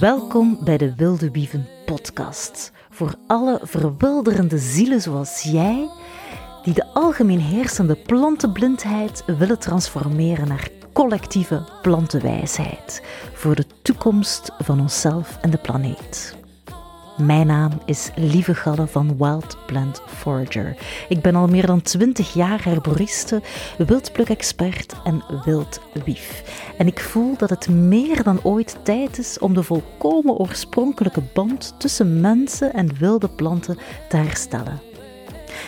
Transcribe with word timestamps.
Welkom 0.00 0.58
bij 0.64 0.76
de 0.76 0.94
Wilde 0.94 1.30
Wieven 1.30 1.68
podcast. 1.84 2.72
Voor 2.90 3.14
alle 3.26 3.60
verwilderende 3.62 4.58
zielen 4.58 5.00
zoals 5.00 5.42
jij, 5.42 5.88
die 6.62 6.74
de 6.74 6.86
algemeen 6.92 7.40
heersende 7.40 7.96
plantenblindheid 7.96 9.22
willen 9.26 9.58
transformeren 9.58 10.48
naar 10.48 10.68
collectieve 10.92 11.64
plantenwijsheid 11.82 13.02
voor 13.32 13.54
de 13.54 13.66
toekomst 13.82 14.50
van 14.58 14.80
onszelf 14.80 15.38
en 15.40 15.50
de 15.50 15.58
planeet. 15.58 16.43
Mijn 17.16 17.46
naam 17.46 17.70
is 17.84 18.10
Lieve 18.14 18.54
Galle 18.54 18.86
van 18.86 19.16
Wild 19.16 19.56
Plant 19.66 20.02
Forager. 20.06 20.76
Ik 21.08 21.20
ben 21.22 21.34
al 21.34 21.46
meer 21.46 21.66
dan 21.66 21.82
20 21.82 22.34
jaar 22.34 22.64
herboriste, 22.64 23.42
wildpluk-expert 23.78 24.94
en 25.04 25.22
wildwief. 25.44 26.42
En 26.78 26.86
ik 26.86 27.00
voel 27.00 27.36
dat 27.36 27.50
het 27.50 27.68
meer 27.68 28.22
dan 28.22 28.40
ooit 28.42 28.78
tijd 28.82 29.18
is 29.18 29.38
om 29.38 29.54
de 29.54 29.62
volkomen 29.62 30.36
oorspronkelijke 30.36 31.22
band 31.32 31.74
tussen 31.78 32.20
mensen 32.20 32.72
en 32.72 32.98
wilde 32.98 33.28
planten 33.28 33.78
te 34.08 34.16
herstellen. 34.16 34.93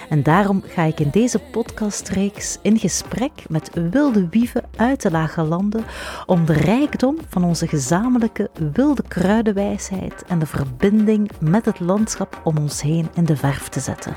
En 0.08 0.22
daarom 0.22 0.62
ga 0.66 0.82
ik 0.82 1.00
in 1.00 1.10
deze 1.10 1.38
podcastreeks 1.38 2.58
in 2.62 2.78
gesprek 2.78 3.32
met 3.48 3.70
wilde 3.90 4.28
wieven 4.28 4.62
uit 4.76 5.02
de 5.02 5.10
lage 5.10 5.42
landen 5.42 5.84
om 6.26 6.45
de 6.45 6.52
rijkdom 6.52 7.16
van 7.28 7.45
onze 7.45 7.66
gezamenlijke 7.66 8.50
wilde 8.72 9.02
kruidenwijsheid 9.09 10.24
en 10.26 10.38
de 10.38 10.46
verbinding 10.46 11.30
met 11.40 11.64
het 11.64 11.80
landschap 11.80 12.40
om 12.45 12.56
ons 12.59 12.82
heen 12.82 13.09
in 13.14 13.24
de 13.24 13.36
verf 13.36 13.68
te 13.68 13.80
zetten. 13.80 14.16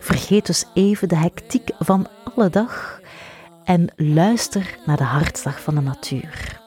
Vergeet 0.00 0.46
dus 0.46 0.64
even 0.74 1.08
de 1.08 1.16
hectiek 1.16 1.70
van 1.78 2.06
alle 2.34 2.50
dag 2.50 3.00
en 3.64 3.92
luister 3.96 4.78
naar 4.86 4.96
de 4.96 5.02
hartslag 5.02 5.60
van 5.60 5.74
de 5.74 5.80
natuur. 5.80 6.60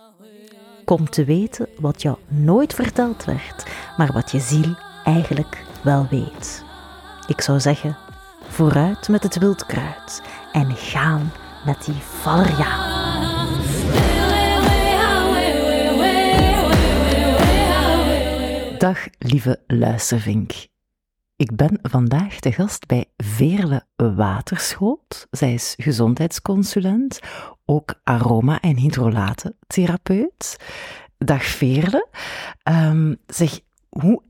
Kom 0.85 1.09
te 1.09 1.23
weten 1.23 1.67
wat 1.79 2.02
jou 2.02 2.17
nooit 2.27 2.73
verteld 2.73 3.25
werd, 3.25 3.66
maar 3.97 4.13
wat 4.13 4.31
je 4.31 4.39
ziel 4.39 4.75
eigenlijk 5.03 5.63
wel 5.83 6.07
weet. 6.09 6.63
Ik 7.28 7.42
zou 7.42 7.59
zeggen, 7.59 7.98
vooruit 8.48 9.09
met 9.09 9.23
het 9.23 9.38
wildkruid 9.38 10.22
en 10.52 10.76
gaan 10.76 11.31
met 11.66 11.86
die 11.86 11.95
valeriaan. 11.95 13.04
Dag 18.78 19.08
lieve 19.18 19.64
luistervink. 19.68 20.52
Ik 21.36 21.56
ben 21.56 21.80
vandaag 21.81 22.40
de 22.40 22.52
gast 22.52 22.86
bij 22.86 23.06
Veerle 23.18 23.86
Waterschoot. 23.96 25.28
Zij 25.31 25.53
is 25.53 25.73
gezondheidsconsulent, 25.78 27.20
ook 27.66 28.00
aroma- 28.03 28.62
en 28.62 28.78
hydrolatentherapeut. 28.78 30.58
Dag 31.18 31.44
Veerle. 31.44 32.08
Um, 32.70 33.18
zeg, 33.28 33.59
hoe 33.90 34.22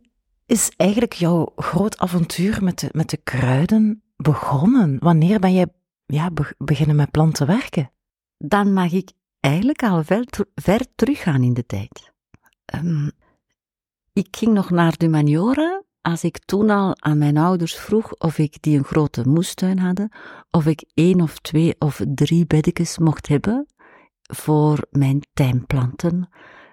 is 0.46 0.72
eigenlijk 0.76 1.14
jouw 1.14 1.52
groot 1.56 1.98
avontuur 1.98 2.64
met 2.64 2.80
de, 2.80 2.90
met 2.92 3.10
de 3.10 3.18
kruiden 3.18 4.04
begonnen? 4.18 4.98
Wanneer 5.00 5.40
ben 5.40 5.54
je 5.54 5.70
ja, 6.06 6.30
beginnen 6.58 6.96
met 6.96 7.12
planten 7.12 7.48
werken? 7.48 7.92
Dan 8.38 8.74
mag 8.74 8.92
ik 8.92 9.12
eigenlijk 9.40 9.84
al 9.84 10.04
ver, 10.04 10.26
ver 10.56 10.86
teruggaan 10.96 11.44
in 11.44 11.54
de 11.54 11.66
tijd. 11.66 12.14
Um, 12.76 13.12
ik 14.14 14.28
ging 14.32 14.54
nog 14.54 14.70
naar 14.70 14.98
de 14.98 15.10
Maniora 15.10 15.84
als 16.02 16.24
ik 16.24 16.40
toen 16.46 16.70
al 16.70 17.02
aan 17.02 17.18
mijn 17.18 17.38
ouders 17.38 17.76
vroeg 17.76 18.14
of 18.14 18.38
ik 18.38 18.62
die 18.62 18.78
een 18.78 18.84
grote 18.84 19.28
moestuin 19.28 19.80
hadden, 19.80 20.12
of 20.52 20.66
ik 20.66 20.84
één 20.94 21.22
of 21.22 21.40
twee 21.40 21.76
of 21.80 22.02
drie 22.08 22.46
beddekjes 22.46 22.98
mocht 22.98 23.28
hebben 23.28 23.68
voor 24.22 24.88
mijn 24.90 25.20
tijmplanten. 25.34 26.30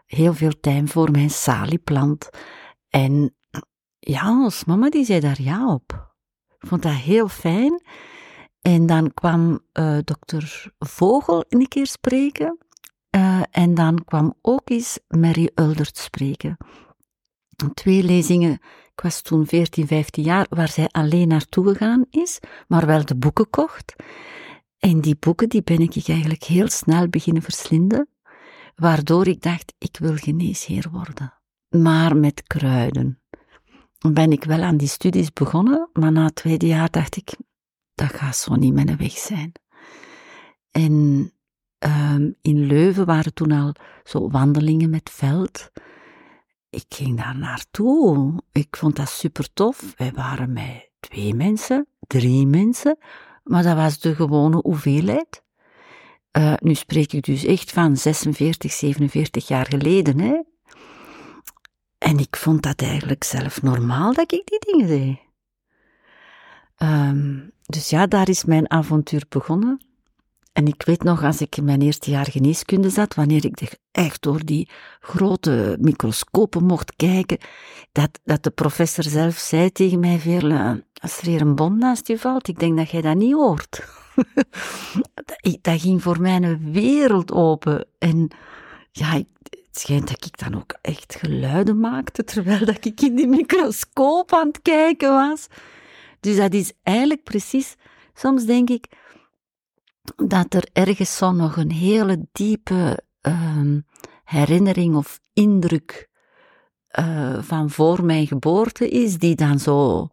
Heel 0.06 0.34
veel 0.34 0.60
tijm 0.60 0.88
voor 0.88 1.10
mijn 1.10 1.30
salieplant. 1.30 2.28
En 2.88 3.34
ja, 4.04 4.42
ons 4.42 4.64
mama 4.64 4.90
die 4.90 5.04
zei 5.04 5.20
daar 5.20 5.42
ja 5.42 5.72
op. 5.72 6.14
Ik 6.58 6.68
vond 6.68 6.82
dat 6.82 6.92
heel 6.92 7.28
fijn. 7.28 7.82
En 8.60 8.86
dan 8.86 9.14
kwam 9.14 9.60
uh, 9.72 9.98
dokter 10.04 10.72
Vogel 10.78 11.44
een 11.48 11.68
keer 11.68 11.86
spreken. 11.86 12.58
Uh, 13.16 13.42
en 13.50 13.74
dan 13.74 14.04
kwam 14.04 14.34
ook 14.40 14.70
eens 14.70 14.98
Mary 15.08 15.50
Uldert 15.54 15.98
spreken. 15.98 16.56
Twee 17.74 18.02
lezingen, 18.02 18.52
ik 18.94 19.00
was 19.02 19.22
toen 19.22 19.46
14, 19.46 19.86
15 19.86 20.24
jaar, 20.24 20.46
waar 20.48 20.68
zij 20.68 20.88
alleen 20.88 21.28
naartoe 21.28 21.68
gegaan 21.68 22.04
is, 22.10 22.38
maar 22.68 22.86
wel 22.86 23.04
de 23.04 23.16
boeken 23.16 23.50
kocht. 23.50 23.94
En 24.78 25.00
die 25.00 25.16
boeken 25.18 25.48
die 25.48 25.62
ben 25.62 25.78
ik 25.78 26.08
eigenlijk 26.08 26.44
heel 26.44 26.68
snel 26.68 27.08
beginnen 27.08 27.42
verslinden, 27.42 28.08
waardoor 28.74 29.26
ik 29.26 29.42
dacht, 29.42 29.74
ik 29.78 29.96
wil 30.00 30.16
geneesheer 30.16 30.88
worden. 30.90 31.32
Maar 31.68 32.16
met 32.16 32.42
kruiden 32.42 33.21
ben 34.02 34.32
ik 34.32 34.44
wel 34.44 34.62
aan 34.62 34.76
die 34.76 34.88
studies 34.88 35.32
begonnen, 35.32 35.88
maar 35.92 36.12
na 36.12 36.24
het 36.24 36.34
tweede 36.34 36.66
jaar 36.66 36.90
dacht 36.90 37.16
ik, 37.16 37.34
dat 37.94 38.12
gaat 38.12 38.36
zo 38.36 38.54
niet 38.54 38.74
mijn 38.74 38.96
weg 38.96 39.12
zijn. 39.12 39.52
En 40.70 40.92
um, 41.78 42.36
in 42.42 42.66
Leuven 42.66 43.06
waren 43.06 43.34
toen 43.34 43.52
al 43.52 43.74
zo 44.04 44.30
wandelingen 44.30 44.90
met 44.90 45.10
veld. 45.10 45.70
Ik 46.70 46.84
ging 46.88 47.16
daar 47.16 47.38
naartoe. 47.38 48.32
Ik 48.52 48.76
vond 48.76 48.96
dat 48.96 49.08
super 49.08 49.52
tof. 49.52 49.94
Wij 49.96 50.12
waren 50.12 50.52
met 50.52 50.90
twee 51.00 51.34
mensen, 51.34 51.86
drie 52.00 52.46
mensen, 52.46 52.98
maar 53.44 53.62
dat 53.62 53.76
was 53.76 53.98
de 53.98 54.14
gewone 54.14 54.58
hoeveelheid. 54.62 55.42
Uh, 56.38 56.54
nu 56.58 56.74
spreek 56.74 57.12
ik 57.12 57.24
dus 57.24 57.44
echt 57.44 57.72
van 57.72 57.96
46, 57.96 58.72
47 58.72 59.48
jaar 59.48 59.66
geleden, 59.66 60.20
hè. 60.20 60.40
En 62.02 62.18
ik 62.18 62.36
vond 62.36 62.62
dat 62.62 62.82
eigenlijk 62.82 63.24
zelf 63.24 63.62
normaal 63.62 64.12
dat 64.12 64.32
ik 64.32 64.42
die 64.44 64.58
dingen 64.58 64.86
deed. 64.86 65.18
Um, 66.78 67.52
dus 67.66 67.90
ja, 67.90 68.06
daar 68.06 68.28
is 68.28 68.44
mijn 68.44 68.70
avontuur 68.70 69.24
begonnen. 69.28 69.86
En 70.52 70.66
ik 70.66 70.82
weet 70.82 71.02
nog, 71.02 71.24
als 71.24 71.40
ik 71.40 71.56
in 71.56 71.64
mijn 71.64 71.80
eerste 71.80 72.10
jaar 72.10 72.30
geneeskunde 72.30 72.90
zat, 72.90 73.14
wanneer 73.14 73.44
ik 73.44 73.76
echt 73.90 74.22
door 74.22 74.44
die 74.44 74.68
grote 75.00 75.76
microscopen 75.80 76.64
mocht 76.64 76.96
kijken, 76.96 77.38
dat, 77.92 78.20
dat 78.24 78.42
de 78.42 78.50
professor 78.50 79.04
zelf 79.04 79.36
zei 79.36 79.72
tegen 79.72 80.00
mij, 80.00 80.20
als 81.02 81.18
er 81.18 81.26
hier 81.26 81.40
een 81.40 81.54
bom 81.54 81.78
naast 81.78 82.08
je 82.08 82.18
valt, 82.18 82.48
ik 82.48 82.58
denk 82.58 82.76
dat 82.76 82.90
jij 82.90 83.00
dat 83.00 83.16
niet 83.16 83.32
hoort. 83.34 83.84
dat 85.60 85.80
ging 85.80 86.02
voor 86.02 86.20
mij 86.20 86.42
een 86.42 86.72
wereld 86.72 87.32
open. 87.32 87.86
En 87.98 88.28
ja, 88.90 89.14
ik, 89.14 89.26
het 89.72 89.80
schijnt 89.80 90.08
dat 90.08 90.24
ik 90.24 90.38
dan 90.38 90.54
ook 90.54 90.78
echt 90.80 91.14
geluiden 91.18 91.80
maakte 91.80 92.24
terwijl 92.24 92.64
dat 92.64 92.84
ik 92.84 93.00
in 93.00 93.14
die 93.14 93.26
microscoop 93.26 94.32
aan 94.32 94.46
het 94.46 94.62
kijken 94.62 95.10
was. 95.10 95.46
Dus 96.20 96.36
dat 96.36 96.54
is 96.54 96.72
eigenlijk 96.82 97.22
precies, 97.22 97.74
soms 98.14 98.44
denk 98.44 98.70
ik 98.70 98.86
dat 100.16 100.54
er 100.54 100.68
ergens 100.72 101.16
zo 101.16 101.32
nog 101.32 101.56
een 101.56 101.70
hele 101.70 102.26
diepe 102.32 103.02
uh, 103.22 103.76
herinnering 104.24 104.94
of 104.96 105.20
indruk 105.32 106.08
uh, 106.98 107.42
van 107.42 107.70
voor 107.70 108.04
mijn 108.04 108.26
geboorte 108.26 108.88
is, 108.88 109.18
die 109.18 109.34
dan 109.34 109.58
zo 109.58 110.08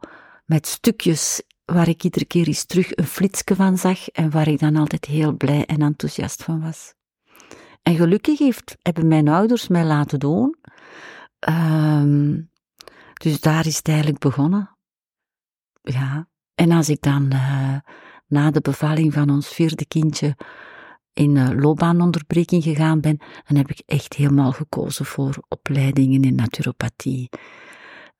met 0.46 0.68
stukjes 0.68 1.42
waar 1.66 1.88
ik 1.88 2.04
iedere 2.04 2.26
keer 2.26 2.48
eens 2.48 2.66
terug 2.66 2.96
een 2.96 3.08
flitsje 3.08 3.56
van 3.56 3.78
zag 3.78 4.10
en 4.10 4.30
waar 4.30 4.48
ik 4.48 4.60
dan 4.60 4.76
altijd 4.76 5.06
heel 5.06 5.34
blij 5.34 5.66
en 5.66 5.82
enthousiast 5.82 6.44
van 6.44 6.62
was. 6.62 6.98
En 7.82 7.96
gelukkig 7.96 8.40
heeft, 8.40 8.78
hebben 8.82 9.08
mijn 9.08 9.28
ouders 9.28 9.68
mij 9.68 9.86
laten 9.86 10.20
doen. 10.20 10.56
Um, 11.50 12.52
dus 13.14 13.42
daar 13.42 13.66
is 13.66 13.78
het 13.78 13.88
eigenlijk 13.88 14.20
begonnen. 14.20 14.78
Ja. 15.82 16.28
En 16.56 16.72
als 16.72 16.90
ik 16.90 17.02
dan 17.02 17.34
uh, 17.34 17.78
na 18.28 18.52
de 18.52 18.62
bevalling 18.62 19.14
van 19.14 19.30
ons 19.30 19.48
vierde 19.48 19.86
kindje 19.86 20.36
in 21.14 21.36
uh, 21.36 21.50
loopbaanonderbreking 21.56 22.64
gegaan 22.64 23.00
ben, 23.00 23.18
dan 23.48 23.58
heb 23.58 23.70
ik 23.70 23.82
echt 23.86 24.14
helemaal 24.14 24.52
gekozen 24.52 25.06
voor 25.06 25.44
opleidingen 25.48 26.24
in 26.24 26.36
naturopathie. 26.36 27.30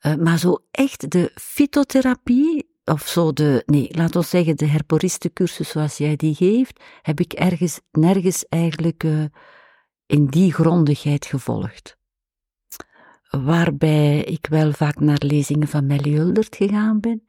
Uh, 0.02 0.16
maar 0.16 0.38
zo 0.38 0.58
echt 0.72 1.12
de 1.12 1.32
fytotherapie, 1.36 2.69
of 2.90 3.08
zo 3.08 3.34
de, 3.34 3.64
nee, 3.66 3.88
laat 3.92 4.16
ons 4.16 4.30
zeggen 4.30 4.58
de 4.58 4.66
herboristencursus 4.66 5.70
zoals 5.70 5.98
jij 5.98 6.16
die 6.16 6.36
geeft, 6.36 6.84
heb 7.02 7.20
ik 7.20 7.34
ergens, 7.34 7.82
nergens 7.92 8.48
eigenlijk 8.48 9.04
uh, 9.04 9.26
in 10.06 10.26
die 10.26 10.54
grondigheid 10.54 11.26
gevolgd. 11.26 11.98
Waarbij 13.30 14.24
ik 14.24 14.48
wel 14.50 14.72
vaak 14.72 15.00
naar 15.00 15.22
lezingen 15.26 15.68
van 15.68 15.86
Melly 15.86 16.14
Huldert 16.14 16.56
gegaan 16.56 17.00
ben 17.00 17.24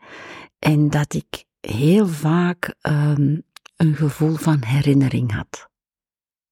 en 0.59 0.91
dat 0.91 1.15
ik 1.15 1.45
heel 1.61 2.07
vaak 2.07 2.75
um, 2.83 3.43
een 3.77 3.95
gevoel 3.95 4.35
van 4.35 4.65
herinnering 4.65 5.33
had. 5.33 5.69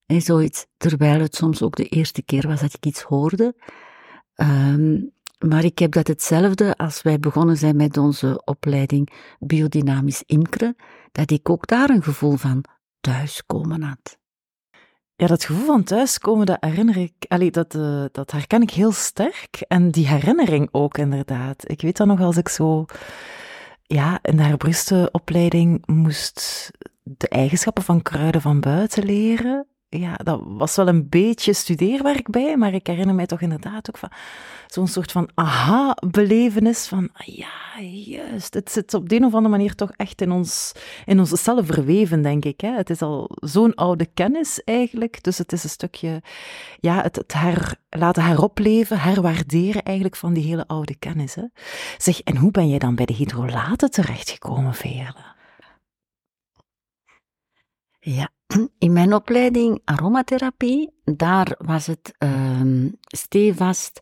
En 0.06 0.22
zoiets, 0.22 0.66
terwijl 0.76 1.20
het 1.20 1.34
soms 1.34 1.62
ook 1.62 1.76
de 1.76 1.88
eerste 1.88 2.22
keer 2.22 2.46
was 2.46 2.60
dat 2.60 2.75
ik 2.75 2.87
iets 2.87 3.02
hoorde. 3.02 3.55
Um, 4.34 5.12
maar 5.38 5.64
ik 5.64 5.79
heb 5.79 5.93
dat 5.93 6.06
hetzelfde 6.06 6.76
als 6.76 7.02
wij 7.02 7.19
begonnen 7.19 7.56
zijn 7.56 7.76
met 7.76 7.96
onze 7.96 8.43
opleiding 8.44 9.12
biodynamisch 9.38 10.23
imkeren, 10.26 10.76
dat 11.12 11.31
ik 11.31 11.50
ook 11.50 11.67
daar 11.67 11.90
een 11.90 12.02
gevoel 12.02 12.37
van 12.37 12.64
thuiskomen 13.00 13.82
had. 13.82 14.19
Ja, 15.17 15.26
dat 15.26 15.44
gevoel 15.44 15.67
van 15.67 15.85
thuiskomen, 15.85 16.46
dat 16.46 16.56
herinner 16.61 16.96
ik, 16.96 17.52
dat, 17.52 17.75
uh, 17.75 18.05
dat 18.12 18.31
herken 18.31 18.62
ik 18.62 18.70
heel 18.70 18.93
sterk. 18.93 19.64
En 19.69 19.90
die 19.90 20.08
herinnering 20.08 20.69
ook, 20.73 20.99
inderdaad. 20.99 21.70
Ik 21.70 21.81
weet 21.81 21.96
dan 21.96 22.06
nog 22.08 22.20
als 22.20 22.37
ik 22.37 22.49
zo, 22.49 22.84
ja, 23.82 24.19
in 24.23 24.37
de 24.37 24.43
herbrustenopleiding 24.43 25.87
moest 25.87 26.70
de 27.02 27.29
eigenschappen 27.29 27.82
van 27.82 28.02
kruiden 28.02 28.41
van 28.41 28.61
buiten 28.61 29.05
leren 29.05 29.67
ja, 29.88 30.14
dat 30.14 30.40
was 30.44 30.76
wel 30.76 30.88
een 30.88 31.08
beetje 31.08 31.52
studeerwerk 31.52 32.31
bij, 32.31 32.56
maar 32.56 32.75
ik 32.75 32.87
herinner 32.87 33.14
mij 33.14 33.26
toch 33.26 33.40
inderdaad 33.40 33.88
ook 33.88 33.99
van 33.99 34.11
zo'n 34.67 34.87
soort 34.87 35.12
van 35.12 35.31
aha-belevenis 35.35 36.87
van, 36.87 37.08
ah 37.12 37.26
ja, 37.26 37.81
juist, 37.81 38.55
het 38.55 38.70
zit 38.70 38.94
op 38.94 39.08
de 39.08 39.17
een 39.17 39.25
of 39.25 39.35
andere 39.35 39.56
manier 39.56 39.75
toch 39.75 39.93
echt 39.96 40.20
in 40.20 40.31
ons, 40.32 40.73
in 41.05 41.19
onze 41.19 41.37
cellen 41.37 41.67
verweven, 41.67 42.23
denk 42.23 42.44
ik. 42.44 42.61
Hè. 42.61 42.70
Het 42.76 42.90
is 42.90 43.02
al 43.02 43.31
zo'n 43.35 43.75
oude 43.75 44.06
kennis 44.14 44.64
eigenlijk, 44.64 45.23
dus 45.23 45.38
het 45.38 45.52
is 45.52 45.64
een 45.64 45.70
stukje, 45.70 46.23
ja, 46.81 47.02
het, 47.02 47.17
het 47.17 47.32
her, 47.32 47.75
laten 47.88 48.23
heropleven, 48.23 48.99
herwaarderen 49.00 49.82
eigenlijk 49.82 50.17
van 50.17 50.32
die 50.32 50.44
hele 50.44 50.67
oude 50.67 50.94
kennis. 50.96 51.34
Hè. 51.34 51.44
Zeg, 51.99 52.20
en 52.20 52.37
hoe 52.37 52.50
ben 52.50 52.69
jij 52.69 52.79
dan 52.79 52.94
bij 52.94 53.06
de 53.06 53.14
hydrolaten 53.14 53.91
terechtgekomen, 53.91 54.75
Veerle? 54.75 55.37
Ja, 58.00 58.31
in 58.79 58.93
mijn 58.93 59.15
opleiding 59.15 59.81
aromatherapie, 59.85 60.91
daar 61.05 61.55
was 61.59 61.87
het 61.87 62.15
um, 62.19 62.97
stevast. 63.00 64.00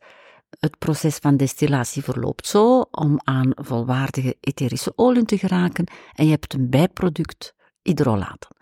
Het 0.59 0.79
proces 0.79 1.17
van 1.17 1.37
destillatie 1.37 2.03
verloopt 2.03 2.47
zo 2.47 2.81
om 2.81 3.21
aan 3.25 3.53
volwaardige 3.55 4.37
etherische 4.41 4.93
olie 4.97 5.25
te 5.25 5.39
geraken 5.39 5.87
en 6.13 6.25
je 6.25 6.31
hebt 6.31 6.55
een 6.55 6.71
bijproduct 6.71 7.55
hydrolaten. 7.83 8.57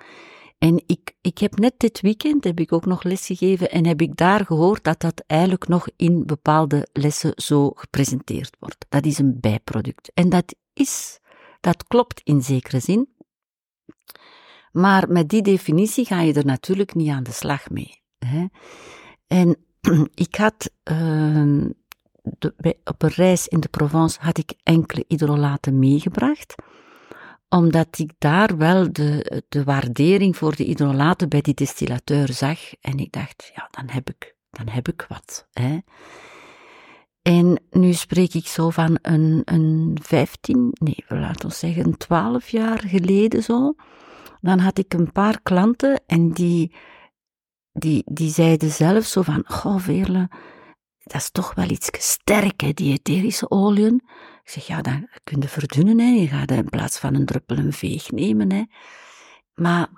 En 0.59 0.83
ik, 0.87 1.15
ik 1.21 1.39
heb 1.39 1.59
net 1.59 1.75
dit 1.77 2.01
weekend, 2.01 2.45
heb 2.45 2.61
ik 2.61 2.73
ook 2.73 2.87
nog 2.87 3.03
les 3.03 3.27
gegeven 3.27 3.71
en 3.71 3.87
heb 3.87 4.01
ik 4.01 4.17
daar 4.17 4.47
gehoord 4.47 4.85
dat 4.85 5.01
dat 5.01 5.25
eigenlijk 5.27 5.69
nog 5.69 5.87
in 5.97 6.27
bepaalde 6.27 6.89
lessen 6.93 7.33
zo 7.37 7.71
gepresenteerd 7.71 8.57
wordt. 8.59 8.87
Dat 8.89 9.05
is 9.05 9.19
een 9.19 9.41
bijproduct. 9.41 10.11
En 10.15 10.29
dat 10.29 10.55
is, 10.73 11.19
dat 11.61 11.87
klopt 11.87 12.21
in 12.25 12.43
zekere 12.43 12.81
zin, 12.81 13.09
maar 14.75 15.05
met 15.09 15.29
die 15.29 15.43
definitie 15.43 16.05
ga 16.05 16.21
je 16.21 16.33
er 16.33 16.47
natuurlijk 16.47 16.95
niet 16.95 17.11
aan 17.11 17.23
de 17.23 17.33
slag 17.33 17.71
mee. 17.71 18.03
Hè? 18.19 18.47
En 19.27 19.57
ik 20.15 20.35
had 20.35 20.71
de, 20.83 22.77
op 22.85 23.03
een 23.03 23.11
reis 23.11 23.49
in 23.49 23.61
de 23.61 23.69
Provence 23.69 24.19
had 24.21 24.39
ik 24.39 24.55
enkele 24.63 25.05
hydrolaten 25.09 25.79
meegebracht, 25.79 26.55
omdat 27.49 27.99
ik 27.99 28.11
daar 28.19 28.57
wel 28.57 28.93
de, 28.93 29.43
de 29.49 29.65
waardering 29.65 30.37
voor 30.37 30.57
de 30.57 30.65
hydrolaten 30.65 31.29
bij 31.29 31.41
die 31.41 31.55
distillateur 31.55 32.33
zag. 32.33 32.59
En 32.81 32.99
ik 32.99 33.13
dacht, 33.13 33.51
ja, 33.55 33.69
dan 33.71 33.91
heb 33.91 34.11
ik, 34.11 34.35
dan 34.51 34.69
heb 34.69 34.89
ik 34.89 35.07
wat. 35.09 35.47
Hè? 35.53 35.79
En 37.23 37.61
nu 37.71 37.93
spreek 37.93 38.35
ik 38.35 38.47
zo 38.47 38.71
van 38.71 38.99
een, 39.03 39.43
een 39.45 39.99
15, 40.03 40.71
nee, 40.73 41.05
laten 41.09 41.49
we 41.49 41.55
zeggen 41.55 41.97
12 41.97 42.49
jaar 42.49 42.83
geleden 42.87 43.43
zo 43.43 43.75
dan 44.45 44.59
had 44.59 44.79
ik 44.79 44.95
een 44.95 45.13
paar 45.13 45.41
klanten 45.43 46.03
en 46.07 46.31
die, 46.31 46.75
die, 47.73 48.03
die 48.05 48.31
zeiden 48.31 48.71
zelf 48.71 49.05
zo 49.05 49.23
van, 49.23 49.43
goh 49.47 49.79
Veerle, 49.79 50.29
dat 50.99 51.21
is 51.21 51.31
toch 51.31 51.55
wel 51.55 51.71
iets 51.71 51.89
sterk, 51.93 52.77
die 52.77 52.93
etherische 52.93 53.51
oliën. 53.51 54.03
Ik 54.43 54.51
zeg, 54.51 54.67
ja, 54.67 54.83
dan 54.83 55.09
kun 55.25 55.41
je 55.41 55.49
verdunnen, 55.49 55.99
hè. 55.99 56.11
je 56.21 56.27
gaat 56.27 56.51
in 56.51 56.69
plaats 56.69 56.99
van 56.99 57.15
een 57.15 57.25
druppel 57.25 57.57
een 57.57 57.73
veeg 57.73 58.11
nemen. 58.11 58.53
Hè. 58.53 58.63
Maar, 59.55 59.89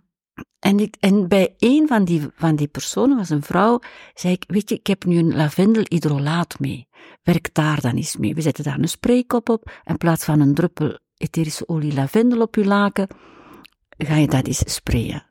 en, 0.59 0.81
ik, 0.81 0.97
en 1.01 1.29
bij 1.29 1.55
een 1.59 1.87
van 1.87 2.05
die, 2.05 2.23
van 2.35 2.57
die 2.57 2.69
personen, 2.69 3.17
was 3.17 3.31
een 3.31 3.43
vrouw, 3.43 3.81
zei 4.15 4.33
ik, 4.33 4.45
weet 4.47 4.69
je, 4.69 4.75
ik 4.75 4.87
heb 4.87 5.05
nu 5.05 5.19
een 5.19 5.37
lavendelhydrolaat 5.37 6.59
mee. 6.59 6.89
Werk 7.23 7.55
daar 7.55 7.81
dan 7.81 7.97
eens 7.97 8.17
mee. 8.17 8.35
We 8.35 8.41
zetten 8.41 8.65
daar 8.65 8.79
een 8.79 8.89
spraykop 8.89 9.49
op, 9.49 9.81
in 9.85 9.97
plaats 9.97 10.25
van 10.25 10.41
een 10.41 10.55
druppel 10.55 10.99
etherische 11.17 11.69
olie 11.69 11.95
lavendel 11.95 12.41
op 12.41 12.55
je 12.55 12.65
laken, 12.65 13.09
ga 13.99 14.15
je 14.15 14.27
dat 14.27 14.47
eens 14.47 14.75
sprayen. 14.75 15.27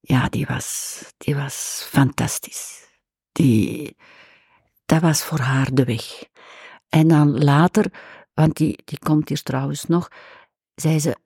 Ja, 0.00 0.28
die 0.28 0.46
was, 0.46 1.02
die 1.18 1.34
was 1.34 1.86
fantastisch. 1.88 2.88
Die, 3.32 3.96
dat 4.86 5.00
was 5.00 5.22
voor 5.22 5.38
haar 5.38 5.74
de 5.74 5.84
weg. 5.84 6.24
En 6.88 7.08
dan 7.08 7.44
later, 7.44 7.92
want 8.34 8.56
die, 8.56 8.78
die 8.84 8.98
komt 8.98 9.28
hier 9.28 9.42
trouwens 9.42 9.84
nog, 9.84 10.08
zei 10.74 10.98
ze, 10.98 11.16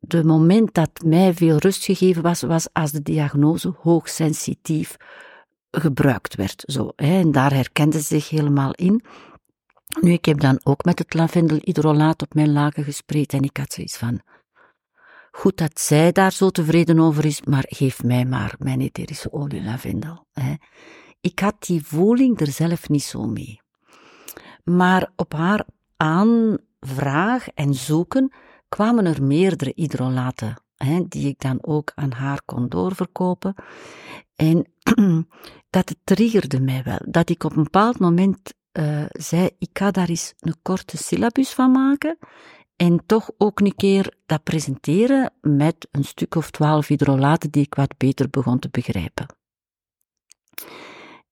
de, 0.00 0.24
moment 0.24 0.74
dat 0.74 0.90
mij 1.04 1.34
veel 1.34 1.56
rust 1.56 1.84
gegeven 1.84 2.22
was, 2.22 2.40
was 2.40 2.68
als 2.72 2.92
de 2.92 3.02
diagnose 3.02 3.74
hoogsensitief 3.78 4.96
gebruikt 5.70 6.34
werd. 6.34 6.62
Zo, 6.66 6.92
hè, 6.96 7.20
en 7.20 7.32
daar 7.32 7.52
herkende 7.52 7.98
ze 7.98 8.04
zich 8.04 8.28
helemaal 8.28 8.72
in. 8.72 9.04
Nu, 10.00 10.12
ik 10.12 10.24
heb 10.24 10.40
dan 10.40 10.60
ook 10.62 10.84
met 10.84 10.98
het 10.98 11.14
lavendelhydrolaat 11.14 12.22
op 12.22 12.34
mijn 12.34 12.52
laken 12.52 12.84
gespreid 12.84 13.32
en 13.32 13.42
ik 13.42 13.56
had 13.56 13.72
zoiets 13.72 13.96
van, 13.96 14.20
Goed 15.36 15.56
dat 15.56 15.80
zij 15.80 16.12
daar 16.12 16.32
zo 16.32 16.50
tevreden 16.50 16.98
over 16.98 17.24
is, 17.24 17.42
maar 17.42 17.64
geef 17.68 18.02
mij 18.02 18.24
maar 18.24 18.54
mijn 18.58 18.80
etherische 18.80 19.32
olie 19.32 19.62
lavendel. 19.62 20.26
Hè. 20.32 20.54
Ik 21.20 21.38
had 21.38 21.54
die 21.58 21.86
voeling 21.86 22.40
er 22.40 22.46
zelf 22.46 22.88
niet 22.88 23.02
zo 23.02 23.26
mee. 23.26 23.60
Maar 24.64 25.10
op 25.16 25.32
haar 25.32 25.66
aanvraag 25.96 27.48
en 27.48 27.74
zoeken 27.74 28.32
kwamen 28.68 29.06
er 29.06 29.22
meerdere 29.22 29.72
hydrolaten, 29.76 30.62
hè, 30.76 31.04
die 31.08 31.28
ik 31.28 31.40
dan 31.40 31.58
ook 31.60 31.92
aan 31.94 32.12
haar 32.12 32.40
kon 32.44 32.68
doorverkopen. 32.68 33.54
En 34.36 34.66
dat 35.70 35.96
triggerde 36.04 36.60
mij 36.60 36.82
wel, 36.82 37.00
dat 37.08 37.30
ik 37.30 37.44
op 37.44 37.56
een 37.56 37.62
bepaald 37.62 37.98
moment 37.98 38.54
uh, 38.72 39.04
zei, 39.10 39.50
ik 39.58 39.70
ga 39.72 39.90
daar 39.90 40.08
eens 40.08 40.34
een 40.38 40.56
korte 40.62 40.96
syllabus 40.96 41.50
van 41.50 41.70
maken 41.70 42.18
en 42.76 43.06
toch 43.06 43.30
ook 43.38 43.60
een 43.60 43.74
keer 43.74 44.14
dat 44.26 44.42
presenteren 44.42 45.32
met 45.40 45.88
een 45.90 46.04
stuk 46.04 46.34
of 46.34 46.50
twaalf 46.50 46.86
hydrolaten 46.86 47.50
die 47.50 47.62
ik 47.62 47.74
wat 47.74 47.96
beter 47.96 48.30
begon 48.30 48.58
te 48.58 48.68
begrijpen. 48.70 49.26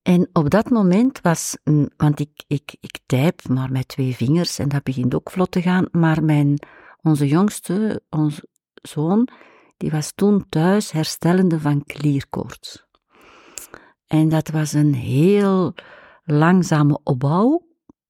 En 0.03 0.29
op 0.33 0.50
dat 0.50 0.71
moment 0.71 1.21
was, 1.21 1.56
want 1.97 2.21
ik, 2.21 2.44
ik, 2.47 2.77
ik 2.81 2.99
typ 3.06 3.49
maar 3.49 3.73
met 3.73 3.89
twee 3.89 4.17
vingers 4.17 4.59
en 4.59 4.69
dat 4.69 4.83
begint 4.83 5.15
ook 5.15 5.31
vlot 5.31 5.50
te 5.50 5.62
gaan, 5.62 5.89
maar 5.91 6.25
mijn, 6.25 6.59
onze 7.03 7.29
jongste, 7.29 8.03
onze 8.11 8.49
zoon, 8.75 9.29
die 9.77 9.91
was 9.91 10.12
toen 10.15 10.49
thuis 10.49 10.91
herstellende 10.91 11.61
van 11.61 11.85
klierkoorts. 11.85 12.87
En 14.06 14.29
dat 14.29 14.49
was 14.49 14.72
een 14.72 14.94
heel 14.94 15.75
langzame 16.25 17.01
opbouw, 17.03 17.67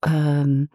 um, 0.08 0.68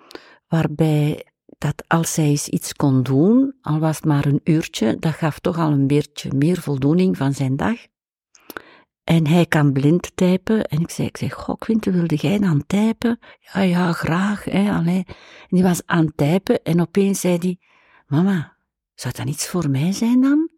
waarbij 0.47 1.26
dat 1.57 1.83
als 1.87 2.13
zij 2.13 2.25
eens 2.25 2.47
iets 2.47 2.73
kon 2.73 3.03
doen, 3.03 3.55
al 3.61 3.79
was 3.79 3.95
het 3.95 4.05
maar 4.05 4.25
een 4.25 4.41
uurtje, 4.43 4.97
dat 4.99 5.13
gaf 5.13 5.39
toch 5.39 5.57
al 5.57 5.71
een 5.71 5.87
beetje 5.87 6.33
meer 6.33 6.61
voldoening 6.61 7.17
van 7.17 7.33
zijn 7.33 7.55
dag. 7.55 7.77
En 9.03 9.27
hij 9.27 9.45
kan 9.45 9.71
blind 9.71 10.11
typen. 10.15 10.65
En 10.65 10.81
ik 10.81 10.89
zei, 10.89 11.07
ik 11.07 11.17
zeg, 11.17 11.33
goh, 11.33 11.55
Quinte, 11.57 11.91
wilde 11.91 12.15
jij 12.15 12.39
dan 12.39 12.63
typen? 12.67 13.19
Ja, 13.39 13.61
ja, 13.61 13.91
graag, 13.91 14.43
hè, 14.43 14.71
allee. 14.71 15.03
En 15.07 15.15
die 15.49 15.63
was 15.63 15.81
aan 15.85 16.05
het 16.05 16.17
typen 16.17 16.63
en 16.63 16.81
opeens 16.81 17.19
zei 17.19 17.37
hij, 17.37 17.59
mama, 18.07 18.57
zou 18.93 19.13
dat 19.17 19.27
iets 19.27 19.47
voor 19.47 19.69
mij 19.69 19.91
zijn 19.91 20.21
dan? 20.21 20.49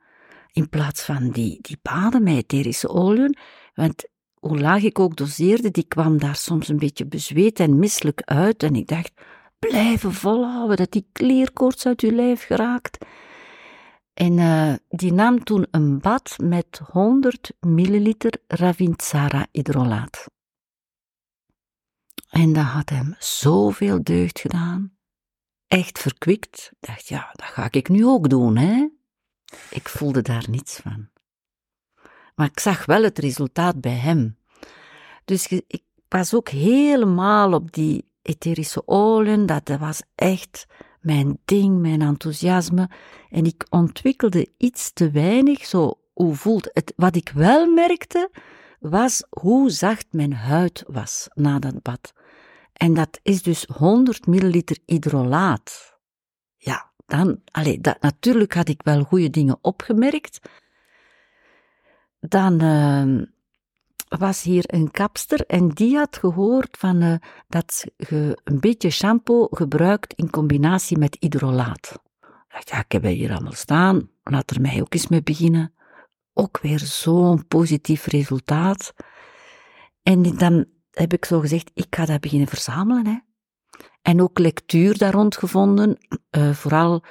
In 0.51 0.70
plaats 0.70 1.03
van 1.03 1.29
die, 1.29 1.60
die 1.62 1.77
baden 1.82 2.24
met 2.24 2.36
etherische 2.36 2.89
oliën, 2.89 3.38
want 3.74 4.08
hoe 4.34 4.60
laag 4.60 4.84
ik 4.84 5.00
ook 5.00 5.15
doseerde, 5.15 5.72
die 5.72 5.88
kwam 5.88 6.18
daar 6.18 6.36
soms 6.36 6.68
een 6.68 6.77
beetje 6.77 7.06
bezweet 7.06 7.60
en 7.60 7.79
misselijk 7.79 8.22
uit. 8.22 8.63
En 8.63 8.75
ik 8.75 8.88
dacht, 8.88 9.12
blijven 9.60 10.13
volhouden, 10.13 10.78
dat 10.78 10.92
die 10.92 11.08
kleerkoorts 11.12 11.86
uit 11.86 12.01
uw 12.01 12.12
lijf 12.12 12.46
geraakt. 12.46 13.06
En 14.13 14.38
uh, 14.38 14.74
die 14.89 15.13
nam 15.13 15.44
toen 15.44 15.68
een 15.72 16.00
bad 16.00 16.36
met 16.44 16.82
100 16.92 17.51
milliliter 17.60 18.34
Ravintsara 18.48 19.48
hydrolaat. 19.51 20.25
En 22.30 22.54
dat 22.54 22.63
had 22.63 22.89
hem 22.89 23.16
zoveel 23.20 24.04
deugd 24.04 24.39
gedaan. 24.39 24.98
Echt 25.68 26.00
verkwikt. 26.00 26.72
Ik 26.80 26.88
dacht, 26.88 27.08
ja, 27.08 27.30
dat 27.34 27.46
ga 27.46 27.68
ik 27.72 27.89
nu 27.89 28.06
ook 28.06 28.30
doen, 28.30 28.58
hè. 28.58 28.88
Ik 29.70 29.89
voelde 29.89 30.22
daar 30.22 30.46
niets 30.50 30.75
van. 30.75 31.10
Maar 32.36 32.48
ik 32.48 32.60
zag 32.60 32.86
wel 32.86 33.04
het 33.04 33.20
resultaat 33.20 33.82
bij 33.82 33.96
hem. 33.96 34.38
Dus 35.25 35.48
ik 35.48 35.84
was 36.08 36.34
ook 36.34 36.50
helemaal 36.50 37.54
op 37.54 37.72
die 37.72 38.09
etherische 38.22 38.88
oliën, 38.88 39.46
dat 39.46 39.70
was 39.80 40.02
echt 40.16 40.66
mijn 41.02 41.40
ding, 41.46 41.80
mijn 41.80 42.02
enthousiasme. 42.02 42.90
En 43.30 43.46
ik 43.46 43.66
ontwikkelde 43.70 44.52
iets 44.58 44.94
te 44.94 45.12
weinig, 45.12 45.66
zo, 45.66 46.00
hoe 46.14 46.36
voelt 46.36 46.70
het? 46.74 46.94
Wat 46.96 47.16
ik 47.16 47.30
wel 47.30 47.68
merkte, 47.74 48.30
was 48.80 49.24
hoe 49.30 49.70
zacht 49.70 50.06
mijn 50.12 50.34
huid 50.34 50.84
was 50.88 51.28
na 51.34 51.60
dat 51.60 51.82
bad. 51.82 52.14
En 52.74 52.94
dat 52.94 53.20
is 53.24 53.44
dus 53.44 53.66
100 53.78 54.28
milliliter 54.28 54.78
hydrolaat. 54.86 55.98
Ja, 56.58 56.92
dan, 57.06 57.42
allee, 57.52 57.80
dat, 57.80 58.02
natuurlijk 58.02 58.54
had 58.54 58.70
ik 58.70 58.82
wel 58.84 59.04
goede 59.04 59.30
dingen 59.30 59.58
opgemerkt. 59.62 60.40
Dan, 62.20 62.64
uh, 62.64 63.26
was 64.10 64.44
hier 64.44 64.63
een 64.68 64.92
kapster 64.92 65.46
en 65.46 65.70
die 65.70 65.98
had 65.98 66.18
gehoord 66.18 66.78
van, 66.78 67.04
uh, 67.04 67.16
dat 67.48 67.86
je 67.98 68.39
een 68.44 68.60
beetje 68.60 68.89
shampoo 68.89 69.48
gebruikt 69.51 70.13
in 70.13 70.30
combinatie 70.30 70.98
met 70.98 71.18
hydrolaat. 71.20 72.01
Ja, 72.66 72.80
ik 72.80 72.92
heb 72.92 73.04
hier 73.04 73.32
allemaal 73.32 73.51
staan, 73.51 74.10
laat 74.24 74.51
er 74.51 74.62
mij 74.62 74.82
ook 74.82 74.94
eens 74.94 75.08
mee 75.08 75.24
beginnen. 75.24 75.74
Ook 76.34 76.60
weer 76.60 76.80
zo'n 76.80 77.48
positief 77.48 78.06
resultaat. 78.06 78.94
En 80.04 80.38
dan 80.38 80.66
heb 80.92 81.13
ik 81.13 81.25
zo 81.25 81.39
gezegd, 81.39 81.72
ik 81.74 81.96
ga 81.96 82.06
dat 82.06 82.22
beginnen 82.22 82.48
verzamelen. 82.48 83.06
Hè. 83.06 83.18
En 84.01 84.22
ook 84.22 84.39
lectuur 84.39 84.98
daar 84.98 85.13
rond 85.13 85.38
gevonden, 85.38 85.98
uh, 86.38 86.51
vooral 86.51 87.04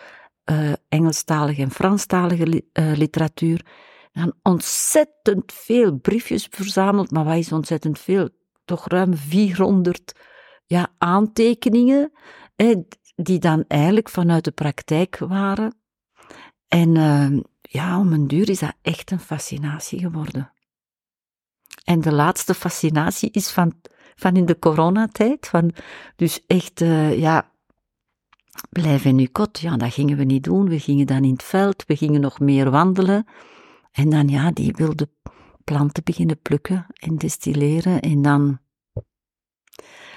uh, 0.50 0.72
Engelstalige 0.88 1.62
en 1.62 1.70
Franstalige 1.70 2.64
uh, 2.72 2.96
literatuur. 2.96 3.66
Dan 4.18 4.32
ontzettend 4.42 5.52
veel 5.52 5.96
briefjes 5.96 6.46
verzameld, 6.50 7.10
maar 7.10 7.24
wat 7.24 7.36
is 7.36 7.52
ontzettend 7.52 7.98
veel? 7.98 8.28
Toch 8.64 8.88
ruim 8.88 9.16
400 9.16 10.12
ja, 10.66 10.88
aantekeningen, 10.98 12.12
hè, 12.56 12.74
die 13.14 13.38
dan 13.38 13.64
eigenlijk 13.68 14.08
vanuit 14.08 14.44
de 14.44 14.50
praktijk 14.50 15.18
waren. 15.18 15.76
En 16.68 16.94
uh, 16.94 17.40
ja, 17.62 17.98
om 17.98 18.12
een 18.12 18.28
duur 18.28 18.48
is 18.48 18.58
dat 18.58 18.74
echt 18.82 19.10
een 19.10 19.20
fascinatie 19.20 19.98
geworden. 19.98 20.52
En 21.84 22.00
de 22.00 22.12
laatste 22.12 22.54
fascinatie 22.54 23.30
is 23.30 23.50
van, 23.50 23.72
van 24.14 24.36
in 24.36 24.46
de 24.46 24.58
coronatijd, 24.58 25.46
van 25.46 25.72
dus 26.16 26.44
echt, 26.46 26.80
uh, 26.80 27.18
ja, 27.18 27.50
blijven 28.70 29.10
in 29.10 29.18
uw 29.18 29.28
kot. 29.32 29.60
Ja, 29.60 29.76
dat 29.76 29.92
gingen 29.92 30.16
we 30.16 30.24
niet 30.24 30.44
doen. 30.44 30.68
We 30.68 30.78
gingen 30.78 31.06
dan 31.06 31.24
in 31.24 31.32
het 31.32 31.42
veld, 31.42 31.84
we 31.86 31.96
gingen 31.96 32.20
nog 32.20 32.40
meer 32.40 32.70
wandelen. 32.70 33.26
En 33.98 34.10
dan, 34.10 34.28
ja, 34.28 34.50
die 34.50 34.72
wilde 34.76 35.08
planten 35.64 36.04
beginnen 36.04 36.42
plukken 36.42 36.86
en 36.92 37.16
destilleren. 37.16 38.00
En 38.00 38.22
dan. 38.22 38.58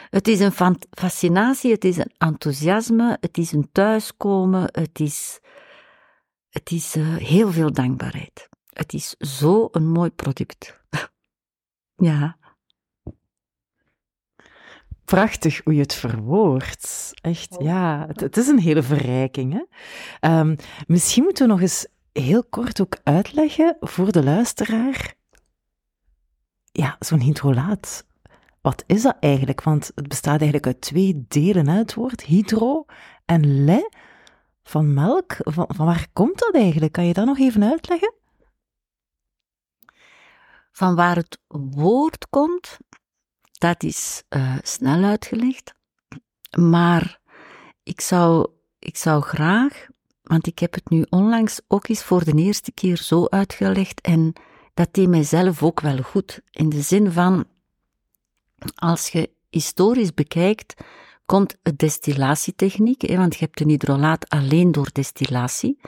Het 0.10 0.28
is 0.28 0.40
een 0.40 0.78
fascinatie, 0.90 1.72
het 1.72 1.86
is 1.86 1.98
een 1.98 2.12
enthousiasme, 2.18 3.18
het 3.20 3.38
is 3.38 3.52
een 3.52 3.70
thuiskomen, 3.72 4.64
het 4.72 5.00
is, 5.00 5.40
het 6.50 6.72
is 6.72 6.96
uh, 6.96 7.16
heel 7.16 7.52
veel 7.52 7.72
dankbaarheid. 7.72 8.50
Het 8.70 8.94
is 8.94 9.10
zo 9.18 9.68
een 9.72 9.88
mooi 9.88 10.10
product. 10.10 10.80
ja. 12.12 12.38
Prachtig 15.06 15.62
hoe 15.64 15.74
je 15.74 15.82
het 15.82 15.94
verwoordt. 15.94 17.12
Echt, 17.22 17.58
oh. 17.58 17.66
ja. 17.66 18.06
Het, 18.08 18.20
het, 18.20 18.38
is 18.38 18.48
een 18.48 18.60
hele 18.60 18.84
verrijking. 18.84 19.54
Hè? 19.54 20.40
Um, 20.40 20.56
misschien 20.88 21.24
moeten 21.24 21.46
we 21.46 21.52
nog 21.52 21.62
eens 21.62 21.88
heel 22.12 22.44
kort 22.44 22.82
ook 22.82 22.98
uitleggen 23.04 23.78
voor 23.80 24.12
de 24.12 24.24
luisteraar. 24.24 25.14
Ja, 26.72 26.96
zo'n 27.00 27.20
hydrolaat. 27.20 28.06
Wat 28.62 28.84
is 28.88 29.02
dat 29.02 29.18
eigenlijk? 29.20 29.64
Want 29.64 29.92
het 29.96 30.08
bestaat 30.08 30.42
eigenlijk 30.42 30.66
uit 30.66 30.82
twee 30.82 31.26
delen, 31.28 31.68
hè, 31.68 31.78
het 31.78 31.94
woord 31.94 32.22
hydro 32.22 32.86
en 33.26 33.66
le 33.66 33.90
van 34.64 34.94
melk. 34.94 35.36
Van, 35.38 35.70
waar 35.78 36.08
komt 36.14 36.40
dat 36.40 36.56
eigenlijk? 36.56 36.92
Kan 36.92 37.06
je 37.06 37.14
dat 37.14 37.26
nog 37.26 37.40
even 37.40 37.64
uitleggen? 37.64 38.14
Van 40.72 40.96
waar 40.96 41.16
het 41.16 41.40
woord 41.48 42.30
komt, 42.30 42.78
dat 43.52 43.84
is 43.84 44.24
uh, 44.30 44.58
snel 44.62 45.04
uitgelegd. 45.04 45.74
Maar 46.60 47.20
ik 47.84 48.02
zou, 48.02 48.50
ik 48.80 48.98
zou 48.98 49.22
graag 49.22 49.88
want 50.32 50.48
ik 50.48 50.60
heb 50.60 50.74
het 50.74 50.90
nu 50.90 51.06
onlangs 51.10 51.62
ook 51.68 51.88
eens 51.88 52.04
voor 52.04 52.24
de 52.24 52.36
eerste 52.36 52.72
keer 52.72 52.98
zo 52.98 53.26
uitgelegd 53.26 54.02
en 54.02 54.34
dat 54.74 54.88
deed 54.92 55.08
mijzelf 55.08 55.64
ook 55.64 55.80
wel 55.80 55.98
goed. 55.98 56.42
In 56.52 56.70
de 56.70 56.82
zin 56.82 57.12
van, 57.12 57.46
als 58.76 59.10
je 59.10 59.30
historisch 59.50 60.14
bekijkt, 60.14 60.74
komt 61.26 61.58
de 61.62 61.76
destillatietechniek, 61.76 63.16
want 63.16 63.36
je 63.36 63.46
hebt 63.46 63.60
een 63.60 63.70
hydrolaat 63.70 64.30
alleen 64.30 64.72
door 64.72 64.90
destillatie, 64.92 65.80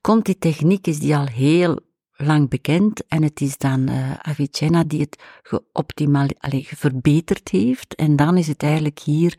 komt 0.00 0.24
die 0.24 0.38
techniek, 0.38 0.86
is 0.86 0.98
die 0.98 1.16
al 1.16 1.26
heel 1.26 1.80
lang 2.16 2.48
bekend 2.48 3.06
en 3.06 3.22
het 3.22 3.40
is 3.40 3.56
dan 3.56 3.90
uh, 3.90 4.14
Avicenna 4.14 4.84
die 4.84 5.00
het 5.00 5.22
geoptimal, 5.42 6.28
allez, 6.38 6.68
verbeterd 6.76 7.48
heeft 7.48 7.94
en 7.94 8.16
dan 8.16 8.36
is 8.36 8.46
het 8.46 8.62
eigenlijk 8.62 8.98
hier 8.98 9.38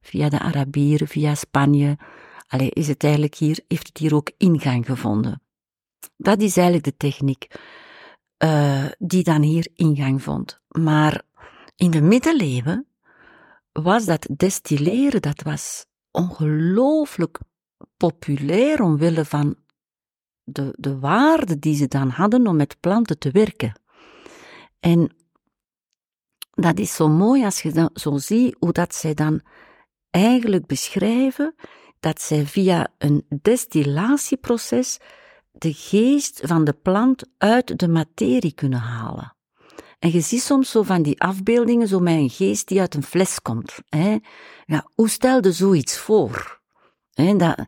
via 0.00 0.28
de 0.28 0.38
Arabieren, 0.38 1.08
via 1.08 1.34
Spanje, 1.34 1.98
Allee, 2.52 2.70
is 2.70 2.88
het 2.88 3.04
eigenlijk 3.04 3.34
hier, 3.34 3.60
heeft 3.68 3.86
het 3.86 3.98
hier 3.98 4.14
ook 4.14 4.30
ingang 4.36 4.86
gevonden. 4.86 5.42
Dat 6.16 6.40
is 6.40 6.56
eigenlijk 6.56 6.84
de 6.86 6.96
techniek 6.96 7.46
uh, 8.44 8.86
die 8.98 9.22
dan 9.22 9.42
hier 9.42 9.68
ingang 9.74 10.22
vond. 10.22 10.60
Maar 10.68 11.22
in 11.76 11.90
de 11.90 12.00
middeleeuwen 12.00 12.86
was 13.72 14.04
dat 14.04 14.28
destilleren, 14.36 15.22
dat 15.22 15.42
was 15.42 15.86
ongelooflijk 16.10 17.38
populair 17.96 18.82
omwille 18.82 19.24
van 19.24 19.56
de, 20.44 20.74
de 20.78 20.98
waarde 20.98 21.58
die 21.58 21.74
ze 21.74 21.88
dan 21.88 22.08
hadden 22.08 22.46
om 22.46 22.56
met 22.56 22.80
planten 22.80 23.18
te 23.18 23.30
werken. 23.30 23.80
En 24.80 25.16
dat 26.50 26.78
is 26.78 26.94
zo 26.94 27.08
mooi 27.08 27.44
als 27.44 27.62
je 27.62 27.90
zo 27.94 28.16
ziet 28.16 28.56
hoe 28.58 28.72
dat 28.72 28.94
zij 28.94 29.14
dan 29.14 29.40
eigenlijk 30.10 30.66
beschrijven 30.66 31.54
dat 32.02 32.20
zij 32.20 32.46
via 32.46 32.88
een 32.98 33.26
destillatieproces 33.42 34.98
de 35.52 35.72
geest 35.72 36.40
van 36.44 36.64
de 36.64 36.72
plant 36.72 37.24
uit 37.38 37.78
de 37.78 37.88
materie 37.88 38.52
kunnen 38.52 38.78
halen. 38.78 39.36
En 39.98 40.12
je 40.12 40.20
ziet 40.20 40.42
soms 40.42 40.70
zo 40.70 40.82
van 40.82 41.02
die 41.02 41.20
afbeeldingen, 41.20 41.88
zo 41.88 42.00
met 42.00 42.14
een 42.14 42.30
geest 42.30 42.68
die 42.68 42.80
uit 42.80 42.94
een 42.94 43.02
fles 43.02 43.42
komt. 43.42 43.78
Hè? 43.88 44.16
Ja, 44.66 44.86
hoe 44.94 45.08
stelde 45.08 45.52
zoiets 45.52 45.98
voor? 45.98 46.60
Hè, 47.12 47.36
dat, 47.36 47.66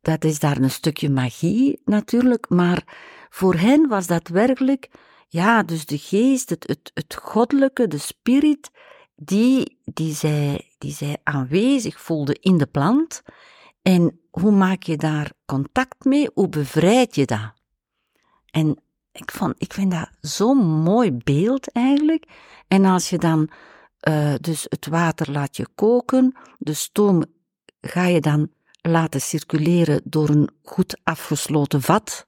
dat 0.00 0.24
is 0.24 0.38
daar 0.38 0.56
een 0.56 0.70
stukje 0.70 1.10
magie 1.10 1.80
natuurlijk, 1.84 2.48
maar 2.48 2.84
voor 3.30 3.54
hen 3.54 3.88
was 3.88 4.06
dat 4.06 4.28
werkelijk, 4.28 4.90
ja, 5.28 5.62
dus 5.62 5.86
de 5.86 5.98
geest, 5.98 6.50
het, 6.50 6.66
het, 6.66 6.90
het 6.94 7.16
goddelijke, 7.22 7.88
de 7.88 7.98
spirit, 7.98 8.70
die, 9.14 9.80
die, 9.84 10.14
zij, 10.14 10.70
die 10.78 10.92
zij 10.92 11.16
aanwezig 11.22 12.00
voelde 12.00 12.36
in 12.40 12.58
de 12.58 12.66
plant 12.66 13.22
en 13.86 14.20
hoe 14.30 14.50
maak 14.50 14.82
je 14.82 14.96
daar 14.96 15.32
contact 15.44 16.04
mee? 16.04 16.30
Hoe 16.34 16.48
bevrijd 16.48 17.14
je 17.14 17.24
dat? 17.24 17.52
En 18.50 18.78
ik, 19.12 19.30
vond, 19.30 19.54
ik 19.58 19.72
vind 19.72 19.90
dat 19.90 20.10
zo'n 20.20 20.66
mooi 20.66 21.12
beeld 21.12 21.72
eigenlijk. 21.72 22.24
En 22.68 22.84
als 22.84 23.10
je 23.10 23.18
dan 23.18 23.48
uh, 24.08 24.34
dus 24.40 24.66
het 24.68 24.86
water 24.86 25.30
laat 25.30 25.56
je 25.56 25.66
koken, 25.74 26.36
de 26.58 26.72
stoom 26.72 27.24
ga 27.80 28.06
je 28.06 28.20
dan 28.20 28.50
laten 28.80 29.20
circuleren 29.20 30.00
door 30.04 30.28
een 30.28 30.50
goed 30.62 31.00
afgesloten 31.02 31.82
vat, 31.82 32.26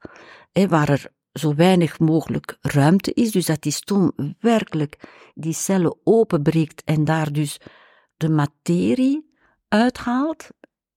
hè, 0.53 0.69
waar 0.69 0.89
er 0.89 1.11
zo 1.33 1.55
weinig 1.55 1.99
mogelijk 1.99 2.57
ruimte 2.61 3.13
is, 3.13 3.31
dus 3.31 3.47
dat 3.47 3.63
die 3.63 3.73
stoom 3.73 4.13
werkelijk 4.41 5.09
die 5.35 5.55
cellen 5.55 5.97
openbreekt 6.05 6.83
en 6.85 7.05
daar 7.05 7.33
dus 7.33 7.61
de 8.17 8.29
materie 8.29 9.29
uithaalt, 9.69 10.49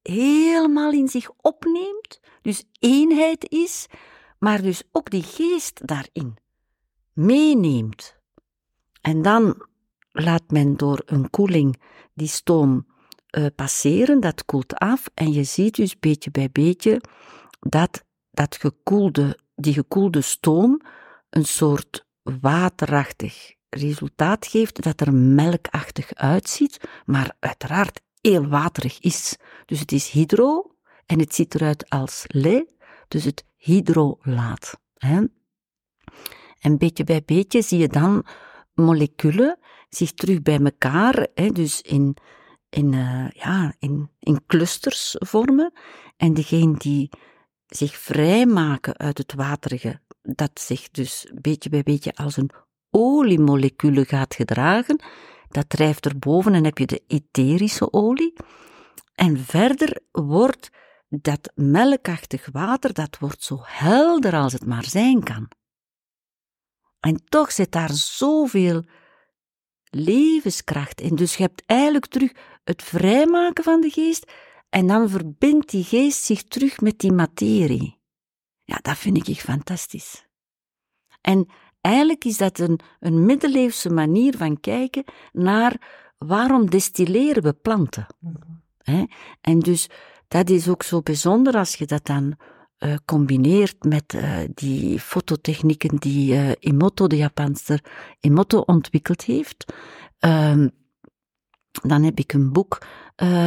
helemaal 0.01 0.91
in 0.91 1.07
zich 1.07 1.29
opneemt, 1.37 2.19
dus 2.41 2.63
eenheid 2.79 3.49
is, 3.49 3.87
maar 4.39 4.61
dus 4.61 4.83
ook 4.91 5.09
die 5.09 5.23
geest 5.23 5.87
daarin 5.87 6.37
meeneemt. 7.13 8.19
En 9.01 9.21
dan 9.21 9.65
laat 10.11 10.43
men 10.47 10.77
door 10.77 11.01
een 11.05 11.29
koeling 11.29 11.81
die 12.13 12.27
stoom 12.27 12.85
uh, 13.37 13.45
passeren, 13.55 14.19
dat 14.19 14.45
koelt 14.45 14.75
af 14.75 15.05
en 15.13 15.31
je 15.31 15.43
ziet 15.43 15.75
dus 15.75 15.99
beetje 15.99 16.31
bij 16.31 16.49
beetje 16.51 17.01
dat, 17.59 18.03
dat 18.31 18.55
gekoelde, 18.55 19.37
die 19.55 19.73
gekoelde 19.73 20.21
stoom 20.21 20.81
een 21.29 21.45
soort 21.45 22.05
waterachtig 22.23 23.53
resultaat 23.69 24.47
geeft, 24.47 24.83
dat 24.83 25.01
er 25.01 25.13
melkachtig 25.13 26.13
uitziet, 26.13 26.79
maar 27.05 27.35
uiteraard 27.39 28.01
heel 28.21 28.47
waterig 28.47 28.99
is. 28.99 29.37
Dus 29.65 29.79
het 29.79 29.91
is 29.91 30.09
hydro 30.09 30.75
en 31.05 31.19
het 31.19 31.35
ziet 31.35 31.55
eruit 31.55 31.89
als 31.89 32.23
le, 32.27 32.67
dus 33.07 33.23
het 33.23 33.45
hydrolaat. 33.55 34.79
Hè? 34.97 35.23
En 36.59 36.77
beetje 36.77 37.03
bij 37.03 37.23
beetje 37.25 37.61
zie 37.61 37.79
je 37.79 37.87
dan 37.87 38.25
moleculen 38.73 39.59
zich 39.89 40.13
terug 40.13 40.41
bij 40.41 40.59
elkaar, 40.59 41.27
hè, 41.33 41.49
dus 41.49 41.81
in, 41.81 42.17
in, 42.69 42.93
uh, 42.93 43.29
ja, 43.29 43.73
in, 43.79 44.09
in 44.19 44.45
clusters 44.47 45.15
vormen. 45.19 45.73
En 46.17 46.33
degene 46.33 46.77
die 46.77 47.09
zich 47.67 47.97
vrijmaken 47.97 48.97
uit 48.97 49.17
het 49.17 49.33
waterige, 49.33 49.99
dat 50.21 50.51
zich 50.53 50.89
dus 50.91 51.31
beetje 51.41 51.69
bij 51.69 51.83
beetje 51.83 52.13
als 52.13 52.37
een 52.37 52.51
oliemolecule 52.89 54.05
gaat 54.05 54.35
gedragen, 54.35 55.03
dat 55.53 55.69
drijft 55.69 56.05
erboven 56.05 56.53
en 56.53 56.63
heb 56.63 56.77
je 56.77 56.85
de 56.85 57.03
etherische 57.07 57.93
olie. 57.93 58.33
En 59.15 59.37
verder 59.37 60.01
wordt 60.11 60.69
dat 61.09 61.51
melkachtig 61.55 62.47
water, 62.51 62.93
dat 62.93 63.17
wordt 63.19 63.43
zo 63.43 63.59
helder 63.61 64.33
als 64.35 64.53
het 64.53 64.65
maar 64.65 64.85
zijn 64.85 65.23
kan. 65.23 65.47
En 66.99 67.23
toch 67.25 67.51
zit 67.51 67.71
daar 67.71 67.93
zoveel 67.93 68.83
levenskracht 69.89 71.01
in. 71.01 71.15
Dus 71.15 71.35
je 71.35 71.43
hebt 71.43 71.63
eigenlijk 71.65 72.05
terug 72.05 72.31
het 72.63 72.83
vrijmaken 72.83 73.63
van 73.63 73.81
de 73.81 73.89
geest 73.89 74.31
en 74.69 74.87
dan 74.87 75.09
verbindt 75.09 75.69
die 75.69 75.83
geest 75.83 76.23
zich 76.23 76.43
terug 76.43 76.79
met 76.79 76.99
die 76.99 77.11
materie. 77.11 77.99
Ja, 78.63 78.77
dat 78.81 78.97
vind 78.97 79.27
ik 79.27 79.39
fantastisch. 79.39 80.27
En 81.21 81.49
eigenlijk 81.81 82.25
is 82.25 82.37
dat 82.37 82.59
een, 82.59 82.79
een 82.99 83.25
middeleeuwse 83.25 83.89
manier 83.89 84.37
van 84.37 84.59
kijken 84.59 85.03
naar 85.31 85.75
waarom 86.17 86.69
destilleren 86.69 87.43
we 87.43 87.53
planten. 87.53 88.07
Mm 88.19 88.59
En 89.41 89.59
dus 89.59 89.89
dat 90.27 90.49
is 90.49 90.67
ook 90.67 90.83
zo 90.83 91.01
bijzonder 91.01 91.57
als 91.57 91.75
je 91.75 91.85
dat 91.85 92.05
dan 92.05 92.37
uh, 92.79 92.95
combineert 93.05 93.83
met 93.83 94.13
uh, 94.13 94.37
die 94.53 94.99
fototechnieken 94.99 95.97
die 95.97 96.33
uh, 96.33 96.51
Emoto, 96.59 97.07
de 97.07 97.17
Japanster 97.17 97.83
Emoto, 98.19 98.59
ontwikkeld 98.59 99.23
heeft. 99.23 99.73
Ehm, 100.19 100.67
dan 101.71 102.03
heb 102.03 102.19
ik 102.19 102.33
een 102.33 102.51
boek 102.51 102.77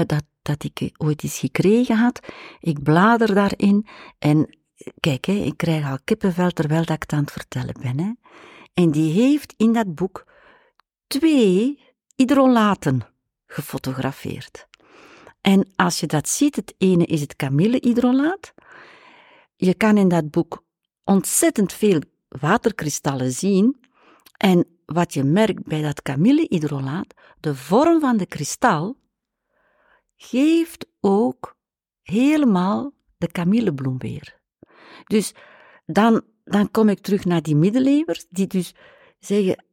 dat, 0.07 0.25
dat 0.43 0.64
ik 0.64 0.91
ooit 0.97 1.23
eens 1.23 1.38
gekregen 1.38 1.97
had. 1.97 2.21
Ik 2.61 2.83
blader 2.83 3.35
daarin 3.35 3.87
en 4.19 4.59
kijk, 5.00 5.26
ik 5.26 5.57
krijg 5.57 5.91
al 5.91 5.99
kippenvel 6.05 6.50
terwijl 6.50 6.85
dat 6.85 6.97
ik 6.97 7.03
het 7.03 7.12
aan 7.12 7.21
het 7.21 7.33
vertellen 7.33 7.75
ben. 7.81 7.99
Hè. 7.99 8.12
En 8.75 8.91
die 8.91 9.12
heeft 9.12 9.55
in 9.57 9.73
dat 9.73 9.95
boek 9.95 10.26
twee 11.07 11.79
hydrolaten 12.17 13.00
gefotografeerd. 13.47 14.67
En 15.41 15.73
als 15.76 16.00
je 16.00 16.07
dat 16.07 16.29
ziet, 16.29 16.57
het 16.57 16.75
ene 16.79 17.05
is 17.05 17.21
het 17.21 17.37
kamillehydrolaat. 17.37 18.55
Je 19.57 19.75
kan 19.75 19.97
in 19.97 20.09
dat 20.09 20.31
boek 20.31 20.64
ontzettend 21.05 21.73
veel 21.73 22.00
waterkristallen 22.29 23.33
zien. 23.33 23.81
En 24.37 24.67
wat 24.85 25.14
je 25.14 25.25
merkt 25.25 25.64
bij 25.64 25.83
dat 25.83 26.03
kamillehydrolaat, 26.03 27.14
de 27.41 27.55
vorm 27.55 28.00
van 28.00 28.17
de 28.17 28.26
kristal 28.26 28.97
geeft 30.17 30.87
ook 31.00 31.57
helemaal 32.03 32.93
de 33.17 33.31
kamillebloem 33.31 33.99
weer. 33.99 34.43
Dus 35.05 35.33
dan, 35.87 36.23
dan 36.45 36.71
kom 36.71 36.89
ik 36.89 37.01
terug 37.01 37.25
naar 37.25 37.43
die 37.43 37.57
middeleeuwers, 37.57 38.27
die 38.29 38.47
dus 38.47 38.75
zeggen, 39.19 39.65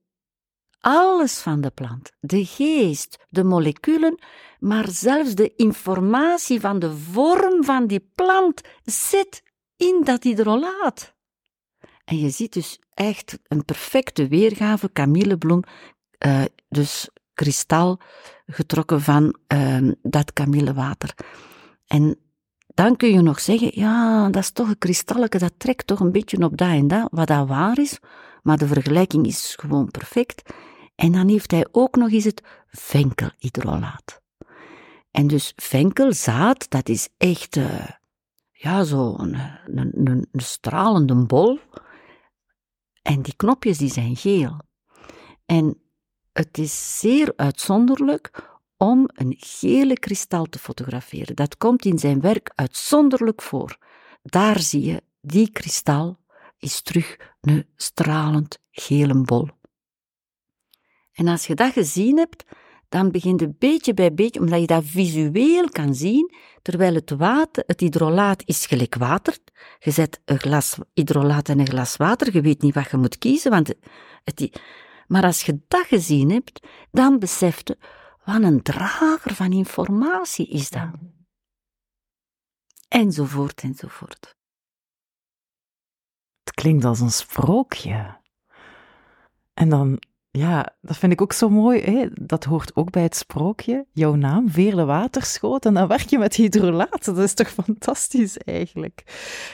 alles 0.80 1.40
van 1.40 1.62
de 1.62 1.70
plant, 1.70 2.12
de 2.20 2.46
geest, 2.46 3.18
de 3.30 3.44
moleculen, 3.44 4.20
maar 4.60 4.90
zelfs 4.90 5.36
de 5.36 5.56
informatie 5.56 6.60
van 6.60 6.80
de 6.80 6.98
vorm 6.98 7.64
van 7.64 7.88
die 7.88 8.10
plant 8.16 8.62
zit 8.84 9.44
in 9.78 10.02
dat 10.04 10.24
hydrolaat. 10.24 11.14
En 12.06 12.18
je 12.18 12.30
ziet 12.30 12.54
dus 12.54 12.80
echt 12.94 13.40
een 13.48 13.66
perfecte 13.66 14.28
weergave, 14.28 14.90
kamillebloem, 14.90 15.64
uh, 16.26 16.44
dus 16.70 17.10
kristal 17.34 18.00
getrokken 18.46 19.02
van 19.02 19.36
uh, 19.54 19.92
dat 20.02 20.34
kamillewater. 20.34 21.16
En 21.88 22.20
dan 22.74 22.96
kun 22.96 23.10
je 23.10 23.22
nog 23.22 23.40
zeggen, 23.40 23.72
ja, 23.74 24.30
dat 24.30 24.42
is 24.42 24.51
toch 24.51 24.68
een 24.68 24.78
kristalletje, 24.78 25.40
dat 25.40 25.54
trekt 25.58 25.88
toch 25.88 26.00
een 26.00 26.12
beetje 26.12 26.44
op 26.44 26.58
dat 26.58 26.70
en 26.70 26.88
dat, 26.88 27.08
wat 27.12 27.28
dat 27.28 27.48
waar 27.48 27.80
is, 27.80 28.00
maar 28.44 28.58
de 28.58 28.68
vergelijking 28.68 29.28
is 29.28 29.56
gewoon 29.60 29.92
perfect. 29.92 30.54
En 30.96 31.12
dan 31.12 31.28
heeft 31.28 31.51
hij 31.51 31.68
ook 31.72 31.96
nog 31.96 32.12
eens 32.12 32.24
het 32.24 32.44
venkelhydrolaat. 32.68 34.22
En 35.12 35.28
dus 35.28 35.54
venkelzaad, 35.56 36.70
dat 36.70 36.90
is 36.90 37.10
echt, 37.18 37.56
uh, 37.56 37.88
ja, 38.51 38.84
zo 38.84 39.16
een, 39.18 40.28
stralende 40.32 41.25
bol. 41.25 41.60
En 43.01 43.22
die 43.22 43.36
knopjes 43.36 43.78
die 43.78 43.92
zijn 43.92 44.16
geel. 44.16 44.60
En 45.46 45.82
het 46.34 46.58
is 46.58 47.00
zeer 47.00 47.34
uitzonderlijk 47.36 48.51
om 48.82 49.10
een 49.13 49.36
gele 49.38 49.94
kristal 49.94 50.46
te 50.46 50.60
fotograferen. 50.60 51.36
Dat 51.36 51.58
komt 51.58 51.86
in 51.86 52.00
zijn 52.00 52.22
werk 52.22 52.52
uitzonderlijk 52.56 53.41
voor. 53.41 53.78
Daar 54.24 54.60
zie 54.60 54.86
je, 54.86 55.04
die 55.22 55.52
kristal 55.52 56.20
is 56.58 56.82
terug 56.82 57.17
een 57.41 57.65
stralend 57.76 58.60
gele 58.72 59.22
bol. 59.22 59.48
En 61.13 61.28
als 61.28 61.48
je 61.48 61.56
dat 61.56 61.74
gezien 61.74 62.17
hebt, 62.17 62.44
dan 62.89 63.12
begint 63.12 63.39
het 63.39 63.60
beetje 63.60 63.94
bij 63.94 64.13
beetje, 64.13 64.39
omdat 64.39 64.60
je 64.60 64.67
dat 64.67 64.84
visueel 64.86 65.70
kan 65.70 65.96
zien, 65.96 66.34
terwijl 66.62 66.94
het 66.94 67.10
water, 67.10 67.63
het 67.67 67.80
hydrolaat 67.80 68.41
is 68.46 68.65
gelijk 68.65 68.96
water. 68.96 69.38
Je 69.80 69.91
zet 69.91 70.22
een 70.26 70.39
glas 70.39 70.78
hydrolaat 70.94 71.50
en 71.50 71.60
een 71.60 71.67
glas 71.67 71.98
water, 71.98 72.34
je 72.34 72.41
weet 72.41 72.62
niet 72.62 72.74
wat 72.74 72.91
je 72.91 72.98
moet 72.98 73.17
kiezen, 73.17 73.52
want 73.52 73.74
het, 74.24 74.62
maar 75.08 75.24
als 75.24 75.41
je 75.41 75.60
dat 75.67 75.86
gezien 75.86 76.32
hebt, 76.32 76.67
dan 76.91 77.20
beseft 77.20 77.67
je, 77.67 77.78
wat 78.25 78.41
een 78.41 78.62
drager 78.62 79.34
van 79.34 79.51
informatie 79.51 80.47
is 80.47 80.69
dat. 80.69 80.89
Enzovoort, 82.88 83.62
enzovoort. 83.62 84.36
Het 86.43 86.53
klinkt 86.53 86.86
als 86.86 86.99
een 86.99 87.12
sprookje. 87.12 88.19
En 89.53 89.69
dan 89.69 89.99
ja, 90.31 90.75
dat 90.81 90.97
vind 90.97 91.12
ik 91.12 91.21
ook 91.21 91.34
zo 91.34 91.49
mooi. 91.49 91.81
Hè? 91.81 92.07
Dat 92.13 92.43
hoort 92.43 92.75
ook 92.75 92.91
bij 92.91 93.01
het 93.01 93.15
sprookje. 93.15 93.86
Jouw 93.91 94.15
naam, 94.15 94.49
Veerle 94.49 94.86
Waterschoot. 94.86 95.65
En 95.65 95.73
dan 95.73 95.88
werk 95.88 96.10
je 96.10 96.17
met 96.17 96.36
hydrolaat. 96.36 97.05
Dat 97.05 97.17
is 97.17 97.34
toch 97.34 97.49
fantastisch 97.49 98.38
eigenlijk. 98.38 99.03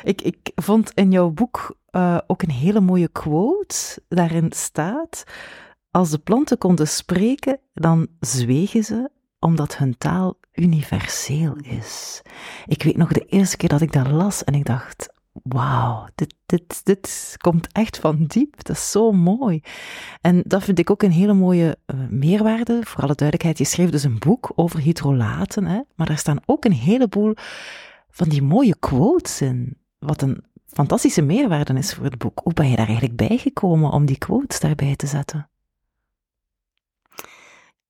Ik, 0.03 0.21
ik 0.21 0.51
vond 0.55 0.91
in 0.93 1.11
jouw 1.11 1.29
boek 1.29 1.77
uh, 1.91 2.17
ook 2.27 2.41
een 2.41 2.51
hele 2.51 2.79
mooie 2.79 3.07
quote. 3.07 4.01
Daarin 4.07 4.51
staat: 4.51 5.23
Als 5.91 6.09
de 6.09 6.17
planten 6.17 6.57
konden 6.57 6.87
spreken, 6.87 7.59
dan 7.73 8.07
zwegen 8.19 8.83
ze 8.83 9.09
omdat 9.39 9.77
hun 9.77 9.97
taal 9.97 10.37
universeel 10.53 11.55
is. 11.55 12.21
Ik 12.65 12.83
weet 12.83 12.97
nog 12.97 13.11
de 13.11 13.25
eerste 13.25 13.57
keer 13.57 13.69
dat 13.69 13.81
ik 13.81 13.91
dat 13.91 14.07
las 14.07 14.43
en 14.43 14.53
ik 14.53 14.65
dacht: 14.65 15.13
wauw, 15.43 16.07
dit, 16.15 16.35
dit, 16.45 16.85
dit 16.85 17.35
komt 17.37 17.67
echt 17.71 17.97
van 17.97 18.25
diep. 18.25 18.63
Dat 18.63 18.75
is 18.75 18.91
zo 18.91 19.11
mooi. 19.11 19.61
En 20.21 20.41
dat 20.45 20.63
vind 20.63 20.79
ik 20.79 20.89
ook 20.89 21.03
een 21.03 21.11
hele 21.11 21.33
mooie 21.33 21.77
uh, 21.85 21.99
meerwaarde. 22.09 22.79
Voor 22.83 23.03
alle 23.03 23.15
duidelijkheid, 23.15 23.57
je 23.57 23.63
schreef 23.63 23.89
dus 23.89 24.03
een 24.03 24.19
boek 24.19 24.51
over 24.55 24.79
hydrolaten, 24.79 25.65
hè? 25.65 25.81
maar 25.95 26.07
daar 26.07 26.17
staan 26.17 26.39
ook 26.45 26.65
een 26.65 26.71
heleboel 26.71 27.33
van 28.09 28.29
die 28.29 28.41
mooie 28.41 28.75
quotes 28.79 29.41
in. 29.41 29.77
Wat 29.99 30.21
een 30.21 30.43
fantastische 30.65 31.21
meerwaarde 31.21 31.73
is 31.73 31.93
voor 31.93 32.03
het 32.03 32.17
boek. 32.17 32.39
Hoe 32.43 32.53
ben 32.53 32.69
je 32.69 32.75
daar 32.75 32.87
eigenlijk 32.87 33.17
bijgekomen 33.17 33.91
om 33.91 34.05
die 34.05 34.17
quotes 34.17 34.59
daarbij 34.59 34.95
te 34.95 35.07
zetten? 35.07 35.49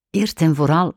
Eerst 0.10 0.42
en 0.42 0.56
vooral, 0.56 0.94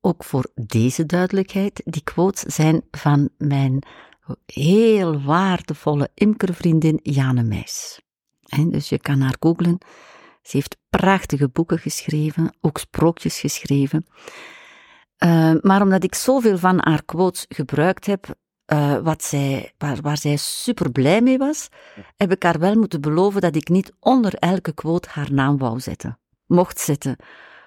ook 0.00 0.24
voor 0.24 0.50
deze 0.54 1.06
duidelijkheid, 1.06 1.82
die 1.84 2.02
quotes 2.02 2.54
zijn 2.54 2.82
van 2.90 3.28
mijn 3.38 3.82
heel 4.46 5.22
waardevolle 5.22 6.10
imkervriendin 6.14 7.00
Jane 7.02 7.42
Meis. 7.42 8.00
dus 8.68 8.88
je 8.88 8.98
kan 8.98 9.20
haar 9.20 9.36
googlen. 9.40 9.78
Ze 10.42 10.56
heeft 10.56 10.76
prachtige 10.90 11.48
boeken 11.48 11.78
geschreven, 11.78 12.56
ook 12.60 12.78
sprookjes 12.78 13.40
geschreven. 13.40 14.06
Uh, 15.24 15.52
maar 15.60 15.82
omdat 15.82 16.04
ik 16.04 16.14
zoveel 16.14 16.58
van 16.58 16.78
haar 16.80 17.04
quotes 17.04 17.44
gebruikt 17.48 18.06
heb, 18.06 18.34
uh, 18.72 18.98
wat 18.98 19.24
zij, 19.24 19.72
waar, 19.78 20.00
waar 20.00 20.18
zij 20.18 20.36
super 20.36 20.92
blij 20.92 21.20
mee 21.20 21.38
was, 21.38 21.68
heb 22.16 22.30
ik 22.30 22.42
haar 22.42 22.58
wel 22.58 22.74
moeten 22.74 23.00
beloven 23.00 23.40
dat 23.40 23.56
ik 23.56 23.68
niet 23.68 23.92
onder 24.00 24.34
elke 24.34 24.72
quote 24.72 25.08
haar 25.12 25.32
naam 25.32 25.58
wou 25.58 25.80
zetten. 25.80 26.18
Mocht 26.46 26.78
zetten. 26.80 27.16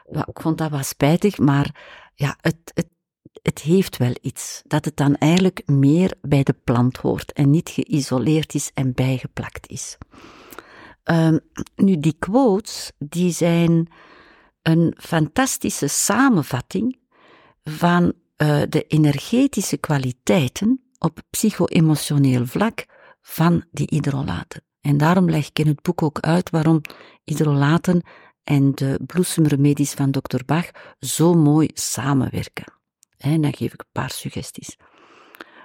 Ik 0.10 0.42
vond 0.42 0.58
dat 0.58 0.72
wel 0.72 0.84
spijtig, 0.84 1.38
maar 1.38 1.76
ja, 2.14 2.38
het, 2.42 2.58
het, 2.74 2.88
het 3.42 3.62
heeft 3.62 3.98
wel 3.98 4.14
iets. 4.22 4.62
Dat 4.66 4.86
het 4.86 4.98
dan 4.98 5.16
eigenlijk 5.16 5.62
meer 5.66 6.14
bij 6.22 6.44
de 6.44 6.56
plant 6.64 6.98
hoort 6.98 7.34
en 7.34 7.50
niet 7.50 7.70
geïsoleerd 7.70 8.54
is 8.54 8.72
en 8.74 8.94
bijgeplakt 8.94 9.68
is. 9.68 9.98
Um, 11.04 11.40
nu, 11.76 12.00
die 12.00 12.16
quotes, 12.20 12.92
die 12.98 13.32
zijn 13.32 13.88
een 14.62 14.94
fantastische 14.98 15.88
samenvatting 15.88 17.00
van 17.64 18.04
uh, 18.04 18.62
de 18.70 18.84
energetische 18.88 19.78
kwaliteiten 19.78 20.82
op 21.00 21.22
psycho-emotioneel 21.30 22.46
vlak 22.46 22.86
van 23.22 23.66
die 23.72 23.88
hydrolaten. 23.90 24.64
En 24.82 24.98
daarom 24.98 25.30
leg 25.30 25.48
ik 25.48 25.60
in 25.60 25.68
het 25.68 25.82
boek 25.82 26.02
ook 26.02 26.20
uit 26.20 26.50
waarom 26.50 26.82
hydrolaten 27.24 28.02
en 28.46 28.72
de 28.76 29.00
bloesemremedies 29.06 29.92
van 29.92 30.12
Dr. 30.12 30.46
Bach 30.46 30.72
zo 31.00 31.34
mooi 31.34 31.70
samenwerken. 31.74 32.74
En 33.18 33.42
dan 33.42 33.56
geef 33.56 33.74
ik 33.74 33.80
een 33.80 33.92
paar 33.92 34.12
suggesties. 34.12 34.78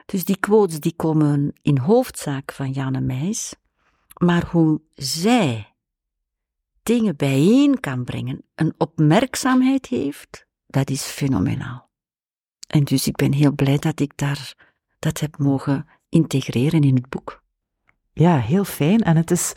Dus 0.06 0.24
die 0.24 0.36
quotes 0.36 0.80
die 0.80 0.94
komen 0.96 1.52
in 1.62 1.78
hoofdzaak 1.78 2.52
van 2.52 2.70
Janne 2.70 3.00
Meis, 3.00 3.54
maar 4.16 4.46
hoe 4.50 4.80
zij 4.94 5.74
dingen 6.82 7.16
bijeen 7.16 7.80
kan 7.80 8.04
brengen, 8.04 8.42
een 8.54 8.74
opmerkzaamheid 8.78 9.86
heeft, 9.86 10.46
dat 10.66 10.90
is 10.90 11.02
fenomenaal. 11.02 11.88
En 12.66 12.84
dus 12.84 13.06
ik 13.06 13.16
ben 13.16 13.32
heel 13.32 13.52
blij 13.52 13.78
dat 13.78 14.00
ik 14.00 14.12
daar 14.16 14.54
dat 14.98 15.20
heb 15.20 15.38
mogen 15.38 15.86
integreren 16.08 16.82
in 16.82 16.94
het 16.94 17.08
boek. 17.08 17.42
Ja, 18.12 18.38
heel 18.38 18.64
fijn. 18.64 19.00
En 19.00 19.16
het 19.16 19.30
is 19.30 19.52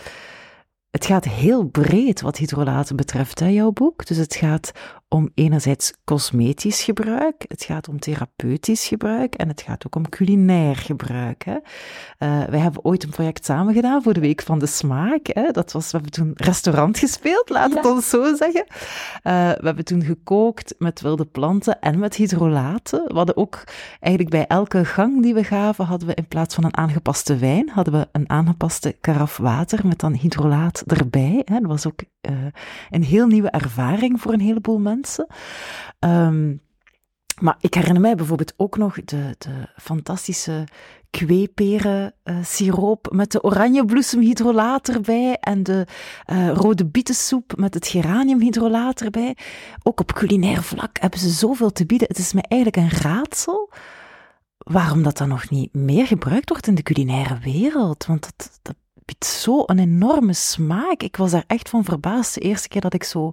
het 0.94 1.06
gaat 1.06 1.26
heel 1.26 1.64
breed 1.64 2.22
wat 2.22 2.38
hydrolaten 2.38 2.96
betreft, 2.96 3.40
hè, 3.40 3.48
jouw 3.48 3.72
boek. 3.72 4.06
Dus 4.06 4.18
het 4.18 4.36
gaat 4.36 4.72
om 5.14 5.30
enerzijds 5.34 5.94
cosmetisch 6.04 6.84
gebruik, 6.84 7.46
het 7.48 7.64
gaat 7.64 7.88
om 7.88 8.00
therapeutisch 8.00 8.88
gebruik 8.88 9.36
en 9.36 9.48
het 9.48 9.62
gaat 9.62 9.86
ook 9.86 9.96
om 9.96 10.10
culinair 10.10 10.76
gebruik. 10.76 11.44
Hè. 11.44 11.54
Uh, 11.54 12.50
wij 12.50 12.60
hebben 12.60 12.86
ooit 12.86 13.04
een 13.04 13.10
project 13.10 13.46
samen 13.46 13.74
gedaan 13.74 14.04
voor 14.04 14.14
de 14.14 14.20
Week 14.20 14.42
van 14.42 14.60
de 14.60 14.66
Smaak. 14.66 15.28
Hè. 15.28 15.52
Dat 15.52 15.72
was, 15.72 15.92
we 15.92 15.98
hebben 15.98 16.12
toen 16.12 16.32
restaurant 16.36 17.00
gespeeld, 17.00 17.50
laat 17.50 17.74
het 17.74 17.86
ons 17.86 18.10
zo 18.10 18.36
zeggen. 18.36 18.66
Uh, 18.70 18.74
we 19.50 19.66
hebben 19.66 19.86
toen 19.86 20.04
gekookt 20.04 20.76
met 20.78 21.02
wilde 21.02 21.26
planten 21.26 21.80
en 21.80 22.00
met 22.00 22.16
hydrolaten. 22.16 23.04
We 23.08 23.16
hadden 23.16 23.38
ook 23.38 23.64
eigenlijk 24.00 24.36
bij 24.36 24.48
elke 24.48 24.86
gang 24.86 25.22
die 25.22 25.34
we 25.34 25.44
gaven, 25.44 25.86
hadden 25.86 26.08
we 26.08 26.14
in 26.14 26.28
plaats 26.28 26.56
van 26.56 26.64
een 26.64 26.78
aangepaste 26.78 27.38
wijn, 27.38 27.70
hadden 27.70 27.94
we 27.94 28.08
een 28.12 28.30
aangepaste 28.30 28.96
karaf 29.02 29.38
water 29.38 29.88
met 29.88 30.00
dan 30.00 30.14
hydrolaat 30.14 30.84
erbij. 30.88 31.42
Hè. 31.46 31.60
Dat 31.60 31.70
was 31.70 31.88
ook 31.88 32.02
uh, 32.30 32.38
een 32.90 33.04
heel 33.04 33.28
nieuwe 33.28 33.50
ervaring 33.50 34.22
voor 34.22 34.34
een 34.34 34.40
heleboel 34.40 34.80
mensen. 34.80 35.03
Um, 36.00 36.62
maar 37.42 37.58
ik 37.60 37.74
herinner 37.74 38.02
mij 38.02 38.16
bijvoorbeeld 38.16 38.54
ook 38.58 38.78
nog 38.78 38.96
de, 39.06 39.36
de 39.38 39.70
fantastische 39.76 40.68
kweeperen 41.10 42.14
uh, 42.24 42.38
siroop 42.44 43.08
met 43.12 43.32
de 43.32 43.44
oranjebloesemhydrolaat 43.44 44.90
erbij 44.90 45.38
en 45.40 45.64
de 45.64 45.88
uh, 46.32 46.52
rode 46.52 46.86
bietensoep 46.86 47.54
met 47.56 47.74
het 47.74 47.88
geraniumhydrolaat 47.88 49.02
erbij. 49.02 49.38
Ook 49.84 50.00
op 50.00 50.14
culinair 50.14 50.64
vlak 50.64 50.98
hebben 51.00 51.20
ze 51.20 51.30
zoveel 51.30 51.72
te 51.72 51.86
bieden. 51.86 52.08
Het 52.08 52.18
is 52.18 52.34
me 52.34 52.42
eigenlijk 52.48 52.84
een 52.84 53.00
raadsel 53.00 53.70
waarom 54.58 55.04
dat 55.04 55.18
dan 55.18 55.28
nog 55.28 55.50
niet 55.50 55.74
meer 55.74 56.08
gebruikt 56.08 56.50
wordt 56.50 56.68
in 56.68 56.76
de 56.76 56.84
culinaire 56.84 57.38
wereld. 57.40 58.06
Want 58.06 58.32
dat 58.62 58.76
biedt 59.06 59.26
zo 59.26 59.64
een 59.66 59.80
enorme 59.80 60.34
smaak. 60.34 61.04
Ik 61.04 61.16
was 61.16 61.32
daar 61.32 61.44
echt 61.48 61.70
van 61.70 61.84
verbaasd 61.84 62.34
de 62.34 62.40
eerste 62.40 62.68
keer 62.68 62.82
dat 62.82 62.94
ik 62.94 63.04
zo 63.04 63.32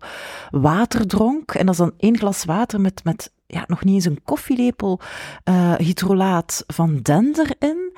water 0.51 1.07
dronk. 1.07 1.55
En 1.55 1.67
dat 1.67 1.75
is 1.75 1.81
dan 1.81 1.95
één 1.97 2.19
glas 2.19 2.45
water 2.45 2.81
met, 2.81 3.05
met 3.05 3.33
ja, 3.47 3.65
nog 3.67 3.85
niet 3.85 3.95
eens 3.95 4.05
een 4.05 4.23
koffielepel 4.25 5.01
uh, 5.45 5.75
hydrolaat 5.75 6.65
van 6.67 6.99
dender 7.03 7.55
in. 7.59 7.97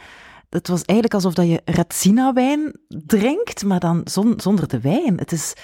Het 0.51 0.69
was 0.69 0.83
eigenlijk 0.83 1.15
alsof 1.15 1.35
dat 1.35 1.49
je 1.49 1.63
Retsina-wijn 1.65 2.73
drinkt, 2.89 3.65
maar 3.65 3.81
dan 3.81 4.01
zonder 4.37 4.69
de 4.69 4.81
wijn. 4.81 5.19
Het 5.19 5.33
is 5.33 5.55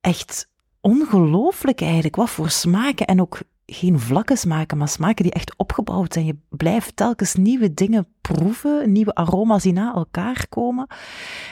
echt 0.00 0.48
ongelooflijk 0.80 1.80
eigenlijk, 1.80 2.16
wat 2.16 2.30
voor 2.30 2.50
smaken 2.50 3.06
en 3.06 3.20
ook 3.20 3.38
geen 3.72 3.98
vlakke 3.98 4.36
smaken, 4.36 4.78
maar 4.78 4.88
smaken 4.88 5.24
die 5.24 5.32
echt 5.32 5.56
opgebouwd 5.56 6.12
zijn. 6.12 6.24
Je 6.24 6.38
blijft 6.48 6.96
telkens 6.96 7.34
nieuwe 7.34 7.74
dingen 7.74 8.08
proeven, 8.20 8.92
nieuwe 8.92 9.14
aroma's 9.14 9.62
die 9.62 9.72
na 9.72 9.94
elkaar 9.94 10.46
komen. 10.48 10.86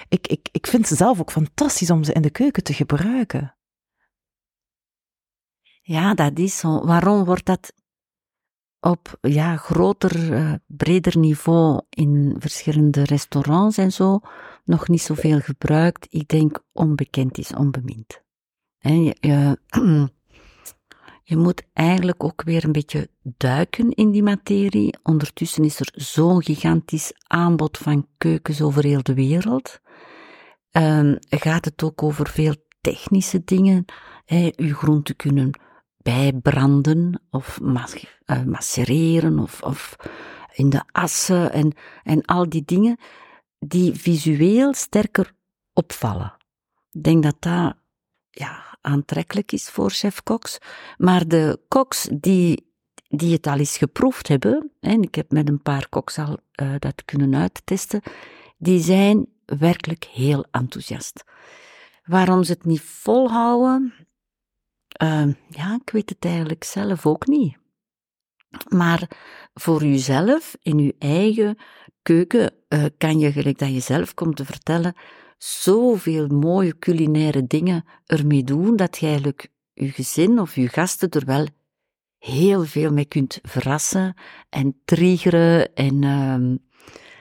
Ik, 0.08 0.26
ik, 0.26 0.48
ik 0.52 0.66
vind 0.66 0.86
ze 0.86 0.94
zelf 0.94 1.20
ook 1.20 1.30
fantastisch 1.30 1.90
om 1.90 2.04
ze 2.04 2.12
in 2.12 2.22
de 2.22 2.30
keuken 2.30 2.62
te 2.62 2.72
gebruiken. 2.72 3.56
Ja, 5.80 6.14
dat 6.14 6.38
is 6.38 6.58
zo. 6.58 6.84
Waarom 6.84 7.24
wordt 7.24 7.44
dat 7.44 7.72
op 8.80 9.18
ja, 9.20 9.56
groter, 9.56 10.32
uh, 10.32 10.52
breder 10.66 11.18
niveau 11.18 11.80
in 11.90 12.36
verschillende 12.38 13.04
restaurants 13.04 13.78
en 13.78 13.92
zo 13.92 14.20
nog 14.64 14.88
niet 14.88 15.02
zoveel 15.02 15.40
gebruikt? 15.40 16.06
Ik 16.10 16.28
denk 16.28 16.64
onbekend 16.72 17.38
is 17.38 17.54
onbemind. 17.54 18.22
En 18.78 19.04
je, 19.04 19.58
je 21.28 21.36
moet 21.36 21.62
eigenlijk 21.72 22.24
ook 22.24 22.42
weer 22.42 22.64
een 22.64 22.72
beetje 22.72 23.08
duiken 23.22 23.90
in 23.90 24.10
die 24.10 24.22
materie. 24.22 24.98
Ondertussen 25.02 25.64
is 25.64 25.80
er 25.80 25.88
zo'n 25.94 26.42
gigantisch 26.42 27.12
aanbod 27.26 27.78
van 27.78 28.06
keukens 28.18 28.60
over 28.60 28.84
heel 28.84 29.02
de 29.02 29.14
wereld. 29.14 29.80
Um, 30.72 31.16
gaat 31.20 31.64
het 31.64 31.82
ook 31.82 32.02
over 32.02 32.28
veel 32.28 32.54
technische 32.80 33.44
dingen. 33.44 33.84
Hè, 34.24 34.50
uw 34.56 34.74
groenten 34.74 35.16
kunnen 35.16 35.60
bijbranden 35.96 37.22
of 37.30 37.58
uh, 37.62 38.42
macereren 38.44 39.38
of, 39.38 39.62
of 39.62 39.96
in 40.52 40.70
de 40.70 40.82
assen 40.92 41.52
en, 41.52 41.72
en 42.02 42.24
al 42.24 42.48
die 42.48 42.62
dingen 42.64 42.98
die 43.58 43.94
visueel 43.94 44.74
sterker 44.74 45.32
opvallen. 45.72 46.36
Ik 46.92 47.02
denk 47.02 47.22
dat 47.22 47.36
dat 47.38 47.76
ja, 48.30 48.67
aantrekkelijk 48.88 49.52
is 49.52 49.68
voor 49.68 49.90
chef-koks. 49.90 50.58
Maar 50.96 51.28
de 51.28 51.60
koks 51.68 52.08
die, 52.12 52.72
die 53.08 53.32
het 53.32 53.46
al 53.46 53.58
eens 53.58 53.76
geproefd 53.76 54.28
hebben, 54.28 54.72
en 54.80 55.02
ik 55.02 55.14
heb 55.14 55.30
met 55.32 55.48
een 55.48 55.62
paar 55.62 55.88
koks 55.88 56.18
al 56.18 56.38
uh, 56.62 56.74
dat 56.78 57.04
kunnen 57.04 57.34
uittesten, 57.34 58.02
die 58.58 58.80
zijn 58.80 59.26
werkelijk 59.44 60.04
heel 60.04 60.44
enthousiast. 60.50 61.24
Waarom 62.04 62.42
ze 62.42 62.52
het 62.52 62.64
niet 62.64 62.80
volhouden, 62.80 63.94
uh, 65.02 65.34
ja, 65.48 65.78
ik 65.84 65.90
weet 65.90 66.08
het 66.08 66.24
eigenlijk 66.24 66.64
zelf 66.64 67.06
ook 67.06 67.26
niet. 67.26 67.56
Maar 68.68 69.10
voor 69.54 69.84
jezelf, 69.84 70.56
in 70.62 70.78
je 70.78 70.94
eigen 70.98 71.58
keuken, 72.02 72.54
uh, 72.68 72.84
kan 72.98 73.18
je, 73.18 73.32
gelijk 73.32 73.58
dat 73.58 73.72
je 73.72 73.80
zelf 73.80 74.14
komt 74.14 74.36
te 74.36 74.44
vertellen, 74.44 74.94
zoveel 75.38 76.26
mooie 76.26 76.78
culinaire 76.78 77.46
dingen 77.46 77.84
ermee 78.06 78.44
doen, 78.44 78.76
dat 78.76 78.98
je 78.98 79.06
eigenlijk 79.06 79.48
je 79.72 79.90
gezin 79.90 80.40
of 80.40 80.54
je 80.54 80.68
gasten 80.68 81.10
er 81.10 81.24
wel 81.24 81.46
heel 82.18 82.64
veel 82.64 82.92
mee 82.92 83.04
kunt 83.04 83.38
verrassen 83.42 84.14
en 84.48 84.80
triggeren 84.84 85.74
en 85.74 86.02
uh, 86.02 86.56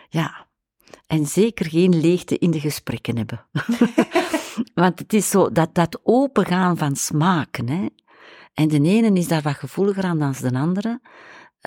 ja, 0.10 0.48
en 1.08 1.26
zeker 1.26 1.66
geen 1.66 2.00
leegte 2.00 2.38
in 2.38 2.52
de 2.52 2.60
gesprekken 2.60 3.18
hebben. 3.18 3.46
Want 4.74 5.00
het 5.00 5.14
is 5.14 5.30
zo 5.30 5.52
dat, 5.52 5.76
dat 5.76 6.00
opengaan 6.04 6.78
van 6.78 6.96
smaken. 6.96 7.70
Hè. 7.70 7.86
En 8.54 8.68
de 8.68 8.82
ene 8.82 9.14
is 9.14 9.28
daar 9.28 9.42
wat 9.42 9.56
gevoeliger 9.56 10.04
aan 10.04 10.20
dan 10.20 10.36
de 10.42 10.58
andere. 10.58 11.02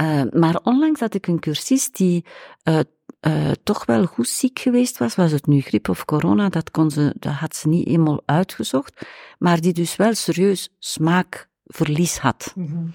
Uh, 0.00 0.22
maar 0.32 0.60
onlangs 0.62 1.00
had 1.00 1.14
ik 1.14 1.26
een 1.26 1.40
cursist 1.40 1.96
die 1.96 2.24
uh, 2.64 2.80
uh, 3.26 3.50
toch 3.62 3.84
wel 3.84 4.06
goed 4.06 4.28
ziek 4.28 4.58
geweest 4.58 4.98
was. 4.98 5.14
Was 5.14 5.32
het 5.32 5.46
nu 5.46 5.60
griep 5.60 5.88
of 5.88 6.04
corona? 6.04 6.48
Dat, 6.48 6.70
kon 6.70 6.90
ze, 6.90 7.14
dat 7.18 7.32
had 7.32 7.56
ze 7.56 7.68
niet 7.68 7.86
eenmaal 7.86 8.22
uitgezocht. 8.24 9.06
Maar 9.38 9.60
die 9.60 9.72
dus 9.72 9.96
wel 9.96 10.14
serieus 10.14 10.74
smaakverlies 10.78 12.18
had. 12.18 12.52
Mm 12.54 12.66
-hmm. 12.66 12.92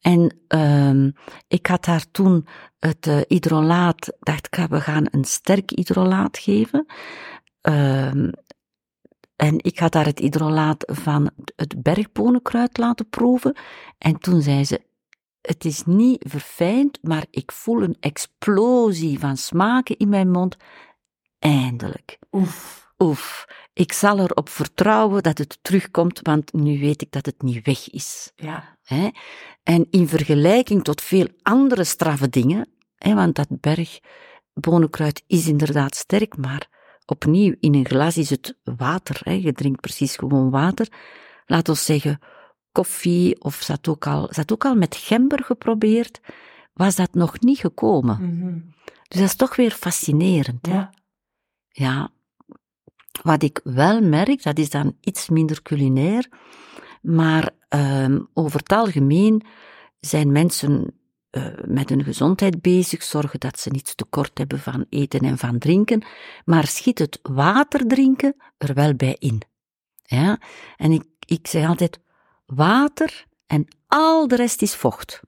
En 0.00 0.36
uh, 0.48 1.12
ik 1.48 1.66
had 1.66 1.86
haar 1.86 2.04
toen 2.10 2.46
het 2.78 3.06
uh, 3.06 3.20
hydrolaat, 3.28 4.16
dacht 4.20 4.46
ik, 4.46 4.66
we 4.68 4.80
gaan 4.80 5.06
een 5.10 5.24
sterk 5.24 5.70
hydrolaat 5.70 6.38
geven. 6.38 6.86
Uh, 7.62 8.06
en 9.36 9.54
ik 9.56 9.78
had 9.78 9.92
daar 9.92 10.04
het 10.04 10.18
hydrolaat 10.18 10.84
van 10.92 11.30
het 11.56 11.82
bergbonenkruid 11.82 12.78
laten 12.78 13.08
proeven. 13.08 13.56
En 13.98 14.18
toen 14.18 14.42
zei 14.42 14.64
ze, 14.64 14.80
het 15.46 15.64
is 15.64 15.82
niet 15.84 16.24
verfijnd, 16.28 16.98
maar 17.02 17.26
ik 17.30 17.52
voel 17.52 17.82
een 17.82 17.96
explosie 18.00 19.18
van 19.18 19.36
smaken 19.36 19.96
in 19.96 20.08
mijn 20.08 20.30
mond. 20.30 20.56
Eindelijk. 21.38 22.18
Oef. 22.32 22.88
Oef. 22.98 23.46
Ik 23.72 23.92
zal 23.92 24.18
erop 24.18 24.48
vertrouwen 24.48 25.22
dat 25.22 25.38
het 25.38 25.58
terugkomt, 25.62 26.20
want 26.22 26.52
nu 26.52 26.80
weet 26.80 27.02
ik 27.02 27.12
dat 27.12 27.26
het 27.26 27.42
niet 27.42 27.66
weg 27.66 27.90
is. 27.90 28.32
Ja. 28.36 28.78
He? 28.82 29.08
En 29.62 29.86
in 29.90 30.08
vergelijking 30.08 30.84
tot 30.84 31.00
veel 31.00 31.28
andere 31.42 31.84
straffe 31.84 32.28
dingen, 32.28 32.68
he, 32.96 33.14
want 33.14 33.34
dat 33.34 33.48
bergbonenkruid 33.48 35.22
is 35.26 35.48
inderdaad 35.48 35.94
sterk, 35.94 36.36
maar 36.36 36.68
opnieuw, 37.06 37.54
in 37.60 37.74
een 37.74 37.86
glas 37.86 38.16
is 38.16 38.30
het 38.30 38.58
water. 38.62 39.32
Je 39.32 39.52
drinkt 39.52 39.80
precies 39.80 40.16
gewoon 40.16 40.50
water. 40.50 40.88
Laat 41.46 41.68
ons 41.68 41.84
zeggen, 41.84 42.18
koffie, 42.74 43.40
of 43.40 43.54
ze 43.54 43.72
had 43.72 43.88
ook 43.88 44.06
al, 44.06 44.30
ook 44.52 44.64
al 44.64 44.74
met 44.74 44.96
gember 44.96 45.44
geprobeerd, 45.44 46.20
was 46.72 46.94
dat 46.94 47.14
nog 47.14 47.40
niet 47.40 47.58
gekomen. 47.58 48.18
Mm 48.20 48.40
-hmm. 48.40 48.74
Dus 49.08 49.18
dat 49.18 49.28
is 49.28 49.36
toch 49.36 49.56
weer 49.56 49.70
fascinerend. 49.70 50.66
Hè? 50.66 50.74
Ja. 50.74 50.90
ja. 51.68 52.10
Wat 53.22 53.42
ik 53.42 53.60
wel 53.64 54.00
merk, 54.00 54.42
dat 54.42 54.58
is 54.58 54.70
dan 54.70 54.96
iets 55.00 55.28
minder 55.28 55.62
culinair, 55.62 56.28
maar 57.02 57.50
um, 57.68 58.28
over 58.32 58.58
het 58.58 58.72
algemeen 58.72 59.42
zijn 60.00 60.32
mensen 60.32 60.94
uh, 61.30 61.46
met 61.66 61.88
hun 61.88 62.04
gezondheid 62.04 62.62
bezig, 62.62 63.02
zorgen 63.02 63.40
dat 63.40 63.58
ze 63.58 63.70
niets 63.70 63.94
tekort 63.94 64.38
hebben 64.38 64.58
van 64.58 64.86
eten 64.88 65.20
en 65.20 65.38
van 65.38 65.58
drinken, 65.58 66.04
maar 66.44 66.66
schiet 66.66 66.98
het 66.98 67.18
water 67.22 67.86
drinken 67.86 68.36
er 68.58 68.74
wel 68.74 68.94
bij 68.94 69.16
in. 69.18 69.42
Ja? 70.02 70.40
En 70.76 70.92
ik, 70.92 71.04
ik 71.26 71.46
zeg 71.46 71.68
altijd, 71.68 72.00
water 72.46 73.24
en 73.46 73.66
al 73.86 74.28
de 74.28 74.36
rest 74.36 74.62
is 74.62 74.74
vocht. 74.74 75.20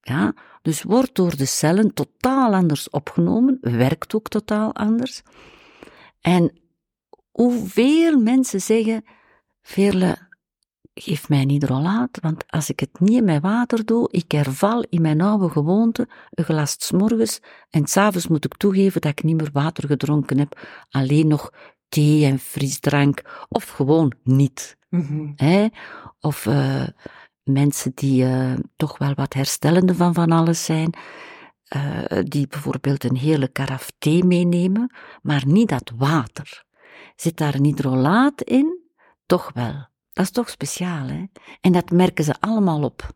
Ja? 0.00 0.34
Dus 0.62 0.82
wordt 0.82 1.14
door 1.14 1.36
de 1.36 1.46
cellen 1.46 1.94
totaal 1.94 2.54
anders 2.54 2.90
opgenomen, 2.90 3.58
werkt 3.60 4.14
ook 4.14 4.28
totaal 4.28 4.74
anders. 4.74 5.22
En 6.20 6.52
hoeveel 7.30 8.18
mensen 8.18 8.60
zeggen, 8.60 9.04
Veerle, 9.62 10.18
geef 10.94 11.28
mij 11.28 11.44
niet 11.44 11.62
hydrolaat, 11.62 12.18
want 12.20 12.44
als 12.46 12.70
ik 12.70 12.80
het 12.80 13.00
niet 13.00 13.16
in 13.16 13.24
mijn 13.24 13.40
water 13.40 13.84
doe, 13.84 14.08
ik 14.10 14.32
herval 14.32 14.84
in 14.88 15.00
mijn 15.02 15.20
oude 15.20 15.48
gewoonte 15.48 16.08
een 16.30 16.44
glas 16.44 16.90
morgens 16.90 17.40
en 17.70 17.86
s'avonds 17.86 18.28
moet 18.28 18.44
ik 18.44 18.56
toegeven 18.56 19.00
dat 19.00 19.10
ik 19.10 19.22
niet 19.22 19.36
meer 19.36 19.50
water 19.52 19.86
gedronken 19.86 20.38
heb, 20.38 20.84
alleen 20.90 21.26
nog 21.26 21.52
thee 21.88 22.24
en 22.24 22.38
frisdrank, 22.38 23.46
of 23.48 23.68
gewoon 23.68 24.12
niet. 24.22 24.76
Mhm. 24.92 25.68
Of 26.20 26.46
uh, 26.46 26.86
mensen 27.42 27.92
die 27.94 28.24
uh, 28.24 28.52
toch 28.76 28.98
wel 28.98 29.14
wat 29.14 29.34
herstellende 29.34 29.94
van 29.94 30.14
van 30.14 30.32
alles 30.32 30.64
zijn, 30.64 30.94
uh, 31.76 32.22
die 32.24 32.46
bijvoorbeeld 32.46 33.04
een 33.04 33.16
hele 33.16 33.48
karaf 33.48 33.92
thee 33.98 34.24
meenemen, 34.24 34.94
maar 35.22 35.42
niet 35.46 35.68
dat 35.68 35.92
water. 35.96 36.64
Zit 37.16 37.36
daar 37.36 37.54
een 37.54 37.64
hydrolaat 37.64 38.42
in? 38.42 38.80
Toch 39.26 39.50
wel. 39.54 39.86
Dat 40.12 40.24
is 40.24 40.30
toch 40.30 40.50
speciaal, 40.50 41.06
hè? 41.06 41.24
En 41.60 41.72
dat 41.72 41.90
merken 41.90 42.24
ze 42.24 42.34
allemaal 42.40 42.82
op. 42.82 43.08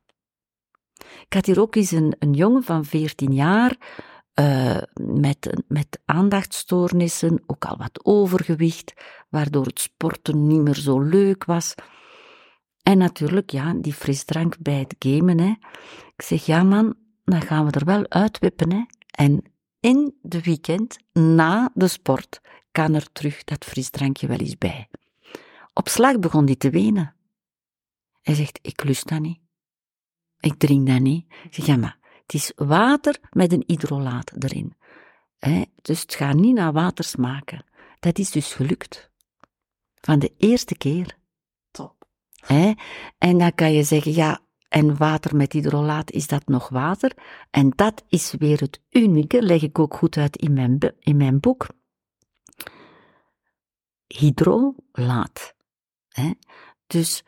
Ik 0.97 1.33
had 1.33 1.47
hier 1.47 1.61
ook 1.61 1.75
eens 1.75 1.91
een, 1.91 2.17
een 2.19 2.33
jongen 2.33 2.63
van 2.63 2.85
14 2.85 3.33
jaar, 3.33 3.77
uh, 4.41 4.83
met, 4.95 5.63
met 5.69 6.01
aandachtstoornissen, 6.05 7.43
ook 7.47 7.65
al 7.65 7.77
wat 7.77 8.05
overgewicht, 8.05 8.95
waardoor 9.29 9.65
het 9.65 9.81
sporten 9.81 10.47
niet 10.47 10.61
meer 10.61 10.75
zo 10.75 11.01
leuk 11.01 11.45
was. 11.45 11.75
En 12.83 12.99
natuurlijk, 12.99 13.51
ja, 13.51 13.75
die 13.75 13.93
frisdrank 13.93 14.59
bij 14.59 14.79
het 14.79 14.95
gamen, 14.99 15.41
hè. 15.41 15.55
Ik 16.17 16.23
zeg, 16.23 16.47
ja 16.47 16.63
man, 16.63 16.95
dan 17.25 17.43
gaan 17.43 17.67
we 17.67 17.71
er 17.71 17.85
wel 17.85 18.09
uitwippen, 18.09 18.73
hè. 18.73 18.85
En 19.11 19.43
in 19.81 20.15
de 20.23 20.43
weekend, 20.43 20.99
na 21.13 21.71
de 21.75 21.89
sport, 21.89 22.41
kan 22.71 22.95
er 22.95 23.13
terug 23.13 23.45
dat 23.45 23.65
frisdrankje 23.65 24.27
wel 24.27 24.39
eens 24.39 24.59
bij. 24.59 24.89
Op 25.73 25.89
slag 25.89 26.19
begon 26.19 26.45
hij 26.45 26.57
te 26.57 26.71
wenen. 26.71 27.15
Hij 28.23 28.35
zegt, 28.35 28.59
ik 28.63 28.85
lust 28.85 29.09
dat 29.09 29.21
niet. 29.21 29.41
Ik 30.41 30.55
drink 30.55 30.87
dat 30.87 31.01
niet. 31.01 31.27
Ik 31.45 31.55
zeg, 31.55 31.67
ja 31.67 31.77
maar, 31.77 31.99
het 32.27 32.35
is 32.35 32.53
water 32.57 33.19
met 33.31 33.53
een 33.53 33.65
hydrolaat 33.67 34.33
erin. 34.39 34.77
He, 35.39 35.65
dus 35.83 36.01
het 36.01 36.15
gaat 36.15 36.35
niet 36.35 36.55
naar 36.55 36.73
water 36.73 37.05
smaken. 37.05 37.65
Dat 38.01 38.19
is 38.19 38.31
dus 38.31 38.53
gelukt. 38.53 39.11
Van 39.95 40.19
de 40.19 40.33
eerste 40.37 40.77
keer. 40.77 41.19
Top. 41.71 42.09
He, 42.35 42.73
en 43.19 43.39
dan 43.39 43.55
kan 43.55 43.73
je 43.73 43.83
zeggen, 43.83 44.13
ja, 44.13 44.41
en 44.69 44.97
water 44.97 45.37
met 45.37 45.53
hydrolaat, 45.53 46.11
is 46.11 46.27
dat 46.27 46.47
nog 46.47 46.69
water? 46.69 47.13
En 47.51 47.71
dat 47.71 48.05
is 48.09 48.35
weer 48.39 48.61
het 48.61 48.81
unieke, 48.91 49.43
leg 49.43 49.63
ik 49.63 49.79
ook 49.79 49.95
goed 49.95 50.17
uit 50.17 50.37
in 50.37 50.53
mijn, 50.53 50.95
in 50.99 51.17
mijn 51.17 51.41
boek. 51.41 51.67
Hydrolaat. 54.07 55.55
He, 56.09 56.31
dus 56.87 57.25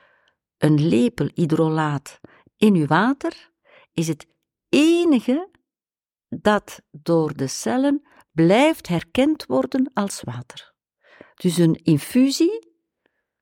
een 0.57 0.89
lepel 0.89 1.31
hydrolaat 1.35 2.21
in 2.57 2.75
uw 2.75 2.87
water 2.87 3.51
is 3.93 4.09
het 4.09 4.27
enige 4.69 5.51
dat 6.29 6.81
door 6.91 7.37
de 7.37 7.47
cellen 7.47 8.03
blijft 8.33 8.89
herkend 8.89 9.47
worden 9.47 9.91
als 9.95 10.23
water. 10.23 10.73
Dus 11.35 11.57
een 11.57 11.75
infusie, 11.83 12.73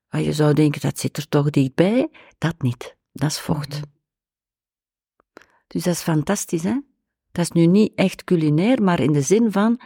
je 0.09 0.33
zou 0.33 0.53
denken 0.53 0.81
dat 0.81 0.99
zit 0.99 1.17
er 1.17 1.27
toch 1.27 1.49
dichtbij, 1.49 2.09
dat 2.37 2.61
niet. 2.61 2.95
Dat 3.11 3.29
is 3.29 3.39
vocht. 3.39 3.79
Dus 5.67 5.83
dat 5.83 5.93
is 5.93 6.01
fantastisch, 6.01 6.63
hè? 6.63 6.79
Dat 7.31 7.45
is 7.45 7.51
nu 7.51 7.65
niet 7.65 7.91
echt 7.95 8.23
culinair, 8.23 8.83
maar 8.83 8.99
in 8.99 9.11
de 9.11 9.21
zin 9.21 9.51
van 9.51 9.81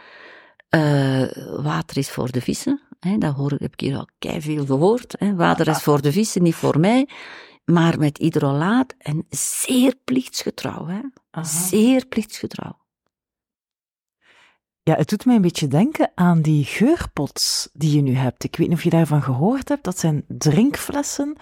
uh, 0.74 1.32
water 1.62 1.96
is 1.96 2.10
voor 2.10 2.30
de 2.30 2.40
vissen. 2.40 2.80
Hè? 3.00 3.18
Dat 3.18 3.34
hoor, 3.34 3.50
heb 3.50 3.72
ik 3.72 3.80
hier 3.80 3.96
al 3.96 4.08
veel 4.40 4.66
gehoord. 4.66 5.14
Hè? 5.18 5.34
Water 5.34 5.68
is 5.68 5.82
voor 5.82 6.02
de 6.02 6.12
vissen, 6.12 6.42
niet 6.42 6.54
voor 6.54 6.80
mij 6.80 7.08
maar 7.64 7.98
met 7.98 8.18
hydrolaat 8.18 8.94
en 8.98 9.26
zeer 9.30 9.94
plichtsgetrouw. 10.04 10.86
Hè? 10.86 11.00
Zeer 11.40 12.06
plichtsgetrouw. 12.06 12.80
Ja, 14.82 14.94
het 14.94 15.08
doet 15.08 15.24
mij 15.24 15.34
een 15.34 15.42
beetje 15.42 15.68
denken 15.68 16.10
aan 16.14 16.42
die 16.42 16.64
geurpots 16.64 17.68
die 17.72 17.96
je 17.96 18.02
nu 18.02 18.14
hebt. 18.14 18.44
Ik 18.44 18.56
weet 18.56 18.68
niet 18.68 18.76
of 18.76 18.84
je 18.84 18.90
daarvan 18.90 19.22
gehoord 19.22 19.68
hebt. 19.68 19.84
Dat 19.84 19.98
zijn 19.98 20.24
drinkflessen 20.28 21.36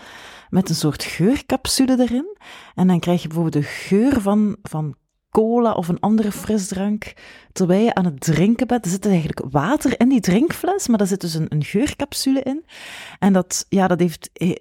met 0.48 0.68
een 0.68 0.74
soort 0.74 1.02
geurcapsule 1.02 2.00
erin. 2.00 2.36
En 2.74 2.86
dan 2.86 3.00
krijg 3.00 3.22
je 3.22 3.28
bijvoorbeeld 3.28 3.64
de 3.64 3.68
geur 3.68 4.20
van, 4.20 4.56
van 4.62 4.96
cola 5.30 5.72
of 5.72 5.88
een 5.88 6.00
andere 6.00 6.32
frisdrank, 6.32 7.12
terwijl 7.52 7.84
je 7.84 7.94
aan 7.94 8.04
het 8.04 8.20
drinken 8.20 8.66
bent. 8.66 8.84
Er 8.84 8.90
zit 8.90 9.06
eigenlijk 9.06 9.42
water 9.50 10.00
in 10.00 10.08
die 10.08 10.20
drinkfles, 10.20 10.88
maar 10.88 10.98
daar 10.98 11.06
zit 11.06 11.20
dus 11.20 11.34
een, 11.34 11.46
een 11.48 11.64
geurcapsule 11.64 12.42
in. 12.42 12.64
En 13.18 13.32
dat, 13.32 13.66
ja, 13.68 13.86
dat 13.86 14.00
heeft, 14.00 14.30
eh, 14.32 14.56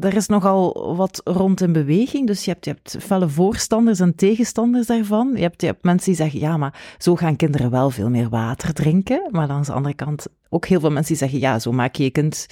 er 0.00 0.14
is 0.14 0.26
nogal 0.26 0.94
wat 0.96 1.20
rond 1.24 1.60
in 1.60 1.72
beweging. 1.72 2.26
Dus 2.26 2.44
je 2.44 2.50
hebt, 2.50 2.64
je 2.64 2.70
hebt 2.70 2.96
felle 3.04 3.28
voorstanders 3.28 4.00
en 4.00 4.14
tegenstanders 4.14 4.86
daarvan. 4.86 5.30
Je 5.34 5.42
hebt, 5.42 5.60
je 5.60 5.66
hebt 5.66 5.84
mensen 5.84 6.06
die 6.12 6.20
zeggen, 6.22 6.40
ja, 6.40 6.56
maar 6.56 6.96
zo 6.98 7.16
gaan 7.16 7.36
kinderen 7.36 7.70
wel 7.70 7.90
veel 7.90 8.10
meer 8.10 8.28
water 8.28 8.74
drinken. 8.74 9.28
Maar 9.30 9.48
aan 9.48 9.62
de 9.62 9.72
andere 9.72 9.94
kant 9.94 10.26
ook 10.48 10.66
heel 10.66 10.80
veel 10.80 10.90
mensen 10.90 11.08
die 11.08 11.28
zeggen, 11.28 11.38
ja, 11.38 11.58
zo 11.58 11.72
maak 11.72 11.94
je 11.94 12.02
je 12.02 12.10
kind 12.10 12.46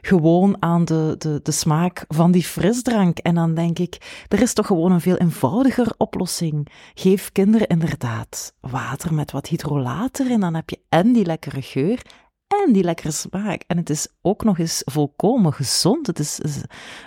gewoon 0.00 0.56
aan 0.60 0.84
de, 0.84 1.14
de, 1.18 1.40
de 1.42 1.52
smaak 1.52 2.04
van 2.08 2.30
die 2.30 2.42
frisdrank. 2.42 3.18
En 3.18 3.34
dan 3.34 3.54
denk 3.54 3.78
ik, 3.78 4.24
er 4.28 4.42
is 4.42 4.52
toch 4.52 4.66
gewoon 4.66 4.92
een 4.92 5.00
veel 5.00 5.16
eenvoudiger 5.16 5.92
oplossing. 5.96 6.68
Geef 6.94 7.32
kinderen 7.32 7.66
inderdaad 7.66 8.54
water 8.60 9.14
met 9.14 9.30
wat 9.30 9.46
hydrolaat 9.46 10.20
erin, 10.20 10.40
dan 10.40 10.54
heb 10.54 10.70
je 10.70 10.80
en 10.88 11.12
die 11.12 11.24
lekkere 11.24 11.62
geur 11.62 12.02
en 12.48 12.72
die 12.72 12.82
lekkere 12.82 13.10
smaak. 13.10 13.62
En 13.66 13.76
het 13.76 13.90
is 13.90 14.08
ook 14.22 14.44
nog 14.44 14.58
eens 14.58 14.82
volkomen 14.84 15.52
gezond. 15.52 16.06
Het 16.06 16.18
is, 16.18 16.40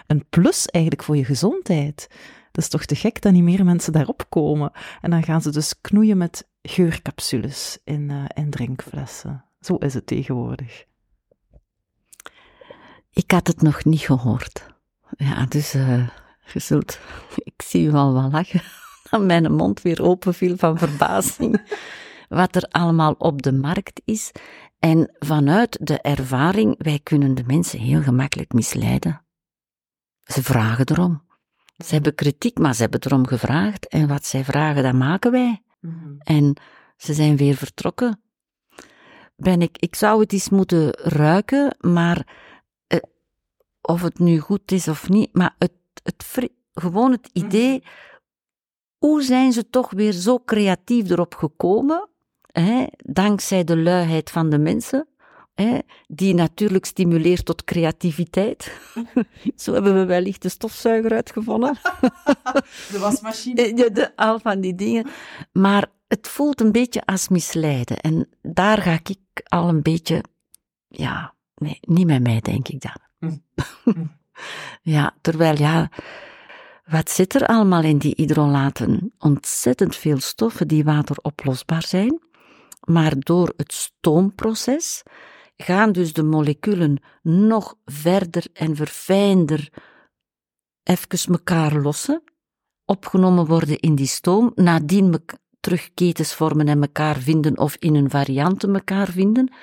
een 0.08 0.26
plus 0.30 0.66
eigenlijk 0.66 1.04
voor 1.04 1.18
je 1.18 1.26
gezondheid. 1.26 2.08
Dat 2.52 2.64
is 2.64 2.70
toch 2.70 2.86
te 2.86 2.96
gek 2.96 3.22
dat 3.22 3.32
niet 3.32 3.44
meer 3.44 3.66
mensen 3.66 3.94
daarop 3.94 4.26
komen. 4.30 4.72
En 5.02 5.10
dan 5.10 5.24
gaan 5.24 5.42
ze 5.42 5.52
dus 5.52 5.82
knoeien 5.82 6.18
met 6.18 6.48
geurcapsules 6.62 7.78
in, 7.84 8.10
uh, 8.10 8.26
in 8.34 8.50
drinkflessen. 8.50 9.46
Zo 9.60 9.76
is 9.76 9.94
het 9.94 10.08
tegenwoordig. 10.08 10.86
Ik 13.12 13.32
had 13.32 13.48
het 13.48 13.62
nog 13.62 13.86
niet 13.86 14.00
gehoord. 14.00 14.66
Ja, 15.18 15.46
dus 15.46 15.76
uh, 15.76 16.10
je 16.54 16.60
zult, 16.60 17.00
ik 17.52 17.62
zie 17.62 17.86
u 17.88 17.94
al 17.94 18.14
wel 18.14 18.30
lachen, 18.32 18.62
dat 19.10 19.22
mijn 19.32 19.54
mond 19.54 19.82
weer 19.82 20.04
open 20.04 20.34
viel 20.34 20.58
van 20.58 20.78
verbazing. 20.78 21.62
wat 22.30 22.56
er 22.56 22.64
allemaal 22.64 23.16
op 23.18 23.42
de 23.42 23.54
markt 23.54 24.02
is. 24.06 24.32
En 24.80 25.16
vanuit 25.20 25.78
de 25.82 26.00
ervaring, 26.02 26.76
wij 26.78 27.00
kunnen 27.04 27.36
de 27.36 27.44
mensen 27.46 27.80
heel 27.80 28.02
gemakkelijk 28.02 28.54
misleiden. 28.54 29.26
Ze 30.24 30.44
vragen 30.44 30.90
erom. 30.90 31.22
Ze 31.86 31.94
hebben 31.94 32.16
kritiek, 32.16 32.58
maar 32.58 32.76
ze 32.76 32.82
hebben 32.82 33.00
erom 33.04 33.28
gevraagd. 33.28 33.88
En 33.88 34.08
wat 34.08 34.26
zij 34.26 34.44
vragen, 34.44 34.84
dat 34.84 34.94
maken 34.94 35.32
wij. 35.32 35.62
Mm 35.80 36.16
En 36.20 36.58
ze 36.98 37.14
zijn 37.14 37.38
weer 37.38 37.56
vertrokken 37.56 38.22
ben 39.42 39.62
ik, 39.62 39.78
ik 39.78 39.96
zou 39.96 40.20
het 40.20 40.34
eens 40.34 40.50
moeten 40.50 40.92
ruiken, 40.96 41.76
maar 41.80 42.28
eh, 42.88 43.00
of 43.82 44.02
het 44.02 44.20
nu 44.20 44.40
goed 44.40 44.72
is 44.72 44.88
of 44.88 45.10
niet, 45.10 45.34
maar 45.34 45.56
het, 45.58 45.74
het, 46.04 46.50
gewoon 46.74 47.12
het 47.12 47.30
mhm. 47.34 47.46
idee, 47.46 47.84
hoe 49.02 49.24
zijn 49.24 49.52
ze 49.52 49.70
toch 49.70 49.92
weer 49.92 50.12
zo 50.12 50.40
creatief 50.46 51.10
erop 51.10 51.36
gekomen, 51.36 52.10
hè, 52.52 52.86
dankzij 52.98 53.64
de 53.64 53.78
luiheid 53.78 54.30
van 54.30 54.50
de 54.50 54.58
mensen, 54.58 55.08
hè, 55.54 55.78
die 56.08 56.34
natuurlijk 56.34 56.86
stimuleert 56.86 57.46
tot 57.46 57.64
creativiteit. 57.64 58.80
zo 59.56 59.74
hebben 59.74 59.94
we 59.94 60.06
wellicht 60.06 60.42
de 60.42 60.50
stofzuiger 60.50 61.12
uitgevonden. 61.12 61.78
de 62.92 63.00
wasmachine. 63.00 63.74
De, 63.74 63.92
de, 63.92 64.16
al 64.16 64.40
van 64.40 64.62
die 64.62 64.76
dingen. 64.76 65.08
Maar 65.52 65.92
het 66.08 66.28
voelt 66.28 66.62
een 66.62 66.72
beetje 66.72 67.06
als 67.06 67.28
misleiden. 67.28 68.00
En 68.00 68.30
daar 68.42 68.82
ga 68.82 69.00
ik 69.04 69.42
al 69.44 69.70
een 69.70 69.82
beetje, 69.82 70.24
ja, 70.88 71.34
nee, 71.56 71.78
niet 71.82 72.08
met 72.08 72.22
mij, 72.22 72.40
denk 72.40 72.68
ik 72.68 72.82
dan. 72.82 72.98
Mm. 73.20 73.42
ja, 74.96 75.16
terwijl, 75.22 75.58
ja, 75.58 75.90
wat 76.86 77.10
zit 77.10 77.34
er 77.36 77.46
allemaal 77.46 77.84
in 77.84 77.98
die 77.98 78.14
hydrolaten? 78.16 79.14
Ontzettend 79.20 79.96
veel 79.96 80.20
stoffen 80.20 80.68
die 80.68 80.84
wateroplosbaar 80.84 81.84
zijn, 81.84 82.20
maar 82.82 83.14
door 83.20 83.54
het 83.58 83.74
stoomproces 83.74 85.04
gaan 85.58 85.92
dus 85.92 86.14
de 86.14 86.24
moleculen 86.24 87.04
nog 87.22 87.76
verder 87.86 88.46
en 88.54 88.76
verfijnder 88.76 89.70
even 90.84 91.34
elkaar 91.34 91.74
lossen, 91.74 92.24
opgenomen 92.86 93.46
worden 93.46 93.80
in 93.80 93.96
die 93.96 94.08
stoom, 94.08 94.52
nadien 94.56 95.26
terug 95.60 95.94
ketens 95.94 96.34
vormen 96.34 96.68
en 96.68 96.82
elkaar 96.82 97.18
vinden 97.18 97.58
of 97.58 97.76
in 97.76 97.96
een 97.96 98.10
variante 98.10 98.68
elkaar 98.68 99.08
vinden, 99.08 99.54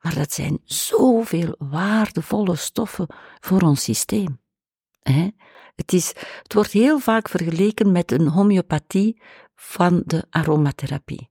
maar 0.00 0.14
dat 0.14 0.32
zijn 0.32 0.58
zoveel 0.64 1.54
waardevolle 1.58 2.56
stoffen 2.56 3.06
voor 3.40 3.60
ons 3.60 3.82
systeem. 3.82 4.40
Het, 5.76 5.92
is, 5.92 6.08
het 6.42 6.54
wordt 6.54 6.72
heel 6.72 6.98
vaak 6.98 7.28
vergeleken 7.28 7.92
met 7.92 8.12
een 8.12 8.28
homeopathie 8.28 9.20
van 9.54 10.02
de 10.06 10.24
aromatherapie. 10.30 11.30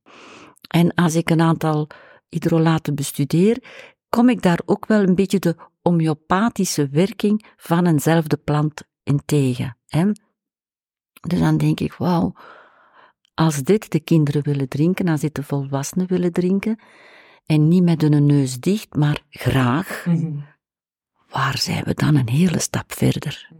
En 0.67 0.93
als 0.93 1.15
ik 1.15 1.29
een 1.29 1.41
aantal 1.41 1.87
hydrolaten 2.29 2.95
bestudeer, 2.95 3.63
kom 4.09 4.29
ik 4.29 4.41
daar 4.41 4.59
ook 4.65 4.85
wel 4.85 5.01
een 5.01 5.15
beetje 5.15 5.39
de 5.39 5.55
homeopathische 5.81 6.89
werking 6.89 7.45
van 7.57 7.85
eenzelfde 7.85 8.37
plant 8.37 8.83
in 9.03 9.21
tegen. 9.25 9.77
Hè? 9.87 10.11
Dus 11.27 11.39
dan 11.39 11.57
denk 11.57 11.79
ik, 11.79 11.93
wauw, 11.93 12.33
als 13.33 13.63
dit 13.63 13.91
de 13.91 13.99
kinderen 13.99 14.43
willen 14.43 14.67
drinken, 14.67 15.07
als 15.07 15.21
dit 15.21 15.35
de 15.35 15.43
volwassenen 15.43 16.07
willen 16.07 16.31
drinken, 16.31 16.79
en 17.45 17.67
niet 17.67 17.83
met 17.83 18.03
een 18.03 18.25
neus 18.25 18.59
dicht, 18.59 18.95
maar 18.95 19.21
graag, 19.29 20.05
waar 21.29 21.57
zijn 21.57 21.83
we 21.83 21.93
dan 21.93 22.15
een 22.15 22.29
hele 22.29 22.59
stap 22.59 22.93
verder? 22.93 23.51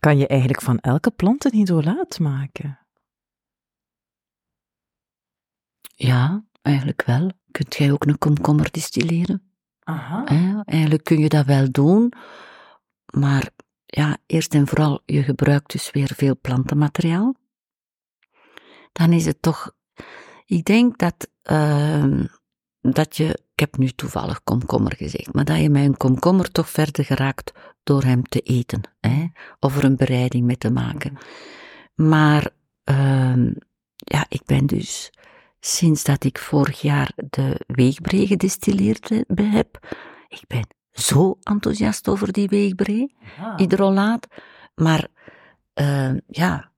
Kan 0.00 0.18
je 0.18 0.26
eigenlijk 0.26 0.62
van 0.62 0.78
elke 0.78 1.10
plant 1.10 1.44
een 1.44 1.54
hydrolaat 1.58 2.18
maken? 2.18 2.78
Ja, 5.94 6.44
eigenlijk 6.62 7.02
wel. 7.02 7.30
Kunt 7.50 7.76
jij 7.76 7.92
ook 7.92 8.04
een 8.04 8.18
komkommer 8.18 8.70
distilleren? 8.70 9.52
Aha. 9.80 10.24
Eh, 10.24 10.60
eigenlijk 10.64 11.04
kun 11.04 11.18
je 11.18 11.28
dat 11.28 11.46
wel 11.46 11.70
doen, 11.70 12.12
maar 13.14 13.50
ja, 13.86 14.18
eerst 14.26 14.54
en 14.54 14.66
vooral, 14.66 15.02
je 15.04 15.22
gebruikt 15.22 15.70
dus 15.72 15.90
weer 15.90 16.12
veel 16.16 16.38
plantenmateriaal. 16.40 17.34
Dan 18.92 19.12
is 19.12 19.26
het 19.26 19.42
toch, 19.42 19.72
ik 20.44 20.64
denk 20.64 20.98
dat, 20.98 21.30
uh, 21.50 22.24
dat 22.80 23.16
je, 23.16 23.28
ik 23.28 23.60
heb 23.60 23.76
nu 23.76 23.88
toevallig 23.88 24.42
komkommer 24.44 24.96
gezegd, 24.96 25.32
maar 25.34 25.44
dat 25.44 25.60
je 25.60 25.70
met 25.70 25.84
een 25.84 25.96
komkommer 25.96 26.50
toch 26.50 26.68
verder 26.70 27.04
geraakt 27.04 27.52
door 27.82 28.02
hem 28.02 28.22
te 28.22 28.40
eten, 28.40 28.80
hè, 29.00 29.26
of 29.58 29.76
er 29.76 29.84
een 29.84 29.96
bereiding 29.96 30.44
mee 30.44 30.58
te 30.58 30.70
maken. 30.70 31.16
Maar, 31.94 32.50
uh, 32.90 33.46
ja, 33.94 34.24
ik 34.28 34.42
ben 34.44 34.66
dus, 34.66 35.10
sinds 35.60 36.04
dat 36.04 36.24
ik 36.24 36.38
vorig 36.38 36.80
jaar 36.80 37.12
de 37.30 37.60
weegbree 37.66 38.26
gedistilleerd 38.26 39.08
heb, 39.34 39.86
ik 40.28 40.42
ben 40.46 40.66
zo 40.90 41.38
enthousiast 41.42 42.08
over 42.08 42.32
die 42.32 42.48
weegbree, 42.48 43.16
Ah. 43.40 43.56
hydrolaat. 43.56 44.26
Maar 44.74 45.08
uh, 45.80 46.12
ja, 46.26 46.72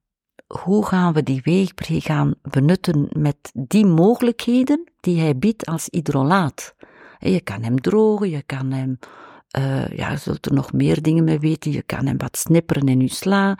hoe 0.61 0.85
gaan 0.85 1.13
we 1.13 1.23
die 1.23 1.41
weegbree 1.43 2.01
gaan 2.01 2.35
benutten 2.41 3.07
met 3.11 3.51
die 3.53 3.85
mogelijkheden 3.85 4.91
die 4.99 5.19
hij 5.19 5.37
biedt 5.37 5.65
als 5.65 5.87
hydrolaat? 5.91 6.75
Je 7.19 7.41
kan 7.41 7.63
hem 7.63 7.81
drogen, 7.81 8.29
je 8.29 8.41
kan 8.41 8.71
hem, 8.71 8.99
uh, 9.57 9.87
ja, 9.87 10.11
je 10.11 10.17
zult 10.17 10.45
er 10.45 10.53
nog 10.53 10.73
meer 10.73 11.01
dingen 11.01 11.23
mee 11.23 11.39
weten, 11.39 11.71
je 11.71 11.81
kan 11.81 12.05
hem 12.05 12.17
wat 12.17 12.37
snipperen 12.37 12.87
in 12.87 12.99
je 12.99 13.09
sla. 13.09 13.57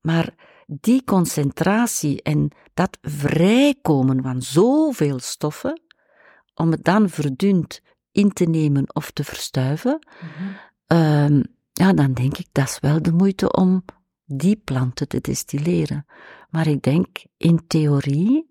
Maar 0.00 0.34
die 0.66 1.04
concentratie 1.04 2.22
en 2.22 2.50
dat 2.74 2.98
vrijkomen 3.00 4.22
van 4.22 4.42
zoveel 4.42 5.18
stoffen, 5.18 5.80
om 6.54 6.70
het 6.70 6.84
dan 6.84 7.08
verdund 7.08 7.80
in 8.12 8.32
te 8.32 8.44
nemen 8.44 8.94
of 8.94 9.10
te 9.10 9.24
verstuiven, 9.24 10.06
mm-hmm. 10.20 11.36
uh, 11.36 11.42
ja, 11.72 11.92
dan 11.92 12.12
denk 12.12 12.38
ik 12.38 12.46
dat 12.52 12.68
is 12.68 12.78
wel 12.80 13.02
de 13.02 13.12
moeite 13.12 13.52
om 13.52 13.84
die 14.36 14.56
planten 14.56 15.08
te 15.08 15.20
destilleren. 15.20 16.06
Maar 16.50 16.66
ik 16.66 16.82
denk 16.82 17.08
in 17.36 17.66
theorie, 17.66 18.50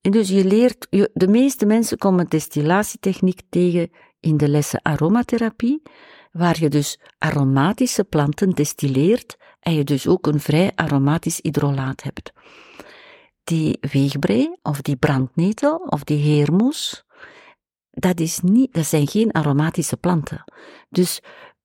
dus 0.00 0.28
je 0.28 0.44
leert, 0.44 0.86
de 1.12 1.28
meeste 1.28 1.66
mensen 1.66 1.98
komen 1.98 2.28
destillatietechniek 2.28 3.40
tegen 3.48 3.90
in 4.20 4.36
de 4.36 4.48
lessen 4.48 4.82
aromatherapie, 4.82 5.82
waar 6.32 6.60
je 6.60 6.68
dus 6.68 6.98
aromatische 7.18 8.04
planten 8.04 8.50
destilleert 8.50 9.36
en 9.60 9.74
je 9.74 9.84
dus 9.84 10.08
ook 10.08 10.26
een 10.26 10.40
vrij 10.40 10.72
aromatisch 10.74 11.38
hydrolaat 11.42 12.02
hebt. 12.02 12.32
Die 13.44 13.78
weegbree, 13.80 14.58
of 14.62 14.80
die 14.80 14.96
brandnetel, 14.96 15.76
of 15.76 16.04
die 16.04 16.18
heermoes, 16.18 17.04
dat, 17.90 18.20
is 18.20 18.40
niet, 18.40 18.74
dat 18.74 18.86
zijn 18.86 19.08
geen 19.08 19.32
aromatische 19.32 19.96
planten. 19.96 20.44
Dus 20.88 21.20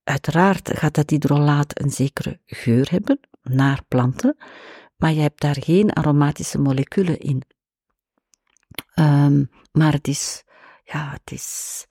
uiteraard 0.07 0.77
gaat 0.77 0.93
dat 0.93 1.09
hydrolaat 1.09 1.81
een 1.81 1.91
zekere 1.91 2.39
geur 2.45 2.91
hebben 2.91 3.19
naar 3.41 3.83
planten, 3.87 4.37
maar 4.97 5.11
je 5.11 5.21
hebt 5.21 5.41
daar 5.41 5.57
geen 5.59 5.93
aromatische 5.93 6.59
moleculen 6.59 7.19
in. 7.19 7.43
Um, 8.95 9.49
maar 9.71 9.91
het 9.91 10.07
is, 10.07 10.43
ja, 10.83 11.09
het 11.11 11.31
is 11.31 11.85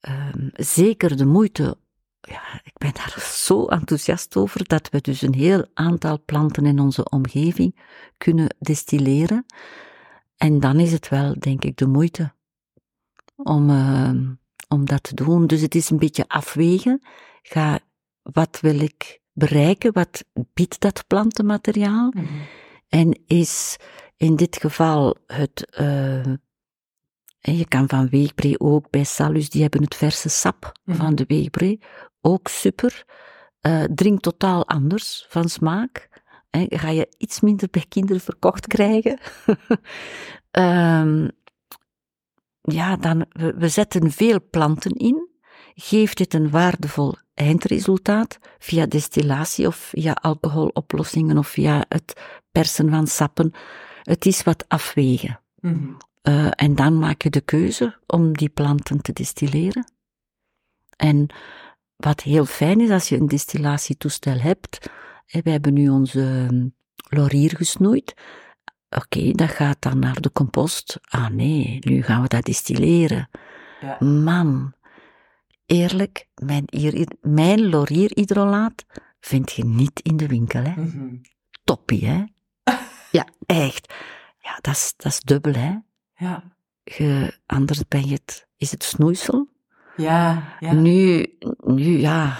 um, 0.00 0.50
zeker 0.52 1.16
de 1.16 1.26
moeite. 1.26 1.78
Ja, 2.20 2.60
ik 2.64 2.78
ben 2.78 2.94
daar 2.94 3.20
zo 3.46 3.66
enthousiast 3.66 4.36
over 4.36 4.64
dat 4.64 4.88
we 4.88 5.00
dus 5.00 5.22
een 5.22 5.34
heel 5.34 5.66
aantal 5.74 6.22
planten 6.24 6.66
in 6.66 6.78
onze 6.78 7.08
omgeving 7.08 7.80
kunnen 8.16 8.56
destilleren. 8.58 9.46
En 10.36 10.60
dan 10.60 10.80
is 10.80 10.92
het 10.92 11.08
wel, 11.08 11.34
denk 11.38 11.64
ik, 11.64 11.76
de 11.76 11.86
moeite 11.86 12.34
om, 13.36 13.70
uh, 13.70 14.10
om 14.70 14.84
dat 14.84 15.02
te 15.02 15.14
doen. 15.14 15.46
Dus 15.46 15.60
het 15.60 15.74
is 15.74 15.90
een 15.90 15.98
beetje 15.98 16.28
afwegen. 16.28 17.02
Ga, 17.42 17.80
wat 18.22 18.58
wil 18.60 18.80
ik 18.80 19.20
bereiken? 19.32 19.92
Wat 19.92 20.24
biedt 20.32 20.80
dat 20.80 21.04
plantenmateriaal? 21.06 22.10
Mm 22.14 22.24
-hmm. 22.24 22.40
En 22.88 23.20
is 23.26 23.76
in 24.16 24.36
dit 24.36 24.56
geval 24.56 25.16
het. 25.26 25.76
Uh, 25.80 26.26
en 27.40 27.56
je 27.56 27.68
kan 27.68 27.88
van 27.88 28.08
weegbree 28.08 28.60
ook 28.60 28.90
bij 28.90 29.04
Salus, 29.04 29.50
die 29.50 29.62
hebben 29.62 29.82
het 29.82 29.94
verse 29.94 30.28
sap 30.28 30.62
mm 30.64 30.72
-hmm. 30.94 31.02
van 31.02 31.14
de 31.14 31.24
weegbree. 31.26 31.80
Ook 32.20 32.48
super. 32.48 33.04
Uh, 33.66 33.82
drink 33.82 34.20
totaal 34.20 34.68
anders 34.68 35.26
van 35.28 35.48
smaak. 35.48 36.08
En 36.50 36.66
ga 36.68 36.88
je 36.88 37.14
iets 37.18 37.40
minder 37.40 37.68
bij 37.70 37.84
kinderen 37.88 38.22
verkocht 38.22 38.66
krijgen. 38.66 39.18
um, 40.50 41.30
ja, 42.62 42.96
dan, 42.96 43.26
we, 43.28 43.54
we 43.54 43.68
zetten 43.68 44.10
veel 44.10 44.40
planten 44.50 44.92
in. 44.92 45.28
Geeft 45.74 46.16
dit 46.16 46.34
een 46.34 46.50
waardevol 46.50 47.14
eindresultaat 47.34 48.38
via 48.58 48.86
destillatie 48.86 49.66
of 49.66 49.76
via 49.76 50.12
alcoholoplossingen 50.12 51.38
of 51.38 51.48
via 51.48 51.84
het 51.88 52.20
persen 52.52 52.90
van 52.90 53.06
sappen? 53.06 53.52
Het 54.02 54.26
is 54.26 54.42
wat 54.42 54.64
afwegen. 54.68 55.40
Mm 55.60 55.72
-hmm. 55.72 55.96
uh, 56.34 56.50
en 56.50 56.74
dan 56.74 56.98
maak 56.98 57.22
je 57.22 57.30
de 57.30 57.40
keuze 57.40 57.98
om 58.06 58.36
die 58.36 58.48
planten 58.48 59.02
te 59.02 59.12
distilleren. 59.12 59.92
En 60.96 61.26
wat 61.96 62.20
heel 62.20 62.44
fijn 62.44 62.80
is 62.80 62.90
als 62.90 63.08
je 63.08 63.16
een 63.16 63.28
distillatietoestel 63.28 64.38
hebt, 64.38 64.90
we 65.26 65.50
hebben 65.50 65.72
nu 65.72 65.88
onze 65.88 66.48
laurier 67.08 67.56
gesnoeid, 67.56 68.14
Oké, 68.90 69.18
okay, 69.18 69.32
dat 69.32 69.50
gaat 69.50 69.76
dan 69.78 69.98
naar 69.98 70.20
de 70.20 70.32
compost. 70.32 70.98
Ah 71.08 71.28
nee, 71.28 71.78
nu 71.80 72.02
gaan 72.02 72.22
we 72.22 72.28
dat 72.28 72.44
distilleren. 72.44 73.28
Ja. 73.80 73.96
Man, 74.04 74.72
eerlijk, 75.66 76.28
mijn, 76.34 76.64
mijn 77.20 77.68
laurierhydrolaat 77.68 78.84
vind 79.20 79.52
je 79.52 79.64
niet 79.64 80.00
in 80.00 80.16
de 80.16 80.26
winkel, 80.26 80.62
hè? 80.62 80.72
Mm 80.76 80.90
-hmm. 80.90 81.20
Toppie, 81.64 82.06
hè? 82.06 82.24
ja, 83.18 83.26
echt. 83.46 83.94
Ja, 84.38 84.58
dat 84.60 84.74
is, 84.74 84.92
dat 84.96 85.12
is 85.12 85.20
dubbel, 85.20 85.52
hè? 85.52 85.76
Ja. 86.14 86.42
Je, 86.84 87.38
anders 87.46 87.88
ben 87.88 88.06
je 88.06 88.14
het, 88.14 88.46
is 88.56 88.70
het 88.70 88.84
snoeisel. 88.84 89.48
Ja, 89.96 90.56
ja. 90.60 90.72
Nu, 90.72 91.26
nu, 91.64 91.98
ja, 91.98 92.38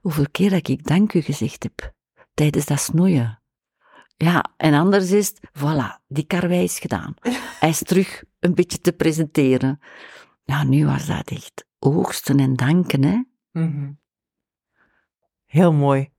hoeveel 0.00 0.26
keer 0.30 0.50
dat 0.50 0.68
ik 0.68 0.86
dank 0.86 1.14
u 1.14 1.20
gezegd 1.20 1.62
heb 1.62 1.92
tijdens 2.34 2.66
dat 2.66 2.80
snoeien. 2.80 3.37
Ja, 4.24 4.44
en 4.56 4.74
anders 4.74 5.10
is 5.10 5.28
het, 5.28 5.40
voilà, 5.58 6.02
die 6.08 6.26
karwei 6.26 6.62
is 6.62 6.78
gedaan. 6.78 7.14
Hij 7.60 7.68
is 7.68 7.82
terug 7.82 8.24
een 8.40 8.54
beetje 8.54 8.78
te 8.78 8.92
presenteren. 8.92 9.80
Ja, 10.44 10.64
nu 10.64 10.86
was 10.86 11.06
dat 11.06 11.30
echt 11.30 11.64
oogsten 11.78 12.38
en 12.38 12.56
danken, 12.56 13.02
hè. 13.02 13.22
Mm 13.52 13.72
-hmm. 13.72 13.98
Heel 15.46 15.72
mooi. 15.72 16.10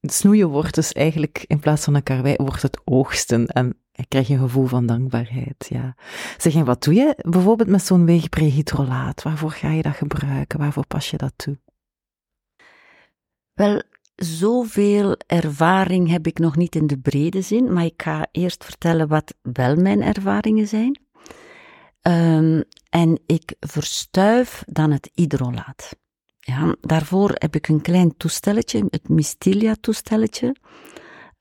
Snoeien 0.00 0.48
wordt 0.48 0.74
dus 0.74 0.92
eigenlijk, 0.92 1.44
in 1.46 1.60
plaats 1.60 1.84
van 1.84 1.94
een 1.94 2.02
karwei, 2.02 2.34
wordt 2.36 2.62
het 2.62 2.80
oogsten. 2.84 3.46
En 3.46 3.78
ik 3.92 4.08
krijg 4.08 4.28
een 4.28 4.38
gevoel 4.38 4.66
van 4.66 4.86
dankbaarheid, 4.86 5.66
ja. 5.68 5.96
Zeg, 6.38 6.54
en 6.54 6.64
wat 6.64 6.82
doe 6.82 6.94
je 6.94 7.14
bijvoorbeeld 7.16 7.68
met 7.68 7.82
zo'n 7.82 8.04
weegprehydrolaat? 8.04 9.22
Waarvoor 9.22 9.50
ga 9.50 9.70
je 9.70 9.82
dat 9.82 9.96
gebruiken? 9.96 10.58
Waarvoor 10.58 10.86
pas 10.86 11.10
je 11.10 11.16
dat 11.16 11.32
toe? 11.36 11.58
Wel, 13.52 13.82
zoveel 14.16 15.16
ervaring 15.26 16.10
heb 16.10 16.26
ik 16.26 16.38
nog 16.38 16.56
niet 16.56 16.74
in 16.74 16.86
de 16.86 16.98
brede 16.98 17.40
zin, 17.40 17.72
maar 17.72 17.84
ik 17.84 18.02
ga 18.02 18.26
eerst 18.32 18.64
vertellen 18.64 19.08
wat 19.08 19.34
wel 19.42 19.76
mijn 19.76 20.02
ervaringen 20.02 20.68
zijn. 20.68 21.02
Um, 22.02 22.64
en 22.90 23.20
ik 23.26 23.54
verstuif 23.60 24.62
dan 24.66 24.90
het 24.90 25.10
hydrolaat. 25.14 25.96
Ja, 26.38 26.76
daarvoor 26.80 27.30
heb 27.34 27.54
ik 27.54 27.68
een 27.68 27.80
klein 27.80 28.16
toestelletje, 28.16 28.86
het 28.90 29.08
Mystilia-toestelletje. 29.08 30.56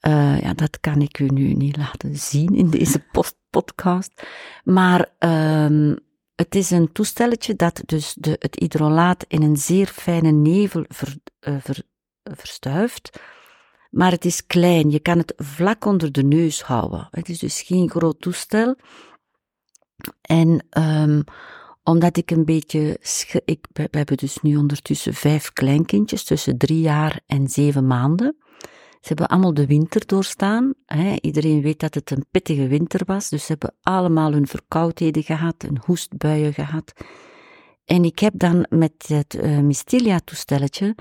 Uh, 0.07 0.41
ja, 0.41 0.53
dat 0.53 0.79
kan 0.79 1.01
ik 1.01 1.19
u 1.19 1.27
nu 1.27 1.53
niet 1.53 1.77
laten 1.77 2.17
zien 2.17 2.55
in 2.55 2.69
deze 2.69 3.03
podcast. 3.49 4.23
Maar 4.63 5.09
um, 5.19 5.97
het 6.35 6.55
is 6.55 6.69
een 6.71 6.91
toestelletje 6.91 7.55
dat 7.55 7.81
dus 7.85 8.13
de, 8.13 8.35
het 8.39 8.55
hydrolaat 8.59 9.25
in 9.27 9.41
een 9.41 9.57
zeer 9.57 9.87
fijne 9.87 10.31
nevel 10.31 10.85
ver, 10.87 11.15
uh, 11.47 11.55
ver, 11.59 11.83
verstuift. 12.23 13.19
Maar 13.89 14.11
het 14.11 14.25
is 14.25 14.45
klein, 14.45 14.89
je 14.89 14.99
kan 14.99 15.17
het 15.17 15.33
vlak 15.37 15.85
onder 15.85 16.11
de 16.11 16.23
neus 16.23 16.61
houden. 16.61 17.07
Het 17.11 17.29
is 17.29 17.39
dus 17.39 17.61
geen 17.61 17.89
groot 17.89 18.21
toestel. 18.21 18.75
En 20.21 20.65
um, 20.77 21.23
omdat 21.83 22.17
ik 22.17 22.31
een 22.31 22.45
beetje, 22.45 22.99
ik, 23.45 23.65
we 23.73 23.87
hebben 23.91 24.17
dus 24.17 24.41
nu 24.41 24.55
ondertussen 24.55 25.13
vijf 25.13 25.53
kleinkindjes 25.53 26.23
tussen 26.23 26.57
drie 26.57 26.81
jaar 26.81 27.19
en 27.27 27.47
zeven 27.47 27.87
maanden. 27.87 28.35
Ze 28.91 29.09
hebben 29.09 29.27
allemaal 29.27 29.53
de 29.53 29.65
winter 29.65 30.05
doorstaan. 30.05 30.73
Iedereen 31.21 31.61
weet 31.61 31.79
dat 31.79 31.93
het 31.93 32.11
een 32.11 32.25
pittige 32.31 32.67
winter 32.67 33.01
was, 33.05 33.29
dus 33.29 33.45
ze 33.45 33.51
hebben 33.51 33.75
allemaal 33.81 34.31
hun 34.31 34.47
verkoudheden 34.47 35.23
gehad, 35.23 35.61
hun 35.61 35.81
hoestbuien 35.85 36.53
gehad. 36.53 36.93
En 37.85 38.03
ik 38.03 38.19
heb 38.19 38.33
dan 38.35 38.65
met 38.69 38.93
het 39.07 39.33
uh, 39.33 39.59
Mystelia-toestelletje 39.59 40.95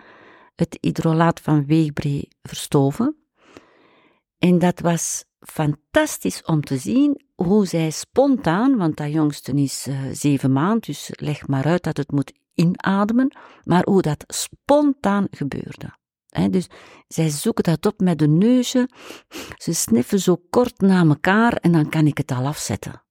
het 0.55 0.79
hydrolaat 0.81 1.41
van 1.41 1.67
Weegbree 1.67 2.29
verstoven. 2.43 3.17
En 4.39 4.59
dat 4.59 4.81
was 4.81 5.25
fantastisch 5.41 6.43
om 6.43 6.61
te 6.61 6.77
zien 6.77 7.23
hoe 7.35 7.67
zij 7.67 7.91
spontaan, 7.91 8.77
want 8.77 8.97
dat 8.97 9.13
jongste 9.13 9.53
is 9.53 9.87
uh, 9.89 10.01
zeven 10.13 10.53
maanden, 10.53 10.81
dus 10.81 11.11
leg 11.13 11.47
maar 11.47 11.65
uit 11.65 11.83
dat 11.83 11.97
het 11.97 12.11
moet 12.11 12.33
inademen, 12.55 13.37
maar 13.63 13.85
hoe 13.85 14.03
dat 14.03 14.25
spontaan 14.27 15.27
gebeurde. 15.31 16.01
Dus 16.51 16.67
zij 17.09 17.29
zoeken 17.29 17.65
dat 17.65 17.87
op 17.87 18.01
met 18.01 18.19
de 18.19 18.29
neusje, 18.29 18.89
ze 19.57 19.73
sniffen 19.73 20.21
zo 20.21 20.37
kort 20.51 20.81
na 20.81 21.05
elkaar 21.05 21.53
en 21.57 21.73
dan 21.73 21.89
kan 21.89 22.07
ik 22.07 22.19
het 22.19 22.33
al 22.33 22.47
afzetten. 22.47 23.03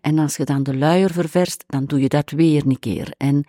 En 0.00 0.18
als 0.18 0.36
je 0.36 0.44
dan 0.44 0.62
de 0.62 0.76
luier 0.76 1.10
ververst, 1.10 1.64
dan 1.66 1.84
doe 1.84 2.00
je 2.00 2.08
dat 2.08 2.30
weer 2.30 2.66
een 2.66 2.78
keer. 2.78 3.14
En 3.16 3.44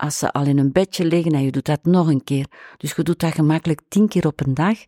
als 0.00 0.18
ze 0.18 0.32
al 0.32 0.46
in 0.46 0.58
een 0.58 0.72
bedje 0.72 1.04
liggen 1.04 1.32
en 1.32 1.42
je 1.42 1.50
doet 1.50 1.64
dat 1.64 1.84
nog 1.84 2.08
een 2.08 2.24
keer. 2.24 2.46
Dus 2.76 2.92
je 2.92 3.02
doet 3.02 3.18
dat 3.18 3.34
gemakkelijk 3.34 3.80
tien 3.88 4.08
keer 4.08 4.26
op 4.26 4.40
een 4.40 4.54
dag. 4.54 4.78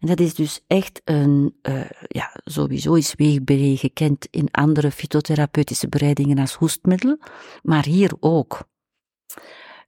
En 0.00 0.06
dat 0.06 0.20
is 0.20 0.34
dus 0.34 0.60
echt 0.66 1.00
een, 1.04 1.56
uh, 1.62 1.90
ja, 2.06 2.30
sowieso 2.44 2.94
is 2.94 3.14
weegbree 3.14 3.76
gekend 3.76 4.26
in 4.30 4.48
andere 4.50 4.90
fytotherapeutische 4.90 5.88
bereidingen 5.88 6.38
als 6.38 6.54
hoestmiddel, 6.54 7.18
maar 7.62 7.84
hier 7.84 8.12
ook. 8.20 8.68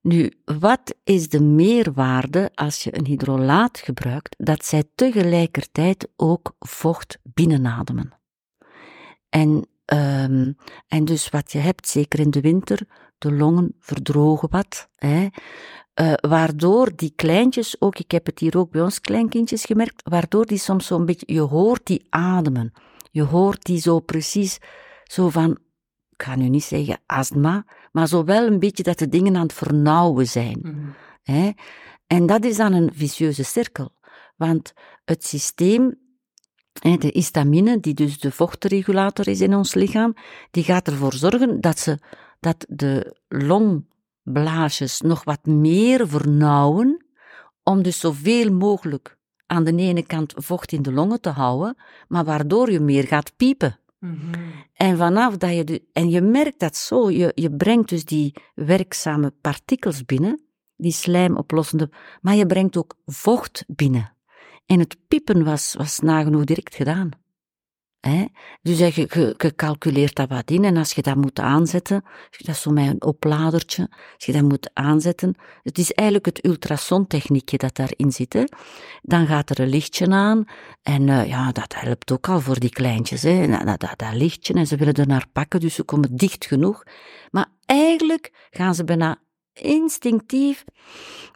Nu, 0.02 0.32
wat 0.44 0.94
is 1.04 1.28
de 1.28 1.40
meerwaarde 1.40 2.50
als 2.54 2.82
je 2.82 2.98
een 2.98 3.06
hydrolaat 3.06 3.78
gebruikt, 3.78 4.34
dat 4.38 4.64
zij 4.64 4.84
tegelijkertijd 4.94 6.08
ook 6.16 6.54
vocht 6.58 7.18
binnenademen? 7.22 8.12
En, 9.28 9.68
um, 9.92 10.56
en 10.88 11.04
dus 11.04 11.28
wat 11.28 11.52
je 11.52 11.58
hebt, 11.58 11.88
zeker 11.88 12.20
in 12.20 12.30
de 12.30 12.40
winter, 12.40 12.80
de 13.18 13.32
longen 13.32 13.74
verdrogen 13.78 14.50
wat, 14.50 14.88
hè, 14.96 15.26
uh, 16.00 16.12
waardoor 16.14 16.96
die 16.96 17.12
kleintjes, 17.16 17.80
ook 17.80 17.98
ik 17.98 18.10
heb 18.10 18.26
het 18.26 18.38
hier 18.38 18.58
ook 18.58 18.70
bij 18.70 18.82
ons 18.82 19.00
kleinkindjes 19.00 19.64
gemerkt, 19.64 20.02
waardoor 20.08 20.46
die 20.46 20.58
soms 20.58 20.86
zo'n 20.86 21.04
beetje, 21.04 21.32
je 21.32 21.40
hoort 21.40 21.86
die 21.86 22.06
ademen, 22.08 22.72
je 23.10 23.22
hoort 23.22 23.64
die 23.64 23.80
zo 23.80 24.00
precies, 24.00 24.58
zo 25.04 25.28
van, 25.28 25.50
ik 26.10 26.22
ga 26.22 26.36
nu 26.36 26.48
niet 26.48 26.64
zeggen 26.64 27.00
astma, 27.06 27.64
maar 27.92 28.08
zo 28.08 28.24
wel 28.24 28.46
een 28.46 28.58
beetje 28.58 28.82
dat 28.82 28.98
de 28.98 29.08
dingen 29.08 29.36
aan 29.36 29.42
het 29.42 29.52
vernauwen 29.52 30.26
zijn. 30.26 30.58
Mm 30.62 30.94
hè. 31.28 31.50
En 32.06 32.26
dat 32.26 32.44
is 32.44 32.56
dan 32.56 32.72
een 32.72 32.90
vicieuze 32.94 33.44
cirkel, 33.44 33.94
want 34.36 34.72
het 35.04 35.26
systeem 35.26 35.98
de 36.80 37.10
histamine, 37.12 37.80
die 37.80 37.94
dus 37.94 38.18
de 38.18 38.32
vochtregulator 38.32 39.28
is 39.28 39.40
in 39.40 39.54
ons 39.54 39.74
lichaam, 39.74 40.14
die 40.50 40.64
gaat 40.64 40.88
ervoor 40.88 41.12
zorgen 41.12 41.60
dat 41.60 41.78
ze 41.78 41.98
dat 42.40 42.66
de 42.68 43.16
longblaasjes 43.28 45.00
nog 45.00 45.24
wat 45.24 45.46
meer 45.46 46.08
vernauwen, 46.08 47.04
om 47.62 47.82
dus 47.82 48.00
zoveel 48.00 48.52
mogelijk 48.52 49.16
aan 49.46 49.64
de 49.64 49.76
ene 49.76 50.02
kant 50.02 50.32
vocht 50.36 50.72
in 50.72 50.82
de 50.82 50.92
longen 50.92 51.20
te 51.20 51.28
houden, 51.28 51.76
maar 52.08 52.24
waardoor 52.24 52.70
je 52.70 52.80
meer 52.80 53.06
gaat 53.06 53.36
piepen. 53.36 53.78
Mm 53.98 54.30
En 54.74 54.96
vanaf 54.96 55.36
dat 55.36 55.54
je, 55.54 55.64
de, 55.64 55.82
en 55.92 56.10
je 56.10 56.20
merkt 56.20 56.58
dat 56.58 56.76
zo, 56.76 57.10
je, 57.10 57.32
je 57.34 57.56
brengt 57.56 57.88
dus 57.88 58.04
die 58.04 58.34
werkzame 58.54 59.32
partikels 59.40 60.04
binnen, 60.04 60.42
die 60.76 60.92
slijmoplossende, 60.92 61.90
maar 62.20 62.34
je 62.34 62.46
brengt 62.46 62.76
ook 62.76 62.94
vocht 63.04 63.64
binnen. 63.66 64.16
En 64.68 64.78
het 64.78 64.96
piepen 65.08 65.44
was, 65.44 65.74
was 65.78 65.98
nagenoeg 65.98 66.44
direct 66.44 66.74
gedaan. 66.74 67.10
Hè? 68.00 68.24
Dus 68.62 68.78
je, 68.78 68.92
je, 68.94 69.34
je, 69.36 69.54
calculeert 69.54 70.14
dat 70.14 70.28
wat 70.28 70.50
in 70.50 70.64
en 70.64 70.76
als 70.76 70.92
je 70.92 71.02
dat 71.02 71.16
moet 71.16 71.38
aanzetten, 71.38 72.04
dat 72.30 72.54
is 72.54 72.60
zo 72.60 72.70
met 72.70 72.86
een 72.86 73.02
opladertje, 73.02 73.88
als 73.90 74.24
je 74.24 74.32
dat 74.32 74.42
moet 74.42 74.70
aanzetten, 74.72 75.34
het 75.62 75.78
is 75.78 75.92
eigenlijk 75.92 76.26
het 76.26 76.44
ultrasontechniekje 76.46 77.56
dat 77.56 77.76
daarin 77.76 78.12
zit. 78.12 78.32
Hè? 78.32 78.44
Dan 79.02 79.26
gaat 79.26 79.50
er 79.50 79.60
een 79.60 79.68
lichtje 79.68 80.06
aan 80.06 80.44
en 80.82 81.06
uh, 81.06 81.26
ja, 81.26 81.52
dat 81.52 81.74
helpt 81.74 82.12
ook 82.12 82.28
al 82.28 82.40
voor 82.40 82.58
die 82.58 82.70
kleintjes. 82.70 83.22
Hè? 83.22 83.46
Dat, 83.46 83.80
dat, 83.80 83.98
dat 83.98 84.14
lichtje 84.14 84.54
en 84.54 84.66
ze 84.66 84.76
willen 84.76 84.94
er 84.94 85.06
naar 85.06 85.26
pakken, 85.32 85.60
dus 85.60 85.74
ze 85.74 85.82
komen 85.82 86.16
dicht 86.16 86.46
genoeg. 86.46 86.82
Maar 87.30 87.46
eigenlijk 87.64 88.48
gaan 88.50 88.74
ze 88.74 88.84
bijna 88.84 89.16
instinctief 89.52 90.64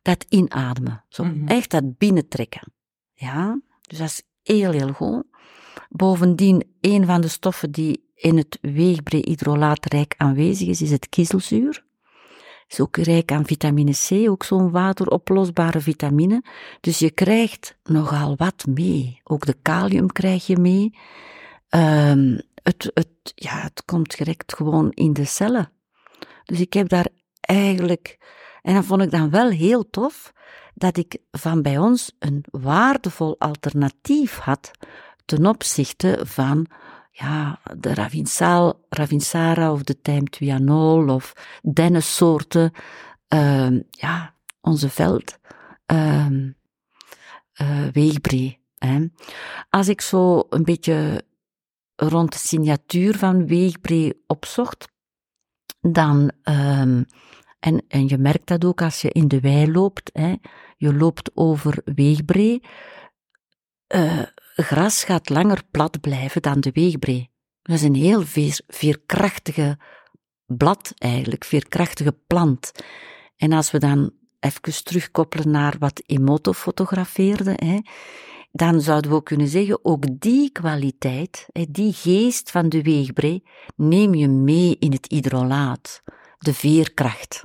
dat 0.03 0.27
inademen. 0.29 1.05
Zo 1.09 1.25
mm 1.25 1.31
-hmm. 1.31 1.49
echt 1.49 1.71
dat 1.71 1.99
binnentrekken. 1.99 2.73
Ja, 3.23 3.61
dus 3.81 3.99
dat 3.99 4.09
is 4.09 4.23
heel, 4.43 4.71
heel 4.71 4.93
goed. 4.93 5.25
Bovendien, 5.89 6.65
een 6.81 7.07
van 7.07 7.21
de 7.21 7.29
stoffen 7.29 7.71
die 7.71 8.05
in 8.15 8.37
het 8.37 8.59
weegbrehydrolaat 8.61 9.93
rijk 9.93 10.15
aanwezig 10.17 10.69
is, 10.69 10.83
is 10.83 10.91
het 10.91 11.09
kiezelzuur. 11.09 11.85
Is 12.69 12.81
ook 12.81 12.97
rijk 12.97 13.33
aan 13.33 13.47
vitamine 13.47 13.93
C, 13.93 14.29
ook 14.29 14.45
zo'n 14.45 14.71
wateroplosbare 14.71 15.81
vitamine. 15.81 16.45
Dus 16.81 16.99
je 16.99 17.11
krijgt 17.11 17.77
nogal 17.85 18.37
wat 18.37 18.67
mee. 18.67 19.21
Ook 19.25 19.47
de 19.47 19.57
kalium 19.63 20.13
krijg 20.13 20.47
je 20.47 20.57
mee. 20.57 20.99
Um, 21.71 22.41
het, 22.63 22.91
het, 22.95 23.33
ja, 23.35 23.61
het 23.61 23.85
komt 23.85 24.17
direct 24.17 24.55
gewoon 24.55 24.91
in 24.91 25.13
de 25.13 25.25
cellen. 25.25 25.73
Dus 26.45 26.61
ik 26.61 26.73
heb 26.73 26.89
daar 26.89 27.09
eigenlijk, 27.41 28.19
en 28.63 28.75
dat 28.75 28.85
vond 28.85 29.03
ik 29.03 29.11
dan 29.11 29.31
wel 29.31 29.49
heel 29.49 29.91
tof, 29.91 30.33
dat 30.75 30.97
ik 30.97 31.19
van 31.31 31.63
bij 31.63 31.79
ons 31.79 32.17
een 32.19 32.45
waardevol 32.51 33.39
alternatief 33.39 34.39
had 34.39 34.71
ten 35.25 35.47
opzichte 35.47 36.21
van 36.25 36.67
ja, 37.11 37.61
de 37.77 37.95
Ravinsal, 37.95 38.87
Ravinsara 38.89 39.73
of 39.73 39.83
de 39.83 40.01
Thyme 40.01 41.13
of 41.13 41.33
dennensoorten, 41.63 42.73
uh, 43.35 43.81
ja, 43.91 44.35
onze 44.61 44.89
veld, 44.89 45.39
uh, 45.93 46.27
weegbree. 47.93 48.59
Hè. 48.79 49.07
Als 49.71 49.89
ik 49.89 50.01
zo 50.01 50.47
een 50.49 50.65
beetje 50.65 51.25
rond 51.97 52.33
de 52.33 52.39
signatuur 52.39 53.19
van 53.19 53.47
weegbree 53.47 54.23
opzocht, 54.27 54.89
dan, 55.81 56.33
um, 56.45 57.07
en, 57.61 57.85
en 57.89 58.09
je 58.09 58.19
merkt 58.19 58.47
dat 58.47 58.65
ook 58.65 58.83
als 58.83 59.01
je 59.01 59.11
in 59.11 59.29
de 59.29 59.41
wei 59.41 59.73
loopt, 59.73 60.11
hè, 60.13 60.35
je 60.83 60.95
loopt 60.95 61.31
over 61.35 61.83
weegbree, 61.85 62.63
uh, 63.95 64.23
gras 64.57 65.05
gaat 65.05 65.29
langer 65.29 65.63
plat 65.71 66.01
blijven 66.01 66.43
dan 66.43 66.61
de 66.61 66.71
weegbree. 66.73 67.31
Dat 67.63 67.77
is 67.77 67.83
een 67.83 67.95
heel 67.95 68.23
veer, 68.23 68.61
veerkrachtige 68.67 69.79
blad 70.47 70.93
eigenlijk, 70.99 71.45
veerkrachtige 71.45 72.13
plant. 72.27 72.73
En 73.37 73.53
als 73.53 73.71
we 73.71 73.79
dan 73.79 74.13
even 74.41 74.85
terugkoppelen 74.85 75.51
naar 75.51 75.77
wat 75.79 76.03
Emoto 76.07 76.53
fotografeerde, 76.53 77.53
hè, 77.55 77.79
dan 78.51 78.81
zouden 78.81 79.11
we 79.11 79.17
ook 79.17 79.25
kunnen 79.25 79.49
zeggen, 79.49 79.85
ook 79.85 80.21
die 80.21 80.51
kwaliteit, 80.51 81.47
die 81.69 81.93
geest 81.93 82.51
van 82.51 82.69
de 82.69 82.83
weegbree, 82.83 83.43
neem 83.77 84.15
je 84.15 84.29
mee 84.29 84.77
in 84.79 84.93
het 84.93 85.07
hydrolaat, 85.09 86.03
de 86.39 86.55
veerkracht. 86.55 87.45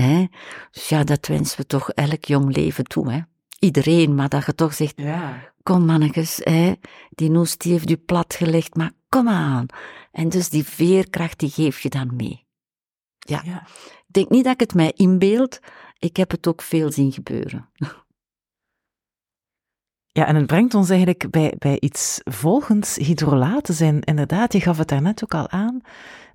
Hè? 0.00 0.26
Dus 0.70 0.88
ja, 0.88 1.04
dat 1.04 1.26
wensen 1.26 1.56
we 1.60 1.66
toch 1.66 1.90
elk 1.90 2.24
jong 2.24 2.56
leven 2.56 2.84
toe. 2.84 3.12
Hè? 3.12 3.20
Iedereen, 3.58 4.14
maar 4.14 4.28
dat 4.28 4.46
je 4.46 4.54
toch 4.54 4.74
zegt, 4.74 4.92
ja. 4.96 5.52
kom 5.62 5.84
mannetjes, 5.84 6.40
hè? 6.42 6.72
die 7.10 7.30
noes 7.30 7.56
die 7.56 7.72
heeft 7.72 7.90
u 7.90 7.96
platgelegd, 7.96 8.74
maar 8.74 8.92
kom 9.08 9.28
aan. 9.28 9.66
En 10.12 10.28
dus 10.28 10.48
die 10.48 10.64
veerkracht, 10.64 11.38
die 11.38 11.50
geef 11.50 11.80
je 11.80 11.88
dan 11.88 12.16
mee. 12.16 12.46
Ja. 13.18 13.40
ja. 13.44 13.66
Ik 14.06 14.06
denk 14.06 14.28
niet 14.28 14.44
dat 14.44 14.52
ik 14.52 14.60
het 14.60 14.74
mij 14.74 14.92
inbeeld, 14.96 15.58
ik 15.98 16.16
heb 16.16 16.30
het 16.30 16.46
ook 16.46 16.62
veel 16.62 16.92
zien 16.92 17.12
gebeuren. 17.12 17.68
Ja, 20.12 20.26
en 20.26 20.36
het 20.36 20.46
brengt 20.46 20.74
ons 20.74 20.88
eigenlijk 20.88 21.30
bij, 21.30 21.54
bij 21.58 21.80
iets 21.80 22.20
volgens. 22.24 22.96
Hydrolaten 22.96 23.74
zijn 23.74 24.00
inderdaad, 24.00 24.52
je 24.52 24.60
gaf 24.60 24.78
het 24.78 24.88
daarnet 24.88 25.24
ook 25.24 25.34
al 25.34 25.48
aan, 25.48 25.80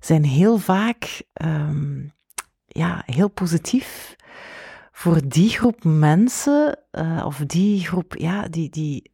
zijn 0.00 0.24
heel 0.24 0.58
vaak 0.58 1.22
um, 1.42 2.12
ja, 2.76 3.02
heel 3.06 3.28
positief 3.28 4.16
voor 4.92 5.28
die 5.28 5.48
groep 5.48 5.84
mensen, 5.84 6.78
uh, 6.92 7.22
of 7.26 7.42
die 7.46 7.86
groep, 7.86 8.14
ja, 8.18 8.48
die, 8.48 8.70
die 8.70 9.10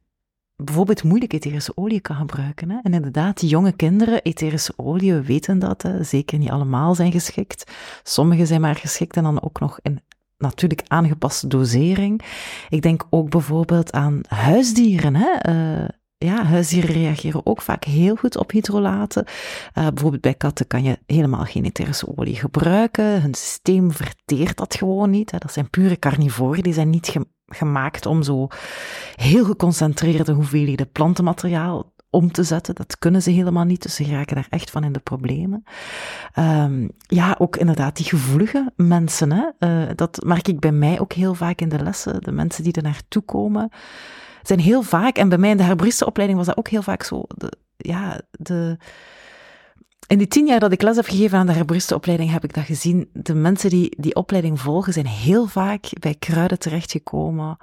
bijvoorbeeld 0.55 1.03
moeilijk 1.03 1.33
etherische 1.33 1.77
olie 1.77 1.99
kan 1.99 2.15
gebruiken. 2.15 2.69
Hè? 2.69 2.77
En 2.83 2.93
inderdaad, 2.93 3.39
die 3.39 3.49
jonge 3.49 3.71
kinderen, 3.71 4.21
etherische 4.21 4.73
olie, 4.75 5.13
we 5.13 5.23
weten 5.23 5.59
dat, 5.59 5.89
zeker 6.01 6.37
niet 6.37 6.49
allemaal 6.49 6.95
zijn 6.95 7.11
geschikt. 7.11 7.71
Sommige 8.03 8.45
zijn 8.45 8.61
maar 8.61 8.75
geschikt 8.75 9.17
en 9.17 9.23
dan 9.23 9.43
ook 9.43 9.59
nog 9.59 9.79
in 9.81 10.01
natuurlijk 10.37 10.83
aangepaste 10.87 11.47
dosering. 11.47 12.21
Ik 12.69 12.81
denk 12.81 13.05
ook 13.09 13.29
bijvoorbeeld 13.29 13.91
aan 13.91 14.21
huisdieren. 14.27 15.15
Hè? 15.15 15.51
Uh, 15.51 15.87
ja, 16.23 16.43
huisdieren 16.43 16.93
reageren 16.93 17.45
ook 17.45 17.61
vaak 17.61 17.83
heel 17.83 18.15
goed 18.15 18.37
op 18.37 18.51
hydrolaten. 18.51 19.25
Uh, 19.25 19.87
bijvoorbeeld 19.87 20.21
bij 20.21 20.33
katten 20.33 20.67
kan 20.67 20.83
je 20.83 20.99
helemaal 21.05 21.45
geen 21.45 21.65
etherische 21.65 22.17
olie 22.17 22.35
gebruiken. 22.35 23.21
Hun 23.21 23.33
systeem 23.33 23.91
verteert 23.91 24.57
dat 24.57 24.75
gewoon 24.75 25.09
niet. 25.09 25.31
Dat 25.31 25.53
zijn 25.53 25.69
pure 25.69 25.99
carnivoren, 25.99 26.63
die 26.63 26.73
zijn 26.73 26.89
niet 26.89 27.15
gemaakt 27.47 28.05
om 28.05 28.23
zo 28.23 28.47
heel 29.15 29.45
geconcentreerde 29.45 30.31
hoeveelheden 30.31 30.91
plantenmateriaal 30.91 31.91
om 32.09 32.31
te 32.31 32.43
zetten. 32.43 32.75
Dat 32.75 32.97
kunnen 32.99 33.21
ze 33.21 33.31
helemaal 33.31 33.63
niet, 33.63 33.81
dus 33.81 33.95
ze 33.95 34.05
raken 34.05 34.35
daar 34.35 34.47
echt 34.49 34.71
van 34.71 34.83
in 34.83 34.91
de 34.91 34.99
problemen. 34.99 35.63
Um, 36.39 36.89
ja, 36.97 37.35
ook 37.39 37.57
inderdaad 37.57 37.95
die 37.95 38.05
gevoelige 38.05 38.71
mensen. 38.75 39.31
Hè? 39.31 39.45
Uh, 39.59 39.89
dat 39.95 40.23
merk 40.25 40.47
ik 40.47 40.59
bij 40.59 40.71
mij 40.71 40.99
ook 40.99 41.13
heel 41.13 41.33
vaak 41.33 41.61
in 41.61 41.69
de 41.69 41.83
lessen. 41.83 42.21
De 42.21 42.31
mensen 42.31 42.63
die 42.63 42.73
er 42.73 42.83
naartoe 42.83 43.21
komen, 43.21 43.69
zijn 44.47 44.59
heel 44.59 44.81
vaak, 44.81 45.17
en 45.17 45.29
bij 45.29 45.37
mij 45.37 45.49
in 45.49 45.57
de 45.57 45.63
herbaristenopleiding 45.63 46.39
was 46.39 46.47
dat 46.47 46.57
ook 46.57 46.67
heel 46.67 46.81
vaak 46.81 47.03
zo, 47.03 47.23
de, 47.27 47.51
ja, 47.77 48.21
de... 48.31 48.77
In 50.07 50.17
die 50.17 50.27
tien 50.27 50.47
jaar 50.47 50.59
dat 50.59 50.71
ik 50.71 50.81
les 50.81 50.95
heb 50.95 51.05
gegeven 51.05 51.37
aan 51.37 51.45
de 51.45 51.53
herbaristenopleiding, 51.53 52.31
heb 52.31 52.43
ik 52.43 52.53
dat 52.53 52.63
gezien. 52.63 53.09
De 53.13 53.33
mensen 53.33 53.69
die 53.69 53.95
die 53.99 54.15
opleiding 54.15 54.59
volgen, 54.59 54.93
zijn 54.93 55.07
heel 55.07 55.45
vaak 55.45 55.89
bij 55.99 56.15
kruiden 56.15 56.59
terechtgekomen, 56.59 57.57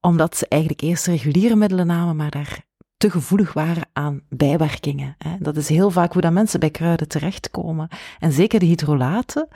omdat 0.00 0.36
ze 0.36 0.46
eigenlijk 0.48 0.82
eerst 0.82 1.06
reguliere 1.06 1.56
middelen 1.56 1.86
namen, 1.86 2.16
maar 2.16 2.30
daar 2.30 2.64
te 2.96 3.10
gevoelig 3.10 3.52
waren 3.52 3.88
aan 3.92 4.22
bijwerkingen. 4.28 5.16
Dat 5.38 5.56
is 5.56 5.68
heel 5.68 5.90
vaak 5.90 6.12
hoe 6.12 6.22
dat 6.22 6.32
mensen 6.32 6.60
bij 6.60 6.70
kruiden 6.70 7.08
terechtkomen. 7.08 7.88
En 8.18 8.32
zeker 8.32 8.58
de 8.58 8.66
hydrolaten. 8.66 9.48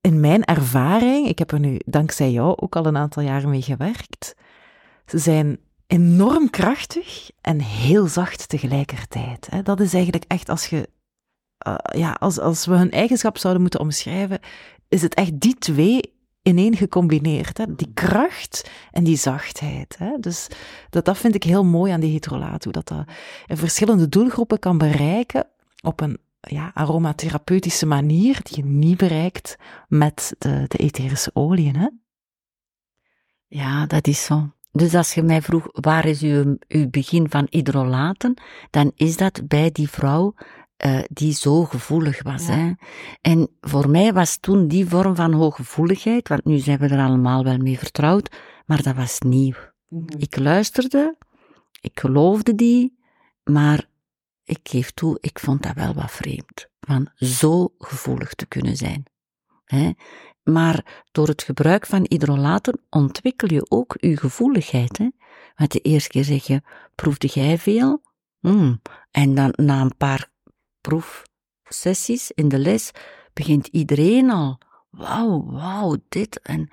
In 0.00 0.20
mijn 0.20 0.44
ervaring, 0.44 1.28
ik 1.28 1.38
heb 1.38 1.52
er 1.52 1.60
nu 1.60 1.80
dankzij 1.86 2.30
jou 2.30 2.56
ook 2.56 2.76
al 2.76 2.86
een 2.86 2.96
aantal 2.96 3.22
jaren 3.22 3.50
mee 3.50 3.62
gewerkt, 3.62 4.34
ze 5.06 5.18
zijn 5.18 5.58
enorm 5.86 6.50
krachtig 6.50 7.30
en 7.40 7.60
heel 7.60 8.06
zacht 8.06 8.48
tegelijkertijd. 8.48 9.48
Dat 9.62 9.80
is 9.80 9.94
eigenlijk 9.94 10.24
echt 10.28 10.48
als 10.48 10.66
je, 10.66 10.88
uh, 11.66 11.74
ja, 12.00 12.12
als, 12.12 12.38
als 12.38 12.66
we 12.66 12.76
hun 12.76 12.90
eigenschap 12.90 13.38
zouden 13.38 13.62
moeten 13.62 13.80
omschrijven, 13.80 14.40
is 14.88 15.02
het 15.02 15.14
echt 15.14 15.40
die 15.40 15.54
twee 15.54 16.12
ineen 16.42 16.76
gecombineerd. 16.76 17.58
Hè? 17.58 17.74
Die 17.74 17.90
kracht 17.94 18.70
en 18.90 19.04
die 19.04 19.16
zachtheid. 19.16 19.98
Hè? 19.98 20.18
Dus 20.20 20.48
dat, 20.90 21.04
dat 21.04 21.18
vind 21.18 21.34
ik 21.34 21.42
heel 21.42 21.64
mooi 21.64 21.92
aan 21.92 22.00
die 22.00 22.10
hydrolaat, 22.10 22.64
hoe 22.64 22.72
dat, 22.72 22.88
dat 22.88 23.08
in 23.46 23.56
verschillende 23.56 24.08
doelgroepen 24.08 24.58
kan 24.58 24.78
bereiken 24.78 25.46
op 25.82 26.00
een 26.00 26.18
ja, 26.40 26.70
aromatherapeutische 26.74 27.86
manier 27.86 28.40
die 28.42 28.56
je 28.56 28.64
niet 28.64 28.96
bereikt 28.96 29.56
met 29.88 30.34
de, 30.38 30.64
de 30.68 30.78
etherische 30.78 31.30
oliën. 31.34 32.02
Ja, 33.46 33.86
dat 33.86 34.06
is 34.06 34.24
zo. 34.24 34.53
Dus 34.76 34.94
als 34.94 35.14
je 35.14 35.22
mij 35.22 35.42
vroeg, 35.42 35.68
waar 35.72 36.06
is 36.06 36.22
uw, 36.22 36.56
uw 36.68 36.90
begin 36.90 37.30
van 37.30 37.46
hydrolaten, 37.50 38.34
dan 38.70 38.92
is 38.94 39.16
dat 39.16 39.48
bij 39.48 39.70
die 39.70 39.88
vrouw 39.88 40.34
uh, 40.86 41.00
die 41.08 41.32
zo 41.32 41.64
gevoelig 41.64 42.22
was. 42.22 42.46
Hè. 42.46 42.72
En 43.20 43.48
voor 43.60 43.90
mij 43.90 44.12
was 44.12 44.36
toen 44.36 44.68
die 44.68 44.86
vorm 44.88 45.14
van 45.14 45.32
hooggevoeligheid, 45.32 46.28
want 46.28 46.44
nu 46.44 46.58
zijn 46.58 46.78
we 46.78 46.88
er 46.88 47.06
allemaal 47.06 47.44
wel 47.44 47.58
mee 47.58 47.78
vertrouwd, 47.78 48.36
maar 48.66 48.82
dat 48.82 48.94
was 48.94 49.20
nieuw. 49.20 49.54
Mm 49.88 50.04
-hmm. 50.06 50.20
Ik 50.20 50.38
luisterde, 50.38 51.16
ik 51.80 52.00
geloofde 52.00 52.54
die, 52.54 52.98
maar 53.44 53.88
ik 54.44 54.60
geef 54.62 54.90
toe, 54.90 55.18
ik 55.20 55.38
vond 55.38 55.62
dat 55.62 55.74
wel 55.74 55.94
wat 55.94 56.10
vreemd, 56.10 56.68
van 56.80 57.10
zo 57.14 57.74
gevoelig 57.78 58.34
te 58.34 58.46
kunnen 58.46 58.76
zijn. 58.76 59.04
Hè. 59.64 59.90
Maar 60.44 61.04
door 61.12 61.28
het 61.28 61.42
gebruik 61.42 61.86
van 61.86 62.06
hydrolaten 62.08 62.80
ontwikkel 62.90 63.52
je 63.52 63.66
ook 63.68 63.96
je 64.00 64.16
gevoeligheid. 64.16 64.98
Hè? 64.98 65.08
Want 65.56 65.72
de 65.72 65.80
eerste 65.80 66.08
keer 66.08 66.24
zeg 66.24 66.46
je, 66.46 66.62
proefde 66.94 67.26
jij 67.26 67.58
veel? 67.58 68.02
Mm. 68.40 68.80
En 69.10 69.34
dan 69.34 69.52
na 69.56 69.80
een 69.80 69.96
paar 69.96 70.30
proefsessies 70.80 72.30
in 72.30 72.48
de 72.48 72.58
les 72.58 72.90
begint 73.32 73.66
iedereen 73.66 74.30
al. 74.30 74.58
Wauw, 74.90 75.44
wauw, 75.44 75.96
dit. 76.08 76.40
En, 76.40 76.68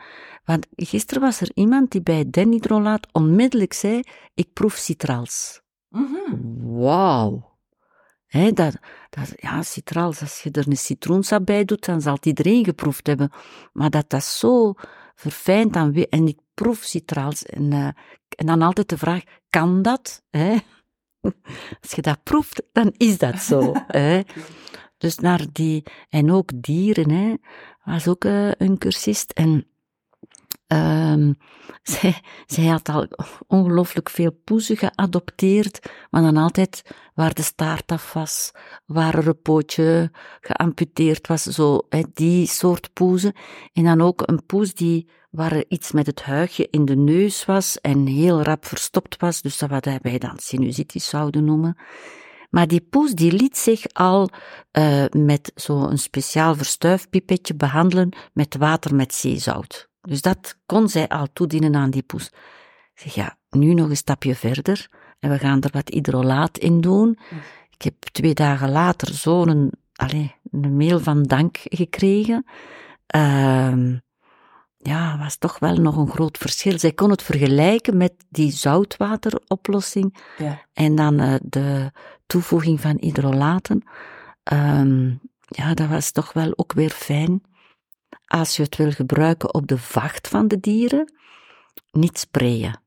want 0.46 0.68
gisteren 0.76 1.22
was 1.22 1.42
er 1.42 1.52
iemand 1.54 1.92
die 1.92 2.02
bij 2.02 2.30
denhydrolaat 2.30 3.08
onmiddellijk 3.12 3.74
zei: 3.74 4.02
Ik 4.34 4.54
proef 4.54 4.74
citrals. 4.74 5.62
Mm 5.90 6.06
-hmm. 6.06 6.80
Wauw. 6.80 7.50
He, 8.26 8.52
dat, 8.52 8.78
dat, 9.12 9.34
ja, 9.36 9.62
citrals, 9.62 10.22
als 10.22 10.42
je 10.42 10.52
er 10.52 10.68
een 10.68 10.78
citroensap 10.78 11.46
bij 11.46 11.66
doet, 11.66 11.86
dan 11.86 12.02
zal 12.02 12.14
het 12.14 12.26
iedereen 12.26 12.64
geproefd 12.64 13.08
hebben. 13.08 13.32
Maar 13.74 13.90
dat 13.90 14.10
dat 14.10 14.24
zo 14.24 14.74
verfijnd 15.16 15.76
aan 15.76 15.94
en 15.94 16.28
ik 16.28 16.40
proef 16.54 16.84
citrals. 16.84 17.46
En, 17.46 17.72
uh, 17.72 17.88
en 18.36 18.46
dan 18.46 18.62
altijd 18.62 18.90
de 18.90 18.98
vraag, 18.98 19.24
kan 19.50 19.82
dat? 19.82 20.24
He? 20.30 20.58
Als 21.82 21.92
je 21.96 22.02
dat 22.02 22.24
proeft, 22.24 22.64
dan 22.72 22.94
is 22.98 23.18
dat 23.18 23.40
zo. 23.40 23.74
hè. 23.88 24.22
Dus 24.98 25.18
naar 25.18 25.46
die, 25.52 25.84
en 26.10 26.32
ook 26.32 26.52
dieren, 26.56 27.10
hè, 27.10 27.34
was 27.84 28.08
ook 28.08 28.24
uh, 28.24 28.52
een 28.52 28.78
cursist. 28.78 29.32
En 29.32 29.68
um, 31.12 31.36
zij, 32.46 32.66
had 32.66 32.90
al 32.90 33.08
ongelooflijk 33.48 34.10
veel 34.10 34.32
poezen 34.44 34.78
geadopteerd, 34.78 35.92
maar 36.10 36.22
dan 36.22 36.38
altijd 36.38 36.82
waar 37.14 37.34
de 37.34 37.42
staart 37.42 37.92
af 37.92 38.14
was, 38.14 38.52
waar 38.86 39.18
er 39.18 39.28
een 39.28 39.42
pootje 39.42 40.12
geamputeerd 40.42 41.28
was, 41.28 41.44
zo, 41.44 41.88
die 42.14 42.48
soort 42.48 42.94
poezen. 42.94 43.34
En 43.74 43.84
dan 43.84 44.02
ook 44.02 44.22
een 44.26 44.46
poes 44.46 44.74
die 44.74 45.10
waar 45.30 45.52
er 45.52 45.66
iets 45.68 45.92
met 45.92 46.06
het 46.06 46.22
huigje 46.22 46.68
in 46.70 46.86
de 46.86 46.96
neus 46.96 47.46
was 47.46 47.82
en 47.82 48.06
heel 48.06 48.42
rap 48.42 48.66
verstopt 48.66 49.22
was, 49.22 49.42
dus 49.42 49.58
dat 49.58 49.70
wat 49.70 49.88
wij 50.02 50.18
dan 50.18 50.38
sinusitis 50.38 51.10
zouden 51.10 51.44
noemen. 51.44 51.78
Maar 52.50 52.68
die 52.68 52.82
poes 52.82 53.12
die 53.12 53.32
liet 53.32 53.58
zich 53.58 53.86
al 53.94 54.30
uh, 54.72 55.06
met 55.12 55.52
zo'n 55.56 55.98
speciaal 55.98 56.56
verstuifpipetje 56.56 57.56
behandelen 57.56 58.10
met 58.34 58.58
water 58.58 58.96
met 58.96 59.14
zeezout. 59.14 59.91
Dus 60.02 60.22
dat 60.22 60.58
kon 60.66 60.90
zij 60.90 61.08
al 61.08 61.28
toedienen 61.34 61.76
aan 61.76 61.90
die 61.90 62.04
poes. 62.04 62.28
Ik 62.94 63.02
zeg, 63.02 63.14
ja, 63.14 63.38
nu 63.50 63.74
nog 63.74 63.90
een 63.90 63.98
stapje 63.98 64.36
verder 64.36 64.90
en 65.20 65.30
we 65.30 65.38
gaan 65.38 65.62
er 65.62 65.70
wat 65.72 65.90
hydrolaat 65.90 66.58
in 66.58 66.82
doen. 66.82 67.20
Ik 67.70 67.82
heb 67.82 67.94
twee 68.00 68.34
dagen 68.34 68.72
later 68.72 69.14
zo'n 69.14 69.72
een 70.02 70.76
mail 70.78 71.00
van 71.00 71.24
dank 71.24 71.58
gekregen. 71.64 72.46
Uh, 73.16 73.98
ja, 74.78 75.18
was 75.18 75.38
toch 75.38 75.60
wel 75.60 75.76
nog 75.76 75.98
een 75.98 76.10
groot 76.10 76.38
verschil. 76.38 76.80
Zij 76.80 76.92
kon 76.92 77.10
het 77.10 77.24
vergelijken 77.24 77.98
met 77.98 78.14
die 78.30 78.52
zoutwateroplossing 78.52 80.18
ja. 80.38 80.66
en 80.74 80.96
dan 80.96 81.22
uh, 81.22 81.36
de 81.44 81.92
toevoeging 82.26 82.82
van 82.82 82.98
hydrolaten. 83.00 83.84
Um, 84.54 85.20
ja, 85.48 85.74
dat 85.74 85.88
was 85.88 86.12
toch 86.12 86.34
wel 86.34 86.54
ook 86.56 86.74
weer 86.74 86.90
fijn. 86.90 87.42
Als 88.32 88.56
je 88.56 88.64
het 88.64 88.76
wil 88.76 88.92
gebruiken 88.92 89.54
op 89.54 89.68
de 89.68 89.78
vacht 89.78 90.28
van 90.28 90.48
de 90.48 90.60
dieren, 90.60 91.14
niet 91.92 92.20
sprayen. 92.20 92.82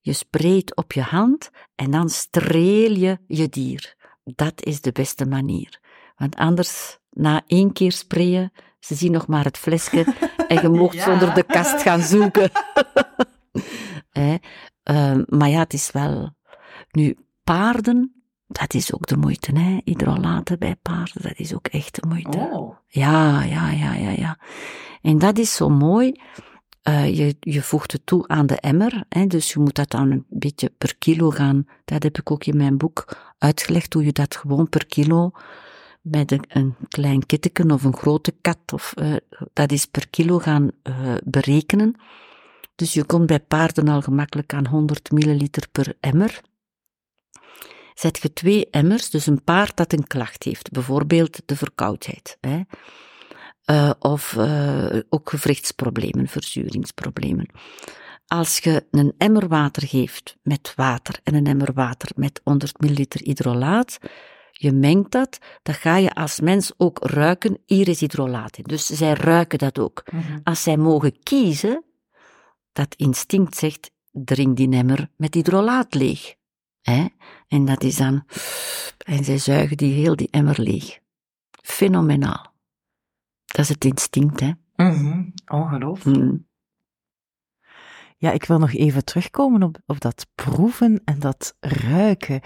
Je 0.00 0.12
spreekt 0.12 0.76
op 0.76 0.92
je 0.92 1.00
hand 1.00 1.50
en 1.74 1.90
dan 1.90 2.08
streel 2.08 2.92
je 2.92 3.18
je 3.26 3.48
dier. 3.48 3.94
Dat 4.24 4.64
is 4.64 4.80
de 4.80 4.92
beste 4.92 5.26
manier. 5.26 5.80
Want 6.16 6.36
anders, 6.36 6.98
na 7.10 7.42
één 7.46 7.72
keer 7.72 7.92
sprayen, 7.92 8.52
ze 8.80 8.94
zien 8.94 9.12
nog 9.12 9.26
maar 9.26 9.44
het 9.44 9.58
flesje 9.58 10.14
en 10.48 10.62
je 10.62 10.68
mocht 10.68 11.02
zonder 11.02 11.34
de 11.34 11.42
kast 11.42 11.82
gaan 11.82 12.02
zoeken. 12.02 12.50
eh, 14.12 14.34
uh, 14.90 15.18
maar 15.26 15.48
ja, 15.48 15.58
het 15.58 15.72
is 15.72 15.90
wel... 15.90 16.36
Nu, 16.90 17.16
paarden, 17.44 18.17
dat 18.48 18.74
is 18.74 18.94
ook 18.94 19.06
de 19.06 19.16
moeite, 19.16 19.58
hè. 19.58 19.78
Hydrolaten 19.84 20.58
bij 20.58 20.76
paarden, 20.82 21.22
dat 21.22 21.36
is 21.36 21.54
ook 21.54 21.66
echt 21.66 21.94
de 21.94 22.06
moeite. 22.08 22.38
Oh. 22.38 22.76
Ja, 22.86 23.42
ja, 23.42 23.70
ja, 23.70 23.94
ja, 23.94 24.10
ja. 24.10 24.38
En 25.02 25.18
dat 25.18 25.38
is 25.38 25.54
zo 25.54 25.68
mooi. 25.68 26.20
Uh, 26.88 27.16
je, 27.16 27.36
je 27.40 27.62
voegt 27.62 27.92
het 27.92 28.06
toe 28.06 28.28
aan 28.28 28.46
de 28.46 28.56
emmer, 28.60 29.04
hè, 29.08 29.26
dus 29.26 29.52
je 29.52 29.60
moet 29.60 29.74
dat 29.74 29.90
dan 29.90 30.10
een 30.10 30.26
beetje 30.28 30.72
per 30.78 30.96
kilo 30.96 31.30
gaan. 31.30 31.66
Dat 31.84 32.02
heb 32.02 32.18
ik 32.18 32.30
ook 32.30 32.44
in 32.44 32.56
mijn 32.56 32.76
boek 32.76 33.16
uitgelegd, 33.38 33.92
hoe 33.92 34.04
je 34.04 34.12
dat 34.12 34.36
gewoon 34.36 34.68
per 34.68 34.86
kilo 34.86 35.30
met 36.00 36.32
een, 36.32 36.44
een 36.48 36.74
klein 36.88 37.26
kitteken 37.26 37.70
of 37.70 37.84
een 37.84 37.96
grote 37.96 38.34
kat, 38.40 38.58
of, 38.72 38.94
uh, 38.98 39.16
dat 39.52 39.72
is 39.72 39.86
per 39.86 40.08
kilo 40.08 40.38
gaan 40.38 40.70
uh, 40.82 41.14
berekenen. 41.24 41.94
Dus 42.74 42.92
je 42.92 43.04
komt 43.04 43.26
bij 43.26 43.40
paarden 43.40 43.88
al 43.88 44.02
gemakkelijk 44.02 44.54
aan 44.54 44.66
100 44.66 45.10
milliliter 45.10 45.68
per 45.72 45.96
emmer. 46.00 46.40
Zet 47.98 48.18
je 48.22 48.32
twee 48.32 48.70
emmers, 48.70 49.10
dus 49.10 49.26
een 49.26 49.44
paard 49.44 49.76
dat 49.76 49.92
een 49.92 50.06
klacht 50.06 50.42
heeft, 50.42 50.70
bijvoorbeeld 50.70 51.42
de 51.44 51.56
verkoudheid, 51.56 52.38
hè, 52.40 52.60
uh, 53.70 53.90
of 53.98 54.36
ook 55.08 55.30
gewrichtsproblemen, 55.30 56.28
verzuringsproblemen. 56.28 57.48
Als 58.26 58.58
je 58.58 58.86
een 58.90 59.14
emmer 59.16 59.48
water 59.48 59.86
geeft 59.86 60.36
met 60.42 60.72
water 60.76 61.20
en 61.22 61.34
een 61.34 61.46
emmer 61.46 61.72
water 61.72 62.10
met 62.16 62.40
100 62.44 62.80
milliliter 62.80 63.20
hydrolaat, 63.24 63.98
je 64.52 64.72
mengt 64.72 65.10
dat, 65.10 65.38
dan 65.62 65.74
ga 65.74 65.96
je 65.96 66.14
als 66.14 66.40
mens 66.40 66.72
ook 66.76 66.98
ruiken, 66.98 67.58
hier 67.66 67.88
is 67.88 68.00
hydrolaat 68.00 68.56
in. 68.56 68.64
Dus 68.64 68.86
zij 68.86 69.12
ruiken 69.12 69.58
dat 69.58 69.78
ook. 69.78 70.02
Mhm. 70.12 70.38
Als 70.42 70.62
zij 70.62 70.76
mogen 70.76 71.22
kiezen, 71.22 71.84
dat 72.72 72.94
instinct 72.94 73.56
zegt, 73.56 73.90
drink 74.10 74.56
die 74.56 74.70
emmer 74.70 75.08
met 75.16 75.34
hydrolaat 75.34 75.94
leeg. 75.94 76.36
Hè? 76.88 77.06
En 77.48 77.64
dat 77.64 77.82
is 77.82 77.96
dan, 77.96 78.24
en 79.04 79.24
zij 79.24 79.38
zuigen 79.38 79.76
die 79.76 79.92
heel 79.92 80.16
die 80.16 80.28
emmer 80.30 80.60
leeg. 80.60 80.98
Fenomenaal. 81.62 82.52
Dat 83.44 83.58
is 83.58 83.68
het 83.68 83.84
instinct, 83.84 84.40
hè. 84.40 84.52
Mm 84.76 84.90
-hmm. 84.90 85.32
Ongelooflijk. 85.46 86.16
Mm. 86.16 86.47
Ja, 88.20 88.30
ik 88.30 88.44
wil 88.44 88.58
nog 88.58 88.74
even 88.74 89.04
terugkomen 89.04 89.62
op, 89.62 89.78
op 89.86 90.00
dat 90.00 90.26
proeven 90.34 91.00
en 91.04 91.18
dat 91.18 91.54
ruiken. 91.60 92.40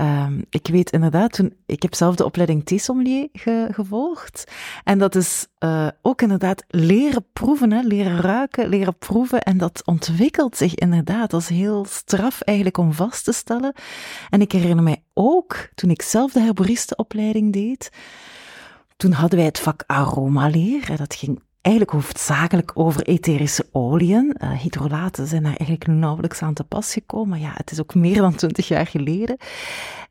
Um, 0.00 0.44
ik 0.50 0.66
weet 0.66 0.90
inderdaad, 0.90 1.32
toen, 1.32 1.56
ik 1.66 1.82
heb 1.82 1.94
zelf 1.94 2.14
de 2.16 2.24
opleiding 2.24 2.64
theesommelier 2.64 3.28
ge, 3.32 3.68
gevolgd. 3.70 4.52
En 4.84 4.98
dat 4.98 5.14
is 5.14 5.46
uh, 5.58 5.88
ook 6.02 6.22
inderdaad 6.22 6.64
leren 6.68 7.26
proeven, 7.32 7.86
leren 7.86 8.20
ruiken, 8.20 8.68
leren 8.68 8.98
proeven. 8.98 9.42
En 9.42 9.58
dat 9.58 9.82
ontwikkelt 9.84 10.56
zich 10.56 10.74
inderdaad. 10.74 11.32
Is 11.32 11.48
heel 11.48 11.84
straf 11.84 12.40
eigenlijk 12.40 12.78
om 12.78 12.92
vast 12.92 13.24
te 13.24 13.32
stellen. 13.32 13.72
En 14.30 14.40
ik 14.40 14.52
herinner 14.52 14.84
mij 14.84 15.02
ook, 15.14 15.68
toen 15.74 15.90
ik 15.90 16.02
zelf 16.02 16.32
de 16.32 16.40
herboristenopleiding 16.40 17.52
deed, 17.52 17.90
toen 18.96 19.12
hadden 19.12 19.38
wij 19.38 19.46
het 19.46 19.60
vak 19.60 19.84
aromaleer. 19.86 20.96
Dat 20.96 21.14
ging 21.14 21.40
eigenlijk 21.68 21.90
hoofdzakelijk 21.90 22.70
over 22.74 23.02
etherische 23.02 23.66
oliën. 23.72 24.36
Uh, 24.42 24.50
hydrolaten 24.50 25.26
zijn 25.26 25.42
daar 25.42 25.56
eigenlijk 25.56 25.86
nauwelijks 25.86 26.42
aan 26.42 26.54
te 26.54 26.64
pas 26.64 26.92
gekomen. 26.92 27.40
Ja, 27.40 27.52
het 27.54 27.70
is 27.70 27.80
ook 27.80 27.94
meer 27.94 28.16
dan 28.16 28.34
twintig 28.34 28.68
jaar 28.68 28.86
geleden. 28.86 29.36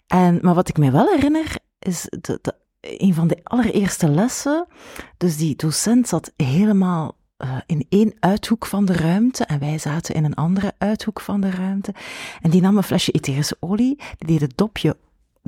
En, 0.08 0.40
maar 0.42 0.54
wat 0.54 0.70
ik 0.70 0.78
me 0.78 0.92
wel 0.92 1.08
herinner, 1.08 1.58
is 1.80 2.08
de, 2.22 2.40
de, 2.42 2.54
een 2.80 3.14
van 3.14 3.28
de 3.28 3.40
allereerste 3.44 4.10
lessen. 4.10 4.68
Dus 5.18 5.38
die 5.38 5.56
docent 5.56 6.08
zat 6.08 6.34
helemaal 6.36 7.16
uh, 7.38 7.58
in 7.66 7.86
één 7.90 8.14
uithoek 8.20 8.66
van 8.66 8.86
de 8.86 8.94
ruimte 8.94 9.46
en 9.46 9.60
wij 9.60 9.78
zaten 9.78 10.16
in 10.16 10.24
een 10.24 10.36
andere 10.36 10.74
uithoek 10.78 11.22
van 11.22 11.42
de 11.42 11.50
ruimte. 11.50 11.94
En 12.42 12.50
die 12.50 12.62
nam 12.62 12.78
een 12.78 12.84
flesje 12.84 13.12
etherische 13.12 13.58
olie, 13.60 14.00
die 14.18 14.28
deed 14.28 14.42
het 14.42 14.58
dopje 14.58 14.98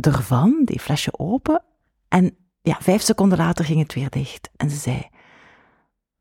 ervan, 0.01 0.61
die 0.65 0.79
flesje 0.79 1.19
open. 1.19 1.63
En 2.07 2.35
ja, 2.61 2.77
vijf 2.79 3.01
seconden 3.01 3.37
later 3.37 3.65
ging 3.65 3.79
het 3.79 3.93
weer 3.93 4.09
dicht. 4.09 4.49
En 4.55 4.69
ze 4.69 4.75
zei, 4.75 5.09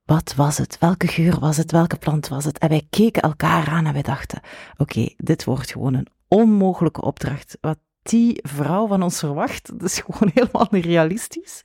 wat 0.08 0.34
was 0.34 0.58
het? 0.58 0.78
Welke 0.78 1.06
geur 1.06 1.38
was 1.40 1.56
het? 1.56 1.70
Welke 1.70 1.96
plant 1.96 2.28
was 2.28 2.44
het? 2.44 2.58
En 2.58 2.68
wij 2.68 2.86
keken 2.90 3.22
elkaar 3.22 3.68
aan 3.68 3.86
en 3.86 3.92
wij 3.92 4.02
dachten, 4.02 4.40
oké, 4.76 5.08
dit 5.16 5.44
wordt 5.44 5.70
gewoon 5.70 5.94
een 5.94 6.06
onmogelijke 6.28 7.02
opdracht. 7.02 7.58
Wat 7.60 7.78
die 8.02 8.38
vrouw 8.42 8.86
van 8.86 9.02
ons 9.02 9.18
verwacht, 9.18 9.78
dat 9.78 9.82
is 9.82 10.00
gewoon 10.06 10.30
helemaal 10.34 10.66
niet 10.70 10.84
realistisch. 10.84 11.62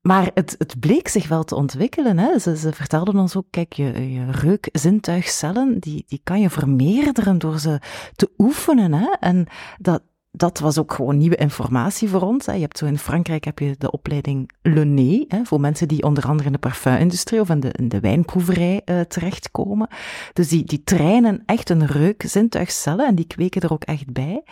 Maar 0.00 0.30
het, 0.34 0.54
het 0.58 0.80
bleek 0.80 1.08
zich 1.08 1.28
wel 1.28 1.44
te 1.44 1.54
ontwikkelen. 1.54 2.18
Hè. 2.18 2.38
Ze, 2.38 2.56
ze 2.56 2.72
vertelden 2.72 3.16
ons 3.16 3.36
ook, 3.36 3.46
kijk, 3.50 3.72
je, 3.72 4.12
je 4.12 4.30
reukzintuigcellen, 4.30 5.78
die, 5.80 6.04
die 6.06 6.20
kan 6.24 6.40
je 6.40 6.50
vermeerderen 6.50 7.38
door 7.38 7.58
ze 7.58 7.80
te 8.14 8.30
oefenen. 8.38 8.92
Hè. 8.92 9.10
En 9.20 9.46
dat, 9.78 10.02
dat 10.36 10.58
was 10.58 10.78
ook 10.78 10.92
gewoon 10.92 11.18
nieuwe 11.18 11.36
informatie 11.36 12.08
voor 12.08 12.20
ons. 12.20 12.46
Hè. 12.46 12.52
Je 12.52 12.60
hebt 12.60 12.78
zo 12.78 12.86
in 12.86 12.98
Frankrijk 12.98 13.44
heb 13.44 13.58
je 13.58 13.74
de 13.78 13.90
opleiding 13.90 14.50
Le 14.62 14.84
Nez, 14.84 15.24
hè, 15.28 15.44
voor 15.44 15.60
mensen 15.60 15.88
die 15.88 16.02
onder 16.02 16.26
andere 16.26 16.46
in 16.46 16.52
de 16.52 16.58
parfumindustrie 16.58 17.40
of 17.40 17.48
in 17.48 17.60
de, 17.60 17.72
in 17.72 17.88
de 17.88 18.00
wijnproeverij 18.00 18.82
uh, 18.84 19.00
terechtkomen. 19.00 19.88
Dus 20.32 20.48
die, 20.48 20.64
die 20.64 20.84
trainen 20.84 21.42
echt 21.46 21.70
een 21.70 21.86
reukzintuigcellen 21.86 23.06
en 23.06 23.14
die 23.14 23.26
kweken 23.26 23.60
er 23.60 23.72
ook 23.72 23.84
echt 23.84 24.12
bij. 24.12 24.42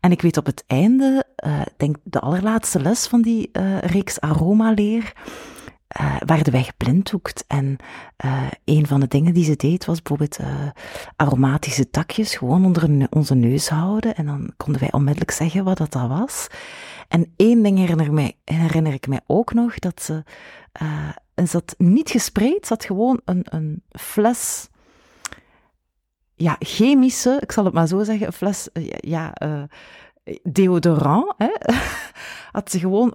En 0.00 0.10
ik 0.10 0.22
weet 0.22 0.36
op 0.36 0.46
het 0.46 0.64
einde, 0.66 1.24
uh, 1.46 1.60
denk 1.76 1.96
de 2.02 2.20
allerlaatste 2.20 2.80
les 2.80 3.06
van 3.06 3.22
die 3.22 3.50
uh, 3.52 3.78
reeks 3.78 4.20
aromaleer, 4.20 5.12
uh, 6.00 6.16
werden 6.26 6.52
wij 6.52 6.62
geblinddoekt. 6.62 7.44
En 7.46 7.76
uh, 8.24 8.46
een 8.64 8.86
van 8.86 9.00
de 9.00 9.08
dingen 9.08 9.34
die 9.34 9.44
ze 9.44 9.56
deed 9.56 9.84
was 9.84 10.02
bijvoorbeeld 10.02 10.40
uh, 10.40 10.68
aromatische 11.16 11.90
takjes 11.90 12.36
gewoon 12.36 12.64
onder 12.64 13.06
onze 13.10 13.34
neus 13.34 13.68
houden. 13.68 14.14
En 14.14 14.26
dan 14.26 14.52
konden 14.56 14.80
wij 14.80 14.92
onmiddellijk 14.92 15.30
zeggen 15.30 15.64
wat 15.64 15.78
dat, 15.78 15.94
was. 15.94 16.46
En 17.08 17.32
één 17.36 17.62
ding 17.62 17.78
herinner, 17.78 18.12
mij, 18.12 18.36
herinner 18.44 18.92
ik 18.92 19.06
mij 19.06 19.20
ook 19.26 19.52
nog, 19.52 19.78
dat 19.78 20.02
ze, 20.02 20.24
ze 21.34 21.52
had 21.52 21.74
niet 21.78 22.10
gespreid, 22.10 22.68
had 22.68 22.84
gewoon 22.84 23.20
een, 23.24 23.46
een 23.50 23.82
fles, 23.90 24.68
ja, 26.34 26.56
chemische, 26.58 27.38
ik 27.40 27.52
zal 27.52 27.64
het 27.64 27.74
maar 27.74 27.86
zo 27.86 28.04
zeggen, 28.04 28.26
een 28.26 28.32
fles, 28.32 28.68
ja, 29.00 29.32
deodorant, 30.42 31.34
hè, 31.36 31.50
had 32.52 32.70
ze 32.70 32.78
gewoon 32.78 33.14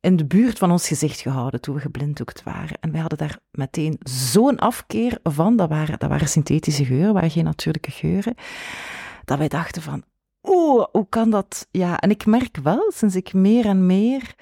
in 0.00 0.16
de 0.16 0.26
buurt 0.26 0.58
van 0.58 0.70
ons 0.70 0.88
gezicht 0.88 1.20
gehouden 1.20 1.60
toen 1.60 1.74
we 1.74 1.80
geblinddoekt 1.80 2.42
waren. 2.42 2.80
En 2.80 2.92
wij 2.92 3.00
hadden 3.00 3.18
daar 3.18 3.38
meteen 3.50 3.98
zo'n 4.02 4.58
afkeer 4.58 5.18
van. 5.22 5.56
Dat 5.56 5.68
waren, 5.68 5.98
dat 5.98 6.08
waren 6.08 6.28
synthetische 6.28 6.84
geuren, 6.84 7.14
waren 7.14 7.30
geen 7.30 7.44
natuurlijke 7.44 7.90
geuren. 7.90 8.34
Dat 9.24 9.38
wij 9.38 9.48
dachten 9.48 9.82
van, 9.82 10.02
oeh, 10.42 10.86
hoe 10.92 11.06
kan 11.08 11.30
dat? 11.30 11.68
Ja, 11.70 11.98
en 11.98 12.10
ik 12.10 12.26
merk 12.26 12.56
wel, 12.62 12.92
sinds 12.94 13.16
ik 13.16 13.32
meer 13.32 13.66
en 13.66 13.86
meer 13.86 14.34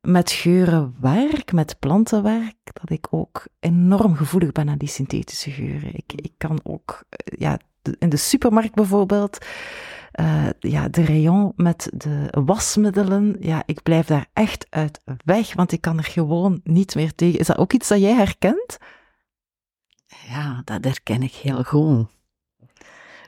met 0.00 0.30
geuren 0.30 0.94
werk, 1.00 1.52
met 1.52 1.78
planten 1.78 2.22
werk, 2.22 2.56
dat 2.62 2.90
ik 2.90 3.06
ook 3.10 3.46
enorm 3.60 4.16
gevoelig 4.16 4.52
ben 4.52 4.68
aan 4.68 4.78
die 4.78 4.88
synthetische 4.88 5.50
geuren. 5.50 5.94
Ik, 5.94 6.12
ik 6.14 6.32
kan 6.36 6.60
ook, 6.62 7.04
ja, 7.24 7.58
in 7.98 8.08
de 8.08 8.16
supermarkt 8.16 8.74
bijvoorbeeld, 8.74 9.38
uh, 10.20 10.48
ja, 10.58 10.88
de 10.88 11.04
rayon 11.04 11.52
met 11.56 11.90
de 11.94 12.28
wasmiddelen, 12.44 13.36
ja, 13.40 13.62
ik 13.66 13.82
blijf 13.82 14.06
daar 14.06 14.26
echt 14.32 14.66
uit 14.70 15.00
weg, 15.24 15.54
want 15.54 15.72
ik 15.72 15.80
kan 15.80 15.98
er 15.98 16.04
gewoon 16.04 16.60
niet 16.64 16.94
meer 16.94 17.14
tegen. 17.14 17.38
Is 17.38 17.46
dat 17.46 17.58
ook 17.58 17.72
iets 17.72 17.88
dat 17.88 18.00
jij 18.00 18.14
herkent? 18.14 18.78
Ja, 20.26 20.62
dat 20.64 20.84
herken 20.84 21.22
ik 21.22 21.32
heel 21.32 21.64
goed. 21.64 22.06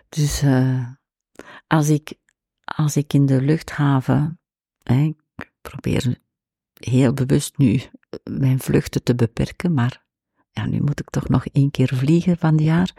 Dus 0.09 0.43
uh, 0.43 0.87
als, 1.67 1.89
ik, 1.89 2.15
als 2.65 2.97
ik 2.97 3.13
in 3.13 3.27
de 3.27 3.43
luchthaven, 3.43 4.41
hè, 4.83 5.03
ik 5.03 5.53
probeer 5.61 6.19
heel 6.73 7.13
bewust 7.13 7.59
nu 7.59 7.83
mijn 8.25 8.61
vluchten 8.61 9.03
te 9.03 9.15
beperken, 9.15 9.75
maar 9.75 10.05
ja, 10.51 10.67
nu 10.67 10.81
moet 10.81 11.01
ik 11.01 11.11
toch 11.11 11.29
nog 11.29 11.47
één 11.47 11.71
keer 11.71 11.95
vliegen 11.95 12.39
van 12.39 12.53
het 12.53 12.63
jaar. 12.63 12.93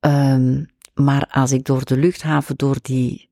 Um, 0.00 0.66
maar 0.98 1.26
als 1.30 1.52
ik 1.52 1.64
door 1.64 1.84
de 1.84 1.96
luchthaven, 1.96 2.56
door 2.56 2.76
die, 2.82 3.30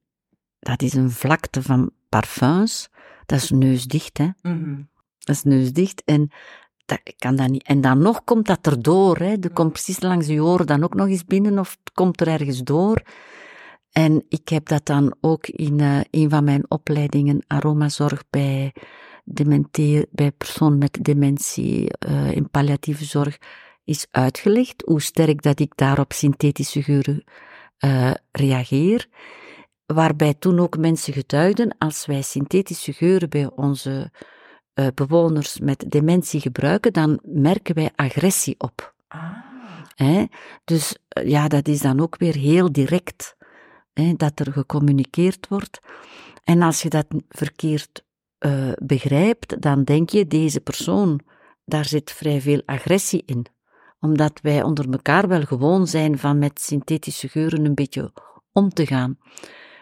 dat 0.59 0.83
is 0.83 0.93
een 0.93 1.11
vlakte 1.11 1.63
van 1.63 1.91
parfums, 2.09 2.89
dat 3.27 3.39
is 3.39 3.51
neusdicht, 3.51 4.19
hè. 4.19 4.29
Mm 4.43 4.89
Dat 5.19 5.37
is 5.37 5.43
neusdicht 5.43 6.03
en 6.05 6.31
dat 6.85 7.01
kan 7.17 7.37
dat 7.37 7.49
niet. 7.49 7.63
En 7.63 7.81
dan 7.81 7.99
nog 7.99 8.25
komt 8.25 8.47
dat 8.47 8.67
erdoor, 8.67 9.17
hè. 9.17 9.39
Dat 9.39 9.53
komt 9.53 9.73
precies 9.73 10.01
langs 10.01 10.27
je 10.27 10.43
oren 10.43 10.67
dan 10.67 10.85
ook 10.85 10.95
nog 10.95 11.09
eens 11.09 11.25
binnen 11.25 11.59
of 11.59 11.71
het 11.71 11.93
komt 11.95 12.21
er 12.21 12.29
ergens 12.29 12.63
door. 12.63 13.03
En 13.93 14.25
ik 14.29 14.49
heb 14.49 14.67
dat 14.67 14.87
dan 14.87 15.15
ook 15.21 15.47
in 15.47 15.79
uh, 15.79 16.01
een 16.11 16.31
van 16.31 16.45
mijn 16.45 16.65
opleidingen 16.71 17.45
aromazorg 17.47 18.25
bij 18.31 18.73
dementeer, 19.25 20.07
bij 20.11 20.33
personen 20.33 20.79
met 20.79 20.99
dementie 21.03 21.91
uh, 22.09 22.33
in 22.33 22.51
palliatieve 22.51 23.05
zorg 23.05 23.39
is 23.85 24.07
uitgelegd 24.11 24.83
hoe 24.87 25.01
sterk 25.01 25.43
dat 25.43 25.61
ik 25.61 25.73
daarop 25.75 26.13
synthetische 26.13 26.83
geuren 26.83 27.25
uh, 27.85 28.11
reageer. 28.33 29.07
Waarbij 29.87 30.35
toen 30.35 30.59
ook 30.59 30.79
mensen 30.79 31.13
getuigden, 31.13 31.75
als 31.79 32.07
wij 32.07 32.23
synthetische 32.23 32.93
geuren 32.93 33.29
bij 33.29 33.51
onze 33.55 34.11
uh, 34.75 34.87
bewoners 34.95 35.59
met 35.59 35.85
dementie 35.89 36.41
gebruiken, 36.41 36.93
dan 36.93 37.21
merken 37.23 37.75
wij 37.75 37.91
agressie 37.95 38.55
op. 38.59 38.95
Ah. 39.09 39.45
Dus 40.65 40.97
uh, 41.19 41.29
ja, 41.29 41.49
dat 41.49 41.69
is 41.69 41.81
dan 41.81 42.01
ook 42.01 42.17
weer 42.17 42.35
heel 42.35 42.73
direct, 42.73 43.37
hè, 43.93 44.13
dat 44.17 44.41
er 44.41 44.53
gecommuniceerd 44.53 45.49
wordt. 45.49 45.79
En 46.45 46.63
als 46.63 46.83
je 46.83 46.89
dat 46.89 47.07
verkeerd 47.29 48.05
uh, 48.39 48.73
begrijpt, 48.83 49.63
dan 49.63 49.85
denk 49.85 50.11
je, 50.11 50.27
deze 50.27 50.61
persoon, 50.61 51.21
daar 51.65 51.85
zit 51.85 52.13
vrij 52.13 52.41
veel 52.41 52.63
agressie 52.65 53.23
in 53.27 53.47
omdat 54.01 54.39
wij 54.43 54.63
onder 54.63 54.91
elkaar 54.91 55.29
wel 55.29 55.43
gewoon 55.43 55.87
zijn 55.87 56.19
van 56.19 56.39
met 56.39 56.61
synthetische 56.61 57.29
geuren 57.29 57.65
een 57.65 57.75
beetje 57.75 58.13
om 58.53 58.69
te 58.69 58.87
gaan. 58.87 59.19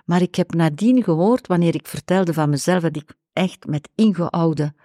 Maar 0.04 0.22
ik 0.22 0.34
heb 0.34 0.54
nadien 0.54 1.02
gehoord, 1.02 1.46
wanneer 1.46 1.74
ik 1.74 1.86
vertelde 1.86 2.32
van 2.32 2.50
mezelf, 2.50 2.82
dat 2.82 2.96
ik 2.96 3.14
echt 3.32 3.66
met 3.66 3.88
ingehouden 3.94 4.76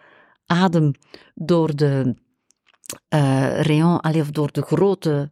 adem 0.45 0.91
door 1.35 1.75
de 1.75 2.15
uh, 3.09 3.61
rayon, 3.61 4.03
of 4.03 4.31
door 4.31 4.51
de 4.51 4.61
grote, 4.61 5.29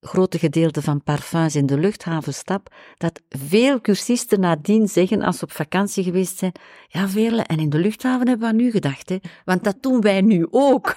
grote 0.00 0.38
gedeelte 0.38 0.82
van 0.82 1.02
parfums 1.02 1.56
in 1.56 1.66
de 1.66 1.78
luchthaven 1.78 2.34
stap, 2.34 2.74
dat 2.96 3.20
veel 3.28 3.80
cursisten 3.80 4.40
nadien 4.40 4.88
zeggen, 4.88 5.22
als 5.22 5.38
ze 5.38 5.44
op 5.44 5.52
vakantie 5.52 6.04
geweest 6.04 6.38
zijn, 6.38 6.52
ja 6.88 7.08
Veerle, 7.08 7.42
en 7.42 7.58
in 7.58 7.70
de 7.70 7.78
luchthaven 7.78 8.28
hebben 8.28 8.48
we 8.48 8.54
aan 8.54 8.60
u 8.60 8.70
gedacht, 8.70 9.08
hè, 9.08 9.16
want 9.44 9.64
dat 9.64 9.76
doen 9.80 10.00
wij 10.00 10.20
nu 10.20 10.46
ook. 10.50 10.96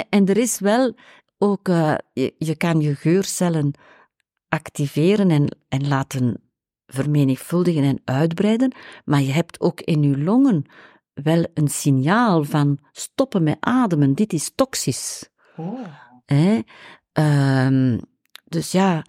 En 0.10 0.26
er 0.26 0.38
is 0.38 0.60
wel 0.60 0.96
ook, 1.38 1.68
uh, 1.68 1.96
je, 2.14 2.36
je, 2.38 2.56
kan 2.56 2.80
je 2.80 2.96
geurcellen 2.96 3.74
activeren 4.50 5.30
en, 5.30 5.58
en 5.70 5.88
laten 5.88 6.44
vermenigvuldigen 6.88 7.84
en 7.84 8.02
uitbreiden, 8.04 8.76
maar 9.06 9.22
je 9.22 9.32
hebt 9.32 9.60
ook 9.60 9.82
in 9.82 10.04
je 10.04 10.18
longen 10.18 10.66
wel 11.14 11.46
een 11.54 11.68
signaal 11.68 12.44
van 12.44 12.80
stoppen 12.92 13.44
met 13.44 13.58
ademen, 13.60 14.14
dit 14.14 14.34
is 14.34 14.52
toxisch. 14.56 15.30
Oh. 15.56 15.80
Um, 17.14 18.00
dus 18.44 18.72
ja, 18.72 19.04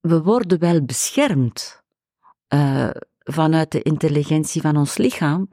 we 0.00 0.22
worden 0.22 0.58
wel 0.58 0.84
beschermd 0.84 1.82
uh, 2.54 2.90
vanuit 3.18 3.72
de 3.72 3.82
intelligentie 3.82 4.60
van 4.60 4.76
ons 4.76 4.96
lichaam, 4.96 5.48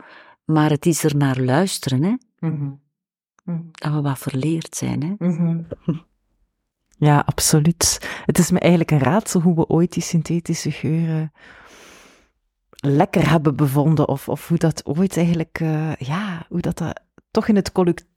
maar 0.46 0.70
het 0.70 0.86
is 0.86 1.04
er 1.04 1.16
naar 1.16 1.40
luisteren. 1.40 2.04
Hè? 2.04 2.16
Mm 2.40 2.58
-hmm. 2.58 2.84
Mm. 3.46 3.70
dat 3.72 3.94
we 3.94 4.02
wat 4.02 4.20
verleerd 4.20 4.76
zijn. 4.76 5.02
Hè? 5.04 5.28
Mm 5.28 5.68
Ja, 6.98 7.24
absoluut. 7.26 8.10
Het 8.26 8.38
is 8.38 8.52
me 8.52 8.60
eigenlijk 8.60 8.92
een 8.92 9.00
raadsel 9.00 9.42
hoe 9.42 9.56
we 9.56 9.68
ooit 9.68 9.94
die 9.94 10.04
synthetische 10.04 10.72
geuren 10.72 11.32
lekker 12.70 13.30
hebben 13.30 13.56
bevonden. 13.56 14.08
Of, 14.08 14.30
of 14.30 14.48
hoe 14.48 14.58
dat 14.58 14.86
ooit 14.86 15.18
eigenlijk, 15.18 15.60
uh, 15.60 15.96
ja, 15.96 16.46
hoe 16.50 16.62
dat, 16.62 16.78
dat 16.78 17.00
toch 17.32 17.48
in 17.48 17.56
het 17.56 17.72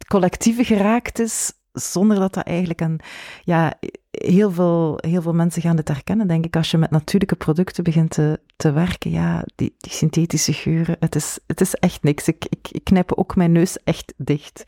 collectieve 0.08 0.64
geraakt 0.64 1.18
is. 1.18 1.52
Zonder 1.72 2.18
dat 2.18 2.34
dat 2.34 2.44
eigenlijk 2.44 2.80
een, 2.80 3.00
ja, 3.44 3.74
heel 4.10 4.50
veel, 4.50 4.98
heel 5.00 5.22
veel 5.22 5.34
mensen 5.34 5.62
gaan 5.62 5.76
het 5.76 5.88
herkennen, 5.88 6.28
denk 6.28 6.44
ik. 6.44 6.56
Als 6.56 6.70
je 6.70 6.78
met 6.78 6.90
natuurlijke 6.90 7.36
producten 7.36 7.84
begint 7.84 8.10
te, 8.10 8.40
te 8.56 8.72
werken, 8.72 9.10
ja, 9.10 9.44
die, 9.54 9.74
die 9.78 9.92
synthetische 9.92 10.52
geuren, 10.52 10.96
het 11.00 11.14
is, 11.14 11.38
het 11.46 11.60
is 11.60 11.74
echt 11.74 12.02
niks. 12.02 12.28
Ik, 12.28 12.46
ik, 12.48 12.68
ik 12.70 12.84
knijp 12.84 13.12
ook 13.12 13.36
mijn 13.36 13.52
neus 13.52 13.82
echt 13.84 14.14
dicht. 14.16 14.64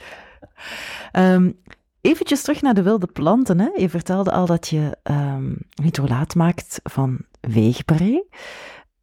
Um, 1.13 1.59
Eventjes 2.01 2.43
terug 2.43 2.63
naar 2.63 2.75
de 2.75 2.83
wilde 2.83 3.07
planten. 3.07 3.61
Hè. 3.61 3.69
Je 3.77 3.89
vertelde 3.89 4.33
al 4.33 4.47
dat 4.47 4.69
je 4.69 4.97
um, 5.11 5.59
hydrolaat 5.83 6.35
maakt 6.35 6.81
van 6.83 7.19
weegbree. 7.41 8.29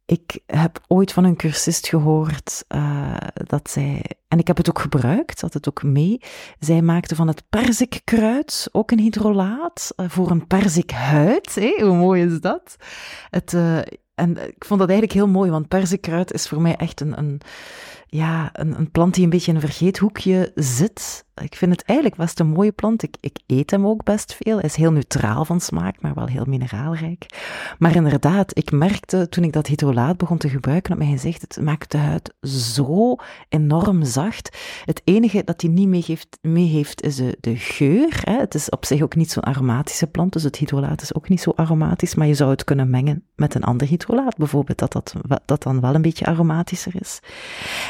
Ik 0.06 0.38
heb 0.46 0.80
ooit 0.86 1.12
van 1.12 1.24
een 1.24 1.36
cursist 1.36 1.88
gehoord 1.88 2.64
uh, 2.68 3.16
dat 3.34 3.70
zij, 3.70 4.02
en 4.28 4.38
ik 4.38 4.46
heb 4.46 4.56
het 4.56 4.68
ook 4.68 4.78
gebruikt, 4.78 5.40
had 5.40 5.54
het 5.54 5.68
ook 5.68 5.82
mee. 5.82 6.20
Zij 6.58 6.82
maakte 6.82 7.14
van 7.14 7.26
het 7.26 7.42
perzikkruid 7.48 8.68
ook 8.72 8.90
een 8.90 8.98
hydrolaat 8.98 9.92
uh, 9.96 10.08
voor 10.08 10.30
een 10.30 10.46
perzikhuid. 10.46 11.54
Hoe 11.80 11.96
mooi 11.96 12.24
is 12.24 12.40
dat? 12.40 12.76
Het, 13.30 13.52
uh, 13.52 13.76
en 14.14 14.46
ik 14.46 14.64
vond 14.64 14.80
dat 14.80 14.88
eigenlijk 14.88 15.12
heel 15.12 15.28
mooi, 15.28 15.50
want 15.50 15.68
perzikkruid 15.68 16.32
is 16.32 16.48
voor 16.48 16.60
mij 16.60 16.76
echt 16.76 17.00
een, 17.00 17.18
een 17.18 17.40
ja, 18.06 18.50
een, 18.52 18.78
een 18.78 18.90
plant 18.90 19.14
die 19.14 19.24
een 19.24 19.30
beetje 19.30 19.50
in 19.50 19.54
een 19.54 19.68
vergeethoekje 19.68 20.52
zit. 20.54 21.26
Ik 21.42 21.54
vind 21.54 21.72
het 21.72 21.82
eigenlijk 21.84 22.18
best 22.18 22.40
een 22.40 22.46
mooie 22.46 22.72
plant. 22.72 23.02
Ik, 23.02 23.16
ik 23.20 23.38
eet 23.46 23.70
hem 23.70 23.86
ook 23.86 24.04
best 24.04 24.36
veel. 24.42 24.56
Hij 24.56 24.64
is 24.64 24.76
heel 24.76 24.92
neutraal 24.92 25.44
van 25.44 25.60
smaak, 25.60 26.00
maar 26.00 26.14
wel 26.14 26.26
heel 26.26 26.44
mineraalrijk. 26.44 27.26
Maar 27.78 27.94
inderdaad, 27.94 28.58
ik 28.58 28.70
merkte 28.70 29.28
toen 29.28 29.44
ik 29.44 29.52
dat 29.52 29.66
hydrolaat 29.66 30.16
begon 30.16 30.38
te 30.38 30.48
gebruiken 30.48 30.92
op 30.92 30.98
mijn 30.98 31.10
gezicht, 31.10 31.42
het 31.42 31.60
maakt 31.60 31.90
de 31.90 31.98
huid 31.98 32.34
zo 32.40 33.16
enorm 33.48 34.04
zacht. 34.04 34.56
Het 34.84 35.00
enige 35.04 35.44
dat 35.44 35.60
hij 35.60 35.70
niet 35.70 35.88
mee 35.88 36.04
heeft, 36.06 36.38
mee 36.40 36.66
heeft 36.66 37.02
is 37.02 37.16
de, 37.16 37.56
geur. 37.56 38.20
Hè. 38.22 38.38
Het 38.38 38.54
is 38.54 38.68
op 38.68 38.84
zich 38.84 39.02
ook 39.02 39.16
niet 39.16 39.30
zo'n 39.30 39.42
aromatische 39.42 40.06
plant, 40.06 40.32
dus 40.32 40.42
het 40.42 40.56
hydrolaat 40.56 41.02
is 41.02 41.14
ook 41.14 41.28
niet 41.28 41.40
zo 41.40 41.52
aromatisch, 41.54 42.14
maar 42.14 42.26
je 42.26 42.34
zou 42.34 42.50
het 42.50 42.64
kunnen 42.64 42.90
mengen 42.90 43.24
met 43.34 43.54
een 43.54 43.64
ander 43.64 43.86
hydrolaat, 43.86 44.36
bijvoorbeeld, 44.36 44.78
dat 44.78 44.92
dat, 44.92 45.14
dat 45.44 45.62
dan 45.62 45.80
wel 45.80 45.94
een 45.94 46.02
beetje 46.02 46.26
aromatischer 46.26 46.92
is. 47.00 47.20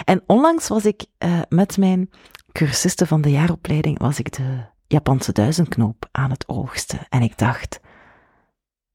En 0.05 0.22
onlangs 0.26 0.68
was 0.68 0.84
ik 0.84 1.07
uh, 1.18 1.40
met 1.49 1.76
mijn 1.76 2.11
cursisten 2.59 3.06
van 3.06 3.20
de 3.20 3.30
jaaropleiding, 3.30 3.98
was 3.98 4.18
ik 4.18 4.32
de 4.32 4.64
Japanse 4.86 5.32
duizendknoop 5.32 6.09
aan 6.12 6.30
het 6.30 6.48
oogsten. 6.48 6.98
En 7.09 7.22
ik 7.22 7.38
dacht, 7.38 7.80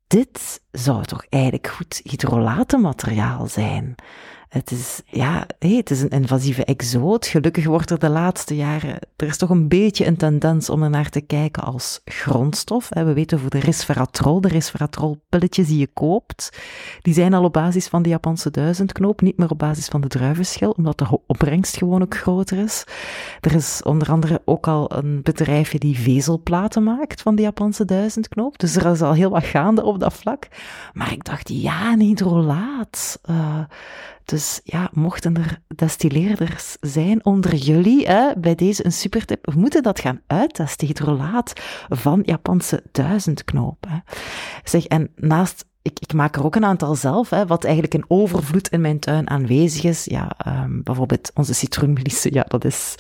dit 0.08 0.62
zou 0.72 1.04
toch 1.04 1.26
eigenlijk 1.30 1.68
goed 1.68 2.02
hydrolatenmateriaal 2.04 3.48
zijn. 3.48 3.96
Het 4.54 4.72
is, 4.72 5.02
ja, 5.06 5.48
het 5.60 5.92
is 5.92 6.02
een 6.02 6.10
invasieve 6.10 6.66
exoot. 6.66 7.26
Gelukkig 7.26 7.66
wordt 7.66 7.90
er 7.90 8.00
de 8.00 8.10
laatste 8.10 8.56
jaren, 8.56 9.00
er 9.16 9.28
is 9.28 9.38
toch 9.38 9.50
een 9.50 9.68
beetje 9.68 10.06
een 10.06 10.18
tendens 10.18 10.70
om 10.70 10.84
er 10.84 10.90
naar 10.90 11.10
te 11.10 11.22
kijken 11.22 11.64
als 11.64 12.02
grondstof. 12.06 12.90
We 12.90 13.14
weten 13.14 13.40
voor 13.40 13.50
de 13.50 13.60
resveratrol, 13.60 14.42
de 14.42 14.48
resveratrol-pilletjes 14.48 15.68
die 15.68 15.78
je 15.78 15.88
koopt, 15.94 16.58
die 17.02 17.14
zijn 17.14 17.34
al 17.34 17.44
op 17.44 17.54
basis 17.54 17.88
van 17.88 18.02
de 18.02 18.10
Japanse 18.10 18.52
duizendknoop, 18.52 19.22
niet 19.22 19.38
meer 19.38 19.50
op 19.50 19.58
basis 19.58 19.88
van 19.88 20.02
de 20.02 20.08
druivenschil, 20.08 20.72
omdat 20.72 20.98
de 20.98 21.20
opbrengst 21.28 21.78
gewoon 21.78 22.02
ook 22.02 22.16
groter 22.16 22.58
is. 22.58 22.84
Er 23.42 23.56
is 23.56 23.82
onder 23.84 24.10
andere 24.10 24.42
ook 24.46 24.68
al 24.68 24.98
een 24.98 25.22
bedrijfje 25.24 25.80
die 25.80 26.00
vezelplaten 26.00 26.84
maakt 26.84 27.22
van 27.22 27.36
de 27.36 27.42
Japanse 27.42 27.86
duizendknoop, 27.86 28.60
dus 28.60 28.76
er 28.76 28.92
is 28.92 29.02
al 29.02 29.14
heel 29.14 29.30
wat 29.30 29.44
gaande 29.44 29.84
op 29.84 30.00
dat 30.00 30.14
vlak. 30.14 30.48
Maar 30.94 31.12
ik 31.12 31.24
dacht, 31.24 31.50
ja, 31.50 31.92
een 31.92 32.00
hydrolaat. 32.00 33.20
Uh, 33.30 33.60
dus 34.26 34.62
ja, 34.64 34.90
mochten 34.94 35.36
er 35.36 35.60
destilleerders 35.76 36.78
zijn 36.80 37.26
onder 37.26 37.56
jullie, 37.56 38.08
hè, 38.08 38.32
bij 38.38 38.56
deze 38.56 38.86
een 38.86 38.92
supertip, 38.92 39.46
we 39.46 39.60
moeten 39.60 39.84
dat 39.84 40.00
gaan 40.00 40.22
uittesten, 40.28 40.88
hydrolaat 40.88 41.54
van 41.90 42.22
Japanse 42.26 42.84
duizendknoop. 42.92 43.88
Zeg, 44.64 44.86
en 44.86 45.12
naast 45.16 45.66
ik, 45.84 46.00
ik, 46.00 46.14
maak 46.14 46.36
er 46.36 46.46
ook 46.46 46.56
een 46.56 46.66
aantal 46.66 46.96
zelf, 46.96 47.30
hè, 47.30 47.46
wat 47.46 47.64
eigenlijk 47.64 47.94
een 47.94 48.06
overvloed 48.08 48.68
in 48.68 48.82
mijn 48.82 49.00
tuin 49.00 49.30
aanwezig 49.30 49.84
is. 49.84 50.06
Ja, 50.06 50.36
um, 50.48 50.84
bijvoorbeeld 50.84 51.32
onze 51.34 51.54
citroenmelissen, 51.54 52.34
ja, 52.34 52.44
dat 52.48 52.66
is, 52.66 52.96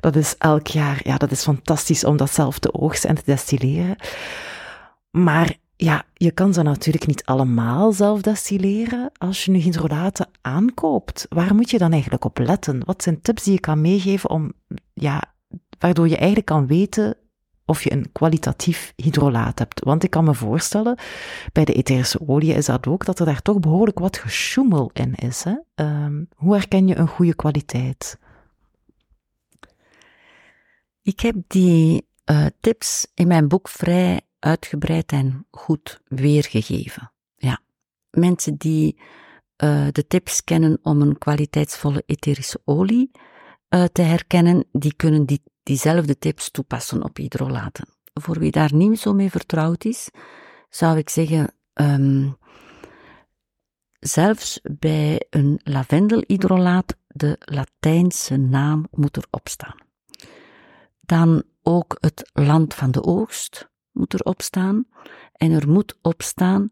dat 0.00 0.16
is 0.16 0.34
elk 0.38 0.66
jaar, 0.66 1.00
ja, 1.04 1.16
dat 1.16 1.30
is 1.30 1.42
fantastisch 1.42 2.04
om 2.04 2.16
dat 2.16 2.32
zelf 2.32 2.58
te 2.58 2.72
oogsten 2.74 3.08
en 3.08 3.16
te 3.16 3.22
destilleren. 3.24 3.96
Maar 5.10 5.56
ja, 5.76 6.04
je 6.14 6.30
kan 6.30 6.54
ze 6.54 6.62
natuurlijk 6.62 7.06
niet 7.06 7.24
allemaal 7.24 7.92
zelf 7.92 8.20
destilleren 8.20 9.10
als 9.18 9.44
je 9.44 9.50
nu 9.50 9.58
hydrolaten 9.58 10.28
aankoopt. 10.40 11.26
Waar 11.28 11.54
moet 11.54 11.70
je 11.70 11.78
dan 11.78 11.92
eigenlijk 11.92 12.24
op 12.24 12.38
letten? 12.38 12.84
Wat 12.84 13.02
zijn 13.02 13.20
tips 13.20 13.42
die 13.42 13.52
je 13.52 13.60
kan 13.60 13.80
meegeven 13.80 14.30
om, 14.30 14.52
ja, 14.94 15.22
waardoor 15.78 16.08
je 16.08 16.16
eigenlijk 16.16 16.46
kan 16.46 16.66
weten 16.66 17.16
of 17.64 17.84
je 17.84 17.92
een 17.92 18.12
kwalitatief 18.12 18.92
hydrolaat 18.96 19.58
hebt. 19.58 19.84
Want 19.84 20.04
ik 20.04 20.10
kan 20.10 20.24
me 20.24 20.34
voorstellen, 20.34 20.98
bij 21.52 21.64
de 21.64 21.72
etherische 21.72 22.28
olie 22.28 22.54
is 22.54 22.66
dat 22.66 22.86
ook, 22.86 23.04
dat 23.04 23.18
er 23.18 23.26
daar 23.26 23.42
toch 23.42 23.60
behoorlijk 23.60 23.98
wat 23.98 24.16
gesjoemel 24.18 24.90
in 24.92 25.14
is. 25.14 25.44
Hè? 25.44 25.84
Um, 25.84 26.28
hoe 26.34 26.54
herken 26.54 26.88
je 26.88 26.96
een 26.96 27.08
goede 27.08 27.34
kwaliteit? 27.34 28.18
Ik 31.02 31.20
heb 31.20 31.36
die 31.46 32.06
uh, 32.30 32.46
tips 32.60 33.06
in 33.14 33.26
mijn 33.26 33.48
boek 33.48 33.68
vrij 33.68 34.20
uitgebreid 34.38 35.12
en 35.12 35.46
goed 35.50 36.00
weergegeven. 36.04 37.12
Ja, 37.34 37.60
mensen 38.10 38.56
die 38.56 38.98
uh, 39.64 39.86
de 39.92 40.06
tips 40.06 40.44
kennen 40.44 40.78
om 40.82 41.02
een 41.02 41.18
kwaliteitsvolle 41.18 42.02
etherische 42.06 42.60
olie 42.64 43.10
uh, 43.68 43.84
te 43.84 44.02
herkennen, 44.02 44.64
die 44.72 44.94
kunnen 44.94 45.26
die, 45.26 45.42
diezelfde 45.62 46.18
tips 46.18 46.50
toepassen 46.50 47.02
op 47.02 47.16
hydrolaten. 47.16 47.88
Voor 48.14 48.38
wie 48.38 48.50
daar 48.50 48.74
niet 48.74 48.98
zo 49.00 49.14
mee 49.14 49.30
vertrouwd 49.30 49.84
is, 49.84 50.08
zou 50.68 50.98
ik 50.98 51.08
zeggen, 51.08 51.54
um, 51.74 52.36
zelfs 54.00 54.60
bij 54.78 55.26
een 55.30 55.60
lavendelhydrolaat 55.62 56.96
de 57.06 57.36
Latijnse 57.40 58.36
naam 58.36 58.86
moet 58.90 59.16
erop 59.16 59.48
staan. 59.48 59.76
Dan 61.00 61.42
ook 61.62 61.96
het 62.00 62.30
land 62.32 62.74
van 62.74 62.90
de 62.90 63.02
oogst, 63.02 63.68
moet 63.96 64.14
erop 64.14 64.42
staan. 64.42 64.86
En 65.32 65.52
er 65.52 65.68
moet 65.68 65.98
op 66.02 66.22
staan 66.22 66.70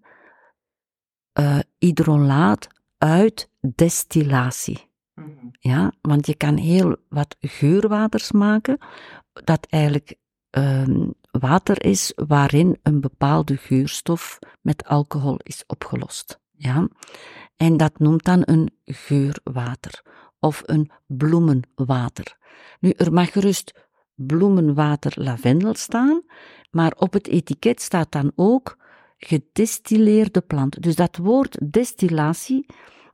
uh, 1.41 1.59
hydrolaat 1.79 2.67
uit 2.99 3.51
destillatie. 3.75 4.91
Mhm. 5.15 5.47
Ja, 5.59 5.93
want 6.01 6.27
je 6.27 6.35
kan 6.35 6.57
heel 6.57 6.97
wat 7.09 7.37
geurwaters 7.41 8.33
maken, 8.33 8.79
dat 9.33 9.67
eigenlijk 9.67 10.15
um, 10.51 11.15
water 11.31 11.85
is 11.85 12.13
waarin 12.15 12.79
een 12.83 13.01
bepaalde 13.01 13.57
geurstof 13.57 14.39
met 14.61 14.85
alcohol 14.85 15.37
is 15.43 15.65
opgelost. 15.67 16.41
Ja, 16.53 16.89
en 17.57 17.77
dat 17.77 17.99
noemt 17.99 18.25
dan 18.25 18.43
een 18.45 18.71
geurwater 18.85 20.03
of 20.39 20.63
een 20.67 20.91
bloemenwater. 21.07 22.37
Nu, 22.81 22.91
er 22.91 23.13
mag 23.13 23.33
gerust 23.33 23.89
bloemenwater 24.15 25.13
lavendel 25.17 25.75
staan, 25.75 26.23
maar 26.71 26.93
op 26.99 27.13
het 27.13 27.29
etiket 27.29 27.83
staat 27.83 28.13
dan 28.13 28.33
ook 28.35 28.77
gedistilleerde 29.17 30.41
plant. 30.41 30.83
Dus 30.83 30.95
dat 30.97 31.17
woord 31.17 31.73
destillatie, 31.73 32.67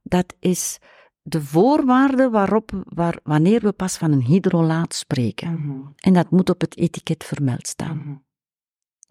dat 0.02 0.34
is 0.38 0.78
de 1.22 1.42
voorwaarde 1.42 2.30
waarop, 2.30 2.70
waar, 2.84 3.18
wanneer 3.22 3.60
we 3.60 3.72
pas 3.72 3.96
van 3.96 4.12
een 4.12 4.24
hydrolaat 4.24 4.94
spreken. 4.94 5.52
Mhm. 5.52 5.80
En 5.96 6.12
dat 6.12 6.30
moet 6.30 6.50
op 6.50 6.60
het 6.60 6.76
etiket 6.76 7.24
vermeld 7.24 7.66
staan. 7.66 7.96
Mhm. 7.96 8.14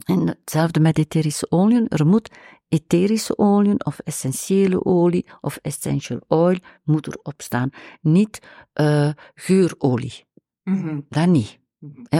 En 0.05 0.27
hetzelfde 0.27 0.79
met 0.79 0.97
etherische 0.97 1.51
oliën. 1.51 1.87
Er 1.87 2.07
moet 2.07 2.31
etherische 2.67 3.37
oliën 3.37 3.85
of 3.85 3.99
essentiële 3.99 4.85
olie 4.85 5.25
of 5.41 5.59
essential 5.61 6.19
oil 6.27 6.57
moet 6.83 7.07
erop 7.07 7.41
staan. 7.41 7.69
Niet 8.01 8.39
uh, 8.73 9.09
geurolie. 9.33 10.27
Mm 10.63 11.05
Dat 11.09 11.27
niet. 11.27 11.58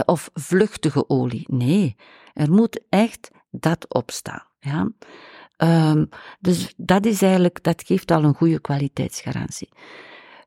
Of 0.04 0.30
vluchtige 0.34 1.08
olie. 1.08 1.44
Nee, 1.46 1.96
er 2.32 2.50
moet 2.50 2.80
echt 2.88 3.30
dat 3.50 3.94
opstaan. 3.94 4.46
Ja? 4.58 4.90
Um, 5.90 6.08
dus 6.40 6.74
dat 6.76 7.06
is 7.06 7.22
eigenlijk, 7.22 7.62
dat 7.62 7.82
geeft 7.86 8.10
al 8.10 8.24
een 8.24 8.34
goede 8.34 8.60
kwaliteitsgarantie. 8.60 9.68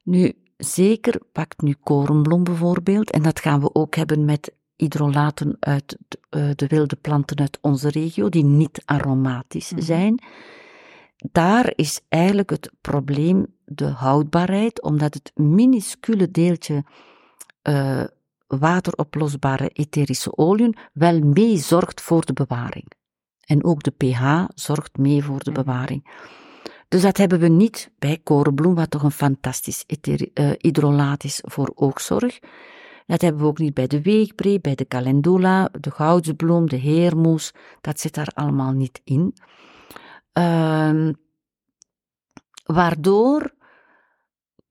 Nu, 0.03 0.33
zeker 0.57 1.21
pakt 1.31 1.61
nu 1.61 1.75
korenbloem 1.83 2.43
bijvoorbeeld, 2.43 3.11
en 3.11 3.21
dat 3.21 3.39
gaan 3.39 3.61
we 3.61 3.75
ook 3.75 3.95
hebben 3.95 4.25
met 4.25 4.53
hydrolaten 4.75 5.57
uit 5.59 5.97
de, 6.07 6.19
uh, 6.37 6.49
de 6.55 6.67
wilde 6.67 6.95
planten 6.95 7.39
uit 7.39 7.57
onze 7.61 7.89
regio, 7.89 8.29
die 8.29 8.43
niet 8.43 8.81
aromatisch 8.85 9.71
mhm. 9.71 9.81
zijn. 9.81 10.23
Daar 11.31 11.73
is 11.75 12.01
eigenlijk 12.09 12.49
het 12.49 12.71
probleem 12.81 13.45
de 13.65 13.87
houdbaarheid, 13.87 14.81
omdat 14.81 15.13
het 15.13 15.31
minuscule 15.35 16.31
deeltje 16.31 16.83
uh, 17.63 18.03
wateroplosbare 18.57 19.69
etherische 19.69 20.37
oliën 20.37 20.75
wel 20.93 21.19
mee 21.19 21.57
zorgt 21.57 22.01
voor 22.01 22.25
de 22.25 22.33
bewaring. 22.33 22.91
En 23.45 23.63
ook 23.63 23.83
de 23.83 23.91
pH 23.91 24.45
zorgt 24.55 24.97
mee 24.97 25.23
voor 25.23 25.43
de 25.43 25.51
Mhm. 25.51 25.63
bewaring. 25.63 26.07
Dus 26.87 27.01
dat 27.01 27.17
hebben 27.17 27.39
we 27.39 27.47
niet 27.47 27.91
bij 27.99 28.19
korenbloem, 28.23 28.75
wat 28.75 28.91
toch 28.91 29.03
een 29.03 29.11
fantastisch 29.11 29.85
eh, 29.85 30.51
hydrolaat 30.57 31.23
is 31.23 31.41
voor 31.45 31.71
oogzorg. 31.75 32.39
Dat 33.05 33.21
hebben 33.21 33.41
we 33.41 33.47
ook 33.47 33.57
niet 33.57 33.73
bij 33.73 33.87
de 33.87 34.01
weegbree, 34.01 34.59
bij 34.59 34.75
de 34.75 34.87
calendula, 34.87 35.69
de 35.79 35.91
goudsbloem, 35.91 36.69
de 36.69 36.75
heermoes. 36.75 37.53
Dat 37.81 37.99
zit 37.99 38.13
daar 38.13 38.31
allemaal 38.33 38.71
niet 38.71 39.01
in. 39.03 39.33
Ehm, 40.33 41.13
waardoor, 42.65 43.53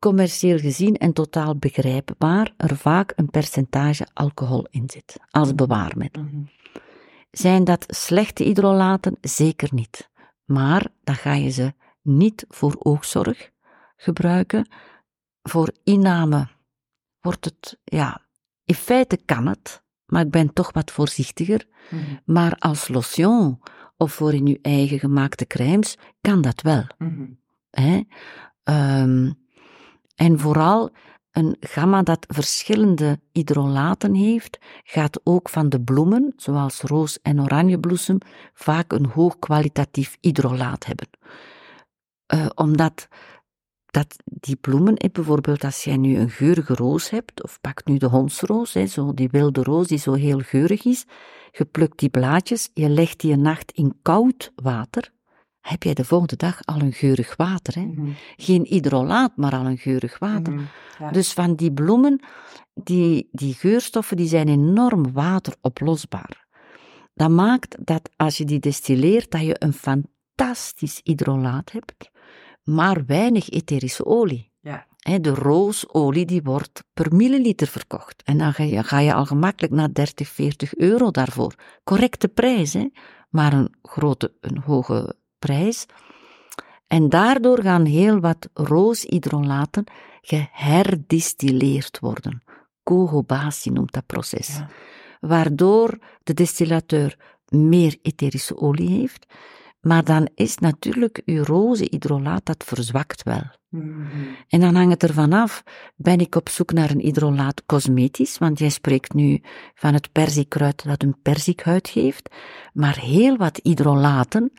commercieel 0.03 0.59
gezien 0.59 0.97
en 0.97 1.13
totaal 1.13 1.57
begrijpbaar, 1.57 2.55
er 2.57 2.77
vaak 2.77 3.13
een 3.17 3.31
percentage 3.31 4.07
alcohol 4.13 4.67
in 4.71 4.91
zit, 4.91 5.17
als 5.31 5.55
bewaarmiddel. 5.55 6.23
Mhm. 6.23 6.43
Zijn 7.31 7.65
dat 7.65 7.85
slechte 7.89 8.45
hydrolaten? 8.45 9.17
Zeker 9.21 9.69
niet. 9.73 10.11
Maar 10.45 10.87
dan 11.05 11.15
ga 11.15 11.33
je 11.33 11.51
ze 11.51 11.75
niet 12.03 12.45
voor 12.49 12.77
oogzorg 12.79 13.51
gebruiken. 13.97 14.69
Voor 15.43 15.73
inname 15.85 16.49
wordt 17.21 17.45
het, 17.45 17.79
ja, 17.85 18.21
in 18.65 18.75
feite 18.75 19.17
kan 19.25 19.47
het, 19.47 19.83
maar 20.07 20.25
ik 20.25 20.31
ben 20.31 20.53
toch 20.53 20.73
wat 20.73 20.91
voorzichtiger. 20.91 21.67
Mhm. 21.91 22.03
Maar 22.25 22.57
als 22.59 22.89
lotion 22.89 23.61
of 23.97 24.13
voor 24.13 24.35
in 24.35 24.47
uw 24.47 24.59
eigen 24.63 24.99
gemaakte 24.99 25.47
crèmes 25.47 25.97
kan 26.21 26.43
dat 26.43 26.63
wel. 26.63 26.85
Mhm. 26.99 27.27
Hè? 27.71 28.01
Ehm, 28.63 29.31
en 30.15 30.39
vooral 30.39 30.91
een 31.31 31.57
gamma 31.61 32.03
dat 32.03 32.27
verschillende 32.29 33.21
hydrolaten 33.33 34.15
heeft, 34.15 34.59
gaat 34.83 35.21
ook 35.25 35.49
van 35.49 35.69
de 35.69 35.81
bloemen, 35.81 36.33
zoals 36.37 36.81
roos 36.81 37.21
en 37.23 37.41
oranjebloesem, 37.41 38.19
vaak 38.55 38.93
een 38.93 39.07
hoog 39.07 39.39
kwalitatief 39.39 40.17
hydrolaat 40.21 40.87
hebben. 40.87 41.09
Eh, 42.27 42.47
omdat 42.55 43.09
dat 43.87 44.17
die 44.25 44.57
bloemen, 44.57 44.97
bijvoorbeeld 45.13 45.65
als 45.65 45.85
jij 45.85 45.97
nu 45.97 46.17
een 46.17 46.31
geurige 46.31 46.75
roos 46.75 47.11
hebt, 47.11 47.43
of 47.43 47.61
pak 47.61 47.85
nu 47.85 47.97
de 47.97 48.07
hondsroos, 48.07 48.73
zo 48.73 49.15
die 49.15 49.29
wilde 49.31 49.63
roos 49.63 49.87
die 49.87 49.99
zo 49.99 50.13
heel 50.13 50.39
geurig 50.39 50.85
is, 50.85 51.05
je 51.51 51.65
plukt 51.65 51.99
die 51.99 52.09
blaadjes, 52.09 52.71
je 52.75 52.89
legt 52.89 53.21
die 53.21 53.33
een 53.33 53.43
nacht 53.43 53.73
in 53.73 53.99
koud 54.03 54.53
water, 54.55 55.13
heb 55.63 55.83
jij 55.83 55.95
de 55.95 56.05
volgende 56.05 56.37
dag 56.37 56.61
al 56.65 56.81
een 56.81 56.93
geurig 56.93 57.37
water. 57.37 57.75
Hè? 57.75 57.85
Mhm. 57.85 58.11
Geen 58.37 58.67
hydrolaat, 58.69 59.37
maar 59.37 59.55
al 59.55 59.67
een 59.67 59.79
geurig 59.79 60.19
water. 60.19 60.53
Mhm. 60.53 60.63
Ja. 60.99 61.11
Dus 61.11 61.33
van 61.33 61.55
die 61.55 61.73
bloemen, 61.73 62.21
die, 62.75 63.29
die 63.33 63.55
geurstoffen, 63.55 64.17
die 64.17 64.29
zijn 64.29 64.49
enorm 64.49 65.13
wateroplosbaar. 65.13 66.47
Dat 67.15 67.31
maakt 67.31 67.77
dat 67.87 68.11
als 68.17 68.39
je 68.39 68.45
die 68.45 68.59
destilleert, 68.59 69.31
dat 69.31 69.41
je 69.41 69.57
een 69.59 69.73
fantastisch 69.73 71.01
hydrolaat 71.05 71.73
hebt, 71.73 72.11
maar 72.63 73.07
weinig 73.07 73.51
etherische 73.51 74.07
olie. 74.07 74.51
Ja. 74.61 74.87
De 75.19 75.35
roosolie 75.35 76.27
die 76.27 76.43
wordt 76.43 76.85
per 76.93 77.15
milliliter 77.15 77.67
verkocht. 77.67 78.23
En 78.23 78.39
dan 78.39 78.53
ga 78.55 78.63
je, 78.63 78.83
ga 78.83 78.99
je 78.99 79.15
al 79.15 79.27
gemakkelijk 79.27 79.73
naar 79.73 79.93
30, 79.93 80.29
40 80.29 80.75
euro 80.75 81.11
daarvoor. 81.11 81.55
Correcte 81.85 82.29
prijs, 82.29 82.73
hè? 82.73 82.89
maar 83.31 83.53
een 83.53 83.75
grote, 83.83 84.33
een 84.41 84.59
hoge 84.59 85.17
prijs. 85.47 85.87
En 86.87 87.09
daardoor 87.09 87.63
gaan 87.63 87.85
heel 87.85 88.21
wat 88.21 88.49
rooshydrolaten 88.55 89.85
geherdistilleerd 90.21 91.99
worden. 92.01 92.43
Cohobatie 92.83 93.73
noemt 93.73 93.93
dat 93.93 94.07
proces. 94.07 94.57
Ja. 94.57 94.69
Waardoor 95.21 95.99
de 96.23 96.35
distillateur 96.35 97.17
meer 97.49 97.99
etherische 98.03 98.57
olie 98.57 98.91
heeft. 98.91 99.27
Maar 99.81 100.05
dan 100.05 100.29
is 100.35 100.59
natuurlijk 100.59 101.23
uw 101.25 101.45
rozenhydrolaat, 101.45 102.45
dat 102.47 102.65
verzwakt 102.65 103.23
wel. 103.23 103.43
Mhm. 103.69 104.07
En 104.49 104.61
dan 104.61 104.75
hangt 104.75 104.91
het 104.91 105.03
ervan 105.03 105.33
af, 105.33 105.63
ben 105.97 106.19
ik 106.19 106.35
op 106.35 106.49
zoek 106.49 106.73
naar 106.73 106.91
een 106.91 107.01
hydrolaat 107.01 107.63
cosmetisch, 107.67 108.39
want 108.39 108.59
jij 108.59 108.69
spreekt 108.69 109.15
nu 109.15 109.41
van 109.75 109.95
het 109.95 110.13
perzikruid 110.13 110.85
dat 110.85 111.03
een 111.03 111.17
perzikhuid 111.23 111.89
geeft, 111.89 112.35
maar 112.73 112.99
heel 112.99 113.37
wat 113.37 113.61
hydrolaten, 113.63 114.53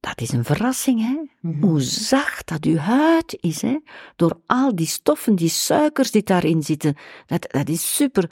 dat 0.00 0.20
is 0.20 0.32
een 0.32 0.44
verrassing, 0.44 1.00
hè? 1.00 1.20
Mhm. 1.40 1.62
Hoe 1.64 1.80
zacht 1.80 2.48
dat 2.48 2.64
uw 2.64 2.76
huid 2.76 3.38
is, 3.40 3.62
hè? 3.62 3.78
Door 4.16 4.40
al 4.46 4.74
die 4.74 4.86
stoffen, 4.86 5.34
die 5.34 5.48
suikers 5.48 6.10
die 6.10 6.22
daarin 6.22 6.62
zitten, 6.62 6.96
dat, 7.26 7.46
dat 7.50 7.68
is 7.68 7.94
super. 7.94 8.30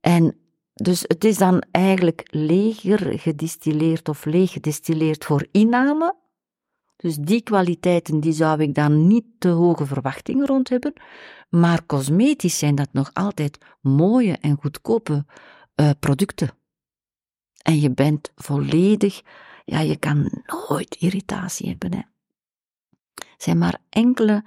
En 0.00 0.36
dus 0.74 1.00
het 1.06 1.24
is 1.24 1.38
dan 1.38 1.62
eigenlijk 1.70 2.22
leger 2.30 3.18
gedistilleerd 3.18 4.08
of 4.08 4.24
leeg 4.24 4.52
gedistilleerd 4.52 5.24
voor 5.24 5.46
inname, 5.50 6.16
dus 6.96 7.16
die 7.16 7.42
kwaliteiten, 7.42 8.20
die 8.20 8.32
zou 8.32 8.60
ik 8.60 8.74
dan 8.74 9.06
niet 9.06 9.24
te 9.38 9.48
hoge 9.48 9.86
verwachtingen 9.86 10.46
rond 10.46 10.68
hebben. 10.68 10.92
Maar 11.48 11.86
cosmetisch 11.86 12.58
zijn 12.58 12.74
dat 12.74 12.88
nog 12.92 13.10
altijd 13.12 13.58
mooie 13.80 14.36
en 14.40 14.56
goedkope 14.60 15.24
eh, 15.74 15.90
producten. 16.00 16.50
En 17.62 17.80
je 17.80 17.90
bent 17.90 18.32
volledig, 18.34 19.22
ja, 19.64 19.80
je 19.80 19.96
kan 19.96 20.42
nooit 20.46 20.94
irritatie 20.94 21.68
hebben. 21.68 21.92
Hè. 21.92 22.02
Er 23.14 23.24
zijn 23.36 23.58
maar 23.58 23.78
enkele 23.90 24.44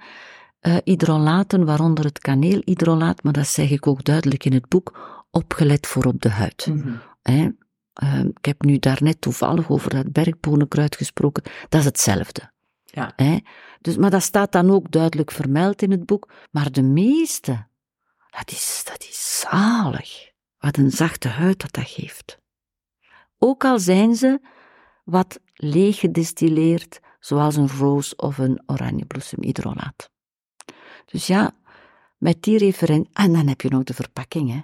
eh, 0.60 0.76
hydrolaten, 0.84 1.64
waaronder 1.64 2.04
het 2.04 2.18
kaneelhydrolaat, 2.18 3.22
maar 3.22 3.32
dat 3.32 3.46
zeg 3.46 3.70
ik 3.70 3.86
ook 3.86 4.04
duidelijk 4.04 4.44
in 4.44 4.52
het 4.52 4.68
boek, 4.68 5.24
opgelet 5.30 5.86
voor 5.86 6.04
op 6.04 6.20
de 6.20 6.30
huid. 6.30 6.66
Mhm. 6.66 6.96
Hè. 7.22 7.48
Eh, 7.92 8.24
ik 8.24 8.44
heb 8.44 8.62
nu 8.62 8.78
daarnet 8.78 9.20
toevallig 9.20 9.70
over 9.70 9.90
dat 9.90 10.12
bergponenkruid 10.12 10.96
gesproken. 10.96 11.42
Dat 11.68 11.80
is 11.80 11.86
hetzelfde. 11.86 12.52
Ja. 12.84 13.12
Hè. 13.16 13.38
Dus, 13.80 13.96
maar 13.96 14.10
dat 14.10 14.22
staat 14.22 14.52
dan 14.52 14.70
ook 14.70 14.90
duidelijk 14.90 15.30
vermeld 15.30 15.82
in 15.82 15.90
het 15.90 16.06
boek. 16.06 16.32
Maar 16.50 16.72
de 16.72 16.82
meeste, 16.82 17.66
dat 18.30 18.50
is, 18.50 18.82
dat 18.84 19.02
is 19.02 19.40
zalig. 19.40 20.30
Wat 20.58 20.76
een 20.76 20.90
zachte 20.90 21.28
huid 21.28 21.60
dat 21.60 21.72
dat 21.72 21.88
geeft. 21.88 22.38
Ook 23.38 23.64
al 23.64 23.78
zijn 23.78 24.14
ze 24.14 24.40
wat 25.08 25.40
leeg 25.54 25.98
gedistilleerd, 25.98 27.00
zoals 27.20 27.56
een 27.56 27.68
roos 27.68 28.16
of 28.16 28.38
een 28.38 28.62
oranjebloesemhydrolaat. 28.66 30.10
Dus 31.04 31.26
ja, 31.26 31.56
met 32.16 32.42
die 32.42 32.58
referentie... 32.58 33.10
En 33.12 33.32
dan 33.32 33.46
heb 33.46 33.60
je 33.60 33.68
nog 33.68 33.84
de 33.84 33.94
verpakking, 33.94 34.50
hè. 34.50 34.60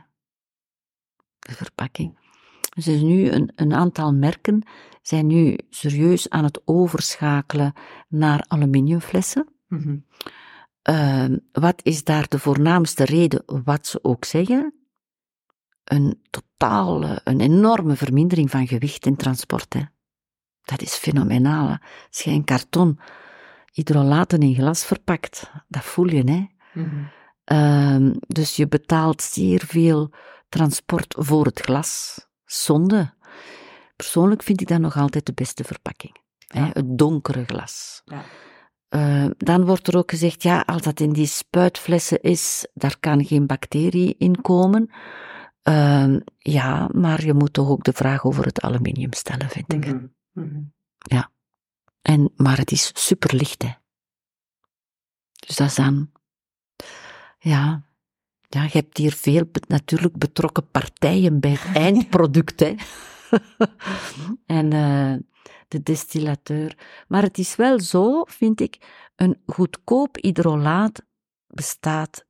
De 1.39 1.53
verpakking. 1.53 2.19
Dus 2.75 2.87
er 2.87 2.95
is 2.95 3.01
nu 3.01 3.31
een, 3.31 3.53
een 3.55 3.75
aantal 3.75 4.15
merken 4.15 4.63
zijn 5.03 5.27
nu 5.27 5.59
serieus 5.71 6.31
aan 6.31 6.45
het 6.45 6.61
overschakelen 6.65 7.73
naar 8.09 8.45
aluminiumflessen. 8.49 9.49
Mhm. 9.69 9.97
Ehm, 10.83 11.39
wat 11.53 11.81
is 11.83 12.05
daar 12.05 12.29
de 12.29 12.39
voornaamste 12.39 13.05
reden, 13.05 13.43
wat 13.47 13.87
ze 13.87 13.99
ook 14.03 14.25
zeggen? 14.25 14.75
Een 15.85 16.23
totale, 16.31 17.21
een 17.25 17.41
enorme 17.41 17.97
vermindering 17.97 18.51
van 18.51 18.67
gewicht 18.67 19.07
in 19.07 19.17
transport. 19.17 19.73
Hè. 19.73 19.81
Dat 20.65 20.83
is 20.83 20.95
fenomenaal. 20.95 21.69
hè. 21.69 21.75
Als 22.09 22.21
je 22.21 22.31
een 22.31 22.45
karton 22.45 22.99
hydrolaten 23.73 24.41
in 24.41 24.55
glas 24.55 24.85
verpakt, 24.85 25.51
dat 25.69 25.85
voel 25.85 26.07
je, 26.07 26.31
hè. 26.31 26.47
Mhm. 26.81 27.05
Ehm, 27.45 28.15
dus 28.27 28.57
je 28.57 28.69
betaalt 28.69 29.23
zeer 29.23 29.63
veel 29.67 30.11
transport 30.49 31.15
voor 31.19 31.45
het 31.45 31.61
glas. 31.61 32.21
Zonde. 32.45 33.15
Persoonlijk 33.97 34.43
vind 34.43 34.61
ik 34.61 34.69
dat 34.69 34.81
nog 34.81 34.97
altijd 34.97 35.27
de 35.27 35.33
beste 35.33 35.65
verpakking. 35.65 36.17
Hè, 36.47 36.65
het 36.73 36.99
donkere 36.99 37.45
glas. 37.45 38.03
Ja. 38.05 38.25
Eh, 38.89 39.31
dan 39.37 39.65
wordt 39.65 39.87
er 39.89 39.97
ook 39.97 40.11
gezegd, 40.11 40.43
ja, 40.43 40.61
als 40.61 40.83
dat 40.83 41.01
in 41.01 41.13
die 41.13 41.27
spuitflessen 41.27 42.21
is, 42.21 42.67
daar 42.75 42.97
kan 43.01 43.25
geen 43.25 43.47
bacterie 43.47 44.15
in 44.19 44.41
komen. 44.41 44.91
Ehm, 45.63 46.21
ja, 46.39 46.89
maar 46.93 47.25
je 47.25 47.35
moet 47.35 47.53
toch 47.53 47.69
ook 47.69 47.85
de 47.85 47.93
vraag 47.93 48.25
over 48.25 48.45
het 48.45 48.61
aluminium 48.61 49.13
stellen, 49.13 49.49
vind 49.49 49.73
ik. 49.73 49.85
Mhm. 50.35 50.45
Mhm. 50.45 50.63
En, 52.03 52.33
maar 52.37 52.59
het 52.59 52.71
is 52.71 52.91
superlicht, 52.95 53.63
hè. 53.63 53.71
Dus 55.47 55.57
dat 55.57 55.67
is 55.67 55.75
dan... 55.75 56.11
Ja, 57.39 57.89
ja 58.49 58.63
je 58.63 58.71
hebt 58.71 58.97
hier 58.97 59.13
veel 59.13 59.51
natuurlijk 59.69 60.19
betrokken 60.19 60.71
partijen 60.71 61.41
bij 61.41 61.51
het 61.51 61.77
eindproduct, 61.85 62.61
hè. 62.61 62.75
en 64.59 64.73
eh, 64.73 65.15
de 65.69 65.83
distillateur. 65.83 66.79
Maar 67.09 67.23
het 67.23 67.39
is 67.39 67.57
wel 67.57 67.81
zo, 67.81 68.25
vind 68.25 68.61
ik, 68.61 68.79
een 69.17 69.43
goedkoop 69.47 70.17
hydrolaat 70.21 71.03
bestaat 71.47 72.27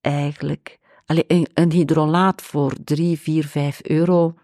eigenlijk... 0.00 0.78
Allee, 1.04 1.24
een, 1.26 1.48
een 1.54 1.72
hydrolaat 1.72 2.42
voor 2.42 2.72
3, 2.84 3.18
4, 3.18 3.46
5 3.46 3.82
euro. 3.82 4.34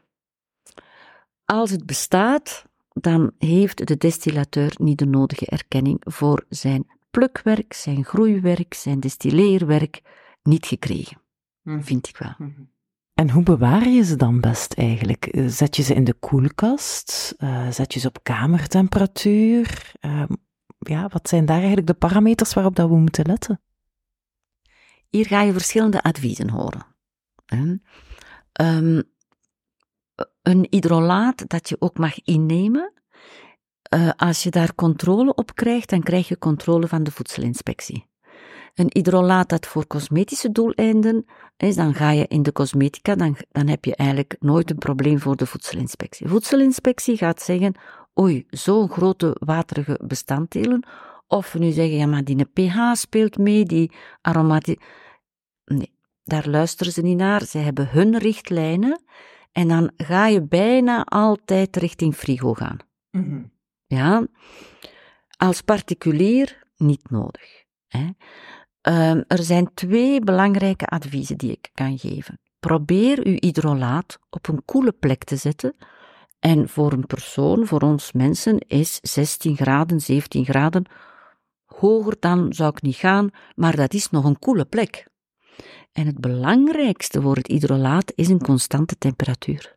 Als 1.44 1.70
het 1.70 1.86
bestaat, 1.86 2.64
dan 2.94 3.32
heeft 3.38 3.86
de 3.86 3.96
distillateur 3.96 4.72
niet 4.76 4.98
de 4.98 5.06
nodige 5.06 5.46
erkenning 5.46 5.96
voor 6.00 6.44
zijn 6.48 6.86
plukwerk, 7.10 7.72
zijn 7.72 8.04
groeiwerk, 8.04 8.74
zijn 8.74 9.00
distilleerwerk 9.00 10.02
niet 10.42 10.66
gekregen, 10.66 11.20
Mhm. 11.62 11.80
vind 11.82 12.08
ik 12.08 12.16
wel. 12.16 12.34
Mhm. 12.38 12.62
En 13.14 13.30
hoe 13.30 13.42
bewaar 13.42 13.88
je 13.88 14.02
ze 14.02 14.16
dan 14.16 14.40
best 14.40 14.72
eigenlijk? 14.72 15.26
Eh, 15.26 15.46
zet 15.46 15.76
je 15.76 15.82
ze 15.82 15.94
in 15.94 16.04
de 16.04 16.14
koelkast? 16.14 17.34
Uh, 17.38 17.70
zet 17.70 17.92
je 17.94 18.00
ze 18.00 18.08
op 18.08 18.22
kamertemperatuur? 18.22 19.92
Uh, 20.00 20.22
ja, 20.78 21.08
wat 21.08 21.28
zijn 21.28 21.44
daar 21.44 21.56
eigenlijk 21.58 21.86
de 21.86 21.94
parameters 21.94 22.54
waarop 22.54 22.76
dat 22.76 22.88
we 22.88 22.96
moeten 22.96 23.26
letten? 23.26 23.60
Hier 25.08 25.26
ga 25.26 25.40
je 25.42 25.52
verschillende 25.52 26.02
adviezen 26.02 26.50
horen. 26.50 26.86
Um, 28.60 29.02
een 30.44 30.66
hydrolaat 30.70 31.48
dat 31.48 31.68
je 31.68 31.76
ook 31.78 31.98
mag 31.98 32.22
innemen. 32.24 32.92
Uh, 33.94 34.10
als 34.16 34.42
je 34.42 34.50
daar 34.50 34.74
controle 34.74 35.34
op 35.34 35.54
krijgt, 35.54 35.90
dan 35.90 36.02
krijg 36.02 36.28
je 36.28 36.38
controle 36.38 36.88
van 36.88 37.02
de 37.02 37.10
voedselinspectie. 37.10 38.06
Een 38.74 38.90
hydrolaat 38.92 39.48
dat 39.48 39.66
voor 39.66 39.86
cosmetische 39.86 40.52
doeleinden 40.52 41.24
is, 41.56 41.74
dan 41.74 41.94
ga 41.94 42.10
je 42.10 42.26
in 42.28 42.42
de 42.42 42.52
cosmetica, 42.52 43.14
dan, 43.14 43.36
dan 43.50 43.66
heb 43.66 43.84
je 43.84 43.96
eigenlijk 43.96 44.36
nooit 44.38 44.70
een 44.70 44.78
probleem 44.78 45.18
voor 45.18 45.36
de 45.36 45.46
voedselinspectie. 45.46 46.28
Voedselinspectie 46.28 47.16
gaat 47.16 47.42
zeggen, 47.42 47.74
oei, 48.20 48.46
zo'n 48.48 48.88
grote 48.88 49.36
waterige 49.38 50.00
bestanddelen, 50.06 50.86
of 51.26 51.58
nu 51.58 51.70
zeggen, 51.70 51.96
ja, 51.96 52.06
maar 52.06 52.24
die 52.24 52.44
pH 52.44 52.92
speelt 52.92 53.38
mee, 53.38 53.64
die 53.64 53.92
aromatie. 54.20 54.80
Nee, 55.64 55.94
daar 56.24 56.48
luisteren 56.48 56.92
ze 56.92 57.02
niet 57.02 57.16
naar. 57.16 57.44
Ze 57.44 57.58
hebben 57.58 57.88
hun 57.88 58.18
richtlijnen 58.18 59.02
en 59.54 59.68
dan 59.68 59.90
ga 59.96 60.26
je 60.26 60.42
bijna 60.42 61.04
altijd 61.04 61.76
richting 61.76 62.14
frigo 62.14 62.54
gaan. 62.54 62.78
Mm 63.10 63.52
Ja, 63.86 64.26
als 65.36 65.60
particulier 65.60 66.62
niet 66.76 67.10
nodig. 67.10 67.64
Hè. 67.86 68.06
Um, 69.10 69.24
er 69.28 69.42
zijn 69.42 69.74
twee 69.74 70.20
belangrijke 70.20 70.86
adviezen 70.86 71.38
die 71.38 71.50
ik 71.50 71.70
kan 71.74 71.98
geven. 71.98 72.40
Probeer 72.58 73.26
uw 73.26 73.36
hydrolaat 73.38 74.18
op 74.30 74.48
een 74.48 74.64
koele 74.64 74.92
plek 74.92 75.24
te 75.24 75.36
zetten. 75.36 75.76
En 76.38 76.68
voor 76.68 76.92
een 76.92 77.06
persoon, 77.06 77.66
voor 77.66 77.80
ons 77.80 78.12
mensen, 78.12 78.58
is 78.58 78.98
16 79.02 79.56
graden, 79.56 80.00
17 80.00 80.44
graden. 80.44 80.84
Hoger 81.64 82.16
dan 82.20 82.52
zou 82.52 82.70
ik 82.70 82.82
niet 82.82 82.96
gaan, 82.96 83.30
maar 83.54 83.76
dat 83.76 83.94
is 83.94 84.10
nog 84.10 84.24
een 84.24 84.38
koele 84.38 84.64
plek. 84.64 85.06
En 85.92 86.06
het 86.06 86.20
belangrijkste 86.20 87.20
voor 87.20 87.36
het 87.36 87.46
hydrolaat 87.46 88.12
is 88.14 88.28
een 88.28 88.42
constante 88.42 88.98
temperatuur. 88.98 89.76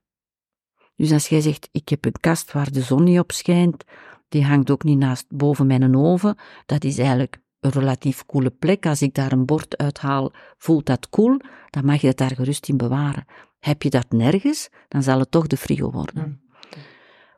Dus 0.95 1.11
als 1.11 1.27
jij 1.27 1.41
zegt, 1.41 1.69
ik 1.71 1.89
heb 1.89 2.05
een 2.05 2.19
kast 2.19 2.51
waar 2.51 2.71
de 2.71 2.81
zon 2.81 3.03
niet 3.03 3.19
op 3.19 3.31
schijnt, 3.31 3.83
die 4.29 4.45
hangt 4.45 4.71
ook 4.71 4.83
niet 4.83 4.97
naast 4.97 5.25
boven 5.29 5.67
mijn 5.67 5.95
oven, 5.95 6.37
dat 6.65 6.83
is 6.83 6.97
eigenlijk 6.97 7.39
een 7.59 7.71
relatief 7.71 8.25
koele 8.25 8.49
plek. 8.49 8.85
Als 8.85 9.01
ik 9.01 9.13
daar 9.13 9.31
een 9.31 9.45
bord 9.45 9.77
uithaal, 9.77 10.31
voelt 10.57 10.85
dat 10.85 11.09
koel, 11.09 11.37
dan 11.69 11.85
mag 11.85 12.01
je 12.01 12.07
het 12.07 12.17
daar 12.17 12.35
gerust 12.35 12.67
in 12.67 12.77
bewaren. 12.77 13.25
Heb 13.59 13.83
je 13.83 13.89
dat 13.89 14.11
nergens, 14.11 14.69
dan 14.87 15.03
zal 15.03 15.19
het 15.19 15.31
toch 15.31 15.47
de 15.47 15.57
frigo 15.57 15.91
worden. 15.91 16.41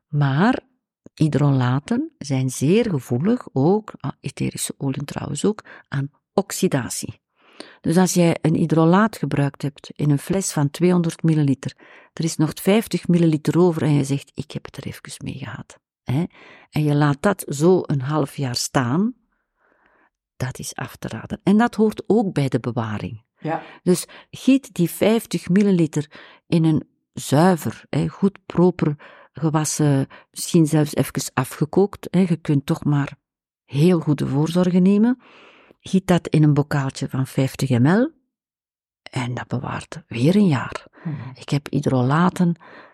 Maar 0.08 0.60
hydrolaten 1.14 2.12
zijn 2.18 2.50
zeer 2.50 2.90
gevoelig, 2.90 3.48
ook, 3.54 3.94
ah, 4.00 4.12
etherische 4.20 4.74
olie 4.78 5.04
trouwens 5.04 5.46
ook, 5.46 5.64
aan 5.88 6.12
oxidatie. 6.34 7.22
Dus 7.82 7.98
als 7.98 8.14
jij 8.14 8.38
een 8.42 8.56
hydrolaat 8.56 9.18
gebruikt 9.18 9.62
hebt 9.62 9.92
in 9.96 10.10
een 10.10 10.20
fles 10.20 10.52
van 10.52 10.70
200 10.70 11.24
milliliter, 11.24 11.74
er 12.14 12.24
is 12.24 12.36
nog 12.36 12.52
50 12.62 13.08
milliliter 13.08 13.60
over 13.60 13.82
en 13.82 13.94
je 13.94 14.04
zegt, 14.04 14.32
ik 14.34 14.52
heb 14.52 14.66
het 14.66 14.78
er 14.78 14.86
even 14.86 15.26
mee 15.26 15.38
gehad. 15.38 15.80
Hè? 16.04 16.24
En 16.70 16.84
je 16.84 16.96
laat 16.96 17.22
dat 17.22 17.46
zo 17.48 17.82
een 17.86 18.02
half 18.02 18.36
jaar 18.36 18.56
staan, 18.56 19.14
dat 20.36 20.60
is 20.60 20.76
af 20.76 20.96
te 20.96 21.08
raden. 21.08 21.40
En 21.44 21.58
dat 21.58 21.76
hoort 21.76 22.04
ook 22.08 22.34
bij 22.34 22.48
de 22.48 22.60
bewaring. 22.60 23.24
Ja. 23.40 23.62
Dus 23.84 24.06
giet 24.32 24.74
die 24.74 24.90
50 24.90 25.50
milliliter 25.50 26.12
in 26.48 26.64
een 26.64 26.88
zuiver, 27.14 27.84
hè, 27.90 28.08
goed 28.08 28.38
proper 28.46 28.96
gewassen, 29.34 30.08
misschien 30.32 30.66
zelfs 30.66 30.96
even 30.96 31.32
afgekookt. 31.34 32.08
Hè. 32.12 32.20
Je 32.20 32.36
kunt 32.36 32.66
toch 32.66 32.84
maar 32.84 33.16
heel 33.66 34.00
goede 34.00 34.28
voorzorgen 34.28 34.84
nemen. 34.84 35.22
Giet 35.80 36.08
dat 36.08 36.28
in 36.28 36.44
een 36.44 36.54
bokaaltje 36.54 37.10
van 37.10 37.28
50 37.28 37.70
ml 37.70 38.12
en 39.04 39.34
dat 39.34 39.48
bewaart 39.48 40.04
weer 40.08 40.36
een 40.36 40.48
jaar. 40.48 40.86
Mhm. 41.04 41.30
Ik 41.34 41.50
heb 41.50 41.68
hydrolaten, 41.70 42.50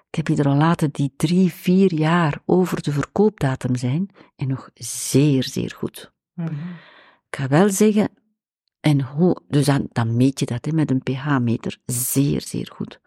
ik 0.09 0.15
heb 0.15 0.27
hydrolaten 0.27 0.91
die 0.91 1.13
drie, 1.17 1.53
vier 1.53 1.93
jaar 1.93 2.41
over 2.45 2.81
de 2.81 2.91
verkoopdatum 2.91 3.75
zijn 3.75 4.09
en 4.36 4.47
nog 4.47 4.69
zeer, 4.73 5.43
zeer 5.43 5.73
goed. 5.77 6.13
Mhm. 6.33 6.53
Ik 7.29 7.41
ga 7.41 7.47
wel 7.47 7.69
zeggen, 7.69 8.09
en 8.79 9.01
hoe, 9.01 9.41
dus 9.47 9.65
dan, 9.65 9.88
dan 9.91 10.17
meet 10.17 10.39
je 10.39 10.45
dat 10.45 10.65
hè, 10.65 10.71
met 10.71 10.91
een 10.91 11.03
pH-meter, 11.03 11.77
zeer, 11.86 12.41
zeer 12.41 12.71
goed. 12.75 12.99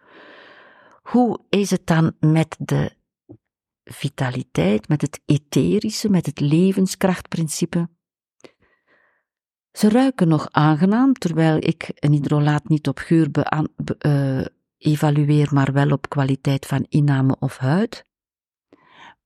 Hoe 1.03 1.41
is 1.49 1.71
het 1.71 1.87
dan 1.87 2.13
met 2.21 2.57
de 2.59 2.93
vitaliteit, 3.85 4.89
met 4.89 5.01
het 5.01 5.21
etherische, 5.25 6.09
met 6.09 6.27
het 6.27 6.41
levenskrachtprincipe? 6.41 7.89
Ze 9.79 9.89
ruiken 9.89 10.29
nog 10.29 10.49
aangenaam, 10.51 11.13
terwijl 11.13 11.57
ik 11.57 11.91
een 11.95 12.13
hydrolaat 12.13 12.69
niet 12.69 12.89
op 12.89 12.99
geur 12.99 13.29
uh, 14.07 14.45
evalueer, 14.79 15.49
maar 15.53 15.73
wel 15.73 15.91
op 15.91 16.09
kwaliteit 16.09 16.67
van 16.67 16.87
inname 16.89 17.37
of 17.39 17.57
huid. 17.57 18.05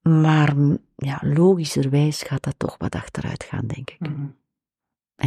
Maar 0.02 0.54
ja, 0.96 1.20
logischerwijs 1.20 2.22
gaat 2.22 2.42
dat 2.42 2.54
toch 2.56 2.76
wat 2.78 2.94
achteruit 2.94 3.44
gaan, 3.44 3.66
denk 3.66 3.90
ik. 3.90 4.00
Mm 4.00 4.40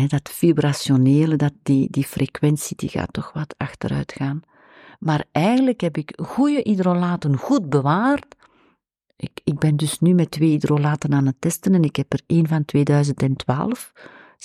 dat 0.08 0.30
vibrationele, 0.30 1.36
dat 1.36 1.54
die, 1.64 1.88
die 1.92 2.04
frequentie, 2.04 2.76
die 2.76 2.90
gaat 2.90 3.14
toch 3.14 3.34
wat 3.34 3.56
achteruit 3.58 4.12
gaan. 4.12 4.42
Maar 5.00 5.26
eigenlijk 5.32 5.82
heb 5.82 5.98
ik 5.98 6.20
goede 6.24 6.60
hydrolaten 6.64 7.38
goed 7.38 7.70
bewaard. 7.70 8.36
Ik, 9.16 9.40
ik 9.44 9.60
ben 9.60 9.76
dus 9.76 10.00
nu 10.00 10.14
met 10.14 10.32
twee 10.32 10.50
hydrolaten 10.50 11.14
aan 11.14 11.26
het 11.26 11.36
testen 11.40 11.74
en 11.74 11.84
ik 11.84 11.96
heb 11.96 12.14
er 12.14 12.22
één 12.28 12.48
van 12.48 12.66
2012 12.66 13.92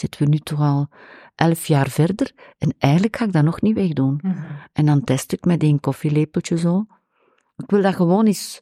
zitten 0.01 0.23
we 0.23 0.29
nu 0.29 0.39
toch 0.39 0.61
al 0.61 0.89
elf 1.35 1.67
jaar 1.67 1.89
verder 1.89 2.33
en 2.59 2.75
eigenlijk 2.79 3.17
ga 3.17 3.25
ik 3.25 3.33
dat 3.33 3.45
nog 3.45 3.61
niet 3.61 3.75
wegdoen. 3.75 4.21
Mm 4.23 4.45
En 4.73 4.87
dan 4.87 5.05
test 5.05 5.33
ik 5.33 5.45
met 5.45 5.63
één 5.63 5.81
koffielepeltje 5.81 6.59
zo. 6.59 6.87
Ik 7.57 7.71
wil 7.71 7.83
dat 7.83 7.95
gewoon 7.95 8.27
eens 8.27 8.59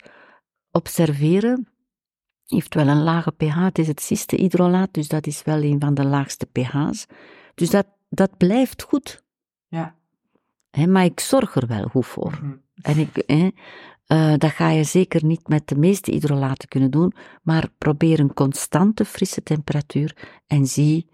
observeren. 0.71 1.69
Heeft 2.47 2.75
wel 2.75 2.89
een 2.89 3.03
lage 3.03 3.31
pH, 3.31 3.57
het 3.57 3.79
is 3.79 3.89
het 3.89 4.01
ciste 4.01 4.37
hydrolaat, 4.37 4.95
dus 4.95 5.09
dat 5.09 5.27
is 5.27 5.43
wel 5.43 5.63
een 5.63 5.81
van 5.81 5.95
de 5.95 6.05
laagste 6.05 6.47
pH's. 6.47 7.07
Dus 7.55 7.71
dat, 7.71 7.87
dat 8.09 8.37
blijft 8.37 8.83
goed. 8.83 9.23
Ja. 9.69 9.95
maar 10.87 11.05
ik 11.05 11.21
zorg 11.21 11.55
er 11.55 11.67
wel 11.67 11.89
goed 11.89 12.07
voor. 12.07 12.39
Mhm. 12.43 12.57
En 12.83 12.99
ik, 12.99 13.23
uh, 13.27 14.35
dat 14.37 14.51
ga 14.51 14.71
je 14.71 14.85
zeker 14.85 15.25
niet 15.25 15.49
met 15.49 15.69
de 15.69 15.77
meeste 15.77 16.11
hydrolaten 16.11 16.69
kunnen 16.69 16.91
doen, 16.91 17.13
maar 17.43 17.69
probeer 17.79 18.21
een 18.21 18.35
constante 18.35 19.05
frisse 19.05 19.43
temperatuur 19.43 20.17
en 20.47 20.67
zie 20.67 21.09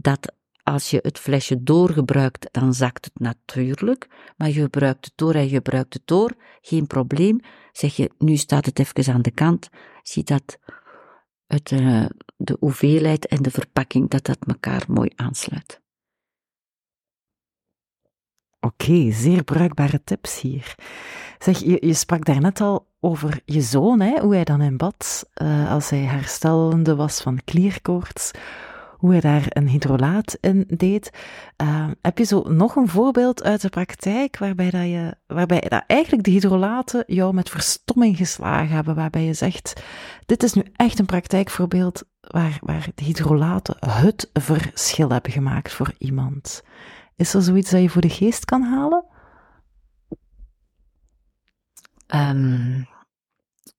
dat 0.00 0.34
als 0.62 0.90
je 0.90 0.98
het 1.02 1.18
flesje 1.18 1.62
doorgebruikt, 1.62 2.48
dan 2.52 2.74
zakt 2.74 3.04
het 3.04 3.18
natuurlijk, 3.18 4.08
maar 4.36 4.48
je 4.48 4.60
gebruikt 4.60 5.04
het 5.04 5.12
door 5.16 5.34
en 5.34 5.42
je 5.42 5.48
gebruikt 5.48 5.94
het 5.94 6.06
door, 6.06 6.32
geen 6.60 6.86
probleem. 6.86 7.40
Zeg 7.72 7.96
je, 7.96 8.10
nu 8.18 8.36
staat 8.36 8.66
het 8.66 8.78
even 8.78 9.14
aan 9.14 9.22
de 9.22 9.30
kant, 9.30 9.68
zie 10.02 10.24
dat 10.24 10.58
het, 11.46 11.70
uh, 11.70 12.06
de 12.36 12.56
hoeveelheid 12.60 13.26
en 13.26 13.42
de 13.42 13.50
verpakking, 13.50 14.10
dat 14.10 14.24
dat 14.24 14.38
elkaar 14.46 14.84
mooi 14.88 15.10
aansluit. 15.16 15.80
Oké, 18.60 19.10
zeer 19.10 19.44
bruikbare 19.44 20.04
tips 20.04 20.40
hier. 20.40 20.74
Zeg, 21.38 21.58
je, 21.58 21.86
je 21.86 21.94
sprak 21.94 22.24
daarnet 22.24 22.60
al 22.60 22.86
over 23.00 23.40
je 23.44 23.60
zoon, 23.60 24.00
hè, 24.00 24.20
hoe 24.20 24.34
hij 24.34 24.44
dan 24.44 24.60
in 24.60 24.76
bad, 24.76 25.30
uh, 25.42 25.70
als 25.70 25.90
hij 25.90 26.02
herstellende 26.02 26.96
was 26.96 27.20
van 27.20 27.44
klierkoorts, 27.44 28.30
hoe 28.96 29.10
hij 29.10 29.20
daar 29.20 29.46
een 29.48 29.68
hydrolaat 29.68 30.38
in 30.40 30.64
deed. 30.68 31.10
Uh, 31.62 31.90
heb 32.02 32.18
je 32.18 32.24
zo 32.24 32.42
nog 32.42 32.76
een 32.76 32.88
voorbeeld 32.88 33.42
uit 33.42 33.60
de 33.60 33.68
praktijk 33.68 34.38
waarbij, 34.38 34.70
dat 34.70 34.82
je, 34.82 35.16
waarbij 35.26 35.60
dat 35.60 35.84
eigenlijk 35.86 36.24
de 36.24 36.30
hydrolaten 36.30 37.04
jou 37.06 37.34
met 37.34 37.50
verstomming 37.50 38.16
geslagen 38.16 38.74
hebben, 38.74 38.94
waarbij 38.94 39.24
je 39.24 39.34
zegt, 39.34 39.82
dit 40.26 40.42
is 40.42 40.52
nu 40.52 40.62
echt 40.72 40.98
een 40.98 41.06
praktijkvoorbeeld 41.06 42.02
waar, 42.20 42.58
waar 42.60 42.88
de 42.94 43.04
hydrolaten 43.04 43.76
het 43.86 44.30
verschil 44.32 45.10
hebben 45.10 45.32
gemaakt 45.32 45.72
voor 45.72 45.94
iemand. 45.98 46.62
Is 47.16 47.34
er 47.34 47.42
zoiets 47.42 47.70
dat 47.70 47.80
je 47.82 47.88
voor 47.88 48.00
de 48.00 48.08
geest 48.08 48.44
kan 48.44 48.62
halen? 48.62 49.04
Um, 52.14 52.86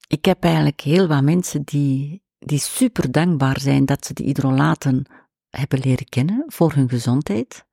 ik 0.07 0.25
heb 0.25 0.43
eigenlijk 0.43 0.81
heel 0.81 1.07
wat 1.07 1.23
mensen 1.23 1.63
die 1.63 2.25
die 2.39 2.59
super 2.59 3.11
dankbaar 3.11 3.59
zijn 3.59 3.85
dat 3.85 4.05
ze 4.05 4.13
de 4.13 4.23
hydrolaten 4.23 5.05
hebben 5.49 5.79
leren 5.79 6.09
kennen 6.09 6.43
voor 6.47 6.73
hun 6.73 6.89
gezondheid. 6.89 7.65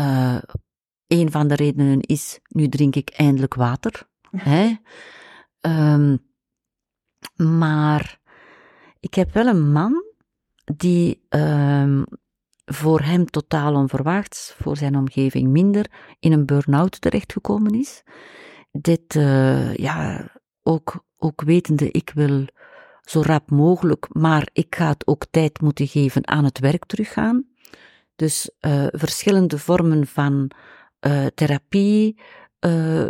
Uh, 0.00 0.38
een 1.06 1.30
van 1.30 1.48
de 1.48 1.54
redenen 1.54 2.00
is, 2.00 2.40
nu 2.48 2.68
drink 2.68 2.96
ik 2.96 3.10
eindelijk 3.10 3.54
water. 3.54 4.08
Hè? 4.36 4.74
Um, 5.60 6.24
maar 7.36 8.20
ik 9.00 9.14
heb 9.14 9.32
wel 9.32 9.46
een 9.46 9.72
man 9.72 10.04
die 10.64 11.26
um, 11.28 12.04
voor 12.64 13.00
hem 13.00 13.26
totaal 13.26 13.74
onverwachts, 13.74 14.54
voor 14.58 14.76
zijn 14.76 14.96
omgeving 14.96 15.48
minder, 15.48 15.90
in 16.18 16.32
een 16.32 16.46
burn-out 16.46 17.00
terechtgekomen 17.00 17.74
is. 17.74 18.02
Dit, 18.70 19.14
uh, 19.14 19.74
ja, 19.74 20.28
ook, 20.62 21.04
ook 21.16 21.42
wetende, 21.42 21.90
ik 21.90 22.10
wil 22.14 22.46
zo 23.06 23.20
rap 23.20 23.50
mogelijk, 23.50 24.06
maar 24.12 24.48
ik 24.52 24.74
ga 24.74 24.88
het 24.88 25.06
ook 25.06 25.26
tijd 25.30 25.60
moeten 25.60 25.86
geven 25.86 26.28
aan 26.28 26.44
het 26.44 26.58
werk 26.58 26.84
teruggaan. 26.84 27.46
Dus 28.16 28.50
uh, 28.60 28.86
verschillende 28.90 29.58
vormen 29.58 30.06
van 30.06 30.50
uh, 31.06 31.26
therapie 31.26 32.20
uh, 32.60 33.06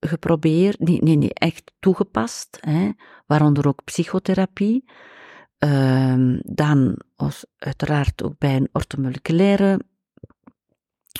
geprobeerd, 0.00 0.78
nee, 0.78 1.02
nee, 1.02 1.16
nee, 1.16 1.34
echt 1.34 1.72
toegepast, 1.78 2.58
hè, 2.60 2.90
waaronder 3.26 3.68
ook 3.68 3.84
psychotherapie. 3.84 4.84
Uh, 5.58 6.38
dan 6.42 7.00
was 7.16 7.44
uiteraard 7.58 8.22
ook 8.22 8.38
bij 8.38 8.56
een 8.56 8.68
orthomoleculaire 8.72 9.80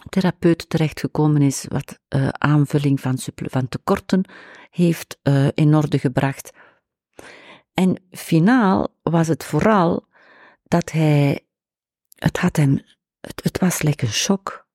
therapeut 0.08 0.68
terechtgekomen 0.68 1.42
is, 1.42 1.66
wat 1.68 1.98
aanvulling 2.32 3.00
van, 3.00 3.18
van 3.34 3.68
tekorten 3.68 4.24
heeft 4.70 5.18
in 5.54 5.74
orde 5.74 5.98
gebracht. 5.98 6.50
En 7.80 7.96
finaal 8.10 8.88
was 9.02 9.28
het 9.28 9.44
vooral 9.44 10.06
dat 10.62 10.90
hij, 10.90 11.46
het 12.14 12.38
had 12.38 12.56
hem, 12.56 12.82
het, 13.20 13.40
het 13.42 13.58
was 13.58 13.82
lekker 13.82 14.06
een 14.06 14.12
shock. 14.12 14.68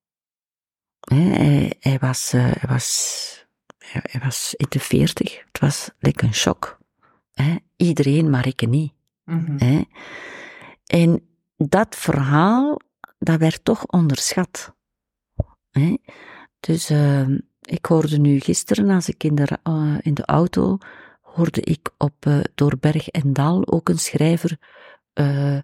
Hij, 1.00 1.76
hij, 1.80 1.98
was, 2.00 2.34
uh, 2.34 2.42
hij, 2.42 2.70
was, 2.70 3.46
hij, 3.78 4.22
was 4.24 4.54
in 4.56 4.66
de 4.70 4.80
veertig, 4.80 5.44
het 5.46 5.60
was 5.60 5.90
lekker 6.00 6.28
een 6.28 6.34
shock. 6.34 6.78
Iedereen, 7.76 8.30
maar 8.30 8.48
ik 8.48 8.68
niet. 8.68 8.94
Mm 9.24 9.58
-hmm. 9.58 9.86
En 10.86 11.28
dat 11.58 11.96
verhaal, 11.96 12.80
dat 13.20 13.40
werd 13.40 13.66
toch 13.66 13.86
onderschat. 13.86 14.76
Dus 16.60 16.92
uh, 16.92 17.28
ik 17.62 17.86
hoorde 17.86 18.18
nu 18.18 18.40
gisteren, 18.40 18.90
als 18.90 19.10
ik 19.10 19.24
in 19.24 19.36
de, 19.36 19.60
uh, 19.64 19.98
in 20.02 20.14
de 20.14 20.26
auto, 20.26 20.78
hoorde 21.36 21.62
ik 21.62 21.90
op 21.98 22.26
uh, 22.28 22.40
door 22.56 22.78
Berg 22.80 23.10
en 23.10 23.34
Dal 23.34 23.68
ook 23.68 23.90
een 23.90 24.00
schrijver 24.00 24.58
uh, 25.14 25.58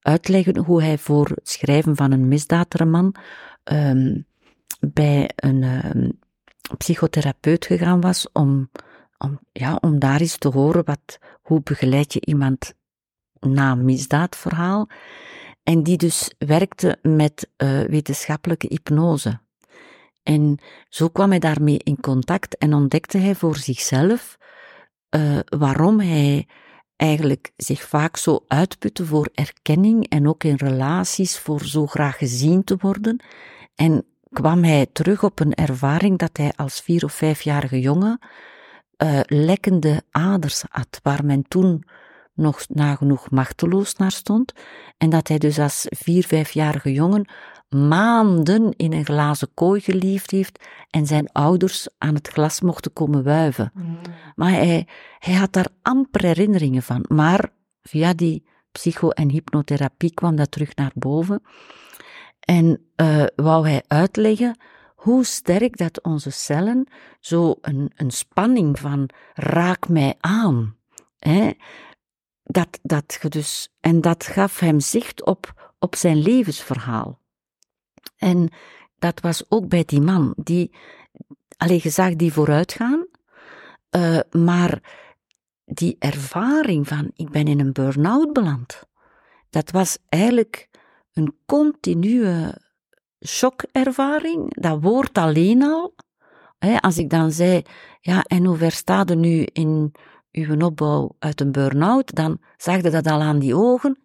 uitleggen 0.00 0.58
hoe 0.58 0.82
hij 0.82 0.98
voor 0.98 1.28
het 1.28 1.48
schrijven 1.48 1.96
van 1.96 2.12
een 2.12 2.28
misdaadroman 2.28 3.14
um, 3.64 4.26
bij 4.80 5.30
een 5.36 5.62
um, 5.62 6.18
psychotherapeut 6.76 7.66
gegaan 7.66 8.00
was 8.00 8.28
om, 8.32 8.70
om, 9.18 9.40
ja, 9.52 9.78
om 9.80 9.98
daar 9.98 10.20
eens 10.20 10.38
te 10.38 10.48
horen 10.48 10.84
wat, 10.84 11.18
hoe 11.42 11.62
begeleid 11.62 12.12
je 12.12 12.20
iemand 12.24 12.74
na 13.40 13.72
een 13.72 13.84
misdaadverhaal. 13.84 14.88
En 15.62 15.82
die 15.82 15.96
dus 15.96 16.34
werkte 16.38 16.98
met 17.02 17.48
uh, 17.56 17.80
wetenschappelijke 17.80 18.66
hypnose. 18.68 19.40
En 20.22 20.58
zo 20.88 21.08
kwam 21.08 21.30
hij 21.30 21.38
daarmee 21.38 21.78
in 21.78 22.00
contact 22.00 22.56
en 22.56 22.74
ontdekte 22.74 23.18
hij 23.18 23.34
voor 23.34 23.56
zichzelf 23.56 24.38
uh, 25.16 25.38
waarom 25.44 26.00
hij 26.00 26.46
eigenlijk 26.96 27.52
zich 27.56 27.82
vaak 27.82 28.16
zo 28.16 28.44
uitputte 28.48 29.06
voor 29.06 29.28
erkenning 29.34 30.08
en 30.08 30.28
ook 30.28 30.44
in 30.44 30.54
relaties 30.54 31.38
voor 31.38 31.64
zo 31.64 31.86
graag 31.86 32.18
gezien 32.18 32.64
te 32.64 32.76
worden. 32.80 33.24
En 33.74 34.04
kwam 34.30 34.62
hij 34.62 34.86
terug 34.92 35.22
op 35.22 35.40
een 35.40 35.54
ervaring 35.54 36.18
dat 36.18 36.36
hij 36.36 36.52
als 36.56 36.80
vier 36.80 37.04
of 37.04 37.12
vijfjarige 37.12 37.80
jongen 37.80 38.18
uh, 39.02 39.20
lekkende 39.26 40.02
aders 40.10 40.64
had, 40.68 41.00
waar 41.02 41.24
men 41.24 41.48
toen 41.48 41.84
nog 42.34 42.64
nagenoeg 42.68 43.30
machteloos 43.30 43.94
naar 43.94 44.12
stond. 44.12 44.52
En 44.96 45.10
dat 45.10 45.28
hij 45.28 45.38
dus 45.38 45.58
als 45.58 45.86
vier, 45.88 46.26
vijfjarige 46.26 46.92
jongen 46.92 47.28
maanden 47.72 48.72
in 48.76 48.92
een 48.92 49.04
glazen 49.04 49.54
kooi 49.54 49.80
geliefd 49.80 50.30
heeft 50.30 50.64
en 50.90 51.06
zijn 51.06 51.32
ouders 51.32 51.88
aan 51.98 52.14
het 52.14 52.28
glas 52.28 52.60
mochten 52.60 52.92
komen 52.92 53.24
wuiven. 53.24 53.72
Mm. 53.74 53.98
Maar 54.34 54.50
hij, 54.50 54.86
hij 55.18 55.34
had 55.34 55.52
daar 55.52 55.68
amper 55.82 56.22
herinneringen 56.24 56.82
van. 56.82 57.04
Maar 57.08 57.52
via 57.82 58.14
die 58.14 58.46
psycho- 58.72 59.08
en 59.08 59.30
hypnotherapie 59.30 60.14
kwam 60.14 60.36
dat 60.36 60.50
terug 60.50 60.74
naar 60.74 60.92
boven. 60.94 61.42
En 62.40 62.90
uh, 62.96 63.24
wou 63.36 63.68
hij 63.68 63.82
uitleggen 63.86 64.56
hoe 64.94 65.24
sterk 65.24 65.76
dat 65.76 66.02
onze 66.02 66.30
cellen 66.30 66.88
zo 67.20 67.54
een, 67.60 67.92
een 67.94 68.10
spanning 68.10 68.78
van 68.78 69.08
raak 69.34 69.88
mij 69.88 70.14
aan. 70.20 70.76
Hè? 71.18 71.50
Dat, 72.42 72.78
dat 72.82 73.18
dus, 73.28 73.74
en 73.80 74.00
dat 74.00 74.24
gaf 74.24 74.58
hem 74.58 74.80
zicht 74.80 75.24
op, 75.24 75.72
op 75.78 75.94
zijn 75.94 76.16
levensverhaal. 76.16 77.20
En 78.22 78.48
dat 78.98 79.20
was 79.20 79.44
ook 79.48 79.68
bij 79.68 79.84
die 79.84 80.00
man, 80.00 80.34
die, 80.36 80.70
alleen 81.56 81.80
je 81.82 81.90
zag 81.90 82.16
die 82.16 82.32
vooruitgaan, 82.32 83.06
uh, 83.96 84.18
maar 84.30 84.80
die 85.64 85.96
ervaring 85.98 86.88
van 86.88 87.10
ik 87.14 87.30
ben 87.30 87.46
in 87.46 87.60
een 87.60 87.72
burn-out 87.72 88.32
beland, 88.32 88.82
dat 89.50 89.70
was 89.70 89.98
eigenlijk 90.08 90.68
een 91.12 91.34
continue 91.46 92.54
shockervaring. 93.26 94.54
Dat 94.54 94.82
woord 94.82 95.18
alleen 95.18 95.62
al, 95.62 95.94
hè, 96.58 96.80
als 96.80 96.98
ik 96.98 97.10
dan 97.10 97.32
zei, 97.32 97.62
ja, 98.00 98.22
en 98.22 98.44
hoe 98.44 98.56
ver 98.56 98.72
staat 98.72 99.10
er 99.10 99.16
nu 99.16 99.42
in 99.42 99.92
uw 100.32 100.60
opbouw 100.60 101.16
uit 101.18 101.40
een 101.40 101.52
burn-out, 101.52 102.14
dan 102.14 102.38
zag 102.56 102.82
je 102.82 102.90
dat 102.90 103.06
al 103.06 103.20
aan 103.20 103.38
die 103.38 103.56
ogen. 103.56 103.98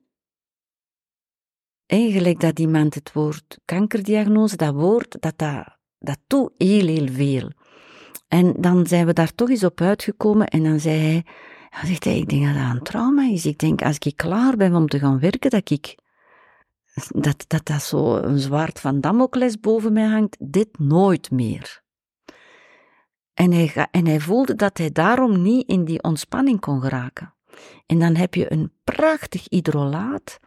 Eigenlijk 1.88 2.40
dat 2.40 2.60
iemand 2.60 2.94
het 2.94 3.14
woord 3.14 3.60
kankerdiagnose, 3.66 4.56
dat 4.56 4.74
woord, 4.74 5.22
dat, 5.22 5.34
dat, 5.38 5.78
dat 6.00 6.20
doet 6.28 6.52
heel, 6.58 6.88
heel 6.88 7.08
veel. 7.08 7.52
En 8.28 8.54
dan 8.58 8.88
zijn 8.88 9.06
we 9.06 9.14
daar 9.14 9.36
toch 9.36 9.50
eens 9.50 9.64
op 9.64 9.82
uitgekomen 9.82 10.48
en 10.48 10.64
dan 10.64 10.80
zei 10.80 11.00
hij, 11.00 11.26
ja, 11.70 11.86
zegt 11.86 12.04
hij, 12.04 12.18
ik 12.18 12.30
denk 12.30 12.46
dat 12.46 12.54
dat 12.54 12.76
een 12.76 12.84
trauma 12.84 13.24
is. 13.30 13.46
Ik 13.46 13.58
denk, 13.58 13.82
als 13.82 13.98
ik 13.98 14.16
klaar 14.18 14.56
ben 14.56 14.76
om 14.76 14.88
te 14.88 15.00
gaan 15.00 15.20
werken, 15.20 15.50
dat 15.50 15.70
ik, 15.70 15.98
dat 17.08 17.46
dat, 17.48 17.66
dat 17.66 17.82
zo 17.82 18.16
een 18.16 18.40
zwaard 18.40 18.80
van 18.80 19.02
Damocles 19.02 19.60
boven 19.60 19.94
mij 19.94 20.08
hangt, 20.08 20.38
dit 20.40 20.80
nooit 20.80 21.32
meer. 21.32 21.82
En 23.34 23.52
hij, 23.52 23.88
en 23.92 24.06
hij 24.06 24.20
voelde 24.20 24.56
dat 24.56 24.78
hij 24.78 24.92
daarom 24.92 25.42
niet 25.42 25.68
in 25.68 25.86
die 25.86 26.04
ontspanning 26.04 26.60
kon 26.60 26.82
geraken. 26.82 27.34
En 27.86 28.00
dan 28.00 28.16
heb 28.16 28.34
je 28.34 28.52
een 28.52 28.72
prachtig 28.84 29.46
hydrolaat, 29.50 30.40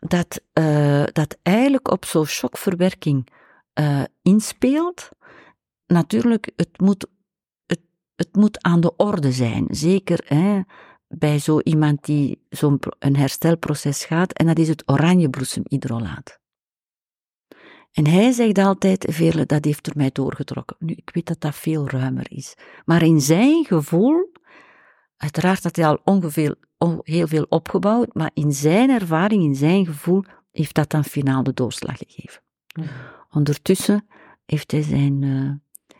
dat, 0.00 0.40
uh, 0.58 1.04
dat 1.12 1.38
eigenlijk 1.42 1.90
op 1.90 2.04
zo'n 2.04 2.26
shockverwerking 2.26 3.28
uh, 3.80 4.02
inspeelt. 4.22 5.08
Natuurlijk, 5.86 6.50
het 6.56 6.80
moet, 6.80 7.06
het, 7.66 7.80
het 8.14 8.36
moet 8.36 8.62
aan 8.62 8.80
de 8.80 8.96
orde 8.96 9.32
zijn. 9.32 9.66
Zeker 9.70 10.24
hè, 10.24 10.60
bij 11.08 11.38
zo 11.38 11.60
iemand 11.60 12.04
die 12.04 12.46
zo'n 12.48 12.80
een 12.98 13.16
herstelproces 13.16 14.04
gaat, 14.04 14.32
en 14.32 14.46
dat 14.46 14.58
is 14.58 14.68
het 14.68 14.88
oranjebloesemhydrolaat. 14.88 16.38
En 17.90 18.06
hij 18.06 18.32
zegt 18.32 18.58
altijd, 18.58 19.06
Veerle, 19.08 19.46
dat 19.46 19.64
heeft 19.64 19.86
er 19.86 19.96
mij 19.96 20.10
doorgetrokken. 20.12 20.76
Nu, 20.78 20.92
ik 20.92 21.10
weet 21.12 21.26
dat 21.26 21.40
dat 21.40 21.54
veel 21.54 21.88
ruimer 21.88 22.26
is. 22.28 22.54
Maar 22.84 23.02
in 23.02 23.20
zijn 23.20 23.64
gevoel, 23.64 24.29
uiteraard 25.20 25.62
had 25.62 25.76
hij 25.76 25.86
al 25.86 26.00
ongeveer 26.04 26.56
heel 27.02 27.26
veel 27.26 27.46
opgebouwd, 27.48 28.14
maar 28.14 28.30
in 28.34 28.52
zijn 28.52 28.90
ervaring, 28.90 29.42
in 29.42 29.54
zijn 29.54 29.86
gevoel, 29.86 30.24
heeft 30.52 30.74
dat 30.74 30.90
dan 30.90 31.04
finaal 31.04 31.42
de 31.42 31.54
doorslag 31.54 31.96
gegeven. 31.98 32.42
Mhm. 32.74 32.88
Ondertussen 33.30 34.06
heeft 34.46 34.70
hij 34.70 34.82
zijn 34.82 35.22
uh, 35.22 35.50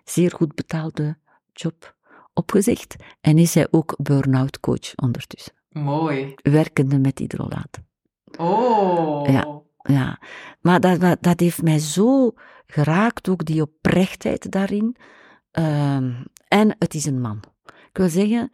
zeer 0.04 0.30
goed 0.30 0.54
betaalde 0.54 1.18
job 1.52 1.96
opgezegd 2.34 2.96
en 3.20 3.38
is 3.38 3.54
hij 3.54 3.68
ook 3.70 3.94
burn-out 4.02 4.60
coach 4.60 4.94
ondertussen. 4.94 5.52
Mooi. 5.68 6.34
Werkende 6.42 6.98
met 6.98 7.18
hydrolaat. 7.18 7.80
Oh. 8.38 9.28
Ja, 9.28 9.62
ja. 9.82 10.18
Maar 10.60 10.80
dat, 10.80 11.00
dat, 11.00 11.22
dat 11.22 11.40
heeft 11.40 11.62
mij 11.62 11.78
zo 11.78 12.32
geraakt, 12.66 13.28
ook 13.28 13.44
die 13.44 13.62
oprechtheid 13.62 14.50
daarin. 14.50 14.96
Uh, 15.58 15.96
en 16.48 16.76
het 16.78 16.94
is 16.94 17.04
een 17.04 17.20
man. 17.20 17.40
Ik 17.92 17.96
wil 17.96 18.08
zeggen, 18.08 18.50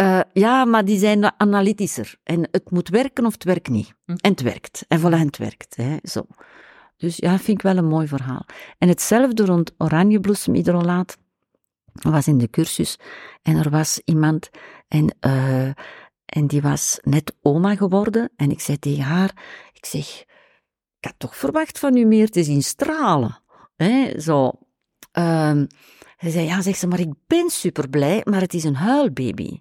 uh, 0.00 0.20
ja, 0.32 0.64
maar 0.64 0.84
die 0.84 0.98
zijn 0.98 1.40
analytischer. 1.40 2.14
En 2.22 2.48
het 2.50 2.70
moet 2.70 2.88
werken 2.88 3.26
of 3.26 3.32
het 3.32 3.44
werkt 3.44 3.68
niet. 3.68 3.94
Hm. 4.04 4.12
En 4.12 4.30
het 4.30 4.40
werkt. 4.40 4.84
En 4.88 5.00
voilà, 5.00 5.24
het 5.24 5.36
werkt. 5.36 5.76
Hè, 5.76 5.96
zo. 6.02 6.26
Dus 6.96 7.16
ja, 7.16 7.38
vind 7.38 7.58
ik 7.58 7.62
wel 7.62 7.76
een 7.76 7.88
mooi 7.88 8.06
verhaal. 8.06 8.46
En 8.78 8.88
hetzelfde 8.88 9.44
rond 9.44 9.74
oranjebloesemhydrolaat 9.78 11.16
was 11.92 12.28
in 12.28 12.38
de 12.38 12.50
cursus. 12.50 12.98
En 13.42 13.56
er 13.56 13.70
was 13.70 14.00
iemand, 14.04 14.50
en, 14.88 15.16
uh, 15.26 15.66
en 16.24 16.46
die 16.46 16.62
was 16.62 16.98
net 17.02 17.36
oma 17.42 17.76
geworden. 17.76 18.30
En 18.36 18.50
ik 18.50 18.60
zei 18.60 18.78
tegen 18.78 19.04
haar, 19.04 19.32
ik 19.72 19.86
zeg, 19.86 20.20
ik 20.98 21.04
had 21.04 21.14
toch 21.16 21.36
verwacht 21.36 21.78
van 21.78 21.96
u 21.96 22.04
meer 22.04 22.30
te 22.30 22.44
zien 22.44 22.62
stralen. 22.62 23.42
Hè, 23.76 24.20
zo. 24.20 24.52
Uh, 25.18 25.62
hij 26.18 26.30
zei, 26.30 26.46
ja, 26.46 26.62
zegt 26.62 26.78
ze, 26.78 26.86
maar 26.86 27.00
ik 27.00 27.12
ben 27.26 27.50
super 27.50 27.88
blij, 27.88 28.20
maar 28.24 28.40
het 28.40 28.54
is 28.54 28.64
een 28.64 28.74
huilbaby. 28.74 29.60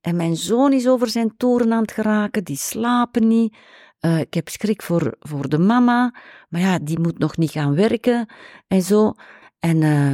En 0.00 0.16
mijn 0.16 0.36
zoon 0.36 0.72
is 0.72 0.88
over 0.88 1.08
zijn 1.08 1.36
toren 1.36 1.72
aan 1.72 1.82
het 1.82 1.92
geraken, 1.92 2.44
die 2.44 2.56
slapen 2.56 3.28
niet. 3.28 3.56
Eh, 3.98 4.20
ik 4.20 4.34
heb 4.34 4.48
schrik 4.48 4.82
voor, 4.82 5.16
voor 5.20 5.48
de 5.48 5.58
mama, 5.58 6.14
maar 6.48 6.60
ja, 6.60 6.78
die 6.78 6.98
moet 7.00 7.18
nog 7.18 7.36
niet 7.36 7.50
gaan 7.50 7.74
werken 7.74 8.32
en 8.66 8.82
zo. 8.82 9.14
En, 9.58 9.76
uh, 9.76 10.10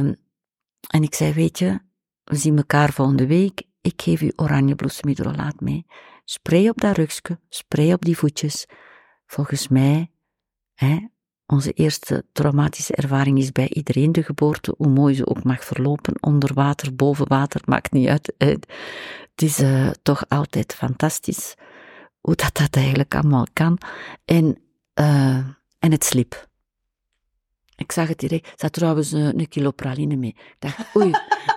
en 0.87 1.01
ik 1.01 1.15
zei, 1.15 1.33
weet 1.33 1.59
je, 1.59 1.79
we 2.23 2.35
zien 2.35 2.57
elkaar 2.57 2.93
volgende 2.93 3.27
week. 3.27 3.63
Ik 3.81 4.01
geef 4.01 4.21
u 4.21 4.31
oranje 4.35 4.75
bloesemhydrolaat 4.75 5.59
mee. 5.59 5.85
Spray 6.23 6.69
op 6.69 6.81
dat 6.81 6.97
rugje, 6.97 7.39
spray 7.49 7.93
op 7.93 8.05
die 8.05 8.17
voetjes. 8.17 8.65
Volgens 9.25 9.67
mij, 9.67 10.11
hè, 10.73 11.07
onze 11.53 11.71
eerste 11.71 12.25
traumatische 12.31 12.95
ervaring 12.95 13.37
is 13.37 13.51
bij 13.51 13.69
iedereen 13.69 14.11
de 14.11 14.23
geboorte, 14.23 14.73
hoe 14.77 14.87
mooi 14.87 15.15
ze 15.15 15.27
ook 15.27 15.43
mag 15.43 15.65
verlopen, 15.65 16.13
onder 16.19 16.53
water, 16.53 16.95
boven 16.95 17.27
water, 17.27 17.61
maakt 17.65 17.91
niet 17.91 18.07
uit. 18.07 18.33
Het 18.37 19.41
is 19.41 19.59
uh, 19.59 19.89
toch 20.01 20.23
altijd 20.27 20.73
fantastisch 20.73 21.55
hoe 22.21 22.35
dat, 22.35 22.57
dat 22.57 22.75
eigenlijk 22.75 23.15
allemaal 23.15 23.45
kan. 23.53 23.77
En, 24.25 24.57
uh, 24.99 25.37
en 25.79 25.91
het 25.91 26.03
sliep. 26.03 26.47
Ik 27.75 27.91
zag 27.91 28.07
het 28.07 28.19
direct. 28.19 28.47
Er 28.47 28.53
zat 28.55 28.73
trouwens 28.73 29.11
een, 29.11 29.39
een 29.39 29.47
kilo 29.47 29.71
praline 29.71 30.15
mee. 30.15 30.29
Ik 30.29 30.55
dacht, 30.59 30.95
oei, 30.95 31.11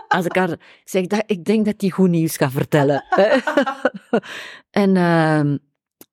als 0.08 0.24
ik 0.24 0.34
haar... 0.34 0.58
Zeg, 0.84 1.06
dat, 1.06 1.22
ik 1.26 1.44
denk 1.44 1.64
dat 1.64 1.78
die 1.78 1.92
goed 1.92 2.08
nieuws 2.08 2.36
gaat 2.36 2.52
vertellen. 2.52 3.04
en 4.70 4.94
uh, 4.94 5.56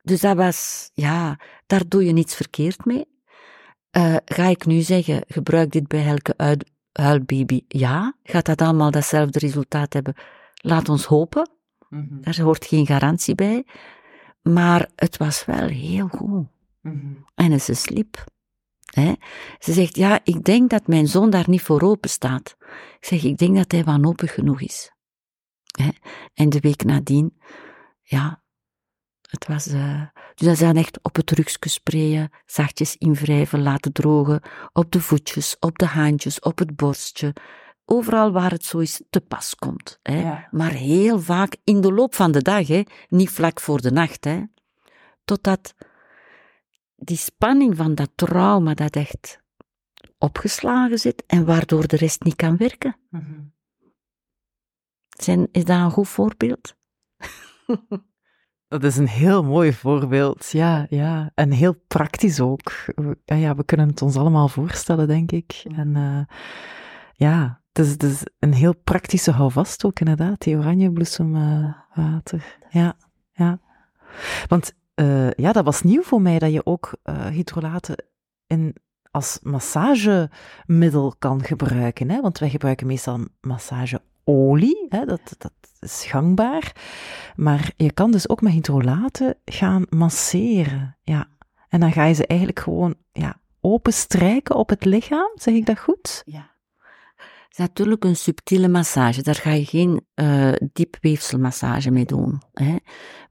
dus 0.01 0.22
dat 0.22 0.35
was... 0.35 0.89
Ja, 0.93 1.39
daar 1.68 1.88
doe 1.88 2.05
je 2.05 2.11
niets 2.11 2.35
verkeerd 2.35 2.85
mee. 2.85 3.12
Uh, 3.98 4.15
ga 4.26 4.44
ik 4.44 4.65
nu 4.65 4.82
zeggen, 4.82 5.24
gebruik 5.28 5.72
dit 5.72 5.88
bij 5.88 6.07
elke 6.07 6.57
huilbaby? 6.91 7.64
Ja. 7.68 8.15
Gaat 8.24 8.45
dat 8.45 8.61
allemaal 8.61 8.91
datzelfde 8.91 9.40
resultaat 9.40 9.94
hebben? 9.94 10.14
Laat 10.53 10.90
ons 10.90 11.06
hopen. 11.06 11.49
Mm 11.90 12.07
-hmm. 12.10 12.22
Daar 12.22 12.41
hoort 12.41 12.65
geen 12.65 12.86
garantie 12.86 13.36
bij. 13.36 13.65
Maar 14.41 14.90
het 14.95 15.18
was 15.18 15.45
wel 15.45 15.68
heel 15.68 16.07
goed. 16.07 16.30
Mm 16.30 16.49
-hmm. 16.82 17.26
En 17.36 17.61
ze 17.61 17.74
sliep. 17.74 18.24
Hè? 18.94 19.14
Ze 19.60 19.74
zegt, 19.74 19.95
ja, 19.95 20.20
ik 20.24 20.44
denk 20.44 20.70
dat 20.70 20.88
mijn 20.88 21.07
zoon 21.07 21.30
daar 21.30 21.49
niet 21.49 21.61
voor 21.61 21.82
open 21.82 22.10
staat. 22.10 22.56
Ik 22.99 23.06
zeg, 23.06 23.24
ik 23.24 23.38
denk 23.38 23.56
dat 23.56 23.72
hij 23.72 23.84
wanhopig 23.84 24.34
genoeg 24.34 24.61
is. 24.61 24.91
Hè? 25.78 25.90
En 26.34 26.49
de 26.49 26.60
week 26.60 26.84
nadien, 26.84 27.38
ja, 28.02 28.43
het 29.34 29.47
was, 29.47 29.68
uh, 29.68 30.01
dus 30.35 30.47
dat 30.47 30.57
zijn 30.57 30.77
echt 30.77 30.99
op 31.01 31.15
het 31.15 31.31
rugje 31.31 31.69
sprayen, 31.69 32.30
zachtjes 32.45 32.95
invrijven, 32.97 33.61
laten 33.61 33.91
drogen, 33.91 34.41
op 34.73 34.91
de 34.91 35.01
voetjes, 35.01 35.55
op 35.60 35.77
de 35.77 35.85
handjes, 35.85 36.39
op 36.39 36.57
het 36.57 36.76
borstje, 36.76 37.35
overal 37.85 38.31
waar 38.31 38.51
het 38.51 38.65
zo 38.65 38.77
is 38.80 39.01
te 39.10 39.22
pas 39.22 39.55
komt. 39.55 39.99
Hè. 40.01 40.22
Ja. 40.22 40.47
Maar 40.51 40.72
heel 40.72 41.19
vaak 41.19 41.55
in 41.64 41.81
de 41.81 41.93
loop 41.93 42.15
van 42.15 42.31
de 42.31 42.41
dag, 42.41 42.68
hè, 42.68 42.81
niet 43.10 43.30
vlak 43.30 43.60
voor 43.60 43.81
de 43.81 43.91
nacht. 43.91 44.23
Hè. 44.23 44.43
Totdat 45.26 45.76
die 46.95 47.18
spanning 47.18 47.77
van 47.77 47.95
dat 47.95 48.11
trauma 48.15 48.73
dat 48.73 48.95
echt 48.95 49.41
opgeslagen 50.18 50.99
zit 50.99 51.23
en 51.27 51.45
waardoor 51.45 51.88
de 51.88 51.97
rest 51.97 52.23
niet 52.23 52.35
kan 52.35 52.57
werken. 52.57 52.97
Mm 53.10 53.19
-hmm. 53.19 53.53
Zijn, 55.10 55.47
is 55.51 55.65
dat 55.65 55.80
een 55.80 55.91
goed 55.91 56.07
voorbeeld? 56.07 56.76
Dat 58.74 58.84
is 58.84 58.98
een 58.98 59.08
heel 59.08 59.44
mooi 59.44 59.74
voorbeeld, 59.74 60.50
ja, 60.52 60.86
ja. 60.90 61.32
En 61.36 61.52
heel 61.52 61.76
praktisch 61.88 62.40
ook. 62.40 62.72
Ja, 63.26 63.56
we 63.56 63.64
kunnen 63.64 63.88
het 63.88 64.02
ons 64.02 64.16
allemaal 64.16 64.48
voorstellen, 64.48 65.08
denk 65.08 65.32
ik. 65.32 65.64
En 65.76 65.95
uh, 65.95 66.20
ja, 67.14 67.62
het 67.72 67.86
is, 67.86 67.91
het 67.91 68.04
is 68.04 68.24
een 68.40 68.54
heel 68.54 68.76
praktische 68.84 69.32
houvast 69.32 69.86
ook, 69.86 70.00
inderdaad, 70.00 70.41
die 70.41 70.58
oranjebloesemwater. 70.58 72.34
Uh, 72.34 72.41
ja, 72.70 72.95
ja. 73.32 73.60
Want 74.48 74.74
uh, 74.95 75.32
ja, 75.32 75.52
dat 75.52 75.66
was 75.66 75.82
nieuw 75.82 76.04
voor 76.04 76.22
mij, 76.22 76.40
dat 76.40 76.52
je 76.52 76.66
ook 76.66 76.94
hydrolaten 77.30 78.06
in, 78.48 78.76
als 79.12 79.40
massagemiddel 79.41 81.16
kan 81.20 81.44
gebruiken. 81.44 82.10
Hè? 82.10 82.22
Want 82.22 82.40
wij 82.40 82.50
gebruiken 82.50 82.88
meestal 82.88 83.20
massageolie, 83.41 84.08
hè? 84.90 85.06
Dat, 85.06 85.36
dat 85.38 85.54
is 85.80 86.06
gangbaar. 86.06 86.76
Maar 87.36 87.72
je 87.78 87.91
kan 87.91 88.12
dus 88.12 88.30
ook 88.30 88.41
met 88.41 88.52
hydrolaten 88.52 89.36
gaan 89.45 89.86
masseren. 89.90 90.98
Ja. 91.04 91.28
En 91.70 91.80
dan 91.80 91.91
ga 91.91 92.06
je 92.06 92.14
ze 92.14 92.28
eigenlijk 92.28 92.60
gewoon 92.60 92.95
ja, 93.12 93.40
openstrijken 93.62 94.56
op 94.56 94.70
het 94.70 94.86
lichaam, 94.86 95.32
zeg 95.36 95.54
ik 95.54 95.66
dat 95.66 95.80
goed? 95.80 96.22
Ja. 96.26 96.52
Het 97.18 97.52
is 97.52 97.58
natuurlijk 97.58 98.04
een 98.04 98.16
subtiele 98.16 98.68
massage. 98.68 99.22
Daar 99.22 99.36
ga 99.36 99.52
je 99.52 99.66
geen 99.66 100.06
uh, 100.16 100.54
diepweefselmassage 100.74 101.91
mee 101.91 102.06
doen. 102.06 102.41
Hè? 102.54 102.76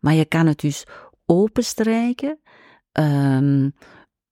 Maar 0.01 0.15
je 0.15 0.25
kan 0.25 0.47
het 0.47 0.61
dus 0.61 0.87
openstrijken, 1.27 2.39
um, 2.93 3.75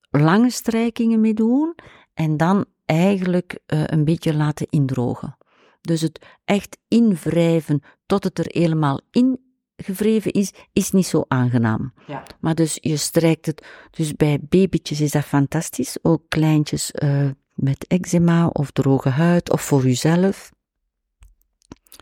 lange 0.09 0.49
strijkingen 0.49 1.21
mee 1.21 1.33
doen 1.33 1.75
en 2.13 2.37
dan 2.37 2.65
eigenlijk 2.85 3.59
uh, 3.67 3.83
een 3.85 4.05
beetje 4.05 4.33
laten 4.33 4.67
indrogen. 4.69 5.37
Dus 5.81 6.01
het 6.01 6.25
echt 6.45 6.77
invrijven 6.87 7.81
tot 8.05 8.23
het 8.23 8.39
er 8.39 8.45
helemaal 8.47 9.01
ingevreven 9.11 10.31
is, 10.31 10.51
is 10.73 10.91
niet 10.91 11.07
zo 11.07 11.25
aangenaam. 11.27 11.93
Ja. 12.07 12.23
Maar 12.39 12.55
dus 12.55 12.77
je 12.81 12.97
strijkt 12.97 13.45
het, 13.45 13.67
dus 13.91 14.13
bij 14.13 14.39
babytjes 14.41 15.01
is 15.01 15.11
dat 15.11 15.23
fantastisch, 15.23 15.97
ook 16.01 16.23
kleintjes 16.27 16.91
uh, 17.03 17.29
met 17.53 17.87
eczema 17.87 18.47
of 18.47 18.71
droge 18.71 19.09
huid 19.09 19.51
of 19.51 19.61
voor 19.61 19.85
uzelf. 19.85 20.51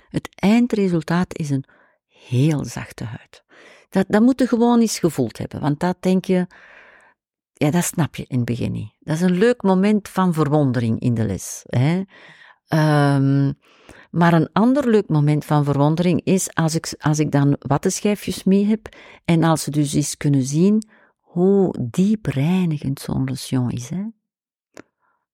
Het 0.10 0.30
eindresultaat 0.35 1.38
is 1.38 1.49
een 1.49 1.65
heel 2.07 2.65
zachte 2.65 3.03
huid. 3.03 3.43
Dat, 3.89 4.06
dat 4.07 4.22
moet 4.22 4.39
je 4.39 4.47
gewoon 4.47 4.80
eens 4.80 4.99
gevoeld 4.99 5.38
hebben, 5.38 5.60
want 5.60 5.80
dat 5.80 5.97
denk 5.99 6.26
je, 6.26 6.47
ja, 7.53 7.72
dat 7.72 7.84
snap 7.84 8.15
je 8.15 8.26
in 8.27 8.38
het 8.38 8.45
begin 8.45 8.72
niet. 8.72 8.93
Dat 8.99 9.15
is 9.15 9.22
een 9.22 9.38
leuk 9.38 9.61
moment 9.61 10.10
van 10.10 10.34
verwondering 10.34 10.99
in 10.99 11.14
de 11.14 11.26
les. 11.26 11.64
Hè? 11.68 12.03
Um, 12.73 13.57
maar 14.11 14.33
een 14.33 14.49
ander 14.53 14.89
leuk 14.89 15.09
moment 15.09 15.45
van 15.45 15.63
verwondering 15.63 16.21
is 16.23 16.53
als 16.53 16.75
ik, 16.75 16.93
als 16.99 17.19
ik 17.19 17.31
dan 17.31 17.55
wattenschijfjes 17.59 18.43
mee 18.43 18.65
heb 18.65 18.95
en 19.25 19.43
als 19.43 19.63
ze 19.63 19.71
dus 19.71 19.93
eens 19.93 20.17
kunnen 20.17 20.43
zien 20.43 20.89
hoe 21.19 21.75
diep 21.81 22.25
reinigend 22.25 22.99
zo'n 22.99 23.25
lotion 23.25 23.71
is. 23.71 23.89
Hè? 23.89 24.05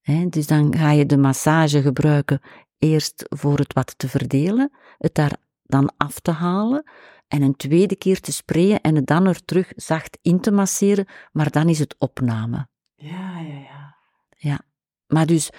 Hè, 0.02 0.30
dus 0.30 0.48
dan 0.48 0.78
ga 0.78 0.91
je 0.91 1.06
de 1.06 1.18
massage 1.18 1.82
gebruiken 1.82 2.41
eerst 2.78 3.26
voor 3.30 3.57
het 3.57 3.74
wat 3.74 3.94
te 3.98 4.07
verdelen, 4.07 4.72
het 4.98 5.16
daar 5.16 5.38
dan 5.64 5.94
af 5.98 6.20
te 6.20 6.32
halen 6.32 6.84
en 7.28 7.41
een 7.41 7.56
tweede 7.56 7.95
keer 7.95 8.20
te 8.20 8.32
sprayen 8.32 8.82
en 8.82 8.95
het 8.95 9.07
dan 9.07 9.26
er 9.26 9.45
terug 9.45 9.72
zacht 9.76 10.18
in 10.22 10.40
te 10.40 10.52
masseren, 10.52 11.07
maar 11.32 11.52
dan 11.52 11.70
is 11.70 11.80
het 11.80 11.95
opname. 11.98 12.68
Ja, 12.95 13.40
ja, 13.40 13.57
ja. 13.57 13.95
Ja, 14.38 14.62
maar 15.07 15.26
dus 15.26 15.49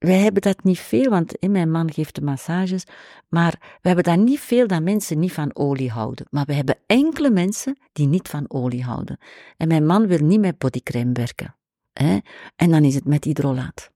wij 0.00 0.18
hebben 0.18 0.42
dat 0.42 0.64
niet 0.64 0.78
veel, 0.78 1.10
want 1.10 1.48
mijn 1.48 1.70
man 1.70 1.92
geeft 1.92 2.14
de 2.14 2.20
massages, 2.20 2.84
maar 3.28 3.78
we 3.82 3.88
hebben 3.88 4.04
dat 4.04 4.18
niet 4.18 4.40
veel 4.40 4.66
dat 4.66 4.82
mensen 4.82 5.18
niet 5.18 5.32
van 5.32 5.56
olie 5.56 5.90
houden. 5.90 6.26
Maar 6.30 6.44
we 6.44 6.54
hebben 6.54 6.78
enkele 6.86 7.30
mensen 7.30 7.78
die 7.92 8.06
niet 8.06 8.28
van 8.28 8.44
olie 8.50 8.84
houden. 8.84 9.18
En 9.56 9.68
mijn 9.68 9.86
man 9.86 10.06
wil 10.06 10.18
niet 10.18 10.40
met 10.40 10.58
bodycrème 10.58 11.12
werken. 11.12 11.56
Hè? 11.92 12.18
En 12.56 12.70
dan 12.70 12.84
is 12.84 12.94
het 12.94 13.04
met 13.04 13.24
hydrolaat. 13.24 13.90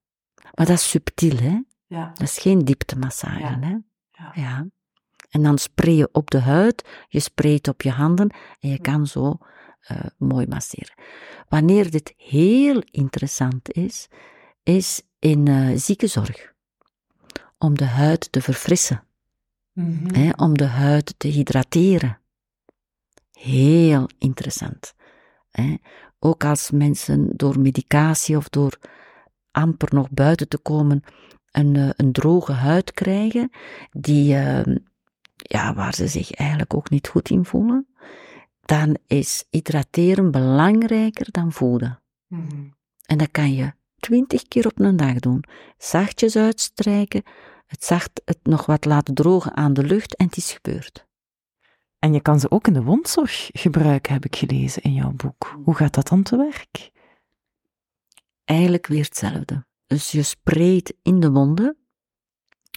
Maar 0.55 0.67
dat 0.67 0.77
is 0.77 0.91
subtiel, 0.91 1.37
hè? 1.37 1.61
Ja. 1.87 2.09
Dat 2.15 2.29
is 2.29 2.39
geen 2.39 2.65
dieptemassage, 2.65 3.39
ja. 3.39 3.59
hè? 3.61 3.77
Ja. 4.11 4.33
ja. 4.35 4.67
En 5.31 5.43
dan 5.43 5.59
spray 5.59 5.95
je 5.95 6.09
op 6.13 6.31
de 6.31 6.41
huid, 6.41 6.89
je 7.09 7.21
sprayt 7.21 7.69
op 7.69 7.83
je 7.83 7.91
handen 7.91 8.35
en 8.61 8.69
je 8.69 8.81
kan 8.81 9.07
zo 9.07 9.39
uh, 9.91 9.99
mooi 10.19 10.47
masseren. 10.47 10.95
Wanneer 11.49 11.91
dit 11.91 12.15
heel 12.17 12.83
interessant 12.91 13.73
is, 13.73 14.09
is 14.63 15.03
in 15.25 15.49
uh, 15.49 15.77
ziekenzorg. 15.77 16.53
Om 17.59 17.77
de 17.77 17.85
huid 17.85 18.33
te 18.33 18.43
verfrissen. 18.43 19.05
Mm 19.73 19.99
-hmm. 19.99 20.15
hè, 20.15 20.31
om 20.37 20.57
de 20.57 20.65
huid 20.65 21.15
te 21.17 21.29
hydrateren. 21.29 22.19
Heel 23.33 24.09
interessant. 24.19 24.95
Hè. 25.51 25.77
Ook 26.19 26.45
als 26.45 26.71
mensen 26.71 27.31
door 27.37 27.61
medicatie 27.61 28.37
of 28.37 28.49
door 28.49 28.79
amper 29.51 29.95
nog 29.95 30.11
buiten 30.11 30.49
te 30.49 30.59
komen 30.59 31.03
een, 31.51 31.75
uh, 31.75 31.91
een 31.97 32.13
droge 32.13 32.53
huid 32.53 32.93
krijgen, 32.93 33.51
die, 33.91 34.35
uh, 34.35 34.77
ja, 35.37 35.75
waar 35.75 35.95
ze 35.95 36.09
zich 36.09 36.33
eigenlijk 36.33 36.75
ook 36.75 36.91
niet 36.91 37.09
goed 37.09 37.31
in 37.31 37.45
voelen, 37.45 37.87
dan 38.61 38.97
is 39.07 39.45
hydrateren 39.51 40.31
belangrijker 40.31 41.27
dan 41.31 41.53
voeden. 41.53 42.01
Mm 42.27 42.47
-hmm. 42.49 42.75
En 43.07 43.19
dat 43.19 43.31
kan 43.31 43.55
je 43.55 43.73
twintig 44.05 44.43
keer 44.43 44.67
op 44.67 44.81
een 44.81 44.97
dag 44.97 45.19
doen. 45.19 45.45
Zachtjes 45.79 46.37
uitstrijken, 46.37 47.23
het 47.67 47.85
zacht 47.85 48.23
het 48.25 48.39
nog 48.43 48.67
wat 48.67 48.85
laten 48.85 49.15
drogen 49.15 49.57
aan 49.57 49.73
de 49.73 49.83
lucht 49.83 50.17
en 50.17 50.27
het 50.27 50.37
is 50.37 50.53
gebeurd. 50.53 51.07
En 51.99 52.13
je 52.13 52.21
kan 52.21 52.41
ze 52.41 52.51
ook 52.51 52.67
in 52.67 52.73
de 52.73 52.83
wondzorg 52.83 53.49
gebruiken, 53.53 54.13
heb 54.13 54.25
ik 54.25 54.37
gelezen 54.37 54.83
in 54.83 54.93
jouw 54.93 55.13
boek. 55.13 55.59
Hoe 55.65 55.75
gaat 55.75 55.95
dat 55.95 56.09
dan 56.09 56.23
te 56.23 56.37
werk? 56.37 56.91
Eigenlijk 58.45 58.87
weer 58.87 59.05
hetzelfde. 59.05 59.67
Dus 59.87 60.11
je 60.11 60.23
sprayt 60.23 60.95
in 61.03 61.21
de 61.21 61.31
wonden, 61.31 61.77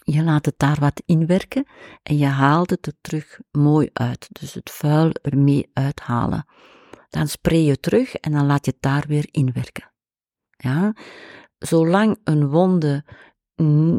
je 0.03 0.23
laat 0.23 0.45
het 0.45 0.59
daar 0.59 0.79
wat 0.79 1.01
inwerken 1.05 1.67
en 2.03 2.17
je 2.17 2.25
haalt 2.25 2.69
het 2.69 2.85
er 2.85 2.93
terug 3.01 3.39
mooi 3.51 3.89
uit. 3.93 4.27
Dus 4.31 4.53
het 4.53 4.69
vuil 4.69 5.11
ermee 5.21 5.69
uithalen. 5.73 6.45
dan 7.09 7.27
spray 7.27 7.63
je 7.63 7.79
terug 7.79 8.15
en 8.15 8.31
dan 8.31 8.45
laat 8.45 8.65
je 8.65 8.71
het 8.71 8.81
daar 8.81 9.05
weer 9.07 9.27
inwerken. 9.31 9.91
Ja, 10.57 10.93
zolang 11.57 12.17
een 12.23 12.47
wonde 12.47 13.03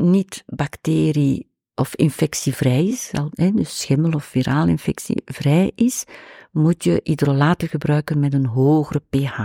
niet 0.02 0.43
bacterie 0.47 1.51
of 1.74 1.94
infectievrij 1.94 2.86
is, 2.86 3.12
dus 3.32 3.80
schimmel 3.80 4.10
of 4.10 4.24
viraal 4.24 4.66
infectie 4.66 5.22
vrij 5.24 5.72
is, 5.74 6.05
moet 6.51 6.85
je 6.85 7.01
hydrolaten 7.05 7.68
gebruiken 7.68 8.20
met 8.20 8.35
een 8.35 8.47
hogere 8.47 9.02
pH. 9.10 9.39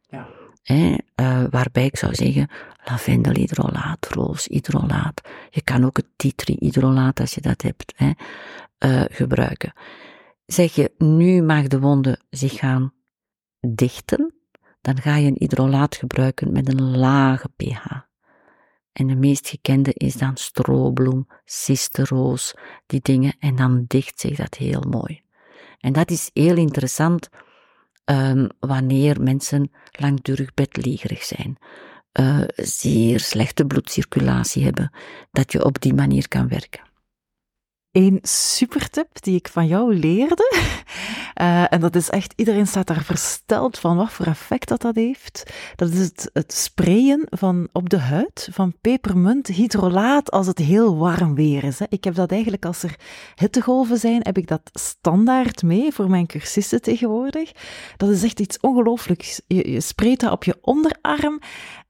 Ja. 0.00 0.28
Eh, 0.62 1.44
waarbij 1.50 1.84
ik 1.84 1.96
zou 1.96 2.14
zeggen 2.14 2.48
lavendelhydrolaat, 2.84 4.08
rooshydrolaat. 4.08 5.20
Je 5.50 5.62
kan 5.62 5.84
ook 5.84 5.96
het 5.96 6.06
titrihydrolaat, 6.16 7.20
als 7.20 7.34
je 7.34 7.40
dat 7.40 7.62
hebt, 7.62 7.94
uh, 7.98 9.02
gebruiken. 9.10 9.72
Zeg 10.46 10.74
je, 10.74 10.92
nu 10.98 11.42
mag 11.42 11.66
de 11.66 11.80
wonde 11.80 12.20
zich 12.30 12.52
gaan 12.52 12.92
dichten, 13.60 14.34
dan 14.80 15.00
ga 15.00 15.16
je 15.16 15.26
een 15.26 15.36
hydrolaat 15.38 15.96
gebruiken 15.96 16.52
met 16.52 16.68
een 16.68 16.96
lage 16.96 17.48
pH. 17.56 17.86
En 18.92 19.06
de 19.06 19.16
meest 19.16 19.48
gekende 19.48 19.92
is 19.94 20.14
dan 20.14 20.36
strobloem, 20.36 21.26
sisteroos, 21.44 22.54
die 22.86 23.00
dingen, 23.02 23.36
en 23.38 23.56
dan 23.56 23.84
dicht 23.86 24.20
zich 24.20 24.36
dat 24.36 24.54
heel 24.54 24.80
mooi. 24.80 25.22
En 25.78 25.92
dat 25.92 26.10
is 26.10 26.30
heel 26.32 26.56
interessant 26.56 27.28
um, 28.04 28.48
wanneer 28.58 29.22
mensen 29.22 29.70
langdurig 29.90 30.54
bedlegerig 30.54 31.22
zijn, 31.22 31.58
uh, 32.20 32.42
zeer 32.56 33.20
slechte 33.20 33.64
bloedcirculatie 33.64 34.64
hebben, 34.64 34.92
dat 35.30 35.52
je 35.52 35.64
op 35.64 35.80
die 35.80 35.94
manier 35.94 36.28
kan 36.28 36.48
werken. 36.48 36.89
Een 37.92 38.18
supertip 38.22 39.22
die 39.22 39.36
ik 39.36 39.48
van 39.48 39.66
jou 39.66 39.94
leerde, 39.94 40.52
uh, 41.40 41.64
en 41.72 41.80
dat 41.80 41.96
is 41.96 42.10
echt, 42.10 42.32
iedereen 42.36 42.66
staat 42.66 42.86
daar 42.86 43.04
versteld 43.04 43.78
van 43.78 43.96
wat 43.96 44.12
voor 44.12 44.26
effect 44.26 44.68
dat 44.68 44.80
dat 44.80 44.94
heeft. 44.94 45.52
Dat 45.76 45.90
is 45.90 45.98
het, 45.98 46.30
het 46.32 46.52
sprayen 46.52 47.26
van 47.30 47.68
op 47.72 47.88
de 47.88 47.98
huid 47.98 48.48
van 48.52 48.74
pepermunt 48.80 49.46
hydrolaat 49.46 50.30
als 50.30 50.46
het 50.46 50.58
heel 50.58 50.96
warm 50.96 51.34
weer 51.34 51.64
is. 51.64 51.78
Hè. 51.78 51.86
Ik 51.88 52.04
heb 52.04 52.14
dat 52.14 52.30
eigenlijk 52.30 52.64
als 52.64 52.82
er 52.82 52.94
hittegolven 53.34 53.98
zijn, 53.98 54.20
heb 54.22 54.38
ik 54.38 54.48
dat 54.48 54.70
standaard 54.72 55.62
mee 55.62 55.92
voor 55.92 56.10
mijn 56.10 56.26
cursisten 56.26 56.82
tegenwoordig. 56.82 57.52
Dat 57.96 58.08
is 58.08 58.22
echt 58.22 58.40
iets 58.40 58.60
ongelooflijks. 58.60 59.40
Je, 59.46 59.70
je 59.70 59.80
sprayt 59.80 60.20
dat 60.20 60.32
op 60.32 60.44
je 60.44 60.58
onderarm 60.60 61.40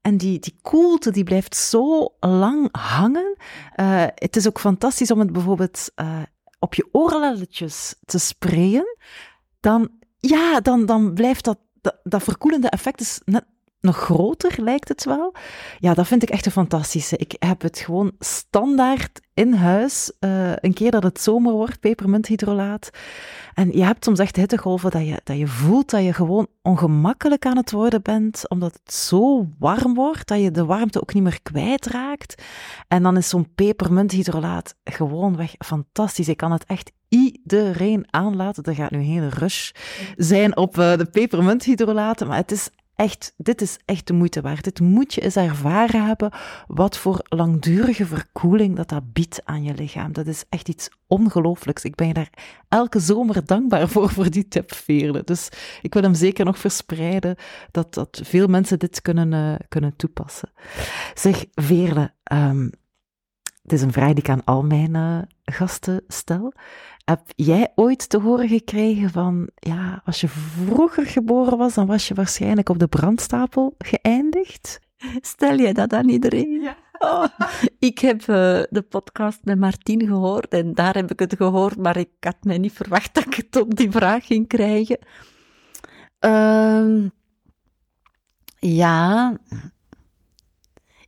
en 0.01 0.17
die, 0.17 0.39
die 0.39 0.55
koelte 0.61 1.11
die 1.11 1.23
blijft 1.23 1.55
zo 1.55 2.13
lang 2.19 2.67
hangen. 2.71 3.35
Uh, 3.75 4.03
het 4.15 4.35
is 4.35 4.47
ook 4.47 4.59
fantastisch 4.59 5.11
om 5.11 5.19
het 5.19 5.31
bijvoorbeeld 5.31 5.90
uh, 5.95 6.21
op 6.59 6.73
je 6.73 6.89
oorlelletjes 6.91 7.95
te 8.05 8.19
sprayen. 8.19 8.97
Dan, 9.59 9.89
ja, 10.17 10.59
dan, 10.59 10.85
dan 10.85 11.13
blijft 11.13 11.43
dat, 11.43 11.57
dat, 12.03 12.23
verkoelende 12.23 12.69
effect 12.69 12.99
is 12.99 13.21
net 13.25 13.45
nog 13.81 13.97
groter, 13.97 14.55
lijkt 14.57 14.87
het 14.87 15.03
wel. 15.03 15.33
Ja, 15.79 15.93
dat 15.93 16.07
vind 16.07 16.23
ik 16.23 16.29
echt 16.29 16.45
een 16.45 16.51
fantastische. 16.51 17.17
Ik 17.17 17.35
heb 17.39 17.61
het 17.61 17.79
gewoon 17.79 18.11
standaard 18.19 19.19
in 19.33 19.53
huis. 19.53 20.11
Uh, 20.19 20.51
een 20.55 20.73
keer 20.73 20.91
dat 20.91 21.03
het 21.03 21.21
zomer 21.21 21.53
wordt, 21.53 21.79
pepermunthydrolaat. 21.79 22.89
En 23.53 23.71
je 23.71 23.83
hebt 23.83 24.03
soms 24.03 24.19
echt 24.19 24.35
hittegolven 24.35 24.91
dat 24.91 25.07
je, 25.07 25.21
dat 25.23 25.37
je 25.37 25.47
voelt 25.47 25.89
dat 25.89 26.03
je 26.03 26.13
gewoon 26.13 26.47
ongemakkelijk 26.61 27.45
aan 27.45 27.57
het 27.57 27.71
worden 27.71 28.01
bent, 28.01 28.49
omdat 28.49 28.79
het 28.83 28.93
zo 28.93 29.47
warm 29.59 29.93
wordt, 29.93 30.27
dat 30.27 30.41
je 30.41 30.51
de 30.51 30.65
warmte 30.65 31.01
ook 31.01 31.13
niet 31.13 31.23
meer 31.23 31.41
kwijtraakt. 31.41 32.43
En 32.87 33.03
dan 33.03 33.17
is 33.17 33.29
zo'n 33.29 33.53
pepermunthydrolaat 33.55 34.75
weg 35.35 35.55
fantastisch. 35.57 36.27
Ik 36.27 36.37
kan 36.37 36.51
het 36.51 36.65
echt 36.65 36.91
iedereen 37.09 38.05
aanlaten. 38.09 38.63
Er 38.63 38.75
gaat 38.75 38.91
nu 38.91 38.97
een 38.97 39.03
hele 39.03 39.29
rush 39.29 39.71
zijn 40.17 40.57
op 40.57 40.77
uh, 40.77 40.97
de 40.97 41.05
pepermunthydrolaten, 41.05 42.27
maar 42.27 42.37
het 42.37 42.51
is 42.51 42.69
echt, 43.01 43.33
dit 43.37 43.61
is 43.61 43.77
echt 43.85 44.07
de 44.07 44.13
moeite 44.13 44.41
waard. 44.41 44.63
Dit 44.63 44.79
moet 44.79 45.13
je 45.13 45.21
eens 45.21 45.35
ervaren 45.35 46.05
hebben, 46.05 46.31
wat 46.67 46.97
voor 46.97 47.25
langdurige 47.29 48.05
verkoeling 48.05 48.75
dat 48.75 48.89
dat 48.89 49.13
biedt 49.13 49.41
aan 49.45 49.63
je 49.63 49.73
lichaam. 49.73 50.13
Dat 50.13 50.27
is 50.27 50.43
echt 50.49 50.69
iets 50.69 50.89
ongelooflijks. 51.07 51.83
Ik 51.83 51.95
ben 51.95 52.07
je 52.07 52.13
daar 52.13 52.29
elke 52.69 52.99
zomer 52.99 53.45
dankbaar 53.45 53.87
voor, 53.87 54.09
voor 54.09 54.29
die 54.29 54.47
tip, 54.47 54.73
Veerle. 54.73 55.21
Dus 55.23 55.49
ik 55.81 55.93
wil 55.93 56.03
hem 56.03 56.13
zeker 56.13 56.45
nog 56.45 56.57
verspreiden, 56.57 57.35
dat, 57.71 57.93
dat 57.93 58.21
veel 58.23 58.47
mensen 58.47 58.79
dit 58.79 59.01
kunnen, 59.01 59.31
uh, 59.31 59.55
kunnen 59.69 59.95
toepassen. 59.95 60.49
Zeg, 61.13 61.45
Veerle, 61.53 62.13
um, 62.31 62.71
het 63.61 63.73
is 63.73 63.81
een 63.81 63.91
vraag 63.91 64.13
die 64.13 64.23
ik 64.23 64.29
aan 64.29 64.43
al 64.43 64.63
mijn 64.63 64.95
uh, 64.95 65.17
gasten 65.43 66.03
stel. 66.07 66.53
Heb 67.11 67.31
jij 67.35 67.71
ooit 67.75 68.09
te 68.09 68.19
horen 68.19 68.47
gekregen 68.47 69.09
van, 69.09 69.49
ja, 69.55 70.01
als 70.05 70.21
je 70.21 70.27
vroeger 70.27 71.05
geboren 71.05 71.57
was, 71.57 71.73
dan 71.73 71.85
was 71.87 72.07
je 72.07 72.13
waarschijnlijk 72.13 72.69
op 72.69 72.79
de 72.79 72.87
brandstapel 72.87 73.75
geëindigd? 73.77 74.79
Stel 75.21 75.57
jij 75.57 75.73
dat 75.73 75.93
aan 75.93 76.09
iedereen? 76.09 76.61
Ja. 76.61 76.77
Oh, 76.99 77.25
ik 77.79 77.99
heb 77.99 78.21
uh, 78.21 78.27
de 78.69 78.85
podcast 78.89 79.39
met 79.43 79.59
Martien 79.59 80.07
gehoord 80.07 80.53
en 80.53 80.73
daar 80.73 80.93
heb 80.93 81.11
ik 81.11 81.19
het 81.19 81.35
gehoord, 81.35 81.77
maar 81.77 81.97
ik 81.97 82.09
had 82.19 82.43
mij 82.43 82.57
niet 82.57 82.73
verwacht 82.73 83.13
dat 83.13 83.25
ik 83.25 83.33
het 83.33 83.55
op 83.55 83.75
die 83.75 83.91
vraag 83.91 84.25
ging 84.25 84.47
krijgen. 84.47 84.99
Uh, 86.19 87.09
ja, 88.59 89.37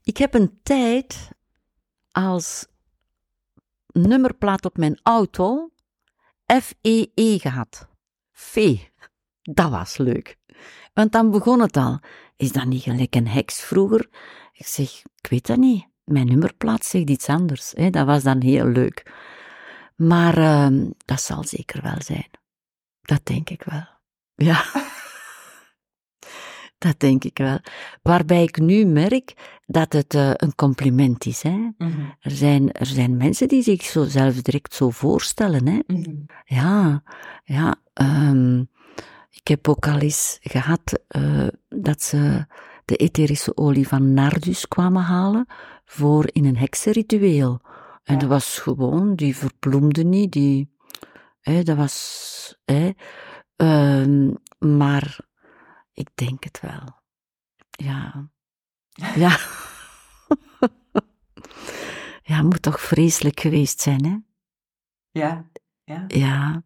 ik 0.03 0.17
heb 0.17 0.33
een 0.33 0.59
tijd 0.63 1.29
als 2.11 2.67
nummerplaat 3.87 4.65
op 4.65 4.77
mijn 4.77 4.99
auto 5.03 5.72
F-E-E 6.61 7.11
e 7.15 7.39
gehad. 7.39 7.87
Fee. 8.31 8.91
Dat 9.41 9.69
was 9.69 9.97
leuk. 9.97 10.37
Want 10.93 11.11
dan 11.11 11.31
begon 11.31 11.59
het 11.59 11.77
al. 11.77 11.99
Is 12.35 12.51
dat 12.51 12.65
niet 12.65 12.83
gelijk 12.83 13.15
een 13.15 13.27
heks 13.27 13.61
vroeger? 13.61 14.09
Ik 14.53 14.65
zeg, 14.65 15.01
ik 15.21 15.29
weet 15.29 15.47
dat 15.47 15.57
niet. 15.57 15.87
Mijn 16.03 16.27
nummerplaat 16.27 16.85
zegt 16.85 17.09
iets 17.09 17.27
anders. 17.27 17.71
Hè? 17.75 17.89
Dat 17.89 18.05
was 18.05 18.23
dan 18.23 18.41
heel 18.41 18.65
leuk. 18.65 19.11
Maar 19.95 20.37
uh, 20.37 20.89
dat 21.05 21.21
zal 21.21 21.43
zeker 21.43 21.81
wel 21.81 22.01
zijn. 22.01 22.29
Dat 23.01 23.25
denk 23.25 23.49
ik 23.49 23.63
wel. 23.63 23.87
Ja. 24.35 24.63
Dat 26.83 26.99
denk 26.99 27.23
ik 27.23 27.37
wel. 27.37 27.59
Waarbij 28.01 28.43
ik 28.43 28.59
nu 28.59 28.85
merk 28.85 29.33
dat 29.65 29.93
het 29.93 30.13
uh, 30.13 30.31
een 30.33 30.55
compliment 30.55 31.25
is. 31.25 31.41
Hè? 31.41 31.49
Mm 31.49 31.75
-hmm. 31.77 32.15
er, 32.19 32.31
zijn, 32.31 32.71
er 32.71 32.85
zijn 32.85 33.17
mensen 33.17 33.47
die 33.47 33.63
zich 33.63 33.83
zo 33.83 34.03
zelf 34.03 34.41
direct 34.41 34.73
zo 34.73 34.89
voorstellen. 34.89 35.67
Hè? 35.67 35.79
Mm 35.87 36.03
-hmm. 36.03 36.25
Ja, 36.45 37.03
ja. 37.43 37.75
Um, 38.01 38.69
ik 39.29 39.47
heb 39.47 39.67
ook 39.67 39.87
al 39.87 39.99
eens 39.99 40.37
gehad 40.41 40.99
uh, 41.17 41.47
dat 41.69 42.01
ze 42.01 42.45
de 42.85 42.95
etherische 42.95 43.57
olie 43.57 43.87
van 43.87 44.13
Nardus 44.13 44.67
kwamen 44.67 45.03
halen 45.03 45.45
voor 45.85 46.29
in 46.31 46.45
een 46.45 46.57
heksenritueel. 46.57 47.61
En 48.03 48.13
ja. 48.13 48.19
dat 48.19 48.29
was 48.29 48.59
gewoon, 48.59 49.15
die 49.15 49.35
verbloemde 49.35 50.03
niet, 50.03 50.31
die, 50.31 50.75
hè, 51.39 51.63
dat 51.63 51.77
was, 51.77 52.57
hè, 52.65 52.91
um, 53.55 54.37
maar 54.59 55.31
ik 55.93 56.09
denk 56.15 56.43
het 56.43 56.59
wel. 56.59 57.01
Ja. 57.71 58.31
Ja. 59.15 59.37
ja, 62.23 62.41
moet 62.41 62.61
toch 62.61 62.81
vreselijk 62.81 63.39
geweest 63.39 63.81
zijn, 63.81 64.05
hè? 64.05 64.17
Ja. 65.11 65.49
Ja. 65.83 66.05
Ja. 66.07 66.63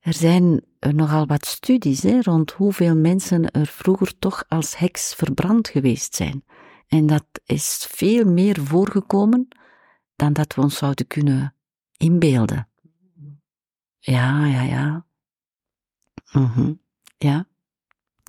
Er 0.00 0.14
zijn 0.14 0.64
nogal 0.78 1.26
wat 1.26 1.46
studies 1.46 2.02
hè, 2.02 2.20
rond 2.20 2.50
hoeveel 2.52 2.96
mensen 2.96 3.50
er 3.50 3.66
vroeger 3.66 4.18
toch 4.18 4.44
als 4.48 4.76
heks 4.76 5.14
verbrand 5.14 5.68
geweest 5.68 6.14
zijn. 6.14 6.44
En 6.86 7.06
dat 7.06 7.26
is 7.44 7.86
veel 7.90 8.24
meer 8.24 8.60
voorgekomen 8.60 9.48
dan 10.16 10.32
dat 10.32 10.54
we 10.54 10.60
ons 10.60 10.76
zouden 10.76 11.06
kunnen 11.06 11.54
inbeelden. 11.96 12.68
Ja, 13.98 14.46
ja, 14.46 14.62
ja. 14.62 15.06
Mm 16.32 16.46
-hmm. 16.46 16.80
Ja 17.18 17.46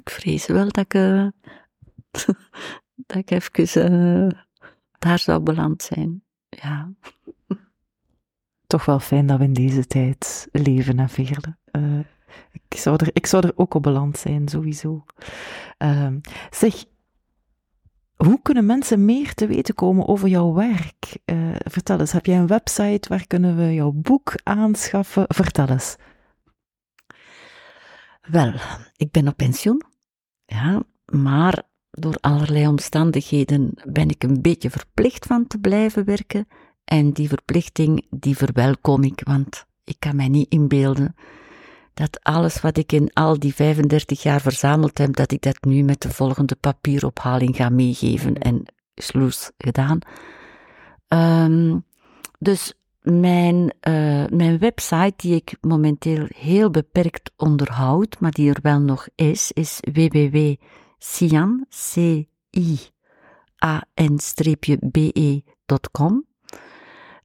ik 0.08 0.14
vrees 0.14 0.46
wel 0.46 0.64
dat 0.64 0.78
ik, 0.78 0.94
uh, 0.94 1.28
dat 3.08 3.18
ik 3.18 3.32
even 3.32 3.92
uh, 3.92 4.32
daar 5.00 5.20
zou 5.20 5.40
beland 5.40 5.84
zijn. 5.84 6.24
Ja. 6.50 6.94
Toch 8.68 8.86
wel 8.86 9.00
fijn 9.00 9.26
dat 9.26 9.38
we 9.38 9.44
in 9.44 9.54
deze 9.54 9.88
tijd 9.88 10.48
leven 10.52 11.00
en 11.00 11.10
Veerle. 11.10 11.58
Uh, 11.72 12.00
ik, 12.52 12.78
zou 12.78 12.96
er, 12.96 13.10
ik 13.14 13.26
zou 13.26 13.48
er 13.48 13.54
ook 13.56 13.74
op 13.74 13.84
beland 13.84 14.18
zijn, 14.18 14.48
sowieso. 14.48 15.06
Ehm, 15.78 16.20
zeg, 16.50 16.86
hoe 18.16 18.42
kunnen 18.42 18.66
mensen 18.66 19.06
meer 19.06 19.34
te 19.34 19.48
weten 19.48 19.76
komen 19.76 20.08
over 20.08 20.28
jouw 20.28 20.54
werk? 20.54 20.96
vertel 21.58 22.00
eens, 22.00 22.12
heb 22.12 22.26
jij 22.26 22.38
een 22.38 22.48
website? 22.48 23.10
Waar 23.10 23.28
kunnen 23.28 23.58
we 23.58 23.74
jouw 23.74 23.92
boek 23.92 24.34
aanschaffen? 24.44 25.26
Vertel 25.28 25.68
eens. 25.68 25.96
Wel, 28.22 28.54
ik 28.96 29.12
ben 29.12 29.28
op 29.28 29.38
pensioen. 29.38 29.87
Ja, 30.48 30.84
maar 31.06 31.64
door 31.92 32.18
allerlei 32.22 32.68
omstandigheden 32.68 33.72
ben 33.86 34.10
ik 34.10 34.24
een 34.24 34.42
beetje 34.42 34.70
verplicht 34.70 35.26
van 35.26 35.48
te 35.48 35.58
blijven 35.58 36.06
werken. 36.06 36.48
En 36.86 37.12
die 37.12 37.28
verplichting, 37.28 38.06
die 38.10 38.38
verwelkom 38.38 39.04
ik, 39.04 39.22
want 39.24 39.66
ik 39.84 39.96
kan 40.00 40.16
mij 40.16 40.28
niet 40.28 40.50
inbeelden 40.50 41.16
dat 41.98 42.24
alles 42.24 42.62
wat 42.62 42.78
ik 42.78 42.92
in 42.92 43.14
al 43.14 43.40
die 43.40 43.54
35 43.54 44.24
jaar 44.24 44.42
verzameld 44.42 44.98
heb, 44.98 45.16
dat 45.16 45.32
ik 45.32 45.42
dat 45.42 45.58
nu 45.62 45.84
met 45.84 46.02
de 46.02 46.10
volgende 46.10 46.56
papierophaling 46.56 47.56
ga 47.56 47.70
meegeven. 47.70 48.38
En 48.38 48.66
sloes 48.96 49.52
gedaan. 49.58 50.00
Um, 51.08 51.86
dus 52.40 52.74
mijn, 53.12 53.56
uh, 53.56 54.26
mijn 54.30 54.58
website, 54.58 55.14
die 55.16 55.36
ik 55.36 55.58
momenteel 55.62 56.26
heel 56.36 56.70
beperkt 56.72 57.32
onderhoud, 57.36 58.20
maar 58.20 58.32
die 58.32 58.50
er 58.50 58.60
wel 58.62 58.80
nog 58.80 59.08
is, 59.16 59.52
is 59.52 59.80
www.cian, 59.94 61.66
c 61.70 61.96
i 62.58 62.78
a 63.66 63.84
n-be.com. 63.96 65.06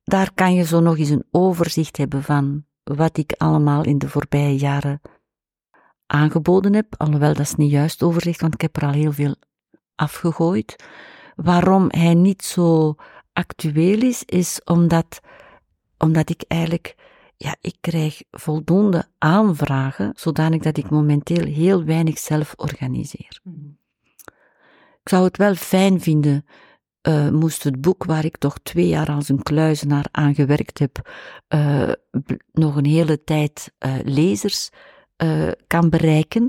Daar 0.04 0.32
kan 0.34 0.54
je 0.54 0.64
zo 0.64 0.80
nog 0.80 0.98
eens 0.98 1.08
een 1.08 1.24
overzicht 1.30 1.96
hebben 1.96 2.22
van 2.22 2.64
wat 2.82 3.16
ik 3.18 3.34
allemaal 3.36 3.84
in 3.84 3.98
de 3.98 4.08
voorbije 4.08 4.56
jaren 4.56 5.00
aangeboden 6.06 6.74
heb. 6.74 6.94
Alhoewel, 6.96 7.32
dat 7.32 7.42
is 7.42 7.54
niet 7.54 7.70
juist 7.70 8.02
overzicht, 8.02 8.40
want 8.40 8.54
ik 8.54 8.60
heb 8.60 8.76
er 8.76 8.84
al 8.84 8.92
heel 8.92 9.12
veel 9.12 9.34
afgegooid. 9.94 10.84
Waarom 11.34 11.86
hij 11.88 12.14
niet 12.14 12.42
zo 12.42 12.94
actueel 13.32 14.00
is, 14.00 14.24
is 14.24 14.60
omdat, 14.64 15.20
omdat 16.02 16.30
ik 16.30 16.44
eigenlijk, 16.48 16.94
ja, 17.36 17.56
ik 17.60 17.76
krijg 17.80 18.22
voldoende 18.30 19.04
aanvragen, 19.18 20.12
zodanig 20.16 20.62
dat 20.62 20.76
ik 20.76 20.90
momenteel 20.90 21.44
heel 21.44 21.84
weinig 21.84 22.18
zelf 22.18 22.54
organiseer. 22.56 23.40
Hmm. 23.42 23.78
Ik 25.02 25.08
zou 25.08 25.24
het 25.24 25.36
wel 25.36 25.54
fijn 25.54 26.00
vinden 26.00 26.44
uh, 27.08 27.28
moest 27.28 27.62
het 27.62 27.80
boek 27.80 28.04
waar 28.04 28.24
ik 28.24 28.36
toch 28.36 28.58
twee 28.62 28.88
jaar 28.88 29.10
als 29.10 29.28
een 29.28 29.42
kluizenaar 29.42 30.06
aan 30.10 30.34
gewerkt 30.34 30.78
heb, 30.78 31.10
uh, 31.48 31.92
nog 32.52 32.76
een 32.76 32.86
hele 32.86 33.24
tijd 33.24 33.72
uh, 33.86 33.94
lezers 34.04 34.70
kan 35.66 35.90
bereiken. 35.90 36.48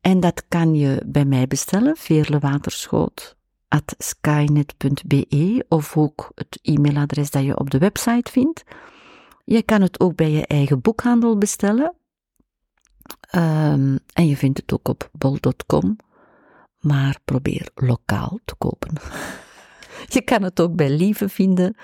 En 0.00 0.20
dat 0.20 0.44
kan 0.48 0.74
je 0.74 1.02
bij 1.06 1.24
mij 1.24 1.46
bestellen, 1.46 1.96
veerlewaterschoot 1.96 3.35
at 3.76 3.94
skynet.be 3.98 5.64
of 5.68 5.96
ook 5.96 6.30
het 6.34 6.58
e-mailadres 6.62 7.30
dat 7.30 7.44
je 7.44 7.58
op 7.58 7.70
de 7.70 7.78
website 7.78 8.30
vindt. 8.30 8.64
Je 9.44 9.62
kan 9.62 9.82
het 9.82 10.00
ook 10.00 10.14
bij 10.14 10.30
je 10.30 10.46
eigen 10.46 10.80
boekhandel 10.80 11.38
bestellen. 11.38 11.94
Um, 13.34 13.98
en 14.12 14.26
je 14.26 14.36
vindt 14.36 14.58
het 14.58 14.72
ook 14.72 14.88
op 14.88 15.10
bol.com, 15.12 15.96
maar 16.78 17.18
probeer 17.24 17.68
lokaal 17.74 18.38
te 18.44 18.54
kopen. 18.54 18.90
je 20.16 20.22
kan 20.24 20.42
het 20.42 20.60
ook 20.60 20.76
bij 20.76 20.90
Lieve 20.90 21.28
vinden. 21.28 21.76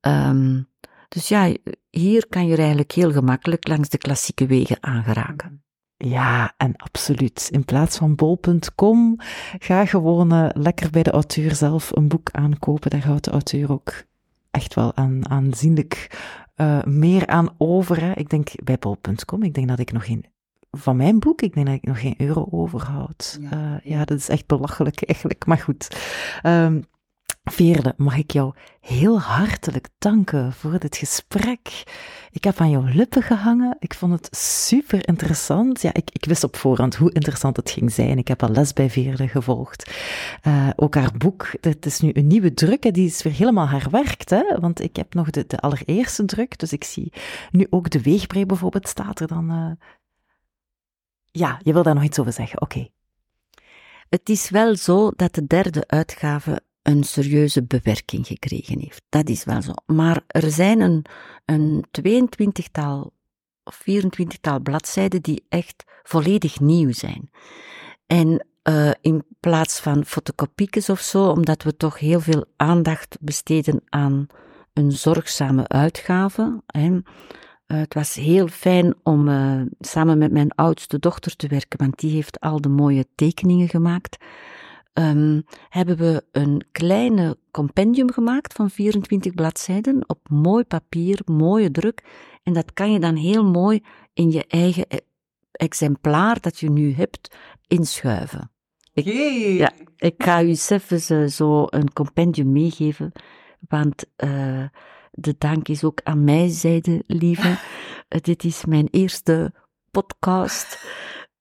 Um, 0.00 0.68
dus 1.08 1.28
ja, 1.28 1.54
hier 1.90 2.28
kan 2.28 2.46
je 2.46 2.56
eigenlijk 2.56 2.92
heel 2.92 3.12
gemakkelijk 3.12 3.68
langs 3.68 3.88
de 3.88 3.98
klassieke 3.98 4.46
wegen 4.46 4.76
aangeraken. 4.80 5.62
Ja, 5.98 6.52
en 6.56 6.76
absoluut. 6.76 7.48
In 7.50 7.64
plaats 7.64 7.96
van 7.96 8.14
bol.com, 8.14 9.16
ga 9.58 9.84
gewoon 9.84 10.34
uh, 10.34 10.48
lekker 10.52 10.90
bij 10.90 11.02
de 11.02 11.10
auteur 11.10 11.54
zelf 11.54 11.96
een 11.96 12.08
boek 12.08 12.30
aankopen. 12.32 12.90
Daar 12.90 13.06
houdt 13.06 13.24
de 13.24 13.30
auteur 13.30 13.72
ook 13.72 14.04
echt 14.50 14.74
wel 14.74 14.96
aan, 14.96 15.28
aanzienlijk 15.30 16.18
uh, 16.56 16.82
meer 16.82 17.26
aan 17.26 17.54
over. 17.58 18.00
Hè. 18.00 18.12
Ik 18.12 18.30
denk 18.30 18.50
bij 18.64 18.78
bol.com, 18.78 19.42
ik 19.42 19.54
denk 19.54 19.68
dat 19.68 19.78
ik 19.78 19.92
nog 19.92 20.04
geen 20.04 20.24
van 20.70 20.96
mijn 20.96 21.18
boek, 21.18 21.42
ik 21.42 21.54
denk 21.54 21.66
dat 21.66 21.74
ik 21.74 21.84
nog 21.84 22.00
geen 22.00 22.14
euro 22.16 22.48
overhoud. 22.50 23.38
Ja, 23.40 23.50
uh, 23.52 23.92
ja 23.92 24.04
dat 24.04 24.18
is 24.18 24.28
echt 24.28 24.46
belachelijk 24.46 25.02
eigenlijk, 25.02 25.46
maar 25.46 25.58
goed. 25.58 25.96
Um, 26.42 26.84
Veerle, 27.50 27.94
mag 27.96 28.16
ik 28.16 28.30
jou 28.30 28.54
heel 28.80 29.20
hartelijk 29.20 29.88
danken 29.98 30.52
voor 30.52 30.78
dit 30.78 30.96
gesprek. 30.96 31.82
Ik 32.30 32.44
heb 32.44 32.60
aan 32.60 32.70
jouw 32.70 32.84
lippen 32.84 33.22
gehangen. 33.22 33.76
Ik 33.78 33.94
vond 33.94 34.12
het 34.12 34.36
super 34.36 35.08
interessant. 35.08 35.82
Ja, 35.82 35.94
ik, 35.94 36.10
ik 36.12 36.24
wist 36.24 36.44
op 36.44 36.56
voorhand 36.56 36.96
hoe 36.96 37.12
interessant 37.12 37.56
het 37.56 37.70
ging 37.70 37.92
zijn. 37.92 38.18
Ik 38.18 38.28
heb 38.28 38.42
al 38.42 38.48
les 38.48 38.72
bij 38.72 38.90
Veerle 38.90 39.28
gevolgd. 39.28 39.90
Uh, 40.46 40.68
ook 40.76 40.94
haar 40.94 41.12
boek, 41.16 41.50
het 41.60 41.86
is 41.86 42.00
nu 42.00 42.10
een 42.12 42.26
nieuwe 42.26 42.54
druk, 42.54 42.84
hè, 42.84 42.90
die 42.90 43.06
is 43.06 43.22
weer 43.22 43.32
helemaal 43.32 43.66
haar 43.66 43.86
werkt. 43.90 44.30
Hè? 44.30 44.60
Want 44.60 44.80
ik 44.80 44.96
heb 44.96 45.14
nog 45.14 45.30
de, 45.30 45.44
de 45.46 45.58
allereerste 45.58 46.24
druk, 46.24 46.58
dus 46.58 46.72
ik 46.72 46.84
zie 46.84 47.12
nu 47.50 47.66
ook 47.70 47.90
de 47.90 48.02
weegbree 48.02 48.46
bijvoorbeeld, 48.46 48.88
staat 48.88 49.20
er 49.20 49.26
dan. 49.26 49.52
Uh... 49.52 49.70
Ja, 51.30 51.60
je 51.62 51.72
wil 51.72 51.82
daar 51.82 51.94
nog 51.94 52.04
iets 52.04 52.18
over 52.18 52.32
zeggen, 52.32 52.60
oké. 52.60 52.88
Het 54.08 54.28
is 54.28 54.50
wel 54.50 54.76
zo 54.76 55.10
dat 55.16 55.34
de 55.34 55.46
derde 55.46 55.84
uitgave 55.86 56.62
een 56.88 57.04
serieuze 57.04 57.62
bewerking 57.62 58.26
gekregen 58.26 58.80
heeft. 58.80 59.02
Dat 59.08 59.28
is 59.28 59.44
wel 59.44 59.62
zo. 59.62 59.72
Maar 59.86 60.22
er 60.26 60.50
zijn 60.50 60.80
een, 60.80 61.04
een 61.44 61.84
22-tal 62.00 63.12
of 63.64 63.80
24-tal 63.80 64.60
bladzijden 64.60 65.22
die 65.22 65.44
echt 65.48 65.84
volledig 66.02 66.60
nieuw 66.60 66.92
zijn. 66.92 67.30
En 68.06 68.46
uh, 68.68 68.90
in 69.00 69.24
plaats 69.40 69.80
van 69.80 70.04
fotocopiekes 70.04 70.88
of 70.88 71.00
zo, 71.00 71.24
omdat 71.24 71.62
we 71.62 71.76
toch 71.76 71.98
heel 71.98 72.20
veel 72.20 72.44
aandacht 72.56 73.16
besteden 73.20 73.82
aan 73.88 74.26
een 74.72 74.92
zorgzame 74.92 75.68
uitgave. 75.68 76.62
Uh, 76.76 76.98
het 77.66 77.94
was 77.94 78.14
heel 78.14 78.46
fijn 78.46 78.94
om 79.02 79.28
uh, 79.28 79.60
samen 79.80 80.18
met 80.18 80.32
mijn 80.32 80.54
oudste 80.54 80.98
dochter 80.98 81.36
te 81.36 81.48
werken, 81.48 81.78
want 81.78 81.98
die 81.98 82.12
heeft 82.12 82.40
al 82.40 82.60
de 82.60 82.68
mooie 82.68 83.06
tekeningen 83.14 83.68
gemaakt 83.68 84.16
um, 84.98 85.44
hebben 85.68 85.96
we 85.96 86.24
een 86.32 86.64
kleine 86.72 87.36
compendium 87.50 88.12
gemaakt 88.12 88.52
van 88.52 88.70
24 88.70 89.34
bladzijden 89.34 90.08
op 90.08 90.28
mooi 90.30 90.64
papier, 90.64 91.20
mooie 91.24 91.70
druk. 91.70 92.04
En 92.42 92.52
dat 92.52 92.72
kan 92.72 92.92
je 92.92 93.00
dan 93.00 93.16
heel 93.16 93.44
mooi 93.44 93.82
in 94.14 94.30
je 94.30 94.44
eigen 94.48 94.84
e-, 94.88 94.98
exemplaar 95.52 96.40
dat 96.40 96.58
je 96.58 96.70
nu 96.70 96.94
hebt 96.94 97.36
inschuiven. 97.66 98.50
Ik, 98.92 99.04
ja, 99.58 99.72
ik 99.96 100.14
ga 100.22 100.42
u 100.42 100.56
even 100.68 101.30
zo 101.30 101.64
een 101.66 101.92
compendium 101.92 102.52
meegeven, 102.52 103.12
want 103.68 104.04
uh, 104.24 104.64
de 105.10 105.34
dank 105.38 105.68
is 105.68 105.84
ook 105.84 106.00
aan 106.02 106.24
mij, 106.24 106.48
zijde 106.48 107.02
lieve. 107.06 107.48
Uh, 107.48 107.58
dit 108.20 108.44
is 108.44 108.64
mijn 108.64 108.88
eerste 108.90 109.52
podcast. 109.90 110.86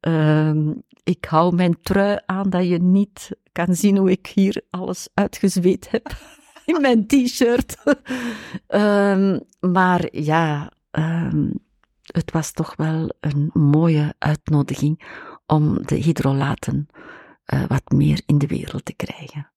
Uh, 0.01 0.71
ik 1.07 1.25
hou 1.25 1.55
mijn 1.55 1.81
trui 1.81 2.19
aan 2.25 2.49
dat 2.49 2.67
je 2.67 2.77
niet 2.77 3.29
kan 3.51 3.75
zien 3.75 3.97
hoe 3.97 4.11
ik 4.11 4.27
hier 4.27 4.61
alles 4.69 5.09
uitgezweet 5.13 5.91
heb 5.91 6.17
in 6.65 6.81
mijn 6.81 7.07
t-shirt. 7.07 7.77
um, 8.67 9.39
maar 9.75 10.07
ja, 10.11 10.71
um, 10.91 11.53
het 12.05 12.31
was 12.31 12.51
toch 12.51 12.75
wel 12.75 13.13
een 13.19 13.49
mooie 13.53 14.13
uitnodiging 14.17 15.03
om 15.45 15.85
de 15.85 15.95
hydrolaten 15.95 16.87
uh, 17.53 17.63
wat 17.67 17.89
meer 17.91 18.21
in 18.25 18.37
de 18.37 18.47
wereld 18.47 18.85
te 18.85 18.93
krijgen. 18.93 19.51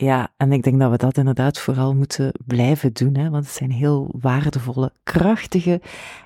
Ja, 0.00 0.28
en 0.36 0.52
ik 0.52 0.62
denk 0.62 0.80
dat 0.80 0.90
we 0.90 0.96
dat 0.96 1.16
inderdaad 1.16 1.58
vooral 1.58 1.94
moeten 1.94 2.32
blijven 2.46 2.92
doen, 2.92 3.16
hè, 3.16 3.30
want 3.30 3.44
het 3.44 3.54
zijn 3.54 3.70
heel 3.70 4.14
waardevolle, 4.20 4.92
krachtige 5.02 5.80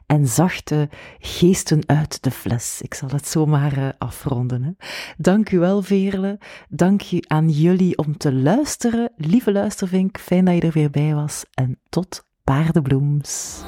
en 0.06 0.26
zachte 0.26 0.88
geesten 1.18 1.82
uit 1.86 2.22
de 2.22 2.30
fles. 2.30 2.80
Ik 2.82 2.94
zal 2.94 3.08
het 3.08 3.28
zomaar 3.28 3.78
uh, 3.78 3.88
afronden. 3.98 4.62
Hè. 4.62 4.70
Dank 5.16 5.50
u 5.50 5.58
wel, 5.58 5.82
Veerle. 5.82 6.38
Dank 6.68 7.10
u 7.12 7.20
aan 7.26 7.48
jullie 7.48 7.98
om 7.98 8.16
te 8.16 8.32
luisteren. 8.34 9.12
Lieve 9.16 9.52
luistervink, 9.52 10.18
fijn 10.18 10.44
dat 10.44 10.54
je 10.54 10.60
er 10.60 10.72
weer 10.72 10.90
bij 10.90 11.14
was. 11.14 11.44
En 11.54 11.78
tot 11.88 12.24
paardenbloems. 12.44 13.60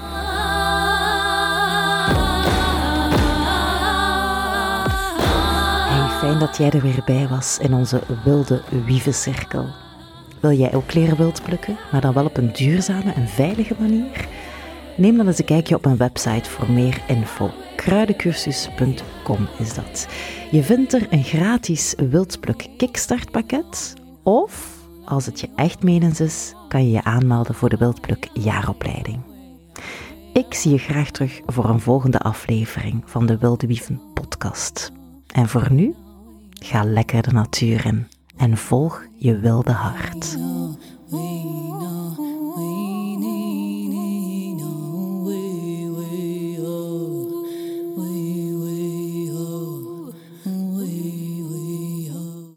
Fijn 6.18 6.39
dat 6.39 6.56
jij 6.56 6.70
er 6.70 6.81
weer 6.81 7.02
bij 7.05 7.28
was 7.28 7.59
in 7.59 7.74
onze 7.74 8.02
wilde 8.24 8.62
wievencirkel. 8.85 9.84
Wil 10.45 10.53
jij 10.53 10.75
ook 10.75 10.95
leren 10.95 11.16
wild 11.16 11.43
plukken, 11.43 11.77
maar 11.93 12.01
dan 12.01 12.15
wel 12.15 12.25
op 12.25 12.37
een 12.37 12.53
duurzame 12.53 13.12
en 13.12 13.29
veilige 13.29 13.75
manier? 13.79 14.29
Neem 14.97 15.16
dan 15.16 15.27
eens 15.27 15.39
een 15.39 15.45
kijkje 15.45 15.75
op 15.75 15.85
mijn 15.85 15.97
website 15.97 16.51
voor 16.51 16.71
meer 16.71 17.03
info. 17.07 17.51
Kruidencursus.com 17.77 19.49
is 19.59 19.75
dat. 19.75 20.09
Je 20.51 20.62
vindt 20.62 20.93
er 20.93 21.07
een 21.11 21.23
gratis 21.23 21.95
wildpluk 22.11 22.69
kickstartpakket 22.77 23.95
of, 24.23 24.79
als 25.05 25.27
het 25.27 25.41
je 25.41 25.49
echt 25.57 25.83
menens 25.83 26.21
is, 26.21 26.55
kan 26.69 26.85
je 26.85 26.91
je 26.91 27.05
aanmelden 27.05 27.55
voor 27.55 27.69
de 27.69 27.77
wildpluk 27.77 28.29
jaaropleiding. 28.33 29.21
Ik 30.33 30.55
zie 30.55 30.71
je 30.71 30.79
graag 30.79 31.11
terug 31.11 31.41
voor 31.47 31.65
een 31.65 31.81
volgende 31.81 32.19
aflevering 32.19 33.03
van 33.05 33.27
de 33.27 33.39
Wilde 33.39 33.66
Wieven 33.66 34.01
podcast. 34.15 34.93
En 35.27 35.49
voor 35.49 35.73
nu, 35.73 35.95
ga 36.51 36.85
lekker 36.85 37.23
de 37.23 37.33
natuur 37.33 37.87
in 37.87 38.07
en 38.36 38.56
volg 38.56 39.06
je 39.16 39.39
wilde 39.39 39.73
hart. 39.73 40.36